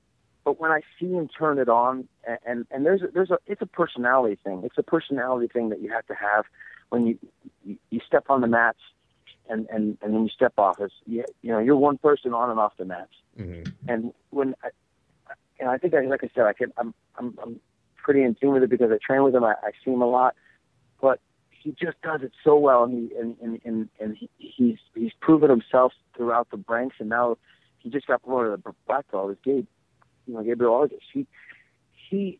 but 0.46 0.60
when 0.60 0.72
I 0.72 0.82
see 1.00 1.12
him 1.12 1.28
turn 1.28 1.60
it 1.60 1.70
on, 1.70 2.08
and 2.26 2.38
and, 2.46 2.66
and 2.72 2.86
there's 2.86 3.02
a, 3.02 3.08
there's 3.14 3.32
a 3.32 3.38
it's 3.46 3.62
a 3.62 3.68
personality 3.68 4.40
thing. 4.44 4.62
It's 4.64 4.78
a 4.78 4.84
personality 4.84 5.48
thing 5.48 5.70
that 5.70 5.82
you 5.82 5.92
have 5.92 6.06
to 6.08 6.16
have 6.16 6.46
when 6.90 7.06
you 7.06 7.20
you, 7.64 7.78
you 7.92 8.00
step 8.08 8.26
on 8.30 8.42
the 8.42 8.48
mats, 8.48 8.80
and 9.50 9.68
and 9.70 9.98
and 10.02 10.14
then 10.14 10.24
you 10.24 10.30
step 10.30 10.54
off. 10.58 10.78
It's 10.80 10.94
you, 11.06 11.26
you 11.42 11.52
know 11.52 11.60
you're 11.60 11.78
one 11.78 11.98
person 11.98 12.34
on 12.34 12.50
and 12.50 12.60
off 12.60 12.74
the 12.78 12.86
mats. 12.86 13.14
Mhm. 13.40 13.68
And 13.88 14.14
when 14.30 14.56
I, 14.64 14.70
and 15.60 15.70
I 15.70 15.78
think 15.78 15.94
I, 15.94 16.06
like 16.06 16.24
I 16.24 16.30
said, 16.34 16.46
I 16.46 16.54
can 16.54 16.72
I'm 16.78 16.94
I'm 17.18 17.38
I'm 17.44 17.60
pretty 17.98 18.24
in 18.24 18.36
tune 18.36 18.54
with 18.54 18.64
it 18.64 18.70
because 18.70 18.92
I 18.92 18.98
train 19.06 19.24
with 19.24 19.36
him. 19.36 19.44
I, 19.44 19.56
I 19.64 19.72
see 19.84 19.92
him 19.92 20.02
a 20.02 20.08
lot, 20.10 20.36
but 21.02 21.20
he 21.64 21.72
just 21.72 22.01
does 22.01 22.22
it 22.22 22.32
so 22.43 22.57
well, 22.57 22.84
and 22.84 22.93
he 22.93 23.18
and 23.18 23.36
and 23.41 23.61
and, 23.64 23.89
and 23.99 24.18
he, 24.18 24.30
he's 24.38 24.78
he's 24.93 25.11
proven 25.22 25.49
himself 25.49 25.93
throughout 26.16 26.49
the 26.51 26.64
ranks, 26.68 26.97
and 26.99 27.09
now 27.09 27.38
he 27.80 27.89
just 27.89 28.07
got 28.07 28.22
promoted 28.24 28.64
to 28.64 28.76
black 28.88 29.09
belt. 29.11 29.32
Is 29.32 29.38
Gabe, 29.43 29.68
you 30.28 30.34
know, 30.34 30.43
Gabriel 30.43 30.74
Arges. 30.74 30.99
He 31.14 31.26
he 32.09 32.39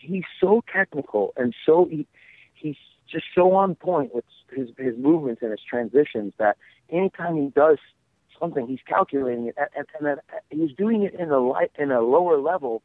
he's 0.00 0.24
so 0.40 0.62
technical 0.72 1.32
and 1.36 1.54
so 1.64 1.88
he, 1.90 2.06
he's 2.54 2.76
just 3.10 3.24
so 3.34 3.52
on 3.52 3.74
point 3.74 4.14
with 4.14 4.24
his 4.50 4.68
his 4.78 4.96
movements 4.98 5.42
and 5.42 5.50
his 5.50 5.60
transitions 5.68 6.32
that 6.38 6.56
anytime 6.90 7.36
he 7.36 7.48
does 7.48 7.78
something, 8.38 8.66
he's 8.66 8.80
calculating 8.86 9.46
it, 9.46 9.56
and, 9.56 9.86
and, 9.98 10.08
and 10.08 10.20
he's 10.50 10.76
doing 10.76 11.02
it 11.02 11.14
in 11.14 11.30
a 11.30 11.38
light 11.38 11.70
in 11.78 11.90
a 11.90 12.00
lower 12.00 12.38
level, 12.38 12.82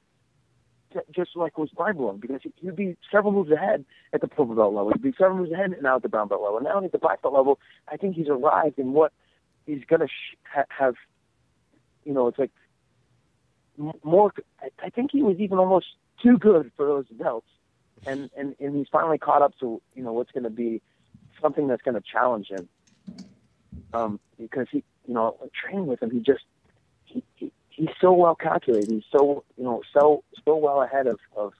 just 1.11 1.35
like 1.35 1.57
was 1.57 1.69
mind 1.77 1.97
blowing 1.97 2.17
because 2.17 2.41
he'd 2.61 2.75
be 2.75 2.97
several 3.11 3.31
moves 3.31 3.51
ahead 3.51 3.85
at 4.13 4.21
the 4.21 4.27
purple 4.27 4.55
belt 4.55 4.73
level, 4.73 4.91
he'd 4.91 5.01
be 5.01 5.13
several 5.17 5.37
moves 5.37 5.51
ahead 5.51 5.75
now 5.81 5.97
at 5.97 6.01
the 6.01 6.09
brown 6.09 6.27
belt 6.27 6.41
level. 6.41 6.59
Now 6.61 6.83
at 6.83 6.91
the 6.91 6.97
black 6.97 7.21
belt 7.21 7.33
level, 7.33 7.59
I 7.91 7.97
think 7.97 8.15
he's 8.15 8.27
arrived 8.27 8.79
in 8.79 8.93
what 8.93 9.13
he's 9.65 9.83
gonna 9.87 10.07
sh- 10.07 10.37
ha- 10.51 10.65
have. 10.69 10.95
You 12.05 12.13
know, 12.13 12.27
it's 12.27 12.39
like 12.39 12.51
more. 14.03 14.33
I 14.81 14.89
think 14.89 15.11
he 15.11 15.23
was 15.23 15.37
even 15.39 15.57
almost 15.57 15.87
too 16.21 16.37
good 16.37 16.71
for 16.75 16.85
those 16.85 17.05
belts, 17.11 17.47
and 18.05 18.29
and 18.37 18.55
and 18.59 18.75
he's 18.75 18.87
finally 18.91 19.17
caught 19.17 19.41
up 19.41 19.53
to 19.59 19.81
you 19.95 20.03
know 20.03 20.13
what's 20.13 20.31
going 20.31 20.43
to 20.43 20.49
be 20.49 20.81
something 21.41 21.67
that's 21.67 21.81
going 21.81 21.95
to 21.95 22.01
challenge 22.01 22.47
him. 22.49 22.67
Um, 23.93 24.19
because 24.37 24.67
he, 24.71 24.83
you 25.07 25.13
know, 25.13 25.37
training 25.53 25.87
with 25.87 26.01
him, 26.01 26.11
he 26.11 26.19
just 26.19 26.43
he, 27.05 27.23
he 27.35 27.51
he's 27.79 27.95
so 28.01 28.11
well 28.11 28.35
calculated. 28.35 28.89
He's 28.89 29.03
so 29.11 29.43
you 29.57 29.63
know 29.63 29.81
so 29.93 30.23
so 30.45 30.55
well 30.55 30.81
ahead 30.81 31.07
of 31.07 31.19
of 31.35 31.53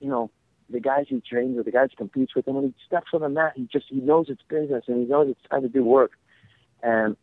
you 0.00 0.08
know 0.08 0.30
the 0.70 0.80
guys 0.80 1.04
he 1.08 1.20
trains 1.20 1.56
with, 1.56 1.66
the 1.66 1.72
guys 1.72 1.88
he 1.90 1.96
competes 1.96 2.34
with, 2.34 2.46
and 2.46 2.56
when 2.56 2.64
he 2.64 2.74
steps 2.86 3.08
on 3.12 3.20
the 3.20 3.28
mat, 3.28 3.52
he 3.54 3.68
just 3.70 3.86
he 3.88 4.00
knows 4.00 4.26
it's 4.28 4.42
business 4.48 4.84
and 4.88 4.98
he 4.98 5.04
knows 5.04 5.28
it's 5.28 5.48
time 5.50 5.62
to 5.62 5.68
do 5.68 5.84
work, 5.84 6.12
and 6.82 7.16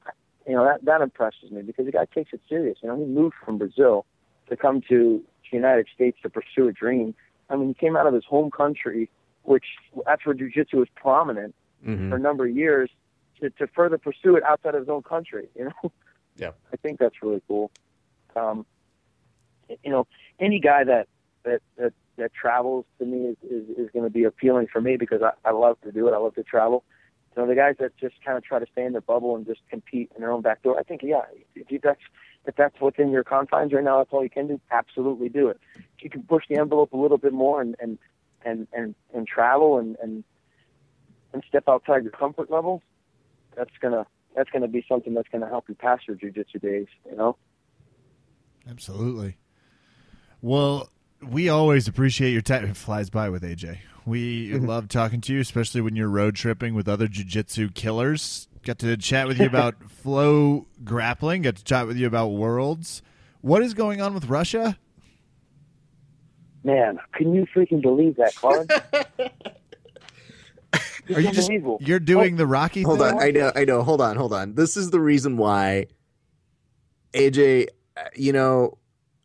you 0.47 0.53
know 0.53 0.63
that 0.65 0.85
that 0.85 1.01
impresses 1.01 1.51
me 1.51 1.61
because 1.63 1.85
the 1.85 1.91
guy 1.91 2.05
takes 2.13 2.31
it 2.31 2.41
serious. 2.47 2.77
You 2.81 2.89
know, 2.89 2.97
he 2.97 3.05
moved 3.05 3.35
from 3.43 3.57
Brazil 3.57 4.05
to 4.49 4.55
come 4.55 4.81
to 4.89 5.23
the 5.51 5.57
United 5.57 5.87
States 5.93 6.17
to 6.21 6.29
pursue 6.29 6.67
a 6.67 6.71
dream. 6.71 7.15
I 7.49 7.55
mean, 7.55 7.69
he 7.69 7.73
came 7.73 7.97
out 7.97 8.05
of 8.05 8.13
his 8.13 8.25
home 8.25 8.51
country, 8.51 9.09
which 9.43 9.65
that's 10.05 10.25
where 10.25 10.35
jiu-jitsu 10.35 10.77
was 10.77 10.87
prominent 10.95 11.55
Mhm. 11.85 12.09
for 12.09 12.17
a 12.17 12.19
number 12.19 12.45
of 12.45 12.55
years, 12.55 12.89
to, 13.39 13.49
to 13.51 13.65
further 13.67 13.97
pursue 13.97 14.35
it 14.35 14.43
outside 14.43 14.75
of 14.75 14.81
his 14.81 14.89
own 14.89 15.01
country. 15.01 15.47
You 15.55 15.65
know, 15.65 15.91
Yeah. 16.39 16.51
I 16.73 16.77
think 16.77 16.99
that's 16.99 17.21
really 17.21 17.41
cool. 17.47 17.71
Um, 18.35 18.65
you 19.83 19.91
know, 19.91 20.07
any 20.39 20.59
guy 20.59 20.83
that 20.83 21.07
that 21.43 21.61
that, 21.77 21.93
that 22.17 22.33
travels 22.33 22.85
to 22.99 23.05
me 23.05 23.27
is 23.27 23.37
is, 23.43 23.69
is 23.77 23.89
going 23.91 24.05
to 24.05 24.09
be 24.09 24.23
appealing 24.23 24.67
for 24.71 24.81
me 24.81 24.97
because 24.97 25.21
I, 25.21 25.31
I 25.47 25.51
love 25.51 25.79
to 25.81 25.91
do 25.91 26.07
it. 26.07 26.13
I 26.13 26.17
love 26.17 26.35
to 26.35 26.43
travel. 26.43 26.83
So 27.35 27.45
the 27.45 27.55
guys 27.55 27.75
that 27.79 27.95
just 27.97 28.15
kind 28.25 28.37
of 28.37 28.43
try 28.43 28.59
to 28.59 28.65
stay 28.71 28.83
in 28.83 28.93
their 28.93 29.01
bubble 29.01 29.35
and 29.35 29.45
just 29.45 29.61
compete 29.69 30.11
in 30.15 30.21
their 30.21 30.31
own 30.31 30.41
back 30.41 30.63
door, 30.63 30.79
I 30.79 30.83
think 30.83 31.01
yeah, 31.03 31.21
if 31.55 31.71
you, 31.71 31.79
that's 31.81 32.01
if 32.45 32.55
that's 32.55 32.79
within 32.81 33.11
your 33.11 33.23
confines 33.23 33.71
right 33.71 33.83
now, 33.83 33.99
that's 33.99 34.09
all 34.11 34.23
you 34.23 34.29
can 34.29 34.47
do. 34.47 34.59
Absolutely 34.71 35.29
do 35.29 35.49
it. 35.49 35.59
If 35.75 36.03
you 36.03 36.09
can 36.09 36.23
push 36.23 36.45
the 36.49 36.57
envelope 36.57 36.93
a 36.93 36.97
little 36.97 37.17
bit 37.17 37.33
more 37.33 37.61
and 37.61 37.75
and 37.79 37.97
and 38.43 38.67
and, 38.73 38.95
and 39.13 39.27
travel 39.27 39.77
and 39.77 39.97
and 40.01 40.23
and 41.33 41.43
step 41.47 41.65
outside 41.67 42.03
your 42.03 42.11
comfort 42.11 42.49
level, 42.49 42.81
that's 43.55 43.77
gonna 43.79 44.07
that's 44.35 44.49
gonna 44.51 44.67
be 44.67 44.85
something 44.87 45.13
that's 45.13 45.27
gonna 45.29 45.47
help 45.47 45.69
you 45.69 45.75
pass 45.75 45.99
your 46.07 46.17
jujitsu 46.17 46.61
days. 46.61 46.87
You 47.09 47.15
know. 47.15 47.37
Absolutely. 48.69 49.37
Well, 50.41 50.89
we 51.21 51.49
always 51.49 51.87
appreciate 51.87 52.31
your 52.31 52.41
time. 52.41 52.65
It 52.65 52.77
flies 52.77 53.09
by 53.09 53.29
with 53.29 53.43
AJ. 53.43 53.79
We 54.05 54.49
mm-hmm. 54.49 54.65
love 54.65 54.87
talking 54.87 55.21
to 55.21 55.33
you, 55.33 55.39
especially 55.39 55.81
when 55.81 55.95
you're 55.95 56.09
road 56.09 56.35
tripping 56.35 56.73
with 56.73 56.87
other 56.87 57.07
jujitsu 57.07 57.73
killers. 57.73 58.47
Got 58.63 58.79
to 58.79 58.97
chat 58.97 59.27
with 59.27 59.39
you 59.39 59.45
about 59.47 59.89
flo 59.89 60.67
grappling. 60.83 61.43
Got 61.43 61.57
to 61.57 61.63
chat 61.63 61.87
with 61.87 61.97
you 61.97 62.07
about 62.07 62.29
worlds. 62.29 63.01
What 63.41 63.61
is 63.61 63.73
going 63.73 64.01
on 64.01 64.13
with 64.13 64.25
Russia? 64.25 64.77
Man, 66.63 66.99
can 67.13 67.33
you 67.33 67.45
freaking 67.55 67.81
believe 67.81 68.17
that, 68.17 68.35
Colin? 68.35 68.67
Are 71.15 71.19
you 71.19 71.31
just 71.31 71.49
unbelievable. 71.49 71.77
you're 71.81 71.99
doing 71.99 72.35
the 72.35 72.45
Rocky 72.45 72.83
Hold 72.83 72.99
thing? 72.99 73.15
on, 73.15 73.21
I 73.21 73.31
know, 73.31 73.51
I 73.55 73.65
know. 73.65 73.83
Hold 73.83 74.01
on, 74.01 74.15
hold 74.15 74.33
on. 74.33 74.55
This 74.55 74.77
is 74.77 74.91
the 74.91 74.99
reason 74.99 75.37
why 75.37 75.87
AJ, 77.13 77.67
uh, 77.97 78.03
you 78.15 78.31
know, 78.33 78.77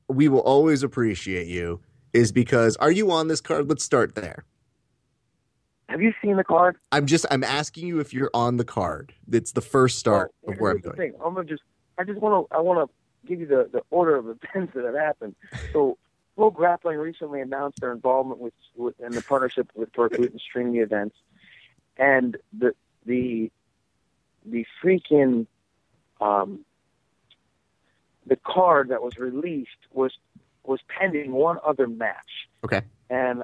we 0.09 0.29
will 0.29 0.41
always 0.41 0.83
appreciate 0.83 1.47
you 1.47 1.81
is 2.13 2.33
because 2.33 2.77
are 2.77 2.91
you 2.91 3.11
on 3.11 3.29
this 3.29 3.41
card? 3.41 3.69
Let's 3.69 3.85
start 3.85 4.15
there. 4.15 4.45
Have 5.89 6.01
you 6.01 6.13
seen 6.23 6.37
the 6.37 6.45
card? 6.45 6.77
I'm 6.93 7.07
just 7.07 7.27
I'm 7.31 7.45
asking 7.45 7.87
you 7.87 8.01
if 8.01 8.13
you're 8.15 8.31
on 8.35 8.57
the 8.57 8.65
card. 8.65 9.13
It's 9.31 9.53
the 9.53 9.61
first 9.61 9.99
start 9.99 10.33
Well, 10.43 10.55
of 10.55 10.61
where 10.61 10.73
I'm 10.73 10.79
going. 10.81 10.97
thing. 10.97 11.13
I'm 11.25 11.35
gonna 11.35 11.47
just 11.47 11.63
I 11.99 12.05
just 12.05 12.21
want 12.21 12.49
to 12.51 12.57
I 12.57 12.61
want 12.61 12.89
to 12.89 13.29
give 13.29 13.41
you 13.41 13.47
the 13.47 13.69
the 13.71 13.83
order 13.91 14.17
of 14.17 14.27
events 14.29 14.73
that 14.75 14.85
have 14.85 14.95
happened. 14.95 15.35
So. 15.73 15.99
Flo 16.37 16.51
Grappling 16.51 16.99
recently 16.99 17.41
announced 17.41 17.79
their 17.81 17.93
involvement 17.93 18.41
with, 18.41 18.55
with 18.75 18.97
and 18.99 19.15
the 19.15 19.23
partnership 19.23 19.71
with 19.77 19.93
Berkut 19.93 20.33
and 20.33 20.41
streaming 20.41 20.79
events, 20.79 21.15
and 21.97 22.37
the 22.57 22.75
the 23.07 23.51
the 24.45 24.67
freaking 24.83 25.47
um, 26.21 26.65
the 28.27 28.37
card 28.37 28.89
that 28.89 29.03
was 29.03 29.19
released 29.19 29.71
was 29.93 30.13
was 30.65 30.81
pending 30.89 31.33
one 31.33 31.59
other 31.65 31.87
match. 31.87 32.49
Okay. 32.65 32.83
And 33.11 33.43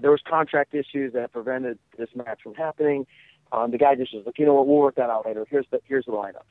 there 0.00 0.10
was 0.10 0.20
contract 0.28 0.74
issues 0.74 1.12
that 1.12 1.32
prevented 1.32 1.78
this 1.96 2.08
match 2.14 2.40
from 2.42 2.54
happening. 2.54 3.06
Um, 3.52 3.70
the 3.70 3.78
guy 3.78 3.94
just 3.94 4.12
was 4.12 4.26
like, 4.26 4.38
you 4.38 4.44
know 4.44 4.54
what, 4.54 4.66
we'll 4.66 4.78
work 4.78 4.96
that 4.96 5.08
out 5.08 5.24
later. 5.26 5.46
Here's 5.48 5.66
the 5.70 5.80
here's 5.84 6.06
the 6.06 6.12
lineup. 6.12 6.44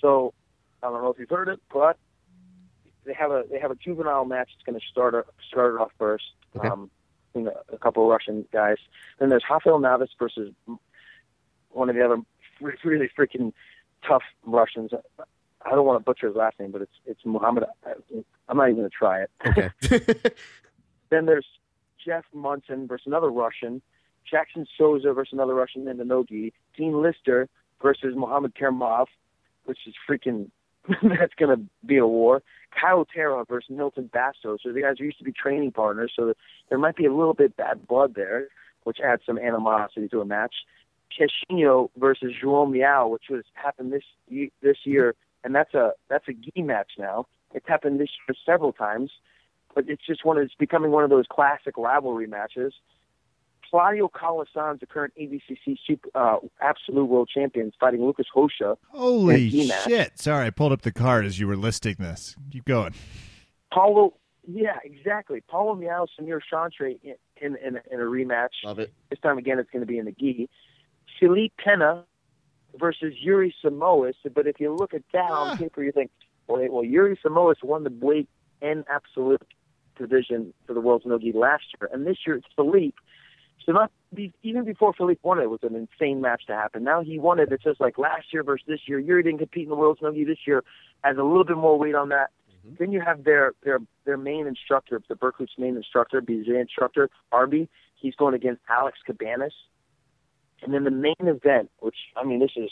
So 0.00 0.34
I 0.82 0.90
don't 0.90 1.02
know 1.02 1.10
if 1.10 1.18
you've 1.18 1.30
heard 1.30 1.48
it, 1.48 1.60
but 1.72 1.96
they 3.04 3.14
have 3.14 3.30
a 3.30 3.44
they 3.50 3.58
have 3.58 3.70
a 3.70 3.76
juvenile 3.76 4.24
match 4.24 4.50
that's 4.54 4.64
going 4.64 4.78
to 4.78 4.86
start 4.86 5.26
start 5.48 5.74
it 5.74 5.80
off 5.80 5.92
first. 5.98 6.24
Okay. 6.56 6.68
Um, 6.68 6.90
you 7.34 7.42
know, 7.42 7.52
a 7.72 7.78
couple 7.78 8.04
of 8.04 8.10
Russian 8.10 8.46
guys. 8.52 8.76
Then 9.18 9.28
there's 9.28 9.44
Rafael 9.48 9.78
Navis 9.78 10.10
versus 10.18 10.52
one 11.70 11.88
of 11.88 11.96
the 11.96 12.04
other 12.04 12.18
really 12.84 13.10
freaking 13.16 13.52
tough 14.06 14.22
Russians. 14.44 14.92
I 15.66 15.70
don't 15.70 15.86
want 15.86 15.98
to 15.98 16.04
butcher 16.04 16.28
his 16.28 16.36
last 16.36 16.60
name, 16.60 16.70
but 16.70 16.82
it's 16.82 16.92
it's 17.06 17.20
Muhammad. 17.24 17.64
I'm 18.48 18.56
not 18.56 18.68
even 18.68 18.76
going 18.76 18.90
to 18.90 18.96
try 18.96 19.22
it. 19.22 19.30
Okay. 19.46 20.30
Then 21.10 21.26
there's 21.26 21.46
Jeff 22.04 22.24
Monson 22.32 22.88
versus 22.88 23.06
another 23.06 23.30
Russian, 23.30 23.80
Jackson 24.28 24.66
Souza 24.76 25.12
versus 25.12 25.32
another 25.32 25.54
Russian 25.54 25.86
in 25.86 25.96
the 25.96 26.04
Nogi, 26.04 26.52
Dean 26.76 27.00
Lister 27.00 27.48
versus 27.80 28.14
Muhammad 28.16 28.54
Kermov, 28.54 29.06
which 29.64 29.78
is 29.86 29.94
freaking 30.08 30.50
that's 31.02 31.34
going 31.38 31.56
to 31.56 31.64
be 31.86 31.98
a 31.98 32.06
war. 32.06 32.42
Caio 32.78 33.04
Terra 33.12 33.44
versus 33.48 33.70
Milton 33.70 34.10
Bastos. 34.12 34.58
So 34.62 34.72
the 34.72 34.82
guys 34.82 34.96
who 34.98 35.04
used 35.04 35.18
to 35.18 35.24
be 35.24 35.32
training 35.32 35.72
partners, 35.72 36.12
so 36.14 36.34
there 36.68 36.78
might 36.78 36.96
be 36.96 37.06
a 37.06 37.14
little 37.14 37.34
bit 37.34 37.56
bad 37.56 37.86
blood 37.86 38.14
there, 38.14 38.48
which 38.82 38.98
adds 39.04 39.22
some 39.24 39.38
animosity 39.38 40.08
to 40.08 40.20
a 40.20 40.24
match. 40.24 40.54
Cashinho 41.10 41.90
versus 41.96 42.32
João 42.42 42.68
Miyao, 42.68 43.10
which 43.10 43.24
was 43.30 43.44
happened 43.54 43.92
this 43.92 44.02
this 44.62 44.78
year, 44.84 45.14
and 45.44 45.54
that's 45.54 45.72
a 45.74 45.92
that's 46.10 46.26
a 46.28 46.32
gi 46.32 46.62
match 46.62 46.92
now. 46.98 47.26
It's 47.54 47.68
happened 47.68 48.00
this 48.00 48.10
year 48.26 48.34
several 48.44 48.72
times 48.72 49.10
but 49.74 49.84
it's 49.88 50.04
just 50.06 50.24
one. 50.24 50.38
It's 50.38 50.54
becoming 50.54 50.90
one 50.90 51.04
of 51.04 51.10
those 51.10 51.26
classic 51.30 51.76
rivalry 51.76 52.26
matches. 52.26 52.72
Claudio 53.74 54.06
Calasans 54.08 54.78
the 54.78 54.86
current 54.86 55.12
ADCC 55.20 55.76
super, 55.84 56.08
uh, 56.14 56.36
absolute 56.60 57.06
world 57.06 57.28
champion, 57.28 57.72
fighting 57.80 58.04
Lucas 58.04 58.26
Rocha. 58.32 58.78
Holy 58.90 59.50
shit! 59.50 60.16
Sorry, 60.16 60.46
I 60.46 60.50
pulled 60.50 60.70
up 60.70 60.82
the 60.82 60.92
card 60.92 61.26
as 61.26 61.40
you 61.40 61.48
were 61.48 61.56
listing 61.56 61.96
this. 61.98 62.36
Keep 62.52 62.66
going. 62.66 62.94
Paulo, 63.72 64.14
yeah, 64.46 64.76
exactly. 64.84 65.40
Paulo 65.48 65.74
Miyao, 65.74 66.06
Samir 66.16 66.38
Chantre 66.48 67.00
in, 67.02 67.16
in, 67.42 67.56
in, 67.56 67.80
in 67.90 68.00
a 68.00 68.04
rematch. 68.04 68.50
Love 68.62 68.78
it. 68.78 68.92
This 69.10 69.18
time 69.18 69.38
again, 69.38 69.58
it's 69.58 69.70
going 69.70 69.82
to 69.82 69.86
be 69.86 69.98
in 69.98 70.04
the 70.04 70.12
gi. 70.12 70.48
Felipe 71.18 71.52
Pena 71.56 72.04
versus 72.78 73.12
Yuri 73.20 73.52
Simoes. 73.64 74.14
But 74.32 74.46
if 74.46 74.60
you 74.60 74.72
look 74.72 74.94
at 74.94 75.02
that 75.12 75.30
Ah. 75.32 75.50
on 75.50 75.58
paper, 75.58 75.82
you 75.82 75.90
think, 75.90 76.12
well, 76.46 76.64
well, 76.70 76.84
Yuri 76.84 77.18
Simoes 77.26 77.56
won 77.64 77.82
the 77.82 77.90
weight 77.90 78.28
and 78.62 78.84
absolute 78.88 79.42
division 79.98 80.54
for 80.64 80.74
the 80.74 80.80
world's 80.80 81.06
no 81.06 81.18
gi 81.18 81.32
last 81.32 81.64
year, 81.80 81.90
and 81.92 82.06
this 82.06 82.18
year 82.24 82.36
it's 82.36 82.46
Felipe. 82.54 82.94
So 83.64 83.72
not 83.72 83.90
even 84.42 84.64
before 84.64 84.92
Felipe 84.92 85.20
won 85.22 85.38
it, 85.38 85.44
it 85.44 85.50
was 85.50 85.60
an 85.62 85.74
insane 85.74 86.20
match 86.20 86.46
to 86.46 86.52
happen. 86.52 86.84
Now 86.84 87.02
he 87.02 87.18
won 87.18 87.38
it. 87.38 87.50
It's 87.50 87.64
just 87.64 87.80
like 87.80 87.98
last 87.98 88.26
year 88.32 88.42
versus 88.42 88.66
this 88.68 88.80
year. 88.86 88.98
Yuri 88.98 89.22
didn't 89.22 89.38
compete 89.38 89.64
in 89.64 89.70
the 89.70 89.76
world's 89.76 90.02
no 90.02 90.12
gi 90.12 90.24
this 90.24 90.38
year. 90.46 90.62
Has 91.02 91.16
a 91.16 91.22
little 91.22 91.44
bit 91.44 91.56
more 91.56 91.78
weight 91.78 91.94
on 91.94 92.10
that. 92.10 92.30
Mm-hmm. 92.50 92.74
Then 92.78 92.92
you 92.92 93.00
have 93.00 93.24
their 93.24 93.52
their 93.62 93.78
their 94.04 94.16
main 94.18 94.46
instructor, 94.46 95.00
the 95.08 95.16
Berkut's 95.16 95.52
main 95.58 95.76
instructor, 95.76 96.20
BJ 96.20 96.60
instructor, 96.60 97.08
Arby. 97.32 97.68
He's 97.96 98.14
going 98.14 98.34
against 98.34 98.60
Alex 98.68 98.98
Cabanas. 99.06 99.54
And 100.62 100.72
then 100.74 100.84
the 100.84 100.90
main 100.90 101.14
event, 101.20 101.70
which 101.80 101.96
I 102.16 102.24
mean, 102.24 102.40
this 102.40 102.52
is 102.56 102.70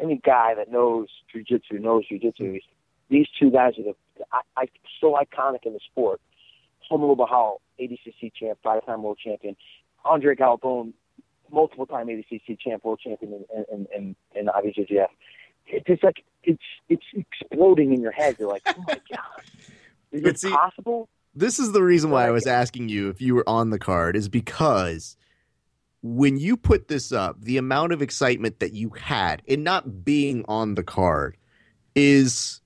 any 0.00 0.20
guy 0.24 0.54
that 0.56 0.70
knows 0.70 1.08
jujitsu 1.34 1.80
knows 1.80 2.04
jujitsu. 2.10 2.40
Mm-hmm. 2.40 2.56
These 3.10 3.26
two 3.38 3.50
guys 3.50 3.74
are 3.78 3.82
the 3.84 3.94
I, 4.32 4.40
I, 4.56 4.66
so 5.00 5.14
iconic 5.14 5.66
in 5.66 5.72
the 5.72 5.80
sport. 5.90 6.20
Romulo 6.90 7.16
Barral, 7.16 7.60
ADCC 7.80 8.32
champ, 8.34 8.58
five-time 8.62 9.02
world 9.02 9.18
champion, 9.22 9.56
Andre 10.04 10.34
Galvao, 10.34 10.92
multiple-time 11.52 12.06
ADCC 12.08 12.58
champ, 12.60 12.84
world 12.84 13.00
champion 13.02 13.44
in 13.54 13.64
in 13.72 13.86
in, 13.96 14.16
in 14.34 14.46
IBJJF. 14.46 15.08
It's 15.66 15.86
just 15.86 16.02
like 16.04 16.24
it's 16.42 16.62
it's 16.88 17.04
exploding 17.14 17.92
in 17.92 18.00
your 18.00 18.12
head. 18.12 18.36
You're 18.38 18.48
like, 18.48 18.62
oh 18.66 18.74
my 18.86 18.94
god, 19.10 19.42
is 20.12 20.22
But 20.22 20.30
it 20.30 20.40
see- 20.40 20.50
possible? 20.50 21.08
This 21.32 21.60
is 21.60 21.70
the 21.70 21.82
reason 21.82 22.10
why 22.10 22.26
I 22.26 22.30
was 22.30 22.46
asking 22.48 22.88
you 22.88 23.08
if 23.08 23.20
you 23.20 23.36
were 23.36 23.48
on 23.48 23.70
the 23.70 23.78
card 23.78 24.16
is 24.16 24.28
because 24.28 25.16
when 26.02 26.38
you 26.38 26.56
put 26.56 26.88
this 26.88 27.12
up, 27.12 27.40
the 27.40 27.56
amount 27.56 27.92
of 27.92 28.02
excitement 28.02 28.58
that 28.58 28.72
you 28.72 28.90
had 28.90 29.40
in 29.46 29.62
not 29.62 30.04
being 30.04 30.44
on 30.48 30.74
the 30.74 30.82
card 30.82 31.36
is 31.94 32.60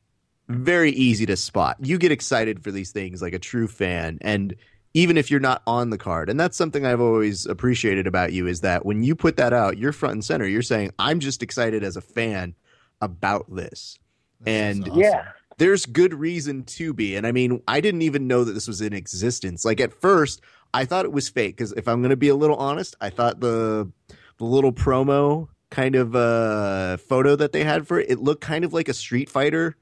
very 0.48 0.93
easy 0.93 1.27
to 1.27 1.36
spot. 1.36 1.77
You 1.81 1.98
get 1.98 2.11
excited 2.11 2.65
for 2.65 2.70
these 2.70 2.90
things 2.90 3.20
like 3.20 3.35
a 3.35 3.39
true 3.39 3.69
fan 3.69 4.16
and 4.23 4.55
even 4.95 5.16
if 5.16 5.31
you're 5.31 5.41
not 5.41 5.62
on 5.66 5.91
the 5.91 5.99
card. 5.99 6.31
And 6.31 6.39
that's 6.39 6.57
something 6.57 6.87
I've 6.87 7.01
always 7.01 7.47
appreciated 7.47 8.07
about 8.07 8.33
you 8.33 8.47
is 8.47 8.61
that 8.61 8.87
when 8.87 9.03
you 9.03 9.15
put 9.16 9.37
that 9.37 9.53
out, 9.53 9.77
you're 9.77 9.93
front 9.93 10.12
and 10.15 10.25
center. 10.25 10.47
You're 10.47 10.62
saying, 10.62 10.93
I'm 10.99 11.19
just 11.21 11.43
excited 11.43 11.83
as 11.83 11.97
a 11.97 12.01
fan 12.01 12.55
about 13.01 13.53
this. 13.55 13.99
That's 14.41 14.77
And- 14.79 14.89
awesome. 14.89 15.01
Yeah. 15.01 15.25
there's 15.59 15.85
good 15.87 16.15
reason 16.15 16.65
to 16.65 16.93
be. 16.95 17.16
And 17.16 17.27
I 17.27 17.33
mean, 17.33 17.61
I 17.69 17.81
didn't 17.81 18.03
even 18.03 18.27
know 18.27 18.45
that 18.45 18.53
this 18.53 18.66
was 18.69 18.81
in 18.81 18.93
existence. 18.93 19.65
Like 19.65 19.81
at 19.81 19.93
first, 19.93 20.41
I 20.73 20.85
thought 20.85 21.05
it 21.05 21.12
was 21.12 21.29
fake 21.29 21.57
because 21.57 21.73
if 21.73 21.87
I'm 21.89 22.01
going 22.01 22.11
to 22.11 22.16
be 22.16 22.29
a 22.29 22.35
little 22.35 22.57
honest, 22.57 22.97
I 23.01 23.11
thought 23.11 23.41
the 23.41 23.91
the 24.39 24.45
little 24.45 24.73
promo 24.73 25.47
kind 25.71 25.95
of 25.95 26.15
uh 26.16 26.97
photo 26.99 27.37
that 27.37 27.53
they 27.53 27.62
had 27.62 27.87
for 27.87 28.01
it, 28.01 28.11
it 28.11 28.19
looked 28.21 28.41
kind 28.41 28.65
of 28.65 28.73
like 28.73 28.89
a 28.89 28.95
Street 28.95 29.29
Fighter, 29.31 29.77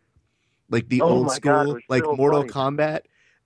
like 0.68 0.89
the 0.90 1.01
Oh 1.01 1.09
old 1.09 1.26
my 1.28 1.39
God, 1.39 1.66
school, 1.68 1.78
like 1.89 2.05
so 2.05 2.16
Mortal 2.16 2.47
funny. 2.47 2.52
Kombat. 2.76 3.01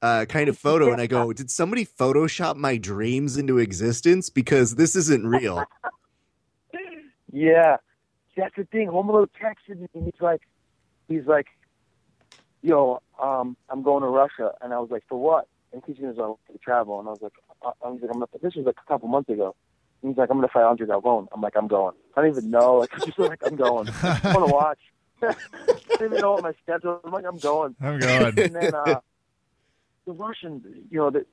Uh, 0.06 0.24
kind 0.24 0.48
of 0.48 0.56
photo, 0.56 0.92
and 0.92 1.00
I 1.00 1.08
go, 1.08 1.32
did 1.32 1.50
somebody 1.50 1.84
Photoshop 1.84 2.54
my 2.54 2.76
dreams 2.76 3.36
into 3.36 3.58
existence? 3.58 4.30
Because 4.30 4.76
this 4.76 4.94
isn't 4.94 5.26
real. 5.26 5.64
Yeah, 7.32 7.76
that's 8.34 8.54
the 8.56 8.64
thing. 8.64 8.88
Romulo 8.88 9.26
texted 9.42 9.78
me. 9.80 9.88
and 9.94 10.04
He's 10.04 10.20
like, 10.20 10.40
he's 11.06 11.26
like, 11.26 11.48
yo, 12.62 13.02
um, 13.20 13.58
I'm 13.68 13.82
going 13.82 14.02
to 14.04 14.08
Russia, 14.08 14.52
and 14.62 14.72
I 14.72 14.78
was 14.78 14.90
like, 14.90 15.02
for 15.06 15.20
what? 15.20 15.48
And 15.72 15.82
he's 15.86 15.98
going 15.98 16.14
to 16.14 16.36
travel, 16.62 16.98
and 16.98 17.08
I 17.08 17.10
was 17.10 17.20
like, 17.20 17.34
uh, 17.62 17.72
I 17.84 17.88
was 17.88 18.00
like, 18.00 18.10
I'm 18.14 18.20
not, 18.20 18.30
this 18.40 18.54
was 18.54 18.64
like 18.64 18.76
a 18.82 18.88
couple 18.88 19.08
months 19.08 19.28
ago. 19.28 19.54
And 20.00 20.12
he's 20.12 20.16
like, 20.16 20.30
I'm 20.30 20.38
going 20.38 20.48
to 20.48 20.52
fight 20.52 20.62
Andre 20.62 20.86
Galvao. 20.86 21.26
I'm 21.32 21.40
like, 21.42 21.56
I'm 21.56 21.68
going. 21.68 21.94
I 22.16 22.22
don't 22.22 22.30
even 22.30 22.48
know. 22.50 22.76
Like, 22.80 22.94
I'm 22.94 23.00
just 23.04 23.18
like, 23.18 23.40
I'm 23.44 23.56
going. 23.56 23.90
I 24.02 24.32
want 24.34 24.48
to 24.48 24.54
watch. 24.54 24.80
I 25.22 25.34
don't 25.98 26.12
even 26.12 26.20
know 26.20 26.32
what 26.32 26.42
my 26.44 26.54
schedule. 26.62 26.94
is. 26.94 27.00
I'm 27.04 27.12
like, 27.12 27.26
I'm 27.26 27.38
going. 27.38 27.76
I'm 27.82 27.98
going. 27.98 28.38
And 28.38 28.54
then 28.54 28.74
uh, 28.74 29.00
the 30.06 30.12
Russian, 30.12 30.62
you 30.90 30.98
know, 30.98 31.10
the 31.10 31.26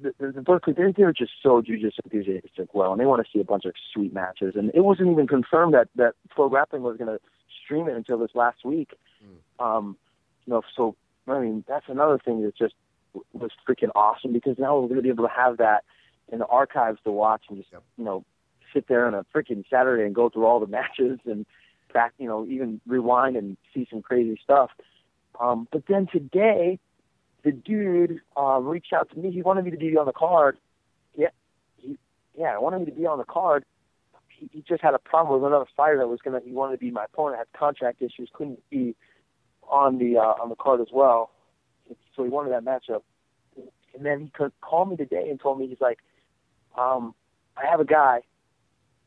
the, 0.00 0.12
the, 0.18 0.40
Berkut, 0.40 0.76
they, 0.76 0.92
they're 0.96 1.12
just 1.12 1.32
so 1.42 1.60
jujitsu 1.60 1.98
enthusiastic, 2.04 2.72
well, 2.72 2.92
and 2.92 3.00
they 3.00 3.04
want 3.04 3.24
to 3.24 3.30
see 3.30 3.40
a 3.40 3.44
bunch 3.44 3.66
of 3.66 3.74
sweet 3.92 4.12
matches. 4.12 4.54
And 4.56 4.70
it 4.74 4.80
wasn't 4.80 5.10
even 5.10 5.26
confirmed 5.26 5.74
that 5.74 5.88
that 5.96 6.14
Flo 6.34 6.48
Grappling 6.48 6.82
was 6.82 6.96
going 6.96 7.10
to 7.10 7.20
stream 7.64 7.88
it 7.88 7.94
until 7.94 8.18
this 8.18 8.30
last 8.34 8.64
week. 8.64 8.92
Um, 9.58 9.96
you 10.46 10.52
know, 10.52 10.62
so 10.74 10.96
I 11.28 11.38
mean, 11.38 11.64
that's 11.68 11.86
another 11.88 12.18
thing 12.18 12.42
that 12.42 12.56
just 12.56 12.74
was 13.32 13.50
freaking 13.68 13.90
awesome 13.94 14.32
because 14.32 14.56
now 14.58 14.78
we're 14.78 14.88
going 14.88 14.96
to 14.96 15.02
be 15.02 15.10
able 15.10 15.24
to 15.24 15.34
have 15.34 15.58
that 15.58 15.84
in 16.32 16.38
the 16.38 16.46
archives 16.46 16.98
to 17.04 17.12
watch 17.12 17.42
and 17.48 17.58
just 17.58 17.70
Yep. 17.72 17.82
you 17.98 18.04
know 18.04 18.24
sit 18.72 18.88
there 18.88 19.06
on 19.06 19.14
a 19.14 19.24
freaking 19.34 19.64
Saturday 19.68 20.04
and 20.04 20.14
go 20.14 20.30
through 20.30 20.46
all 20.46 20.60
the 20.60 20.66
matches 20.66 21.18
and 21.26 21.44
back, 21.92 22.14
you 22.18 22.26
know, 22.26 22.46
even 22.46 22.80
rewind 22.86 23.36
and 23.36 23.56
see 23.74 23.86
some 23.90 24.02
crazy 24.02 24.38
stuff. 24.42 24.70
Um, 25.38 25.68
but 25.70 25.84
then 25.88 26.06
today, 26.10 26.78
the 27.44 27.52
dude 27.52 28.20
uh, 28.36 28.58
reached 28.60 28.92
out 28.92 29.10
to 29.10 29.18
me. 29.18 29.30
He 29.30 29.42
wanted 29.42 29.64
me 29.64 29.70
to 29.72 29.76
be 29.76 29.96
on 29.96 30.06
the 30.06 30.12
card. 30.12 30.58
Yeah, 31.16 31.28
he, 31.76 31.98
yeah, 32.38 32.54
I 32.54 32.58
wanted 32.58 32.80
me 32.80 32.86
to 32.86 32.92
be 32.92 33.06
on 33.06 33.18
the 33.18 33.24
card. 33.24 33.64
He, 34.28 34.48
he 34.52 34.62
just 34.62 34.82
had 34.82 34.94
a 34.94 34.98
problem 34.98 35.40
with 35.40 35.50
another 35.50 35.66
fighter 35.76 35.98
that 35.98 36.08
was 36.08 36.20
gonna. 36.24 36.40
He 36.44 36.52
wanted 36.52 36.72
to 36.72 36.78
be 36.78 36.90
my 36.90 37.04
opponent. 37.04 37.38
Had 37.38 37.58
contract 37.58 38.02
issues, 38.02 38.30
couldn't 38.32 38.60
be 38.70 38.94
on 39.68 39.98
the 39.98 40.18
uh, 40.18 40.42
on 40.42 40.48
the 40.48 40.56
card 40.56 40.80
as 40.80 40.88
well. 40.92 41.30
So 42.16 42.24
he 42.24 42.30
wanted 42.30 42.52
that 42.52 42.64
matchup. 42.64 43.02
And 43.94 44.06
then 44.06 44.20
he 44.20 44.30
could 44.30 44.52
call 44.60 44.84
me 44.86 44.96
today 44.96 45.28
and 45.28 45.38
told 45.38 45.58
me 45.58 45.68
he's 45.68 45.80
like, 45.80 45.98
um, 46.78 47.14
I 47.56 47.66
have 47.70 47.80
a 47.80 47.84
guy 47.84 48.20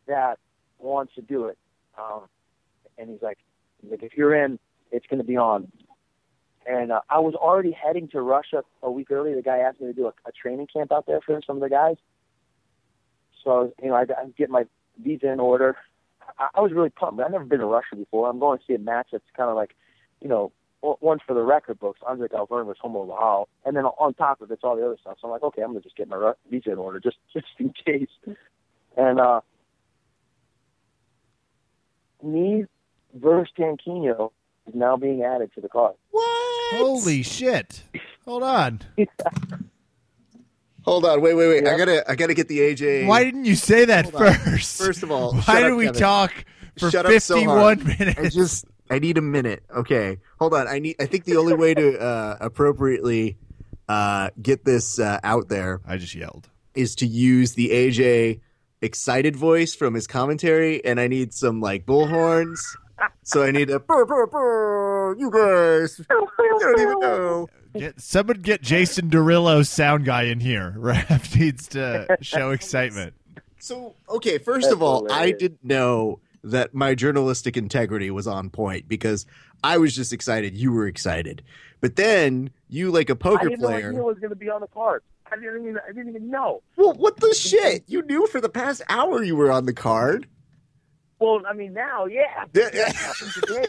that 0.08 0.38
wants 0.78 1.16
to 1.16 1.22
do 1.22 1.46
it. 1.46 1.58
Um, 1.98 2.28
and 2.98 3.10
he's 3.10 3.22
like, 3.22 3.40
he's 3.82 3.92
like, 3.92 4.04
if 4.04 4.16
you're 4.16 4.36
in, 4.36 4.60
it's 4.92 5.08
going 5.08 5.20
to 5.20 5.26
be 5.26 5.38
on. 5.38 5.72
And 6.66 6.92
uh, 6.92 7.02
I 7.10 7.20
was 7.20 7.36
already 7.36 7.72
heading 7.72 8.08
to 8.10 8.22
Russia 8.22 8.64
a 8.82 8.92
week 8.92 9.12
earlier. 9.12 9.36
The 9.36 9.42
guy 9.42 9.60
asked 9.60 9.80
me 9.80 9.88
to 9.88 9.94
do 9.94 10.08
a, 10.08 10.14
a 10.28 10.32
training 10.32 10.68
camp 10.74 10.92
out 10.92 11.06
there 11.06 11.22
for 11.22 11.40
some 11.46 11.58
of 11.58 11.62
the 11.62 11.70
guys. 11.70 11.98
So 13.44 13.52
I 13.52 13.60
was, 13.60 13.72
you 13.82 13.90
know, 13.90 13.96
I, 13.96 14.02
I 14.02 14.30
get 14.38 14.50
my 14.50 14.66
visa 15.02 15.32
in 15.32 15.40
order. 15.40 15.76
I, 16.40 16.48
I 16.56 16.62
was 16.62 16.72
really 16.72 16.90
pumped. 16.90 17.22
I've 17.22 17.32
never 17.32 17.46
been 17.46 17.60
to 17.60 17.66
Russia 17.66 17.96
before. 17.96 18.30
I'm 18.30 18.40
going 18.40 18.58
to 18.58 18.66
see 18.66 18.74
a 18.74 18.80
match 18.80 19.10
that's 19.12 19.24
kind 19.38 19.50
of 19.50 19.56
like, 19.56 19.76
you 20.22 20.28
know, 20.28 20.52
one 20.82 21.20
for 21.26 21.34
the 21.34 21.42
record 21.42 21.80
books. 21.80 22.00
Andre 22.06 22.28
Galvao 22.28 22.66
was 22.66 22.78
Homo 22.80 23.06
Lahal, 23.06 23.48
and 23.66 23.76
then 23.76 23.86
on 23.86 24.14
top 24.14 24.42
of 24.42 24.52
it's 24.52 24.64
all 24.64 24.76
the 24.76 24.86
other 24.86 24.98
stuff. 25.02 25.18
So 25.20 25.28
I'm 25.28 25.32
like, 25.32 25.44
okay, 25.44 25.62
I'm 25.64 25.70
gonna 25.70 25.82
just 25.82 25.96
get 25.96 26.08
my 26.08 26.34
visa 26.50 26.72
in 26.72 26.78
order 26.78 27.00
just 27.00 27.18
just 27.34 27.48
in 27.58 27.74
case. 27.86 28.10
And 28.96 29.20
uh, 29.20 29.42
me 32.24 32.66
versus 33.14 33.52
Tanquino 33.58 34.32
is 34.68 34.76
now 34.76 34.98
being 34.98 35.24
added 35.24 35.52
to 35.56 35.62
the 35.62 35.70
card. 35.70 35.96
What? 36.12 36.45
Holy 36.78 37.24
shit! 37.24 37.84
Hold 38.26 38.44
on. 38.44 38.82
Hold 40.84 41.04
on, 41.06 41.20
wait, 41.22 41.34
wait, 41.34 41.48
wait. 41.48 41.68
I 41.68 41.78
gotta, 41.78 42.10
I 42.10 42.16
gotta 42.16 42.36
get 42.36 42.48
the 42.48 42.60
AJ. 42.60 43.08
Why 43.08 43.24
didn't 43.24 43.46
you 43.46 43.56
say 43.56 43.86
that 43.86 44.06
Hold 44.12 44.22
on. 44.24 44.34
first? 44.36 44.78
First 44.78 45.02
of 45.04 45.10
all, 45.12 45.34
why 45.34 45.42
shut 45.42 45.64
do 45.64 45.72
up, 45.74 45.78
we 45.80 45.86
Kevin. 45.86 46.00
talk 46.00 46.46
for 46.78 46.92
Shut 46.92 47.06
up 47.08 47.22
so 47.22 47.44
hard. 47.44 47.82
51 47.82 47.98
minutes? 48.00 48.20
I 48.20 48.30
just, 48.30 48.66
I 48.92 49.00
need 49.00 49.18
a 49.18 49.22
minute. 49.22 49.64
Okay, 49.76 50.18
hold 50.40 50.54
on. 50.54 50.68
I 50.68 50.78
need. 50.78 50.96
I 51.00 51.08
think 51.08 51.24
the 51.26 51.38
only 51.38 51.56
way 51.56 51.74
to 51.74 52.00
uh, 52.00 52.38
appropriately 52.40 53.36
uh, 53.90 54.30
get 54.40 54.64
this 54.64 55.00
uh, 55.00 55.20
out 55.24 55.48
there 55.50 55.82
I 55.88 55.98
just 55.98 56.14
yelled. 56.14 56.50
is 56.76 56.94
to 56.98 57.08
use 57.08 57.54
the 57.54 57.70
AJ 57.70 58.42
excited 58.84 59.36
voice 59.36 59.74
from 59.74 59.96
his 59.96 60.06
commentary, 60.06 60.86
and 60.86 61.00
I 61.00 61.08
need 61.08 61.34
some 61.34 61.62
like 61.62 61.88
bullhorns. 61.88 62.60
So 63.24 63.44
I 63.44 63.52
need 63.52 63.70
a 63.70 63.80
burr, 63.80 64.06
burr, 64.06 64.28
burr, 64.28 65.16
you 65.18 65.32
guys. 65.32 66.00
You 66.10 66.60
don't 66.60 66.80
even 66.80 67.00
know. 67.00 67.50
Get, 67.78 68.00
someone 68.00 68.42
get 68.42 68.62
Jason 68.62 69.10
Derillo, 69.10 69.66
sound 69.68 70.06
guy, 70.06 70.24
in 70.24 70.40
here. 70.40 70.74
Raph 70.78 71.38
needs 71.38 71.68
to 71.70 72.18
show 72.22 72.52
excitement. 72.52 73.14
So 73.60 73.96
okay, 74.08 74.38
first 74.38 74.66
That's 74.66 74.74
of 74.74 74.84
all, 74.84 75.12
I 75.12 75.32
didn't 75.32 75.64
know 75.64 76.20
that 76.44 76.74
my 76.74 76.96
journalistic 76.96 77.58
integrity 77.58 78.12
was 78.12 78.28
on 78.28 78.50
point 78.50 78.88
because 78.88 79.26
I 79.64 79.78
was 79.78 79.96
just 79.96 80.14
excited. 80.14 80.56
You 80.56 80.72
were 80.72 80.88
excited, 80.88 81.44
but 81.82 81.96
then 81.96 82.52
you, 82.70 82.92
like 82.92 83.10
a 83.10 83.16
poker 83.16 83.50
didn't 83.50 83.62
know 83.62 83.68
player, 83.68 83.92
he 83.92 84.00
was 84.00 84.20
going 84.20 84.30
to 84.30 84.36
be 84.36 84.50
on 84.50 84.62
the 84.62 84.68
card. 84.68 85.04
I 85.32 85.36
didn't 85.36 85.64
even 85.64 85.80
I 85.80 85.88
didn't 85.88 86.10
even 86.10 86.30
know. 86.30 86.62
well, 86.78 86.94
what 86.94 87.20
the 87.20 87.34
shit? 87.34 87.84
You 87.88 88.04
knew 88.04 88.28
for 88.28 88.40
the 88.40 88.50
past 88.50 88.84
hour 88.88 89.24
you 89.24 89.36
were 89.36 89.52
on 89.52 89.66
the 89.66 89.74
card. 89.74 90.28
Well, 91.26 91.42
I 91.50 91.54
mean 91.54 91.74
now, 91.74 92.06
yeah. 92.06 92.46
Yeah. 92.54 92.70
Today. 93.34 93.66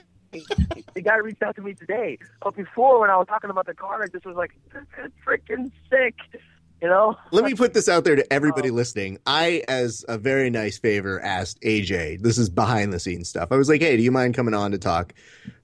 the 0.94 1.00
guy 1.00 1.16
reached 1.16 1.42
out 1.42 1.56
to 1.56 1.62
me 1.62 1.72
today. 1.72 2.18
But 2.42 2.54
before, 2.54 3.00
when 3.00 3.08
I 3.08 3.16
was 3.16 3.26
talking 3.28 3.48
about 3.48 3.64
the 3.66 3.72
car, 3.74 4.02
I 4.02 4.08
just 4.08 4.26
was 4.26 4.36
like, 4.36 4.52
freaking 5.26 5.70
sick. 5.90 6.14
You 6.82 6.88
know? 6.88 7.16
Let 7.32 7.44
me 7.44 7.54
put 7.54 7.72
this 7.72 7.88
out 7.88 8.04
there 8.04 8.16
to 8.16 8.32
everybody 8.32 8.68
Oh. 8.70 8.74
listening. 8.74 9.18
I, 9.26 9.62
as 9.66 10.04
a 10.08 10.18
very 10.18 10.50
nice 10.50 10.78
favor, 10.78 11.18
asked 11.22 11.58
AJ. 11.62 12.20
This 12.20 12.36
is 12.36 12.50
behind 12.50 12.92
the 12.92 13.00
scenes 13.00 13.30
stuff. 13.30 13.48
I 13.50 13.56
was 13.56 13.70
like, 13.70 13.80
"Hey, 13.80 13.96
do 13.96 14.02
you 14.02 14.12
mind 14.12 14.34
coming 14.34 14.52
on 14.52 14.72
to 14.72 14.78
talk? 14.78 15.14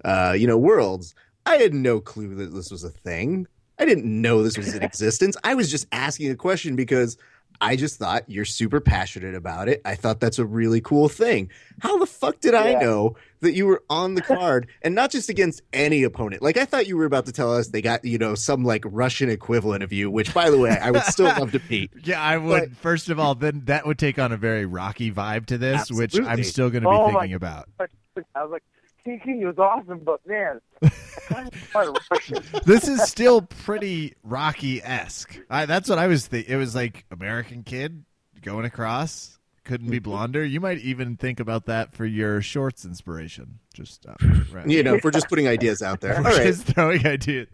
Uh, 0.04 0.34
you 0.36 0.46
know, 0.46 0.56
worlds." 0.56 1.14
I 1.44 1.56
had 1.56 1.74
no 1.74 2.00
clue 2.00 2.34
that 2.36 2.54
this 2.54 2.70
was 2.70 2.82
a 2.84 2.88
thing. 2.88 3.46
I 3.78 3.84
didn't 3.84 4.06
know 4.06 4.42
this 4.42 4.56
was 4.56 4.74
in 4.74 4.82
existence. 4.90 5.36
I 5.44 5.54
was 5.54 5.70
just 5.70 5.86
asking 5.92 6.30
a 6.30 6.36
question 6.36 6.76
because 6.76 7.18
I 7.62 7.76
just 7.76 7.96
thought 7.98 8.24
you're 8.28 8.44
super 8.44 8.80
passionate 8.80 9.34
about 9.36 9.68
it. 9.68 9.80
I 9.84 9.94
thought 9.94 10.18
that's 10.20 10.38
a 10.40 10.44
really 10.44 10.80
cool 10.80 11.08
thing. 11.08 11.48
How 11.80 11.96
the 11.98 12.06
fuck 12.06 12.40
did 12.40 12.54
I 12.54 12.72
know 12.74 13.16
that 13.40 13.52
you 13.52 13.66
were 13.66 13.82
on 13.88 14.14
the 14.16 14.20
card 14.36 14.66
and 14.82 14.94
not 14.96 15.12
just 15.12 15.28
against 15.28 15.62
any 15.72 16.02
opponent? 16.02 16.42
Like 16.42 16.56
I 16.56 16.64
thought 16.64 16.88
you 16.88 16.96
were 16.96 17.04
about 17.04 17.26
to 17.26 17.32
tell 17.32 17.54
us 17.56 17.68
they 17.68 17.80
got, 17.80 18.04
you 18.04 18.18
know, 18.18 18.34
some 18.34 18.64
like 18.64 18.82
Russian 18.84 19.30
equivalent 19.30 19.84
of 19.84 19.92
you, 19.92 20.10
which 20.10 20.34
by 20.34 20.50
the 20.50 20.58
way, 20.58 20.70
I 20.76 20.90
would 20.90 21.04
still 21.04 21.26
love 21.26 21.52
to 21.52 21.60
beat. 21.60 21.92
Yeah, 22.04 22.20
I 22.20 22.36
would. 22.36 22.70
But- 22.70 22.76
first 22.78 23.08
of 23.10 23.20
all, 23.20 23.36
then 23.36 23.62
that 23.66 23.86
would 23.86 23.98
take 23.98 24.18
on 24.18 24.32
a 24.32 24.36
very 24.36 24.66
rocky 24.66 25.12
vibe 25.12 25.46
to 25.46 25.56
this, 25.58 25.88
which 25.90 26.18
I'm 26.18 26.42
still 26.42 26.68
going 26.68 26.82
to 26.82 26.88
be 26.90 26.94
Oh, 26.96 27.12
my- 27.12 27.20
thinking 27.20 27.34
about. 27.34 27.68
I 27.78 28.42
was 28.42 28.50
like, 28.50 28.64
TT 29.04 29.44
was 29.44 29.58
awesome, 29.58 30.00
but 30.00 30.20
man, 30.26 30.60
I 30.82 30.88
kind 31.28 31.48
of 31.48 31.54
find 31.54 31.98
Russian. 32.10 32.38
This 32.64 32.86
is 32.88 33.02
still 33.04 33.42
pretty 33.42 34.14
Rocky 34.22 34.82
esque. 34.82 35.38
That's 35.48 35.88
what 35.88 35.98
I 35.98 36.06
was 36.06 36.26
thinking. 36.26 36.52
It 36.52 36.56
was 36.56 36.74
like 36.74 37.04
American 37.10 37.62
kid 37.64 38.04
going 38.42 38.64
across, 38.64 39.38
couldn't 39.64 39.90
be 39.90 39.98
blonder. 39.98 40.44
You 40.44 40.60
might 40.60 40.78
even 40.78 41.16
think 41.16 41.40
about 41.40 41.66
that 41.66 41.94
for 41.94 42.04
your 42.04 42.42
shorts 42.42 42.84
inspiration. 42.84 43.58
Just 43.74 44.06
uh, 44.06 44.14
right. 44.52 44.68
You 44.68 44.82
know, 44.82 44.94
if 44.94 45.04
we're 45.04 45.10
just 45.10 45.28
putting 45.28 45.48
ideas 45.48 45.82
out 45.82 46.00
there. 46.00 46.16
All 46.26 46.32
just 46.36 46.64
throwing 46.64 47.06
ideas. 47.06 47.48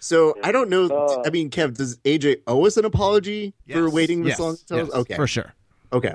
So 0.00 0.34
I 0.42 0.50
don't 0.50 0.68
know. 0.68 0.86
Uh, 0.88 1.22
I 1.24 1.30
mean, 1.30 1.48
Kev, 1.50 1.76
does 1.76 1.96
AJ 1.98 2.42
owe 2.48 2.66
us 2.66 2.76
an 2.76 2.84
apology 2.84 3.54
for 3.70 3.88
waiting 3.88 4.24
this 4.24 4.30
Yes. 4.32 4.40
long? 4.40 4.56
to 4.56 4.66
tell 4.66 4.78
us? 4.80 4.86
Yes, 4.88 4.96
Okay. 4.96 5.14
for 5.14 5.26
sure. 5.28 5.52
Okay. 5.92 6.14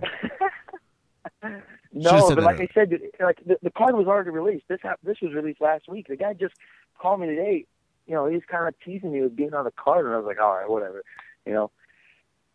No, 1.94 2.36
but 2.36 2.44
like 2.44 2.60
I 2.60 2.68
said, 2.74 2.94
like 3.20 3.40
the, 3.46 3.58
the 3.62 3.72
card 3.72 3.96
was 3.96 4.08
already 4.08 4.30
released. 4.30 4.68
This 4.68 4.80
hap- 4.82 5.00
this 5.04 5.18
was 5.22 5.34
released 5.34 5.62
last 5.62 5.88
week. 5.88 6.08
The 6.08 6.16
guy 6.16 6.34
just 6.34 6.56
called 7.00 7.20
me 7.20 7.28
today. 7.28 7.66
You 8.08 8.14
know, 8.14 8.28
he's 8.28 8.44
kind 8.50 8.68
of 8.68 8.76
teasing 8.84 9.12
me 9.12 9.22
with 9.22 9.36
being 9.36 9.54
on 9.54 9.66
the 9.66 9.72
card, 9.72 10.06
and 10.06 10.14
I 10.14 10.18
was 10.18 10.26
like, 10.26 10.40
all 10.40 10.56
right, 10.56 10.70
whatever. 10.70 11.04
You 11.46 11.54
know, 11.54 11.72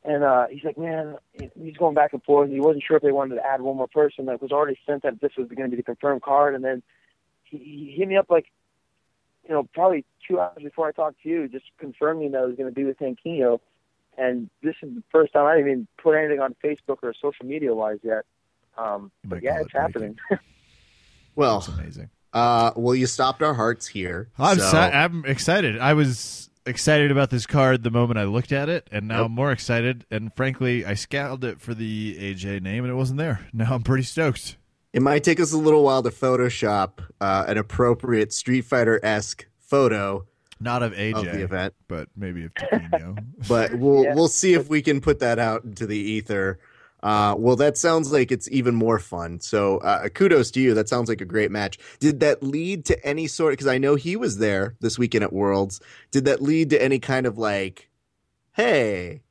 and 0.04 0.24
uh 0.24 0.46
he's 0.50 0.64
like, 0.64 0.78
man, 0.78 1.16
he's 1.32 1.76
going 1.76 1.94
back 1.94 2.12
and 2.12 2.22
forth. 2.22 2.50
He 2.50 2.60
wasn't 2.60 2.84
sure 2.86 2.96
if 2.96 3.02
they 3.02 3.12
wanted 3.12 3.36
to 3.36 3.46
add 3.46 3.60
one 3.60 3.76
more 3.76 3.88
person. 3.88 4.26
That 4.26 4.42
was 4.42 4.52
already 4.52 4.78
sent 4.86 5.02
that 5.02 5.20
this 5.20 5.32
was 5.36 5.48
going 5.48 5.70
to 5.70 5.76
be 5.76 5.76
the 5.76 5.82
confirmed 5.82 6.22
card, 6.22 6.54
and 6.54 6.64
then 6.64 6.82
he, 7.44 7.58
he 7.58 7.94
hit 7.96 8.08
me 8.08 8.16
up 8.16 8.26
like, 8.30 8.46
you 9.48 9.54
know, 9.54 9.68
probably 9.74 10.04
two 10.26 10.40
hours 10.40 10.62
before 10.62 10.88
I 10.88 10.92
talked 10.92 11.22
to 11.22 11.28
you, 11.28 11.48
just 11.48 11.66
confirming 11.78 12.32
that 12.32 12.38
I 12.38 12.44
was 12.44 12.56
going 12.56 12.68
to 12.68 12.74
be 12.74 12.84
with 12.84 12.98
Tankino. 12.98 13.60
And 14.18 14.50
this 14.62 14.74
is 14.82 14.94
the 14.94 15.02
first 15.10 15.32
time 15.32 15.46
I 15.46 15.56
didn't 15.56 15.70
even 15.70 15.88
put 16.02 16.12
anything 16.12 16.40
on 16.40 16.54
Facebook 16.62 16.98
or 17.02 17.14
social 17.14 17.46
media 17.46 17.74
wise 17.74 17.98
yet. 18.02 18.24
Um, 18.78 19.10
but 19.24 19.42
yeah, 19.42 19.60
it's 19.60 19.74
it 19.74 19.78
happening. 19.78 20.16
Well, 21.34 21.60
That's 21.60 21.78
amazing. 21.78 22.10
uh, 22.34 22.72
well, 22.76 22.94
you 22.94 23.06
stopped 23.06 23.42
our 23.42 23.54
hearts 23.54 23.86
here. 23.86 24.28
I'm 24.38 24.58
so- 24.58 24.70
si- 24.70 24.76
I'm 24.76 25.24
excited. 25.24 25.78
I 25.78 25.94
was 25.94 26.50
excited 26.66 27.10
about 27.10 27.30
this 27.30 27.46
card 27.46 27.82
the 27.82 27.90
moment 27.90 28.18
I 28.18 28.24
looked 28.24 28.52
at 28.52 28.68
it, 28.68 28.86
and 28.92 29.08
now 29.08 29.20
Yep. 29.20 29.26
I'm 29.26 29.32
more 29.32 29.50
excited. 29.50 30.04
And 30.10 30.30
frankly, 30.36 30.84
I 30.84 30.92
scanned 30.94 31.42
it 31.44 31.60
for 31.60 31.72
the 31.74 32.16
AJ 32.20 32.60
name, 32.62 32.84
and 32.84 32.92
it 32.92 32.96
wasn't 32.96 33.18
there. 33.18 33.40
Now 33.54 33.74
I'm 33.74 33.82
pretty 33.82 34.02
stoked. 34.04 34.56
It 34.92 35.00
might 35.00 35.24
take 35.24 35.40
us 35.40 35.54
a 35.54 35.56
little 35.58 35.84
while 35.84 36.02
to 36.02 36.10
Photoshop 36.10 36.98
uh, 37.18 37.46
an 37.48 37.56
appropriate 37.56 38.30
Street 38.34 38.66
Fighter 38.66 39.00
esque 39.02 39.46
photo 39.58 40.26
Not 40.60 40.82
of 40.82 40.92
AJ, 40.92 41.14
of 41.16 41.24
the 41.24 41.42
event, 41.42 41.72
but 41.88 42.08
maybe 42.14 42.44
of 42.44 42.52
Taquino. 42.52 43.16
but 43.48 43.72
we'll 43.74 44.04
Yeah. 44.04 44.14
we'll 44.14 44.28
see 44.28 44.52
if 44.52 44.68
we 44.68 44.82
can 44.82 45.00
put 45.00 45.18
that 45.20 45.38
out 45.38 45.64
into 45.64 45.86
the 45.86 45.96
ether. 45.96 46.58
Uh, 47.02 47.34
well, 47.36 47.56
that 47.56 47.76
sounds 47.76 48.12
like 48.12 48.30
it's 48.30 48.48
even 48.50 48.74
more 48.74 48.98
fun. 48.98 49.40
So, 49.40 49.78
uh, 49.78 50.08
kudos 50.08 50.50
to 50.52 50.60
you. 50.60 50.72
That 50.74 50.88
sounds 50.88 51.08
like 51.08 51.20
a 51.20 51.24
great 51.24 51.50
match. 51.50 51.78
Did 51.98 52.20
that 52.20 52.42
lead 52.42 52.84
to 52.86 53.04
any 53.04 53.26
sort? 53.26 53.52
Because 53.52 53.66
I 53.66 53.78
know 53.78 53.96
he 53.96 54.14
was 54.14 54.38
there 54.38 54.76
this 54.80 54.98
weekend 54.98 55.24
at 55.24 55.32
Worlds. 55.32 55.80
Did 56.12 56.24
that 56.26 56.40
lead 56.40 56.70
to 56.70 56.82
any 56.82 57.00
kind 57.00 57.26
of 57.26 57.36
like, 57.36 57.90
hey, 58.52 59.22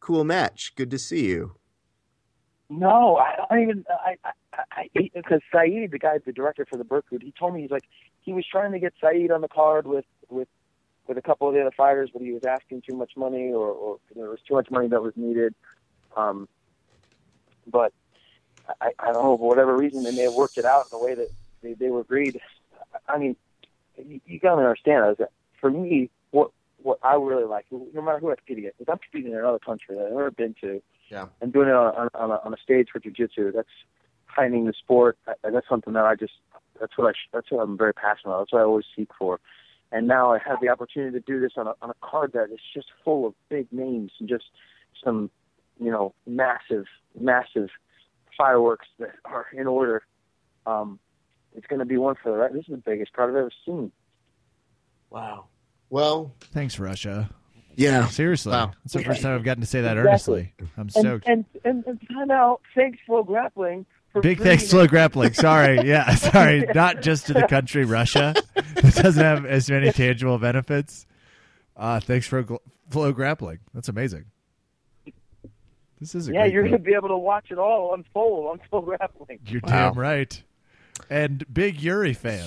cool 0.00 0.24
match, 0.24 0.74
good 0.74 0.90
to 0.90 0.98
see 0.98 1.26
you? 1.26 1.54
No, 2.68 3.16
I 3.16 3.36
don't 3.36 3.62
even. 3.62 3.84
I, 3.88 4.16
I, 4.24 4.62
I 4.72 4.88
because 5.14 5.40
Saeed, 5.52 5.92
the 5.92 5.98
guy, 5.98 6.18
the 6.24 6.32
director 6.32 6.66
for 6.68 6.76
the 6.76 6.84
Berkut, 6.84 7.22
he 7.22 7.32
told 7.38 7.54
me 7.54 7.62
he's 7.62 7.70
like 7.70 7.84
he 8.22 8.32
was 8.32 8.44
trying 8.50 8.72
to 8.72 8.78
get 8.78 8.94
Saeed 9.00 9.30
on 9.30 9.42
the 9.42 9.48
card 9.48 9.86
with 9.86 10.06
with 10.30 10.48
with 11.06 11.18
a 11.18 11.22
couple 11.22 11.46
of 11.46 11.54
the 11.54 11.60
other 11.60 11.70
fighters, 11.76 12.10
but 12.12 12.22
he 12.22 12.32
was 12.32 12.44
asking 12.44 12.82
too 12.88 12.96
much 12.96 13.12
money, 13.16 13.52
or, 13.52 13.68
or 13.68 13.98
there 14.16 14.30
was 14.30 14.40
too 14.48 14.54
much 14.54 14.70
money 14.70 14.88
that 14.88 15.02
was 15.02 15.12
needed. 15.16 15.54
Um, 16.16 16.48
but 17.70 17.92
I, 18.80 18.90
I 18.98 19.12
don't 19.12 19.24
know 19.24 19.36
for 19.36 19.48
whatever 19.48 19.76
reason 19.76 20.02
they 20.02 20.10
may 20.12 20.22
have 20.22 20.34
worked 20.34 20.58
it 20.58 20.64
out 20.64 20.88
in 20.90 20.98
the 20.98 21.04
way 21.04 21.14
that 21.14 21.30
they, 21.62 21.74
they 21.74 21.88
were 21.88 22.00
agreed. 22.00 22.40
I 23.08 23.18
mean, 23.18 23.36
you, 23.96 24.20
you 24.26 24.38
got 24.40 24.56
to 24.56 24.62
understand 24.62 25.10
is 25.12 25.16
that 25.18 25.30
for 25.60 25.70
me, 25.70 26.10
what 26.30 26.50
what 26.82 26.98
I 27.02 27.14
really 27.14 27.44
like, 27.44 27.64
no 27.70 28.02
matter 28.02 28.18
who 28.18 28.30
I 28.30 28.36
compete 28.36 28.58
against, 28.58 28.80
is 28.80 28.86
I'm 28.90 28.98
competing 28.98 29.32
in 29.32 29.38
another 29.38 29.58
country 29.58 29.96
that 29.96 30.04
I've 30.06 30.12
never 30.12 30.30
been 30.30 30.54
to 30.60 30.82
Yeah. 31.10 31.26
and 31.40 31.50
doing 31.52 31.68
it 31.68 31.74
on, 31.74 32.10
on, 32.14 32.30
a, 32.30 32.34
on 32.44 32.52
a 32.52 32.58
stage 32.62 32.88
for 32.92 33.00
jujitsu. 33.00 33.54
That's 33.54 33.68
heightening 34.26 34.66
the 34.66 34.74
sport. 34.74 35.16
I, 35.26 35.50
that's 35.50 35.68
something 35.68 35.94
that 35.94 36.04
I 36.04 36.14
just 36.14 36.34
that's 36.78 36.96
what 36.98 37.08
I 37.08 37.12
that's 37.32 37.50
what 37.50 37.60
I'm 37.62 37.78
very 37.78 37.94
passionate 37.94 38.32
about. 38.32 38.40
That's 38.40 38.52
what 38.52 38.60
I 38.60 38.64
always 38.64 38.84
seek 38.96 39.08
for. 39.18 39.40
And 39.92 40.08
now 40.08 40.32
I 40.32 40.38
have 40.44 40.60
the 40.60 40.68
opportunity 40.68 41.12
to 41.18 41.20
do 41.20 41.40
this 41.40 41.52
on 41.56 41.66
a 41.68 41.74
on 41.80 41.90
a 41.90 41.94
card 42.02 42.32
that 42.32 42.50
is 42.52 42.60
just 42.74 42.88
full 43.04 43.26
of 43.26 43.34
big 43.48 43.72
names 43.72 44.12
and 44.18 44.28
just 44.28 44.44
some 45.02 45.30
you 45.80 45.90
know 45.90 46.14
massive 46.26 46.84
massive 47.18 47.68
fireworks 48.36 48.86
that 48.98 49.14
are 49.24 49.46
in 49.56 49.66
order. 49.66 50.02
Um, 50.66 50.98
it's 51.54 51.66
going 51.66 51.78
to 51.80 51.84
be 51.84 51.96
one 51.98 52.16
for 52.22 52.32
the 52.32 52.38
right. 52.38 52.52
This 52.52 52.62
is 52.64 52.70
the 52.72 52.76
biggest 52.78 53.12
crowd 53.12 53.30
I've 53.30 53.36
ever 53.36 53.50
seen. 53.64 53.92
Wow. 55.10 55.46
Well, 55.90 56.32
Thanks, 56.52 56.78
Russia. 56.78 57.30
yeah. 57.76 58.08
Seriously, 58.08 58.50
Wow. 58.52 58.72
it's 58.84 58.94
the 58.94 59.04
first 59.04 59.22
time 59.22 59.34
I've 59.36 59.44
gotten 59.44 59.60
to 59.60 59.66
say 59.66 59.82
that 59.82 59.96
Exactly. 59.96 60.08
earnestly. 60.10 60.54
I'm 60.76 60.80
And, 60.82 60.90
stoked. 60.92 61.28
and 61.28 61.44
and 61.64 61.86
and 61.86 62.00
time 62.08 62.30
out. 62.30 62.60
Thanks, 62.74 62.98
Flo 63.06 63.22
Grappling. 63.22 63.86
Big 64.20 64.38
thanks, 64.40 64.66
Slow 64.68 64.86
Grappling. 64.86 65.32
Sorry, 65.34 65.80
yeah, 65.88 66.14
sorry, 66.14 66.64
not 66.74 67.02
just 67.02 67.26
to 67.26 67.32
the 67.34 67.46
country 67.48 67.84
Russia. 67.84 68.34
It 68.76 68.94
doesn't 68.96 69.22
have 69.22 69.44
as 69.46 69.70
many 69.70 69.90
tangible 69.92 70.38
benefits. 70.38 71.06
Uh, 71.76 72.00
thanks 72.00 72.26
for 72.26 72.44
Flo 72.90 73.12
Grappling. 73.12 73.58
That's 73.72 73.88
amazing. 73.88 74.26
This 76.00 76.14
is 76.14 76.28
a 76.28 76.32
Yeah, 76.32 76.44
you're 76.44 76.62
going 76.62 76.72
to 76.72 76.78
be 76.78 76.94
able 76.94 77.08
to 77.08 77.16
watch 77.16 77.46
it 77.50 77.58
all 77.58 77.94
unfold 77.94 78.46
on 78.52 78.60
Flo 78.70 78.80
Grappling. 78.82 79.38
You're 79.46 79.60
Wow. 79.64 79.90
damn 79.90 79.98
right. 79.98 80.42
And 81.10 81.44
big 81.52 81.80
Yuri 81.80 82.12
fan. 82.14 82.46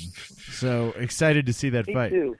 So 0.51 0.93
excited 0.97 1.45
to 1.47 1.53
see 1.53 1.69
that 1.69 1.85
fight. 1.85 1.93
Me 1.93 1.93
fight. 1.93 2.09
too. 2.11 2.37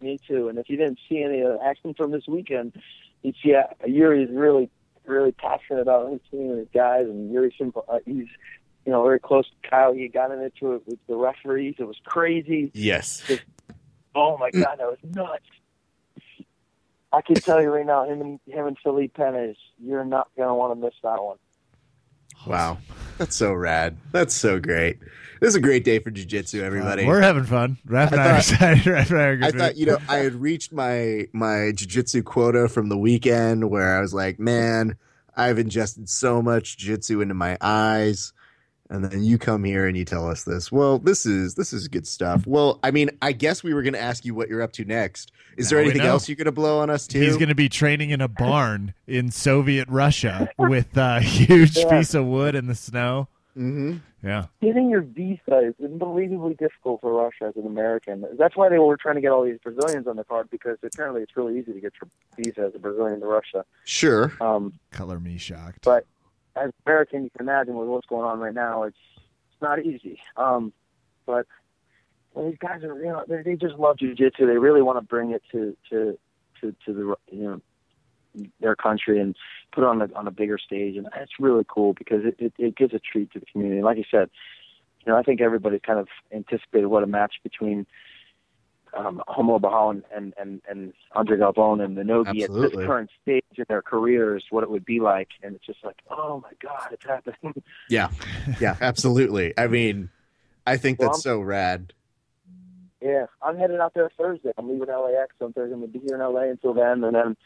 Me 0.00 0.18
too. 0.26 0.48
And 0.48 0.58
if 0.58 0.68
you 0.70 0.76
didn't 0.76 0.98
see 1.08 1.22
any 1.22 1.42
uh, 1.42 1.56
action 1.64 1.94
from 1.94 2.10
this 2.10 2.24
weekend, 2.26 2.72
you 3.22 3.32
see 3.42 3.54
uh, 3.54 3.64
Yuri 3.86 4.24
is 4.24 4.30
really, 4.32 4.70
really 5.06 5.32
passionate 5.32 5.80
about 5.82 6.10
his 6.10 6.20
team 6.30 6.50
and 6.50 6.58
his 6.58 6.68
guys. 6.72 7.04
And 7.06 7.30
Yuri, 7.32 7.54
simple, 7.58 7.84
uh, 7.88 7.98
he's, 8.06 8.26
you 8.86 8.92
know, 8.92 9.02
very 9.02 9.20
close 9.20 9.46
to 9.62 9.68
Caio. 9.68 9.92
He 9.92 10.08
got 10.08 10.30
into 10.30 10.72
it 10.74 10.82
with 10.86 10.98
the 11.06 11.16
referees. 11.16 11.74
It 11.78 11.84
was 11.84 11.98
crazy. 12.04 12.70
Yes. 12.74 13.22
Oh 14.14 14.38
my 14.38 14.50
god, 14.50 14.76
that 14.78 14.86
was 14.86 14.98
nuts. 15.04 15.44
I 17.12 17.22
can 17.22 17.34
tell 17.36 17.60
you 17.60 17.70
right 17.70 17.86
now, 17.86 18.04
him 18.08 18.20
and 18.20 18.40
him 18.46 18.66
and 18.66 18.78
Felipe 18.82 19.14
Penez, 19.16 19.56
you're 19.78 20.04
not 20.04 20.28
gonna 20.36 20.54
want 20.54 20.78
to 20.78 20.84
miss 20.84 20.94
that 21.02 21.22
one. 21.22 21.38
Wow. 22.46 22.78
That's 23.18 23.36
so 23.36 23.52
rad. 23.52 23.96
That's 24.12 24.34
so 24.34 24.58
great. 24.60 24.98
This 25.40 25.48
is 25.50 25.54
a 25.56 25.60
great 25.60 25.84
day 25.84 25.98
for 25.98 26.10
jiu-jitsu, 26.10 26.62
everybody. 26.62 27.04
Uh, 27.04 27.08
we're 27.08 27.20
having 27.20 27.44
fun. 27.44 27.76
Raph 27.86 28.12
and 28.12 28.20
I 28.20 28.24
I, 28.24 28.28
are 28.28 28.32
thought- 28.34 28.38
excited. 28.52 28.84
Raph 28.84 29.10
and 29.10 29.18
I 29.20 29.24
are 29.24 29.36
good 29.36 29.54
I 29.54 29.58
thought, 29.58 29.76
you 29.76 29.86
know, 29.86 29.98
I 30.08 30.16
had 30.18 30.34
reached 30.34 30.72
my 30.72 31.26
my 31.32 31.72
jiu-jitsu 31.74 32.22
quota 32.22 32.68
from 32.68 32.88
the 32.88 32.96
weekend 32.98 33.68
where 33.70 33.96
I 33.96 34.00
was 34.00 34.14
like, 34.14 34.38
man, 34.38 34.96
I've 35.36 35.58
ingested 35.58 36.08
so 36.08 36.40
much 36.40 36.78
jiu-jitsu 36.78 37.20
into 37.20 37.34
my 37.34 37.58
eyes. 37.60 38.32
And 38.90 39.04
then 39.04 39.22
you 39.22 39.38
come 39.38 39.62
here 39.62 39.86
and 39.86 39.96
you 39.96 40.04
tell 40.04 40.28
us 40.28 40.42
this. 40.42 40.72
Well, 40.72 40.98
this 40.98 41.24
is 41.24 41.54
this 41.54 41.72
is 41.72 41.86
good 41.86 42.06
stuff. 42.08 42.44
Well, 42.46 42.80
I 42.82 42.90
mean, 42.90 43.10
I 43.22 43.30
guess 43.32 43.62
we 43.62 43.72
were 43.72 43.82
going 43.82 43.94
to 43.94 44.00
ask 44.02 44.24
you 44.24 44.34
what 44.34 44.48
you're 44.48 44.62
up 44.62 44.72
to 44.72 44.84
next. 44.84 45.30
Is 45.56 45.70
there 45.70 45.78
Now 45.78 45.84
we 45.84 45.90
anything 45.90 46.06
else 46.08 46.28
you're 46.28 46.34
going 46.36 46.46
to 46.46 46.52
blow 46.52 46.80
on 46.80 46.90
us 46.90 47.06
too? 47.06 47.20
He's 47.20 47.36
going 47.36 47.48
to 47.50 47.54
be 47.54 47.68
training 47.68 48.10
in 48.10 48.20
a 48.20 48.26
barn 48.28 48.92
in 49.06 49.30
Soviet 49.30 49.88
Russia 49.88 50.48
with 50.58 50.96
a 50.96 51.20
huge 51.20 51.76
Yeah. 51.76 51.88
piece 51.98 52.14
of 52.14 52.26
wood 52.26 52.54
in 52.56 52.66
the 52.66 52.74
snow. 52.74 53.28
hmm 53.54 53.98
Yeah. 54.24 54.46
Getting 54.60 54.90
your 54.90 55.02
visa 55.02 55.58
is 55.68 55.74
unbelievably 55.82 56.54
difficult 56.54 57.00
for 57.00 57.12
Russia 57.12 57.44
as 57.48 57.56
an 57.56 57.66
American. 57.66 58.24
That's 58.38 58.56
why 58.56 58.68
they 58.70 58.78
were 58.80 58.96
trying 58.96 59.14
to 59.16 59.20
get 59.20 59.30
all 59.30 59.44
these 59.44 59.58
Brazilians 59.62 60.08
on 60.08 60.16
the 60.16 60.24
card 60.24 60.50
because 60.50 60.78
apparently 60.82 61.22
it's 61.22 61.36
really 61.36 61.58
easy 61.60 61.72
to 61.74 61.80
get 61.80 61.92
your 62.02 62.10
visa 62.36 62.62
as 62.68 62.74
a 62.74 62.78
Brazilian 62.80 63.20
to 63.20 63.26
Russia. 63.26 63.64
Sure. 63.84 64.32
Um, 64.40 64.72
Color 64.90 65.20
me 65.20 65.38
shocked. 65.38 65.84
But- 65.84 66.06
as 66.56 66.66
an 66.66 66.72
American, 66.86 67.24
you 67.24 67.30
can 67.30 67.40
imagine 67.42 67.76
with 67.76 67.88
what's 67.88 68.06
going 68.06 68.24
on 68.24 68.40
right 68.40 68.54
now, 68.54 68.84
it's 68.84 68.96
it's 69.16 69.62
not 69.62 69.84
easy. 69.84 70.20
Um, 70.36 70.72
but 71.26 71.46
these 72.36 72.56
guys 72.58 72.82
are, 72.82 72.98
you 72.98 73.08
know, 73.08 73.24
they, 73.28 73.42
they 73.42 73.56
just 73.56 73.74
love 73.74 73.96
jujitsu. 73.96 74.46
They 74.46 74.58
really 74.58 74.82
want 74.82 74.98
to 74.98 75.04
bring 75.04 75.32
it 75.32 75.42
to 75.52 75.76
to 75.90 76.18
to 76.60 76.74
to 76.86 76.92
the 76.92 77.14
you 77.30 77.42
know 77.42 77.60
their 78.60 78.76
country 78.76 79.20
and 79.20 79.34
put 79.72 79.82
it 79.82 79.86
on 79.86 79.98
the 79.98 80.10
on 80.14 80.26
a 80.26 80.30
bigger 80.30 80.58
stage, 80.58 80.96
and 80.96 81.08
it's 81.16 81.32
really 81.38 81.64
cool 81.68 81.94
because 81.94 82.24
it, 82.24 82.36
it 82.38 82.52
it 82.58 82.76
gives 82.76 82.94
a 82.94 83.00
treat 83.00 83.32
to 83.32 83.40
the 83.40 83.46
community. 83.46 83.82
Like 83.82 83.98
I 83.98 84.04
said, 84.10 84.30
you 85.04 85.12
know, 85.12 85.18
I 85.18 85.22
think 85.22 85.40
everybody 85.40 85.78
kind 85.78 85.98
of 85.98 86.08
anticipated 86.32 86.86
what 86.86 87.02
a 87.02 87.06
match 87.06 87.34
between 87.42 87.86
um, 88.94 89.22
Homo 89.28 89.58
Barral 89.58 89.90
and, 89.90 90.04
and, 90.14 90.34
and, 90.38 90.62
and 90.68 90.92
Andre 91.12 91.38
Galvao 91.38 91.82
and 91.84 91.96
the 91.96 92.04
Nogi 92.04 92.42
at 92.42 92.52
this 92.52 92.72
current 92.72 93.10
stage 93.22 93.44
in 93.56 93.64
their 93.68 93.82
careers, 93.82 94.44
what 94.50 94.62
it 94.62 94.70
would 94.70 94.84
be 94.84 95.00
like. 95.00 95.28
And 95.42 95.54
it's 95.54 95.66
just 95.66 95.84
like, 95.84 95.98
oh 96.10 96.40
my 96.42 96.52
God, 96.60 96.88
it's 96.92 97.04
happening. 97.04 97.62
Yeah. 97.88 98.10
Yeah, 98.60 98.76
absolutely. 98.80 99.54
I 99.58 99.66
mean, 99.66 100.10
I 100.66 100.76
think 100.76 100.98
Well, 100.98 101.10
that's 101.10 101.22
so 101.22 101.40
rad. 101.40 101.92
yeah, 103.00 103.26
I'm 103.42 103.56
headed 103.58 103.80
out 103.80 103.94
there 103.94 104.10
Thursday. 104.16 104.52
I'm 104.56 104.68
leaving 104.68 104.88
LAX 104.88 105.34
on 105.40 105.52
Thursday. 105.52 105.72
I'm 105.74 105.80
going 105.80 105.92
to 105.92 105.98
be 105.98 106.04
here 106.06 106.16
in 106.16 106.20
LA 106.20 106.42
until 106.42 106.74
then. 106.74 107.02
And 107.04 107.14
then 107.14 107.36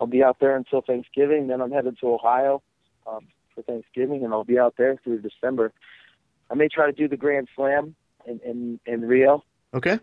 I'll 0.00 0.06
be 0.06 0.22
out 0.22 0.38
there 0.40 0.56
until 0.56 0.80
Thanksgiving. 0.80 1.48
Then 1.48 1.60
I'm 1.60 1.70
headed 1.70 1.98
to 2.00 2.08
Ohio 2.14 2.62
um, 3.06 3.26
for 3.54 3.62
Thanksgiving, 3.62 4.24
and 4.24 4.32
I'll 4.32 4.44
be 4.44 4.58
out 4.58 4.74
there 4.76 4.96
through 5.04 5.20
December. 5.20 5.72
I 6.50 6.54
may 6.54 6.68
try 6.68 6.86
to 6.86 6.92
do 6.92 7.06
the 7.06 7.16
Grand 7.16 7.48
Slam 7.54 7.94
in, 8.26 8.40
in, 8.44 8.80
in 8.86 9.02
Rio. 9.02 9.44
Okay. 9.74 9.98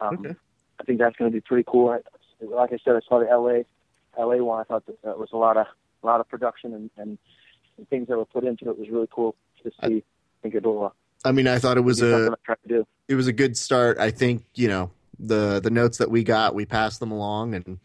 Um, 0.00 0.18
Okay. 0.18 0.34
I 0.78 0.84
think 0.84 0.98
that's 0.98 1.16
going 1.16 1.30
to 1.30 1.34
be 1.34 1.40
pretty 1.40 1.64
cool. 1.66 1.88
I, 1.88 2.00
like 2.44 2.70
I 2.72 2.78
said, 2.84 2.96
I 2.96 3.00
saw 3.08 3.18
the 3.18 3.24
LA 3.26 3.62
LA 4.22 4.42
one. 4.44 4.60
I 4.60 4.64
thought 4.64 4.84
that, 4.86 5.00
that 5.02 5.18
was 5.18 5.30
a 5.32 5.36
lot 5.36 5.56
of 5.56 5.66
a 6.02 6.06
lot 6.06 6.20
of 6.20 6.28
production 6.28 6.74
and, 6.74 6.90
and, 6.98 7.18
and 7.78 7.88
things 7.88 8.08
that 8.08 8.16
were 8.18 8.26
put 8.26 8.44
into 8.44 8.66
it. 8.66 8.72
It 8.72 8.78
was 8.78 8.88
really 8.90 9.08
cool 9.10 9.34
to 9.62 9.70
see. 9.70 9.96
I 9.98 10.02
think 10.42 10.54
it'll 10.54 10.86
uh, 10.86 10.90
I 11.24 11.32
mean, 11.32 11.48
I 11.48 11.58
thought 11.58 11.78
it 11.78 11.80
was 11.80 12.02
a 12.02 12.10
something 12.10 12.32
I 12.34 12.36
try 12.44 12.54
to 12.62 12.68
do. 12.68 12.86
it 13.08 13.14
was 13.14 13.26
a 13.26 13.32
good 13.32 13.56
start. 13.56 13.98
I 13.98 14.10
think 14.10 14.44
you 14.54 14.68
know 14.68 14.90
the 15.18 15.60
the 15.60 15.70
notes 15.70 15.96
that 15.98 16.10
we 16.10 16.22
got, 16.24 16.54
we 16.54 16.66
passed 16.66 17.00
them 17.00 17.10
along, 17.10 17.54
and 17.54 17.78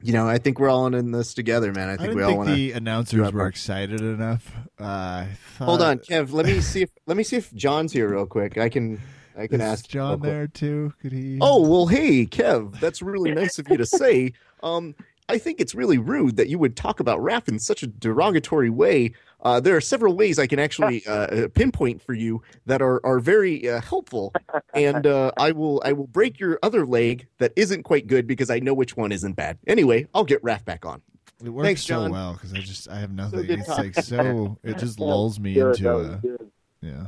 you 0.00 0.12
know, 0.12 0.28
I 0.28 0.38
think 0.38 0.60
we're 0.60 0.68
all 0.70 0.86
in 0.86 1.10
this 1.10 1.34
together, 1.34 1.72
man. 1.72 1.88
I 1.88 1.94
I 1.94 1.96
think 1.96 2.10
didn't 2.10 2.16
we 2.18 2.22
all 2.22 2.36
want 2.36 2.48
to. 2.50 2.54
the 2.54 2.72
announcers 2.72 3.32
were 3.32 3.40
our- 3.40 3.48
excited 3.48 4.00
enough. 4.00 4.48
Uh, 4.80 4.84
I 4.84 5.28
Hold 5.58 5.82
on, 5.82 5.98
Kev. 5.98 6.32
Let 6.32 6.46
me 6.46 6.60
see 6.60 6.82
if 6.82 6.90
let 7.06 7.16
me 7.16 7.24
see 7.24 7.36
if 7.36 7.52
John's 7.52 7.92
here 7.92 8.08
real 8.08 8.26
quick. 8.26 8.58
I 8.58 8.68
can 8.68 9.00
I 9.36 9.46
can 9.46 9.60
Is 9.60 9.66
ask 9.66 9.88
John 9.88 10.20
real 10.20 10.32
there 10.32 10.46
too. 10.46 10.92
Could 11.00 11.12
he? 11.12 11.38
Oh 11.40 11.60
well, 11.68 11.86
hey 11.86 12.26
Kev, 12.26 12.78
that's 12.80 13.02
really 13.02 13.30
nice 13.34 13.58
of 13.58 13.68
you 13.68 13.76
to 13.76 13.86
say. 13.86 14.32
Um, 14.62 14.94
I 15.28 15.38
think 15.38 15.60
it's 15.60 15.74
really 15.74 15.98
rude 15.98 16.36
that 16.36 16.48
you 16.48 16.58
would 16.58 16.76
talk 16.76 17.00
about 17.00 17.20
Raph 17.20 17.48
in 17.48 17.58
such 17.58 17.82
a 17.82 17.86
derogatory 17.86 18.68
way. 18.70 19.12
Uh, 19.40 19.58
there 19.60 19.74
are 19.76 19.80
several 19.80 20.14
ways 20.14 20.38
I 20.38 20.46
can 20.46 20.58
actually 20.58 21.04
uh, 21.06 21.48
pinpoint 21.54 22.02
for 22.02 22.12
you 22.12 22.42
that 22.66 22.82
are 22.82 23.00
are 23.04 23.18
very 23.18 23.68
uh, 23.68 23.80
helpful, 23.80 24.32
and 24.74 25.06
uh, 25.06 25.32
I 25.36 25.52
will 25.52 25.82
I 25.84 25.92
will 25.92 26.06
break 26.06 26.38
your 26.38 26.58
other 26.62 26.84
leg 26.86 27.26
that 27.38 27.52
isn't 27.56 27.82
quite 27.84 28.06
good 28.06 28.26
because 28.26 28.50
I 28.50 28.58
know 28.60 28.74
which 28.74 28.96
one 28.96 29.10
isn't 29.12 29.32
bad. 29.34 29.58
Anyway, 29.66 30.06
I'll 30.14 30.24
get 30.24 30.42
Raph 30.42 30.64
back 30.64 30.84
on. 30.86 31.00
it 31.42 31.48
works 31.48 31.66
thanks, 31.66 31.82
so 31.82 31.94
John. 31.94 32.10
well 32.12 32.34
because 32.34 32.52
I 32.52 32.58
just 32.58 32.88
I 32.88 32.98
have 33.00 33.10
nothing. 33.12 33.46
good 33.46 33.58
it's 33.60 33.68
talking. 33.68 33.92
like 33.96 34.04
so. 34.04 34.58
It 34.62 34.78
just 34.78 35.00
lulls 35.00 35.40
me 35.40 35.54
Good, 35.54 35.76
into 35.78 35.82
that 35.82 36.28
a 36.28 36.86
yeah. 36.86 37.06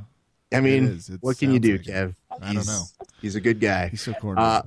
I 0.54 0.60
mean, 0.60 0.84
is. 0.84 1.08
It 1.10 1.18
what 1.22 1.38
can 1.38 1.52
you 1.52 1.58
do, 1.60 1.72
like. 1.72 1.82
Kev? 1.82 2.14
I 2.42 2.52
don't 2.54 2.66
know. 2.66 2.82
He's 3.20 3.36
a 3.36 3.40
good 3.40 3.60
guy. 3.60 3.88
He's 3.88 4.02
so 4.02 4.12
corny. 4.14 4.40
Uh, 4.40 4.62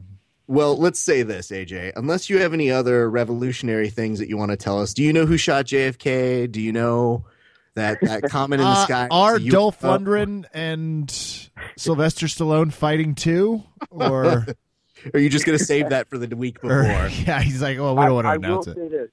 Well, 0.48 0.78
let's 0.78 1.00
say 1.00 1.24
this, 1.24 1.50
AJ. 1.52 1.92
Unless 1.98 2.30
you 2.30 2.40
have 2.40 2.54
any 2.54 2.72
other 2.72 3.10
revolutionary 3.10 3.90
things 3.90 4.20
that 4.20 4.30
you 4.30 4.38
want 4.38 4.52
to 4.52 4.58
tell 4.58 4.80
us, 4.82 4.94
do 4.94 5.04
you 5.04 5.12
know 5.12 5.26
who 5.26 5.36
shot 5.38 5.66
JFK? 5.66 6.50
Do 6.52 6.62
you 6.62 6.72
know 6.72 7.26
that 7.76 8.00
that 8.02 8.24
comment 8.30 8.62
in 8.62 8.66
the 8.68 8.72
Uh, 8.74 8.86
sky? 8.86 9.08
are 9.12 9.38
is 9.38 9.46
a 9.46 9.50
Dolph 9.50 9.80
UFO? 9.82 10.00
Lundgren 10.00 10.46
and 10.54 11.12
Sylvester 11.76 12.28
Stallone 12.28 12.72
fighting 12.72 13.14
too, 13.16 13.64
or, 13.90 14.26
Or 15.06 15.12
are 15.14 15.20
you 15.20 15.30
just 15.30 15.46
going 15.46 15.58
to 15.58 15.64
save 15.64 15.90
that 15.90 16.08
for 16.08 16.18
the 16.18 16.34
week 16.36 16.58
or 16.64 16.84
before? 16.84 17.08
yeah? 17.26 17.42
He's 17.42 17.62
like, 17.62 17.78
oh, 17.78 17.94
we 17.94 18.04
don't 18.06 18.16
want 18.16 18.26
to 18.26 18.30
I, 18.30 18.34
I 18.34 18.36
announce 18.36 18.66
will 18.68 18.74
it. 18.74 18.76
say 18.78 18.88
this. 18.98 19.10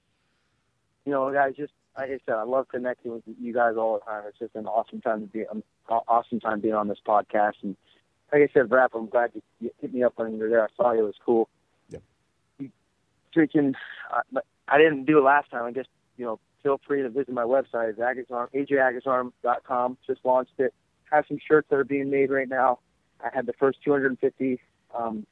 You 1.05 1.12
know, 1.12 1.30
guys, 1.32 1.55
just 1.56 1.72
like 1.96 2.10
I 2.10 2.18
said, 2.26 2.34
I 2.34 2.42
love 2.42 2.68
connecting 2.68 3.12
with 3.12 3.22
you 3.40 3.54
guys 3.54 3.74
all 3.76 3.98
the 3.98 4.04
time. 4.04 4.24
It's 4.28 4.38
just 4.38 4.54
an 4.54 4.66
awesome 4.66 5.00
time 5.00 5.20
to 5.20 5.26
be, 5.26 5.40
an 5.40 5.62
awesome 5.88 6.40
time 6.40 6.60
being 6.60 6.74
on 6.74 6.88
this 6.88 6.98
podcast. 7.06 7.54
And 7.62 7.76
like 8.32 8.42
I 8.42 8.48
said, 8.52 8.70
Rap, 8.70 8.92
I'm 8.94 9.06
glad 9.06 9.30
you, 9.34 9.42
you 9.60 9.70
hit 9.80 9.94
me 9.94 10.02
up 10.02 10.14
when 10.16 10.32
you 10.32 10.38
were 10.38 10.48
there. 10.48 10.64
I 10.64 10.68
saw 10.76 10.92
you; 10.92 11.00
it 11.00 11.02
was 11.02 11.14
cool. 11.24 11.48
You 12.58 12.70
freaking, 13.34 13.74
uh, 14.12 14.40
I 14.68 14.78
didn't 14.78 15.04
do 15.04 15.18
it 15.18 15.22
last 15.22 15.50
time. 15.50 15.64
I 15.64 15.72
guess 15.72 15.86
you 16.16 16.24
know, 16.24 16.40
feel 16.62 16.80
free 16.86 17.02
to 17.02 17.10
visit 17.10 17.32
my 17.32 17.42
website, 17.42 17.90
it's 17.90 17.98
Agazarm, 17.98 18.48
ajagazarm.com. 18.54 19.98
Just 20.06 20.20
launched 20.24 20.58
it. 20.58 20.74
Have 21.10 21.24
some 21.28 21.38
shirts 21.46 21.68
that 21.70 21.76
are 21.76 21.84
being 21.84 22.10
made 22.10 22.30
right 22.30 22.48
now. 22.48 22.78
I 23.22 23.28
had 23.32 23.46
the 23.46 23.52
first 23.52 23.78
250 23.84 24.60
um, 24.96 25.26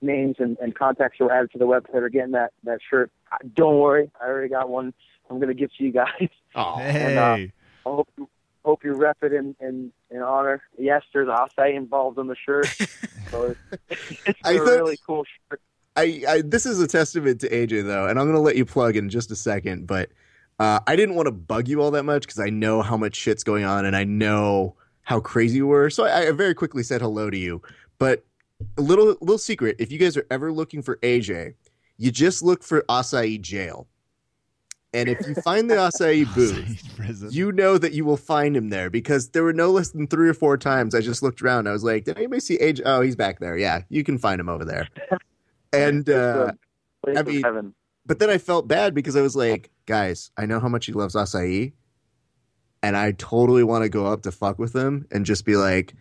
names 0.00 0.36
and, 0.38 0.56
and 0.58 0.74
contacts 0.74 1.18
that 1.18 1.24
were 1.24 1.32
added 1.32 1.50
to 1.52 1.58
the 1.58 1.66
website 1.66 1.96
are 1.96 2.08
getting 2.08 2.32
that, 2.32 2.52
that 2.64 2.78
shirt. 2.88 3.10
Don't 3.54 3.78
worry, 3.78 4.10
I 4.20 4.26
already 4.26 4.48
got 4.48 4.68
one. 4.68 4.94
I'm 5.30 5.36
going 5.38 5.48
to 5.48 5.54
give 5.54 5.70
to 5.76 5.84
you 5.84 5.92
guys. 5.92 6.28
Oh, 6.56 6.76
Hey, 6.76 7.16
And, 7.16 7.18
uh, 7.18 7.22
I 7.24 7.52
hope 7.84 8.08
you, 8.16 8.28
hope 8.64 8.84
you 8.84 8.92
rep 8.94 9.16
it 9.22 9.32
in, 9.32 9.56
in, 9.60 9.90
in 10.10 10.22
honor. 10.22 10.62
Yes, 10.78 11.02
there's 11.12 11.26
Asai 11.26 11.74
involved 11.74 12.18
in 12.18 12.26
the 12.28 12.36
shirt. 12.36 12.68
So 13.30 13.56
it's, 13.90 14.00
it's 14.26 14.38
I 14.44 14.52
a 14.52 14.58
thought- 14.58 14.66
really 14.66 14.98
cool 15.04 15.24
shirt. 15.50 15.60
I, 15.96 16.22
I 16.28 16.42
this 16.42 16.66
is 16.66 16.78
a 16.80 16.86
testament 16.86 17.40
to 17.40 17.48
AJ 17.48 17.84
though, 17.86 18.06
and 18.06 18.18
I'm 18.18 18.26
going 18.26 18.36
to 18.36 18.40
let 18.40 18.54
you 18.56 18.64
plug 18.64 18.96
in 18.96 19.08
just 19.08 19.30
a 19.32 19.36
second, 19.36 19.86
but 19.88 20.10
uh, 20.60 20.78
I 20.86 20.94
didn't 20.94 21.14
want 21.16 21.26
to 21.26 21.32
bug 21.32 21.66
you 21.66 21.80
all 21.82 21.90
that 21.92 22.02
much 22.04 22.22
because 22.22 22.38
I 22.38 22.50
know 22.50 22.82
how 22.82 22.96
much 22.96 23.16
shit's 23.16 23.42
going 23.42 23.64
on 23.64 23.86
and 23.86 23.96
I 23.96 24.04
know 24.04 24.76
how 25.02 25.18
crazy 25.20 25.56
you 25.56 25.66
were. 25.66 25.90
So 25.90 26.04
I, 26.04 26.28
I 26.28 26.30
very 26.32 26.54
quickly 26.54 26.82
said 26.84 27.00
hello 27.00 27.30
to 27.30 27.36
you. 27.38 27.60
But 27.98 28.24
a 28.76 28.80
little 28.82 29.06
little 29.20 29.38
secret: 29.38 29.76
if 29.80 29.90
you 29.90 29.98
guys 29.98 30.16
are 30.16 30.26
ever 30.30 30.52
looking 30.52 30.82
for 30.82 30.96
AJ, 30.98 31.54
you 31.96 32.10
just 32.12 32.42
look 32.42 32.62
for 32.62 32.82
Acai 32.88 33.40
Jail, 33.40 33.88
and 34.94 35.08
if 35.08 35.26
you 35.26 35.34
find 35.34 35.68
the 35.70 35.74
Acai 35.74 36.24
booth. 36.34 37.32
you 37.34 37.52
know 37.52 37.76
that 37.76 37.92
you 37.92 38.04
will 38.04 38.16
find 38.16 38.56
him 38.56 38.70
there 38.70 38.88
because 38.88 39.28
there 39.30 39.42
were 39.42 39.52
no 39.52 39.70
less 39.70 39.90
than 39.90 40.06
three 40.06 40.28
or 40.28 40.34
four 40.34 40.56
times 40.56 40.94
I 40.94 41.00
just 41.00 41.22
looked 41.22 41.42
around. 41.42 41.68
I 41.68 41.72
was 41.72 41.84
like, 41.84 42.04
did 42.04 42.16
anybody 42.16 42.40
see 42.40 42.54
Age? 42.56 42.80
Oh, 42.84 43.00
he's 43.02 43.16
back 43.16 43.40
there. 43.40 43.56
Yeah, 43.58 43.82
you 43.90 44.04
can 44.04 44.16
find 44.18 44.40
him 44.40 44.48
over 44.48 44.64
there. 44.64 44.88
And 45.72 46.08
uh, 46.08 46.52
It's 46.52 46.56
a 46.56 47.04
place 47.04 47.18
I 47.18 47.22
mean- 47.24 47.42
heaven. 47.42 47.74
but 48.06 48.20
then 48.20 48.30
I 48.30 48.38
felt 48.38 48.68
bad 48.68 48.94
because 48.94 49.16
I 49.16 49.22
was 49.22 49.34
like, 49.34 49.70
guys, 49.86 50.30
I 50.36 50.46
know 50.46 50.60
how 50.60 50.68
much 50.68 50.86
he 50.86 50.92
loves 50.92 51.16
acai, 51.16 51.72
and 52.80 52.96
I 52.96 53.10
totally 53.12 53.64
want 53.64 53.82
to 53.82 53.88
go 53.88 54.06
up 54.06 54.22
to 54.22 54.30
fuck 54.30 54.56
with 54.60 54.72
him 54.72 55.04
and 55.10 55.26
just 55.26 55.44
be 55.44 55.56
like, 55.56 55.94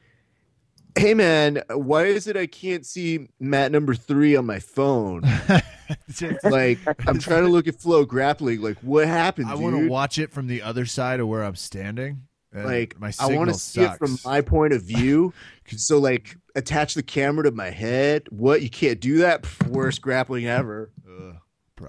hey 0.95 1.15
man, 1.15 1.63
why 1.71 2.03
is 2.03 2.27
it 2.27 2.37
I 2.37 2.45
can't 2.45 2.85
see 2.85 3.29
Matt 3.39 3.71
number 3.71 3.95
three 3.95 4.35
on 4.35 4.45
my 4.45 4.59
phone? 4.59 5.23
Just- 6.09 6.43
like 6.43 6.79
I'm 7.07 7.19
trying 7.19 7.43
to 7.43 7.49
look 7.49 7.67
at 7.67 7.79
flo 7.79 8.05
grappling. 8.05 8.61
Like 8.61 8.77
what 8.79 9.07
happened? 9.07 9.47
I 9.47 9.53
dude? 9.53 9.63
want 9.63 9.75
to 9.77 9.87
watch 9.87 10.19
it 10.19 10.31
from 10.31 10.47
the 10.47 10.61
other 10.61 10.85
side 10.85 11.19
of 11.19 11.27
where 11.27 11.43
I'm 11.43 11.55
standing. 11.55 12.27
like 12.53 12.99
my 12.99 13.11
I 13.19 13.35
want 13.35 13.49
to 13.49 13.55
see 13.55 13.81
it 13.81 13.97
from 13.97 14.17
my 14.25 14.41
point 14.41 14.73
of 14.73 14.83
view. 14.83 15.33
so 15.67 15.97
like 15.99 16.37
attach 16.55 16.93
the 16.93 17.03
camera 17.03 17.43
to 17.45 17.51
my 17.51 17.69
head. 17.69 18.27
What 18.29 18.61
you 18.61 18.69
can't 18.69 18.99
do 18.99 19.17
that? 19.19 19.43
Pff, 19.43 19.67
worst 19.67 20.01
grappling 20.03 20.47
ever. 20.47 20.91
Ugh, 21.07 21.35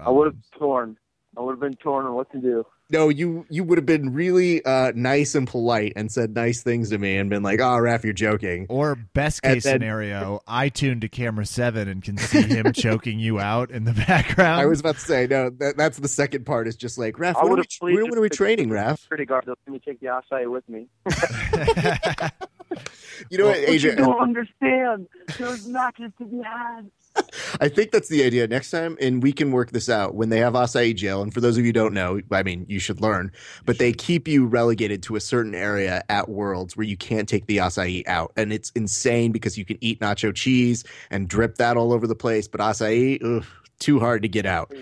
I 0.01 0.09
would 0.09 0.27
have 0.27 0.37
torn. 0.57 0.97
I 1.37 1.41
would 1.41 1.51
have 1.51 1.59
been 1.59 1.75
torn 1.75 2.05
on 2.05 2.13
what 2.13 2.31
to 2.31 2.39
do. 2.39 2.65
No, 2.91 3.09
you 3.09 3.47
you 3.49 3.63
would 3.63 3.79
have 3.79 3.85
been 3.87 4.13
really 4.13 4.63
uh, 4.63 4.91
nice 4.95 5.33
and 5.33 5.47
polite 5.47 5.93
and 5.95 6.11
said 6.11 6.35
nice 6.35 6.61
things 6.61 6.91
to 6.91 6.99
me 6.99 7.17
and 7.17 7.31
been 7.31 7.41
like, 7.41 7.59
"Oh, 7.59 7.63
Raph, 7.79 8.03
you're 8.03 8.13
joking." 8.13 8.67
Or 8.69 8.93
best 8.95 9.41
case 9.41 9.63
then- 9.63 9.73
scenario, 9.73 10.41
I 10.47 10.69
tune 10.69 10.99
to 10.99 11.09
camera 11.09 11.47
seven 11.47 11.87
and 11.87 12.03
can 12.03 12.17
see 12.17 12.43
him 12.43 12.71
choking 12.73 13.17
you 13.17 13.39
out 13.39 13.71
in 13.71 13.85
the 13.85 13.93
background. 13.93 14.61
I 14.61 14.67
was 14.67 14.81
about 14.81 14.95
to 14.95 15.01
say 15.01 15.25
no. 15.25 15.49
That, 15.49 15.77
that's 15.77 15.97
the 15.97 16.07
second 16.07 16.45
part. 16.45 16.67
Is 16.67 16.75
just 16.75 16.99
like 16.99 17.15
Raph. 17.15 17.35
I 17.37 17.45
When 17.45 17.59
are, 17.59 17.63
we, 17.81 18.03
when 18.03 18.17
are 18.17 18.21
we 18.21 18.29
training, 18.29 18.69
the 18.69 18.75
Raph? 18.75 18.99
Security 18.99 19.25
guard, 19.25 19.45
let 19.47 19.57
me 19.67 19.79
take 19.79 19.99
the 19.99 20.07
acai 20.07 20.51
with 20.51 20.69
me. 20.69 20.87
You 23.29 23.37
know 23.37 23.45
what, 23.45 23.65
But 23.65 23.81
you 23.81 23.95
don't 23.95 24.19
understand. 24.19 25.07
There's 25.37 25.65
matches 25.67 26.11
to 26.17 26.25
be 26.25 26.41
had. 26.41 26.91
I 27.61 27.69
think 27.69 27.91
that's 27.91 28.09
the 28.09 28.23
idea 28.23 28.47
next 28.47 28.71
time, 28.71 28.97
and 28.99 29.23
we 29.23 29.31
can 29.31 29.51
work 29.51 29.71
this 29.71 29.89
out 29.89 30.15
when 30.15 30.29
they 30.29 30.39
have 30.39 30.53
acai 30.53 30.93
jail. 30.95 31.21
And 31.21 31.33
for 31.33 31.39
those 31.39 31.57
of 31.57 31.63
you 31.63 31.69
who 31.69 31.73
don't 31.73 31.93
know, 31.93 32.19
I 32.31 32.43
mean, 32.43 32.65
you 32.67 32.79
should 32.79 33.01
learn, 33.01 33.31
but 33.65 33.77
they 33.77 33.93
keep 33.93 34.27
you 34.27 34.45
relegated 34.45 35.01
to 35.03 35.15
a 35.15 35.21
certain 35.21 35.55
area 35.55 36.03
at 36.09 36.29
Worlds 36.29 36.75
where 36.75 36.85
you 36.85 36.97
can't 36.97 37.29
take 37.29 37.45
the 37.47 37.57
acai 37.57 38.05
out, 38.07 38.33
and 38.35 38.51
it's 38.51 38.69
insane 38.71 39.31
because 39.31 39.57
you 39.57 39.65
can 39.65 39.77
eat 39.81 39.99
nacho 40.01 40.33
cheese 40.33 40.83
and 41.09 41.27
drip 41.27 41.55
that 41.55 41.77
all 41.77 41.93
over 41.93 42.07
the 42.07 42.15
place, 42.15 42.47
but 42.47 42.59
acai, 42.59 43.19
ugh, 43.23 43.45
too 43.79 43.99
hard 43.99 44.21
to 44.23 44.27
get 44.27 44.45
out. 44.45 44.73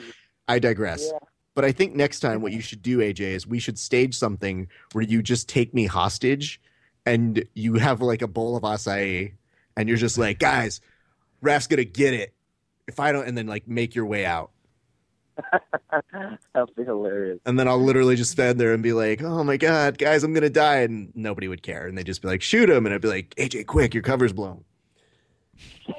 I 0.48 0.60
digress. 0.60 1.10
Yeah. 1.12 1.20
But 1.56 1.66
I 1.66 1.72
think 1.72 1.96
next 1.96 2.20
time 2.20 2.42
what 2.42 2.52
you 2.52 2.62
should 2.62 2.82
do, 2.82 2.98
AJ, 2.98 3.20
is 3.20 3.46
we 3.46 3.60
should 3.60 3.78
stage 3.78 4.16
something 4.16 4.68
where 4.94 5.04
you 5.04 5.22
just 5.22 5.48
take 5.48 5.74
me 5.74 5.86
hostage 5.86 6.60
and 7.06 7.44
you 7.54 7.76
have 7.76 8.02
like 8.02 8.22
a 8.22 8.28
bowl 8.28 8.56
of 8.56 8.64
acai 8.64 9.34
and 9.76 9.90
you're 9.90 9.98
just 9.98 10.18
like, 10.18 10.40
guys, 10.40 10.82
Raph's 11.42 11.68
gonna 11.68 11.84
get 11.84 12.14
it. 12.14 12.34
If 12.88 13.00
I 13.00 13.12
don't 13.12 13.28
and 13.28 13.38
then 13.38 13.48
like 13.48 13.68
make 13.68 13.96
your 13.96 14.06
way 14.06 14.26
out. 14.26 14.52
That'd 16.54 16.76
be 16.76 16.84
hilarious. 16.84 17.40
And 17.46 17.58
then 17.60 17.68
I'll 17.68 17.82
literally 17.82 18.16
just 18.16 18.32
stand 18.32 18.60
there 18.60 18.74
and 18.74 18.84
be 18.84 18.94
like, 18.94 19.22
Oh 19.24 19.44
my 19.44 19.58
god, 19.58 19.98
guys, 19.98 20.24
I'm 20.24 20.34
gonna 20.34 20.50
die 20.50 20.82
and 20.82 21.12
nobody 21.16 21.48
would 21.48 21.64
care. 21.64 21.88
And 21.88 21.98
they'd 21.98 22.06
just 22.06 22.22
be 22.22 22.28
like, 22.28 22.42
shoot 22.42 22.70
him 22.70 22.86
and 22.86 22.94
I'd 22.94 23.02
be 23.02 23.08
like, 23.08 23.34
AJ, 23.36 23.66
quick, 23.66 23.94
your 23.94 24.04
cover's 24.04 24.34
blown. 24.34 24.64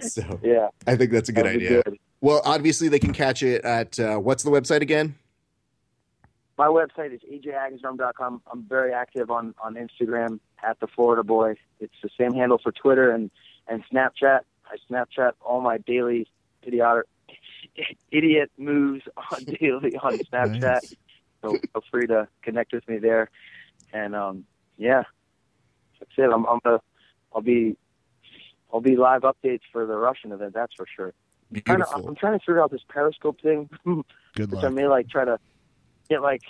so 0.00 0.40
Yeah. 0.42 0.68
I 0.86 0.96
think 0.96 1.10
that's 1.12 1.28
a 1.28 1.32
good 1.32 1.44
that'd 1.46 1.62
idea. 1.62 1.82
good. 1.82 1.98
Well, 2.20 2.40
obviously 2.44 2.88
they 2.88 2.98
can 2.98 3.12
catch 3.12 3.42
it 3.42 3.64
at 3.64 3.98
uh, 3.98 4.16
what's 4.18 4.42
the 4.44 4.50
website 4.50 4.80
again? 4.80 5.16
My 6.58 6.66
website 6.66 7.14
is 7.14 7.20
ajagazarm.com. 7.22 8.42
I'm 8.50 8.62
very 8.64 8.92
active 8.92 9.30
on, 9.30 9.54
on 9.62 9.74
Instagram 9.74 10.38
at 10.62 10.78
the 10.80 10.86
Florida 10.86 11.22
Boy. 11.22 11.56
It's 11.80 11.94
the 12.02 12.10
same 12.18 12.34
handle 12.34 12.58
for 12.58 12.72
Twitter 12.72 13.10
and, 13.10 13.30
and 13.68 13.82
Snapchat. 13.90 14.40
I 14.66 14.76
Snapchat 14.90 15.32
all 15.40 15.60
my 15.60 15.78
daily 15.78 16.28
idiot 16.62 17.06
idiot 18.10 18.50
moves 18.58 19.02
on 19.32 19.44
daily 19.60 19.96
on 19.96 20.18
Snapchat. 20.18 20.60
Nice. 20.60 20.94
So 21.40 21.50
feel 21.50 21.84
free 21.90 22.06
to 22.06 22.28
connect 22.42 22.72
with 22.72 22.88
me 22.88 22.98
there. 22.98 23.30
And 23.92 24.14
um, 24.14 24.44
yeah, 24.76 25.04
that's 25.98 26.12
it. 26.16 26.30
I'm, 26.32 26.46
I'm 26.46 26.60
gonna, 26.64 26.80
I'll 27.34 27.42
be 27.42 27.76
I'll 28.72 28.80
be 28.80 28.96
live 28.96 29.22
updates 29.22 29.62
for 29.70 29.86
the 29.86 29.96
Russian 29.96 30.32
event. 30.32 30.54
That's 30.54 30.74
for 30.74 30.86
sure. 30.94 31.12
Trying 31.52 31.80
to, 31.80 31.84
Beautiful. 31.84 32.08
I'm 32.08 32.14
trying 32.14 32.38
to 32.38 32.38
figure 32.38 32.62
out 32.62 32.70
this 32.70 32.80
Periscope 32.88 33.40
thing. 33.42 33.68
Good 34.34 34.50
which 34.50 34.64
I 34.64 34.70
may 34.70 34.86
like 34.86 35.08
try 35.10 35.26
to 35.26 35.38
get 36.08 36.22
like 36.22 36.42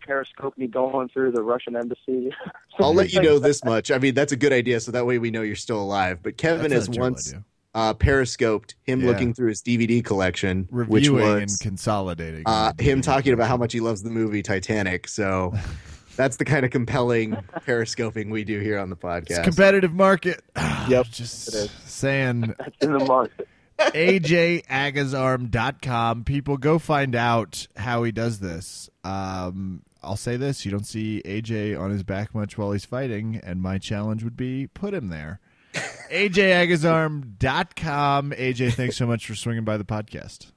periscope 0.00 0.56
me 0.56 0.66
going 0.68 1.08
through 1.08 1.32
the 1.32 1.42
Russian 1.42 1.76
embassy. 1.76 2.30
I'll 2.78 2.94
let 2.94 3.12
you 3.12 3.22
know 3.22 3.38
this 3.38 3.64
much. 3.64 3.90
I 3.90 3.98
mean, 3.98 4.14
that's 4.14 4.32
a 4.32 4.36
good 4.36 4.52
idea, 4.52 4.78
so 4.80 4.92
that 4.92 5.06
way 5.06 5.18
we 5.18 5.30
know 5.30 5.42
you're 5.42 5.56
still 5.56 5.80
alive. 5.80 6.20
But 6.22 6.36
Kevin 6.36 6.70
That's 6.70 6.86
has 6.86 6.88
not 6.88 6.94
a 6.94 6.96
terrible 6.98 7.14
once 7.14 7.34
uh, 7.74 7.94
periscoped 7.94 8.74
him 8.84 9.00
Yeah. 9.00 9.08
looking 9.08 9.34
through 9.34 9.48
his 9.48 9.62
DVD 9.62 10.04
collection, 10.04 10.66
which 10.70 10.88
reviewing 10.88 11.24
was 11.24 11.52
and 11.52 11.60
consolidating. 11.60 12.42
uh, 12.46 12.72
him 12.78 13.00
talking 13.02 13.32
about 13.32 13.48
how 13.48 13.56
much 13.56 13.72
he 13.72 13.80
loves 13.80 14.02
the 14.02 14.10
movie 14.10 14.42
Titanic. 14.42 15.08
So 15.08 15.52
That's 16.16 16.38
the 16.38 16.46
kind 16.46 16.64
of 16.64 16.70
compelling 16.70 17.36
periscoping 17.66 18.30
we 18.30 18.42
do 18.44 18.58
here 18.60 18.78
on 18.78 18.88
the 18.88 18.96
podcast. 18.96 19.40
a 19.40 19.42
competitive 19.42 19.92
market. 19.92 20.42
Yep, 20.88 21.06
Just 21.10 21.48
it 21.48 21.54
is. 21.54 21.70
saying 21.84 22.54
That's 22.58 22.76
in 22.80 22.92
the 22.92 23.04
market. 23.04 23.48
ajagazarm.com. 23.78 26.24
People 26.24 26.56
go 26.56 26.78
find 26.78 27.14
out 27.14 27.66
how 27.76 28.02
he 28.02 28.12
does 28.12 28.40
this. 28.40 28.88
Um, 29.04 29.82
I'll 30.02 30.16
say 30.16 30.36
this: 30.36 30.64
you 30.64 30.70
don't 30.70 30.86
see 30.86 31.20
AJ 31.24 31.78
on 31.78 31.90
his 31.90 32.02
back 32.02 32.34
much 32.34 32.58
while 32.58 32.72
he's 32.72 32.84
fighting, 32.84 33.40
and 33.42 33.62
my 33.62 33.78
challenge 33.78 34.22
would 34.24 34.36
be 34.36 34.66
put 34.66 34.92
him 34.94 35.08
there. 35.08 35.40
ajagazarm.com. 36.10 38.30
AJ, 38.32 38.74
thanks 38.74 38.96
so 38.96 39.06
much 39.06 39.26
for 39.26 39.34
swinging 39.34 39.64
by 39.64 39.76
the 39.76 39.84
podcast. 39.84 40.52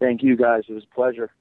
Thank 0.00 0.22
you 0.22 0.36
guys. 0.36 0.62
It 0.68 0.74
was 0.74 0.84
a 0.84 0.94
pleasure. 0.94 1.32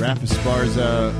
Rafa 0.00 0.26
Sparza. 0.26 1.12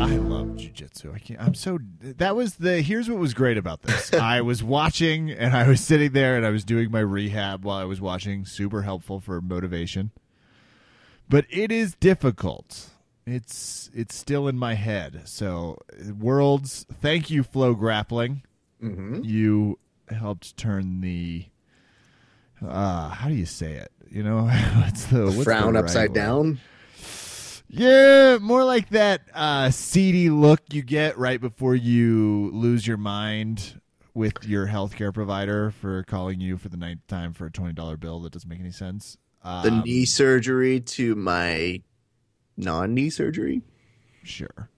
I 0.00 0.16
love 0.16 0.48
jujitsu. 0.48 1.14
I 1.14 1.18
can't. 1.18 1.40
I'm 1.40 1.54
so. 1.54 1.78
That 2.00 2.36
was 2.36 2.56
the. 2.56 2.82
Here's 2.82 3.08
what 3.08 3.18
was 3.18 3.32
great 3.34 3.56
about 3.56 3.82
this. 3.82 4.12
I 4.12 4.42
was 4.42 4.62
watching, 4.62 5.30
and 5.30 5.56
I 5.56 5.66
was 5.66 5.80
sitting 5.80 6.12
there, 6.12 6.36
and 6.36 6.44
I 6.44 6.50
was 6.50 6.64
doing 6.64 6.90
my 6.90 7.00
rehab 7.00 7.64
while 7.64 7.78
I 7.78 7.84
was 7.84 8.00
watching. 8.00 8.44
Super 8.44 8.82
helpful 8.82 9.18
for 9.20 9.40
motivation. 9.40 10.10
But 11.28 11.46
it 11.50 11.72
is 11.72 11.94
difficult. 11.94 12.90
It's 13.26 13.90
it's 13.94 14.14
still 14.14 14.46
in 14.46 14.58
my 14.58 14.74
head. 14.74 15.22
So, 15.24 15.78
worlds. 16.18 16.86
Thank 17.00 17.30
you, 17.30 17.42
Flo 17.42 17.74
Grappling. 17.74 18.42
Mhm. 18.82 19.24
You 19.24 19.78
helped 20.10 20.56
turn 20.56 21.00
the. 21.00 21.46
Uh, 22.66 23.08
how 23.08 23.28
do 23.28 23.34
you 23.34 23.46
say 23.46 23.72
it? 23.72 23.90
You 24.10 24.22
know, 24.22 24.42
what's 24.76 25.04
the 25.06 25.24
what's 25.24 25.36
the 25.38 25.44
Frown 25.44 25.74
right 25.74 25.84
upside 25.84 26.12
down. 26.12 26.60
Yeah, 27.70 28.38
more 28.40 28.64
like 28.64 28.88
that 28.90 29.22
uh, 29.34 29.70
seedy 29.70 30.30
look 30.30 30.60
you 30.72 30.82
get 30.82 31.18
right 31.18 31.40
before 31.40 31.74
you 31.74 32.50
lose 32.54 32.86
your 32.86 32.96
mind 32.96 33.80
with 34.14 34.44
your 34.44 34.66
healthcare 34.68 35.12
provider 35.12 35.70
for 35.70 36.02
calling 36.04 36.40
you 36.40 36.56
for 36.56 36.70
the 36.70 36.78
ninth 36.78 37.06
time 37.08 37.34
for 37.34 37.46
a 37.46 37.50
twenty 37.50 37.74
dollar 37.74 37.96
bill 37.96 38.20
that 38.20 38.32
doesn't 38.32 38.48
make 38.48 38.60
any 38.60 38.72
sense. 38.72 39.18
The 39.44 39.48
Um, 39.68 39.82
knee 39.84 40.04
surgery 40.06 40.80
to 40.80 41.14
my 41.14 41.82
non-knee 42.56 43.10
surgery. 43.10 43.62
sure, 44.24 44.68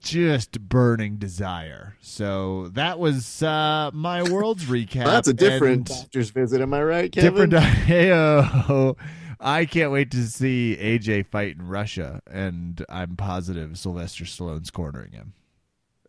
just 0.00 0.60
burning 0.60 1.16
desire. 1.16 1.96
So 2.00 2.68
that 2.68 2.98
was 3.00 3.42
uh, 3.42 3.90
my 3.92 4.22
world's 4.22 4.64
recap. 4.66 5.04
That's 5.04 5.28
a 5.28 5.34
different 5.34 5.88
doctor's 5.88 6.30
visit. 6.30 6.60
Am 6.60 6.72
I 6.72 6.82
right, 6.84 7.10
Kevin? 7.12 7.50
different. 7.50 7.52
Heyo. 7.86 8.96
I 9.40 9.64
can't 9.64 9.90
wait 9.90 10.10
to 10.10 10.26
see 10.26 10.76
AJ 10.78 11.26
fight 11.26 11.56
in 11.56 11.66
Russia, 11.66 12.20
and 12.30 12.84
I'm 12.88 13.16
positive 13.16 13.78
Sylvester 13.78 14.24
Stallone's 14.24 14.70
cornering 14.70 15.12
him. 15.12 15.32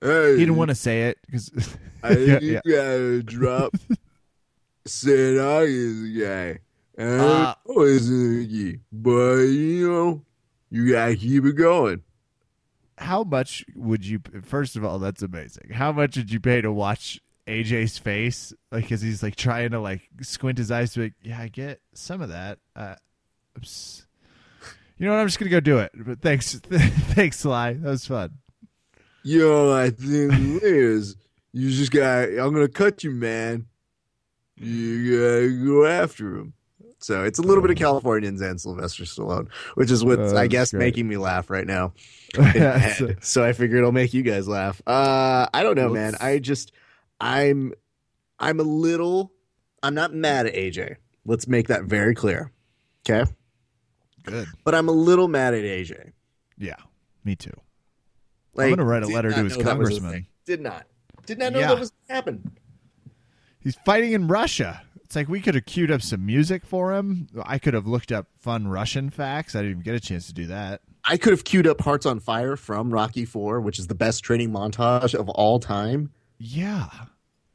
Hey, 0.02 0.34
He 0.34 0.40
didn't 0.40 0.58
want 0.58 0.70
to 0.70 0.76
say 0.76 1.04
it 1.10 1.18
because 1.26 1.50
I 2.04 2.12
yeah, 2.18 2.40
yeah. 2.42 2.60
gotta 2.68 3.24
drop 3.24 3.74
St. 4.86 5.40
August 5.40 6.20
guy. 6.20 6.60
And 6.98 7.22
Uh, 7.22 7.56
always 7.68 8.10
but 8.92 9.36
you 9.44 9.90
know, 9.90 10.22
you 10.70 10.92
gotta 10.92 11.16
keep 11.16 11.46
it 11.46 11.54
going. 11.54 12.02
how 12.98 13.24
much 13.24 13.64
would 13.76 14.06
you? 14.06 14.20
First 14.44 14.76
of 14.76 14.84
all, 14.84 15.00
that's 15.00 15.22
amazing. 15.22 15.70
How 15.72 15.92
much 15.92 16.18
would 16.18 16.32
you 16.32 16.40
pay 16.40 16.62
to 16.62 16.72
watch 16.72 17.20
AJ's 17.48 17.98
face? 17.98 18.54
Like, 18.72 18.90
cause 18.90 19.02
he's 19.02 19.24
like 19.24 19.36
trying 19.36 19.72
to 19.72 19.80
like 19.80 20.02
squint 20.22 20.58
his 20.58 20.70
eyes 20.72 20.94
to 20.94 21.00
be 21.00 21.06
like, 21.06 21.14
yeah, 21.24 21.40
I 21.40 21.48
get 21.48 21.80
some 21.94 22.22
of 22.22 22.30
that. 22.30 22.60
Uh, 22.76 22.96
oops. 23.58 24.06
You 24.98 25.08
know 25.08 25.14
what? 25.14 25.20
I'm 25.22 25.28
just 25.28 25.40
gonna 25.40 25.50
go 25.52 25.60
do 25.60 25.80
it. 25.80 25.92
But 25.96 26.22
thanks, 26.22 26.54
thanks, 26.60 27.40
Sly. 27.40 27.74
That 27.74 27.90
was 27.90 28.06
fun. 28.06 28.38
Yo, 29.24 29.72
I 29.76 29.90
think 29.90 30.62
is 30.64 31.16
you 31.54 31.70
just 31.72 31.92
got. 31.92 32.24
I'm 32.30 32.54
gonna 32.54 32.68
cut 32.68 33.04
you, 33.04 33.12
man. 33.12 33.66
You 34.58 35.18
gotta 35.20 35.66
go 35.66 35.86
after 35.86 36.36
him. 36.38 36.54
So 37.00 37.24
it's 37.24 37.40
a 37.40 37.42
little 37.42 37.64
bit 37.64 37.72
of 37.72 37.78
Californians 37.78 38.42
and 38.42 38.62
Sylvester 38.62 39.04
Stallone, 39.06 39.50
which 39.74 39.90
is 39.90 40.04
what's 40.06 40.34
Oh, 40.34 40.38
I 40.38 40.46
guess 40.46 40.70
great. 40.70 40.80
making 40.82 41.08
me 41.08 41.18
laugh 41.18 41.50
right 41.50 41.66
now. 41.66 41.94
in 42.36 42.44
my 42.44 42.52
That's- 42.54 43.00
head. 43.00 43.18
so 43.24 43.44
I 43.44 43.54
figured 43.54 43.80
it'll 43.80 43.92
make 43.92 44.14
you 44.14 44.22
guys 44.22 44.48
laugh. 44.48 44.80
Uh, 44.86 45.48
I 45.52 45.64
don't 45.64 45.76
know, 45.76 45.90
man. 45.90 46.12
Let's- 46.12 46.24
I 46.24 46.38
just, 46.38 46.74
I'm, 47.20 47.74
I'm 48.38 48.60
a 48.60 48.64
little. 48.64 49.32
I'm 49.82 49.96
not 49.96 50.14
mad 50.14 50.46
at 50.46 50.54
AJ. 50.54 50.98
Let's 51.26 51.48
make 51.48 51.70
that 51.70 51.86
very 51.86 52.14
clear. 52.14 52.52
Okay, 53.10 53.30
Good. 54.24 54.48
but 54.64 54.76
I'm 54.76 54.88
a 54.88 54.92
little 54.94 55.28
mad 55.28 55.54
at 55.54 55.64
AJ. 55.64 56.12
Yeah, 56.58 56.76
me 57.24 57.36
too. 57.36 57.54
Like, 58.54 58.66
I'm 58.66 58.72
gonna 58.76 58.86
write 58.88 59.04
a 59.04 59.08
letter 59.08 59.32
to 59.32 59.44
his 59.44 59.58
know 59.58 59.64
that 59.64 59.78
was 59.78 59.90
a 59.98 60.00
congressman. 60.00 60.28
Did 60.46 60.62
not. 60.62 60.86
Did 61.26 61.40
not 61.40 61.54
know 61.54 61.60
Yeah. 61.60 61.68
that 61.70 61.80
was 61.80 61.92
happen. 62.10 62.52
He's 63.60 63.76
fighting 63.86 64.14
in 64.14 64.28
Russia. 64.28 64.82
It's 65.04 65.16
like 65.16 65.28
we 65.30 65.42
could 65.42 65.56
have 65.56 65.66
queued 65.66 65.92
up 65.92 66.02
some 66.02 66.26
music 66.26 66.66
for 66.66 66.94
him. 66.94 67.28
I 67.44 67.60
could 67.60 67.74
have 67.74 67.86
looked 67.86 68.12
up 68.12 68.28
fun 68.40 68.68
Russian 68.68 69.10
facts. 69.10 69.56
I 69.56 69.60
didn't 69.60 69.72
even 69.72 69.84
get 69.84 69.96
a 69.96 70.00
chance 70.00 70.28
to 70.28 70.34
do 70.34 70.48
that. 70.48 70.82
I 71.04 71.18
could 71.18 71.32
have 71.32 71.44
queued 71.44 71.68
up 71.68 71.82
Hearts 71.82 72.06
on 72.06 72.20
Fire 72.20 72.56
from 72.56 72.94
Rocky 72.94 73.26
Four, 73.26 73.60
which 73.62 73.78
is 73.80 73.88
the 73.88 73.96
best 73.96 74.24
training 74.24 74.52
montage 74.52 75.14
of 75.14 75.28
all 75.30 75.60
time. 75.60 76.12
Yeah, 76.38 76.90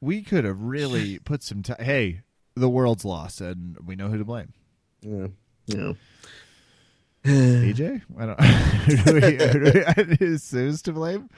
we 0.01 0.23
could 0.23 0.45
have 0.45 0.61
really 0.61 1.19
put 1.25 1.43
some 1.43 1.63
time. 1.63 1.77
Hey, 1.81 2.23
the 2.55 2.69
world's 2.69 3.05
lost, 3.05 3.41
and 3.41 3.77
we 3.85 3.97
know 3.97 4.09
who 4.09 4.19
to 4.19 4.25
blame. 4.25 4.53
Yeah, 5.01 5.29
know. 5.69 5.97
AJ? 7.27 8.03
I 8.19 8.27
don't. 8.27 8.41
who 8.41 8.97
do 8.97 9.15
we, 9.15 9.21
who 9.21 9.71
do 10.05 10.17
we, 10.21 10.27
is 10.27 10.43
Sue's 10.45 10.83
to 10.83 10.93
blame? 10.93 11.29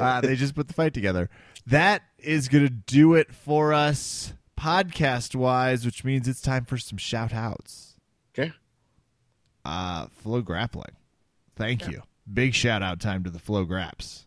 Uh, 0.00 0.20
they 0.20 0.36
just 0.36 0.54
put 0.54 0.68
the 0.68 0.74
fight 0.74 0.94
together. 0.94 1.28
That 1.66 2.02
is 2.18 2.48
going 2.48 2.64
to 2.64 2.70
do 2.70 3.14
it 3.14 3.32
for 3.34 3.72
us 3.72 4.32
podcast 4.58 5.34
wise, 5.34 5.84
which 5.84 6.04
means 6.04 6.28
it's 6.28 6.40
time 6.42 6.64
for 6.64 6.76
some 6.78 6.98
shout 6.98 7.32
outs. 7.32 7.96
Okay. 8.38 8.52
Uh, 9.64 10.06
Flo 10.10 10.42
Grappling. 10.42 10.96
Thank 11.56 11.88
you. 11.88 12.02
Big 12.32 12.54
shout 12.54 12.82
out 12.82 13.00
time 13.00 13.24
to 13.24 13.30
the 13.30 13.38
Flo 13.38 13.64
Graps. 13.64 14.26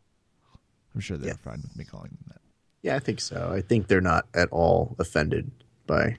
I'm 0.94 1.02
sure 1.02 1.18
they're 1.18 1.30
Yes. 1.30 1.38
fine 1.44 1.62
with 1.64 1.76
me 1.76 1.84
calling 1.86 2.10
them 2.10 2.24
that. 2.28 2.42
Yeah, 2.82 2.96
I 2.96 3.00
think 3.00 3.20
so. 3.22 3.52
I 3.52 3.62
think 3.62 3.88
they're 3.88 4.02
not 4.02 4.28
at 4.34 4.50
all 4.52 4.96
offended 5.00 5.52
by 5.88 6.18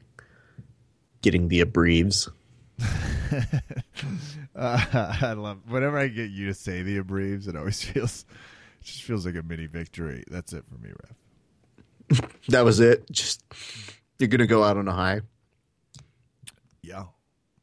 getting 1.22 1.48
the 1.48 1.60
abbreves. 1.60 2.28
Uh, 2.80 2.86
I 5.22 5.32
love 5.32 5.59
whenever 5.68 5.98
I 5.98 6.09
get 6.09 6.30
you 6.30 6.46
to 6.46 6.55
say 6.55 6.82
the 6.82 6.98
abbreves, 6.98 7.48
it 7.48 7.56
always 7.56 7.82
feels 7.84 8.24
it 8.80 8.84
just 8.84 9.02
feels 9.02 9.26
like 9.26 9.36
a 9.36 9.42
mini 9.42 9.66
victory. 9.66 10.24
That's 10.30 10.52
it 10.52 10.64
for 10.68 10.78
me, 10.78 10.90
Ref. 10.90 12.30
That 12.48 12.64
was 12.64 12.80
it. 12.80 13.10
Just 13.10 13.42
you're 14.18 14.28
gonna 14.28 14.46
go 14.46 14.62
out 14.62 14.76
on 14.76 14.88
a 14.88 14.92
high. 14.92 15.22
Yeah. 16.82 17.05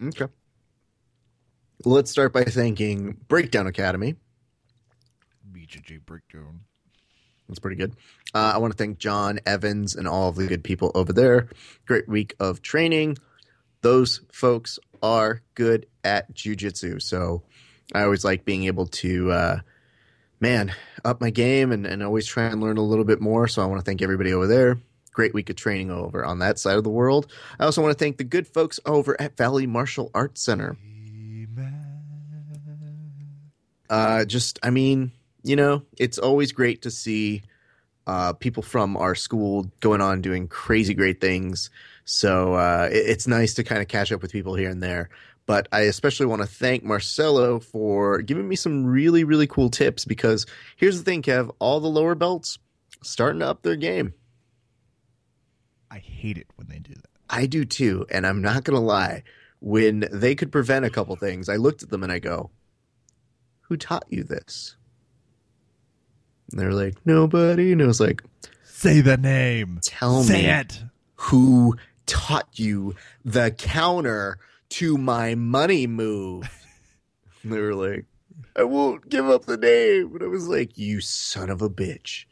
Okay. 0.03 0.25
Let's 1.85 2.11
start 2.11 2.33
by 2.33 2.43
thanking 2.43 3.17
Breakdown 3.27 3.67
Academy. 3.67 4.15
BJJ 5.51 6.05
breakdown. 6.05 6.61
That's 7.47 7.59
pretty 7.59 7.75
good. 7.75 7.95
Uh, 8.33 8.53
I 8.55 8.57
want 8.57 8.73
to 8.73 8.77
thank 8.77 8.97
John 8.97 9.39
Evans 9.45 9.95
and 9.95 10.07
all 10.07 10.29
of 10.29 10.35
the 10.35 10.47
good 10.47 10.63
people 10.63 10.91
over 10.95 11.11
there. 11.11 11.47
Great 11.85 12.07
week 12.07 12.35
of 12.39 12.61
training. 12.61 13.17
Those 13.81 14.21
folks 14.31 14.79
are 15.01 15.41
good 15.55 15.85
at 16.03 16.33
jujitsu. 16.33 17.01
So 17.01 17.43
I 17.93 18.03
always 18.03 18.23
like 18.23 18.45
being 18.45 18.65
able 18.65 18.87
to, 18.87 19.31
uh, 19.31 19.59
man, 20.39 20.73
up 21.03 21.21
my 21.21 21.29
game 21.29 21.71
and, 21.71 21.85
and 21.85 22.03
always 22.03 22.25
try 22.25 22.45
and 22.45 22.61
learn 22.61 22.77
a 22.77 22.83
little 22.83 23.05
bit 23.05 23.21
more. 23.21 23.47
So 23.47 23.61
I 23.61 23.65
want 23.65 23.79
to 23.79 23.85
thank 23.85 24.01
everybody 24.01 24.33
over 24.33 24.47
there. 24.47 24.79
Great 25.13 25.33
week 25.33 25.49
of 25.49 25.57
training 25.57 25.91
over 25.91 26.23
on 26.23 26.39
that 26.39 26.57
side 26.57 26.77
of 26.77 26.83
the 26.83 26.89
world. 26.89 27.31
I 27.59 27.65
also 27.65 27.81
want 27.81 27.97
to 27.97 28.03
thank 28.03 28.17
the 28.17 28.23
good 28.23 28.47
folks 28.47 28.79
over 28.85 29.19
at 29.19 29.35
Valley 29.35 29.67
Martial 29.67 30.09
Arts 30.13 30.41
Center. 30.41 30.77
Uh, 33.89 34.23
just, 34.23 34.57
I 34.63 34.69
mean, 34.69 35.11
you 35.43 35.57
know, 35.57 35.83
it's 35.97 36.17
always 36.17 36.53
great 36.53 36.83
to 36.83 36.91
see 36.91 37.41
uh, 38.07 38.31
people 38.33 38.63
from 38.63 38.95
our 38.95 39.15
school 39.15 39.69
going 39.81 39.99
on 39.99 40.21
doing 40.21 40.47
crazy 40.47 40.93
great 40.93 41.19
things. 41.19 41.69
So 42.13 42.55
uh, 42.55 42.89
it- 42.91 43.07
it's 43.07 43.25
nice 43.27 43.53
to 43.53 43.63
kind 43.63 43.81
of 43.81 43.87
catch 43.87 44.11
up 44.11 44.21
with 44.21 44.31
people 44.33 44.55
here 44.55 44.69
and 44.69 44.83
there. 44.83 45.09
But 45.45 45.67
I 45.71 45.81
especially 45.81 46.25
want 46.25 46.41
to 46.41 46.47
thank 46.47 46.83
Marcelo 46.83 47.59
for 47.59 48.21
giving 48.21 48.47
me 48.49 48.55
some 48.57 48.85
really, 48.85 49.23
really 49.23 49.47
cool 49.47 49.69
tips 49.69 50.03
because 50.05 50.45
here's 50.75 50.97
the 50.97 51.03
thing, 51.03 51.21
Kev 51.21 51.49
all 51.59 51.79
the 51.79 51.87
lower 51.87 52.13
belts 52.15 52.59
starting 53.01 53.39
to 53.39 53.47
up 53.47 53.61
their 53.63 53.75
game. 53.77 54.13
I 55.89 55.99
hate 55.99 56.37
it 56.37 56.47
when 56.57 56.67
they 56.67 56.79
do 56.79 56.93
that. 56.93 57.09
I 57.29 57.45
do 57.45 57.63
too. 57.65 58.05
And 58.11 58.27
I'm 58.27 58.41
not 58.41 58.63
going 58.65 58.75
to 58.79 58.85
lie. 58.85 59.23
When 59.61 60.07
they 60.11 60.35
could 60.35 60.51
prevent 60.51 60.85
a 60.85 60.89
couple 60.89 61.15
things, 61.15 61.47
I 61.49 61.55
looked 61.55 61.81
at 61.83 61.89
them 61.89 62.03
and 62.03 62.11
I 62.11 62.19
go, 62.19 62.51
Who 63.61 63.77
taught 63.77 64.05
you 64.09 64.23
this? 64.23 64.75
And 66.51 66.59
they're 66.59 66.73
like, 66.73 66.95
Nobody. 67.05 67.71
And 67.71 67.81
I 67.81 67.85
was 67.85 67.99
like, 68.01 68.21
Say 68.63 69.01
the 69.01 69.17
name. 69.17 69.79
Tell 69.81 70.23
Say 70.23 70.43
me 70.43 70.49
it. 70.49 70.83
who 71.15 71.75
taught 72.11 72.59
you 72.59 72.93
the 73.23 73.51
counter 73.51 74.37
to 74.69 74.97
my 74.97 75.33
money 75.33 75.87
move. 75.87 76.49
And 77.41 77.51
they 77.53 77.59
were 77.59 77.73
like, 77.73 78.05
I 78.55 78.63
won't 78.63 79.07
give 79.07 79.29
up 79.29 79.45
the 79.45 79.55
name. 79.57 80.13
And 80.13 80.23
I 80.23 80.27
was 80.27 80.47
like, 80.49 80.77
you 80.77 80.99
son 80.99 81.49
of 81.49 81.61
a 81.61 81.69
bitch. 81.69 82.25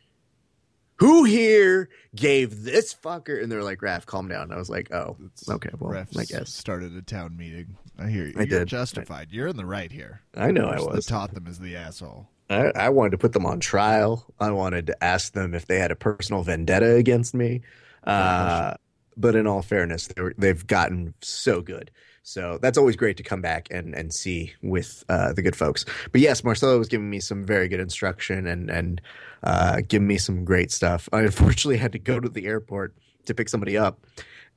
Who 0.98 1.24
here 1.24 1.88
gave 2.14 2.64
this 2.64 2.94
fucker? 2.94 3.42
And 3.42 3.50
they're 3.50 3.64
like, 3.64 3.80
Raph, 3.80 4.06
calm 4.06 4.28
down. 4.28 4.44
And 4.44 4.54
I 4.54 4.58
was 4.58 4.70
like, 4.70 4.92
oh, 4.94 5.16
okay, 5.48 5.70
well, 5.80 5.94
Refs 5.94 6.20
I 6.20 6.26
guess. 6.26 6.54
started 6.54 6.94
a 6.98 7.02
town 7.02 7.38
meeting. 7.38 7.78
I 7.98 8.10
hear 8.10 8.26
you. 8.26 8.34
I 8.36 8.40
You're 8.44 8.60
did. 8.60 8.68
justified. 8.68 9.30
You're 9.32 9.48
in 9.48 9.56
the 9.56 9.66
right 9.66 9.92
here. 9.94 10.22
I 10.36 10.52
know 10.52 10.66
I 10.68 10.82
was. 10.82 11.06
Taught 11.06 11.34
them 11.36 11.48
as 11.48 11.60
the 11.60 11.78
asshole. 11.78 12.28
I, 12.50 12.72
I 12.76 12.90
wanted 12.90 13.12
to 13.12 13.18
put 13.18 13.32
them 13.32 13.46
on 13.46 13.62
trial. 13.62 14.26
I 14.42 14.52
wanted 14.52 14.88
to 14.88 15.04
ask 15.04 15.32
them 15.32 15.54
if 15.54 15.68
they 15.68 15.80
had 15.80 15.92
a 15.92 15.96
personal 15.96 16.44
vendetta 16.44 16.96
against 16.96 17.34
me. 17.34 17.62
Uh, 18.04 18.74
but 19.18 19.36
in 19.36 19.48
all 19.48 19.62
fairness, 19.62 20.10
they've 20.38 20.66
gotten 20.66 21.14
so 21.22 21.62
good. 21.62 21.92
So 22.24 22.60
that's 22.62 22.78
always 22.78 22.96
great 22.96 23.18
to 23.18 23.24
come 23.24 23.42
back 23.42 23.68
and, 23.72 23.96
and 23.96 24.14
see 24.14 24.54
with 24.62 25.04
uh, 25.10 25.34
the 25.34 25.42
good 25.42 25.56
folks. 25.56 25.84
But 26.12 26.22
yes, 26.22 26.44
Marcelo 26.44 26.78
was 26.78 26.88
giving 26.88 27.10
me 27.10 27.20
some 27.20 27.44
very 27.44 27.68
good 27.68 27.80
instruction 27.80 28.46
and 28.46 28.70
and 28.70 29.02
uh, 29.42 29.82
giving 29.88 30.08
me 30.08 30.18
some 30.18 30.46
great 30.46 30.72
stuff. 30.72 31.10
I 31.12 31.22
unfortunately 31.22 31.78
had 31.78 31.94
to 31.94 32.00
go 32.00 32.20
to 32.20 32.30
the 32.30 32.46
airport 32.46 32.94
to 33.26 33.34
pick 33.34 33.50
somebody 33.50 33.78
up. 33.78 34.06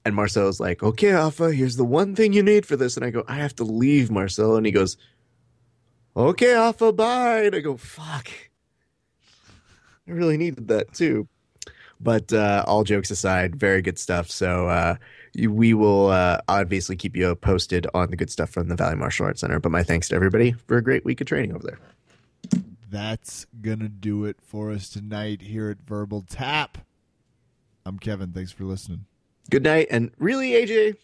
And 0.05 0.15
Marcelo's 0.15 0.59
like, 0.59 0.83
okay, 0.83 1.13
Alpha, 1.13 1.53
here's 1.53 1.77
the 1.77 1.85
one 1.85 2.17
thing 2.17 2.33
you 2.33 2.43
need 2.43 2.67
for 2.67 2.77
this. 2.77 2.97
And 2.97 3.07
I 3.07 3.11
go, 3.11 3.25
I 3.29 3.37
have 3.37 3.55
to 3.57 3.65
leave, 3.65 4.11
Marcelo. 4.11 4.57
And 4.57 4.67
he 4.67 4.73
goes, 4.73 4.97
okay, 6.17 6.55
Alpha, 6.55 6.93
bye. 6.93 7.45
And 7.45 7.55
I 7.55 7.61
go, 7.61 7.77
fuck. 7.77 8.29
I 10.09 10.11
really 10.11 10.37
needed 10.37 10.69
that 10.69 10.93
too. 10.93 11.29
But 12.03 12.33
uh, 12.33 12.65
all 12.67 12.85
jokes 12.85 13.11
aside, 13.11 13.55
very 13.57 13.81
good 13.81 13.99
stuff. 13.99 14.31
So 14.31 14.67
uh, 14.69 14.97
we 15.37 15.73
will 15.73 16.09
uh, 16.09 16.39
obviously 16.49 16.97
keep 16.97 17.17
you 17.17 17.35
posted 17.37 17.87
on 17.95 18.11
the 18.11 18.17
good 18.17 18.31
stuff 18.31 18.51
from 18.51 18.69
the 18.69 18.75
Valley 18.75 18.97
Martial 18.97 19.27
Arts 19.27 19.41
Center. 19.41 19.61
But 19.61 19.71
my 19.73 19.83
thanks 19.83 20.09
to 20.09 20.17
everybody 20.17 20.53
for 20.53 20.77
a 20.77 20.83
great 20.83 21.05
week 21.05 21.21
of 21.21 21.27
training 21.27 21.55
over 21.55 21.65
there. 21.65 21.79
That's 22.91 23.47
gonna 23.63 23.89
do 23.89 24.27
it 24.27 24.37
for 24.43 24.71
us 24.71 24.91
tonight 24.91 25.41
here 25.41 25.71
at 25.71 25.79
Verbal 25.87 26.23
Tap. 26.29 26.77
I'm 27.87 27.99
Kevin. 27.99 28.33
Thanks 28.33 28.53
for 28.53 28.65
listening. 28.65 29.07
Good 29.51 29.63
night. 29.63 29.87
And 29.91 30.11
really, 30.19 30.51
AJ? 30.51 30.97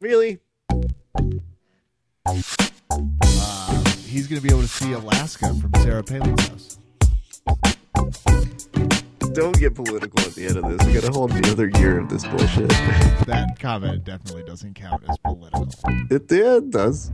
really? 0.00 0.38
Uh, 2.24 3.84
he's 4.06 4.28
gonna 4.28 4.40
be 4.40 4.48
able 4.48 4.62
to 4.62 4.68
see 4.68 4.92
Alaska 4.92 5.52
from 5.54 5.72
Sarah 5.82 6.04
Palin's 6.04 6.48
house. 6.48 6.78
Don't 9.32 9.58
get 9.58 9.74
political 9.74 10.20
at 10.20 10.34
the 10.34 10.46
end 10.46 10.58
of 10.58 10.68
this. 10.68 10.86
We 10.86 10.92
got 10.92 11.04
a 11.04 11.10
whole 11.10 11.32
other 11.50 11.70
year 11.78 11.98
of 11.98 12.10
this 12.10 12.22
bullshit. 12.24 12.68
That 13.26 13.56
comment 13.58 14.04
definitely 14.04 14.42
doesn't 14.42 14.74
count 14.74 15.04
as 15.08 15.16
political. 15.18 15.68
it, 16.10 16.30
yeah, 16.30 16.56
it 16.56 16.70
does. 16.70 17.10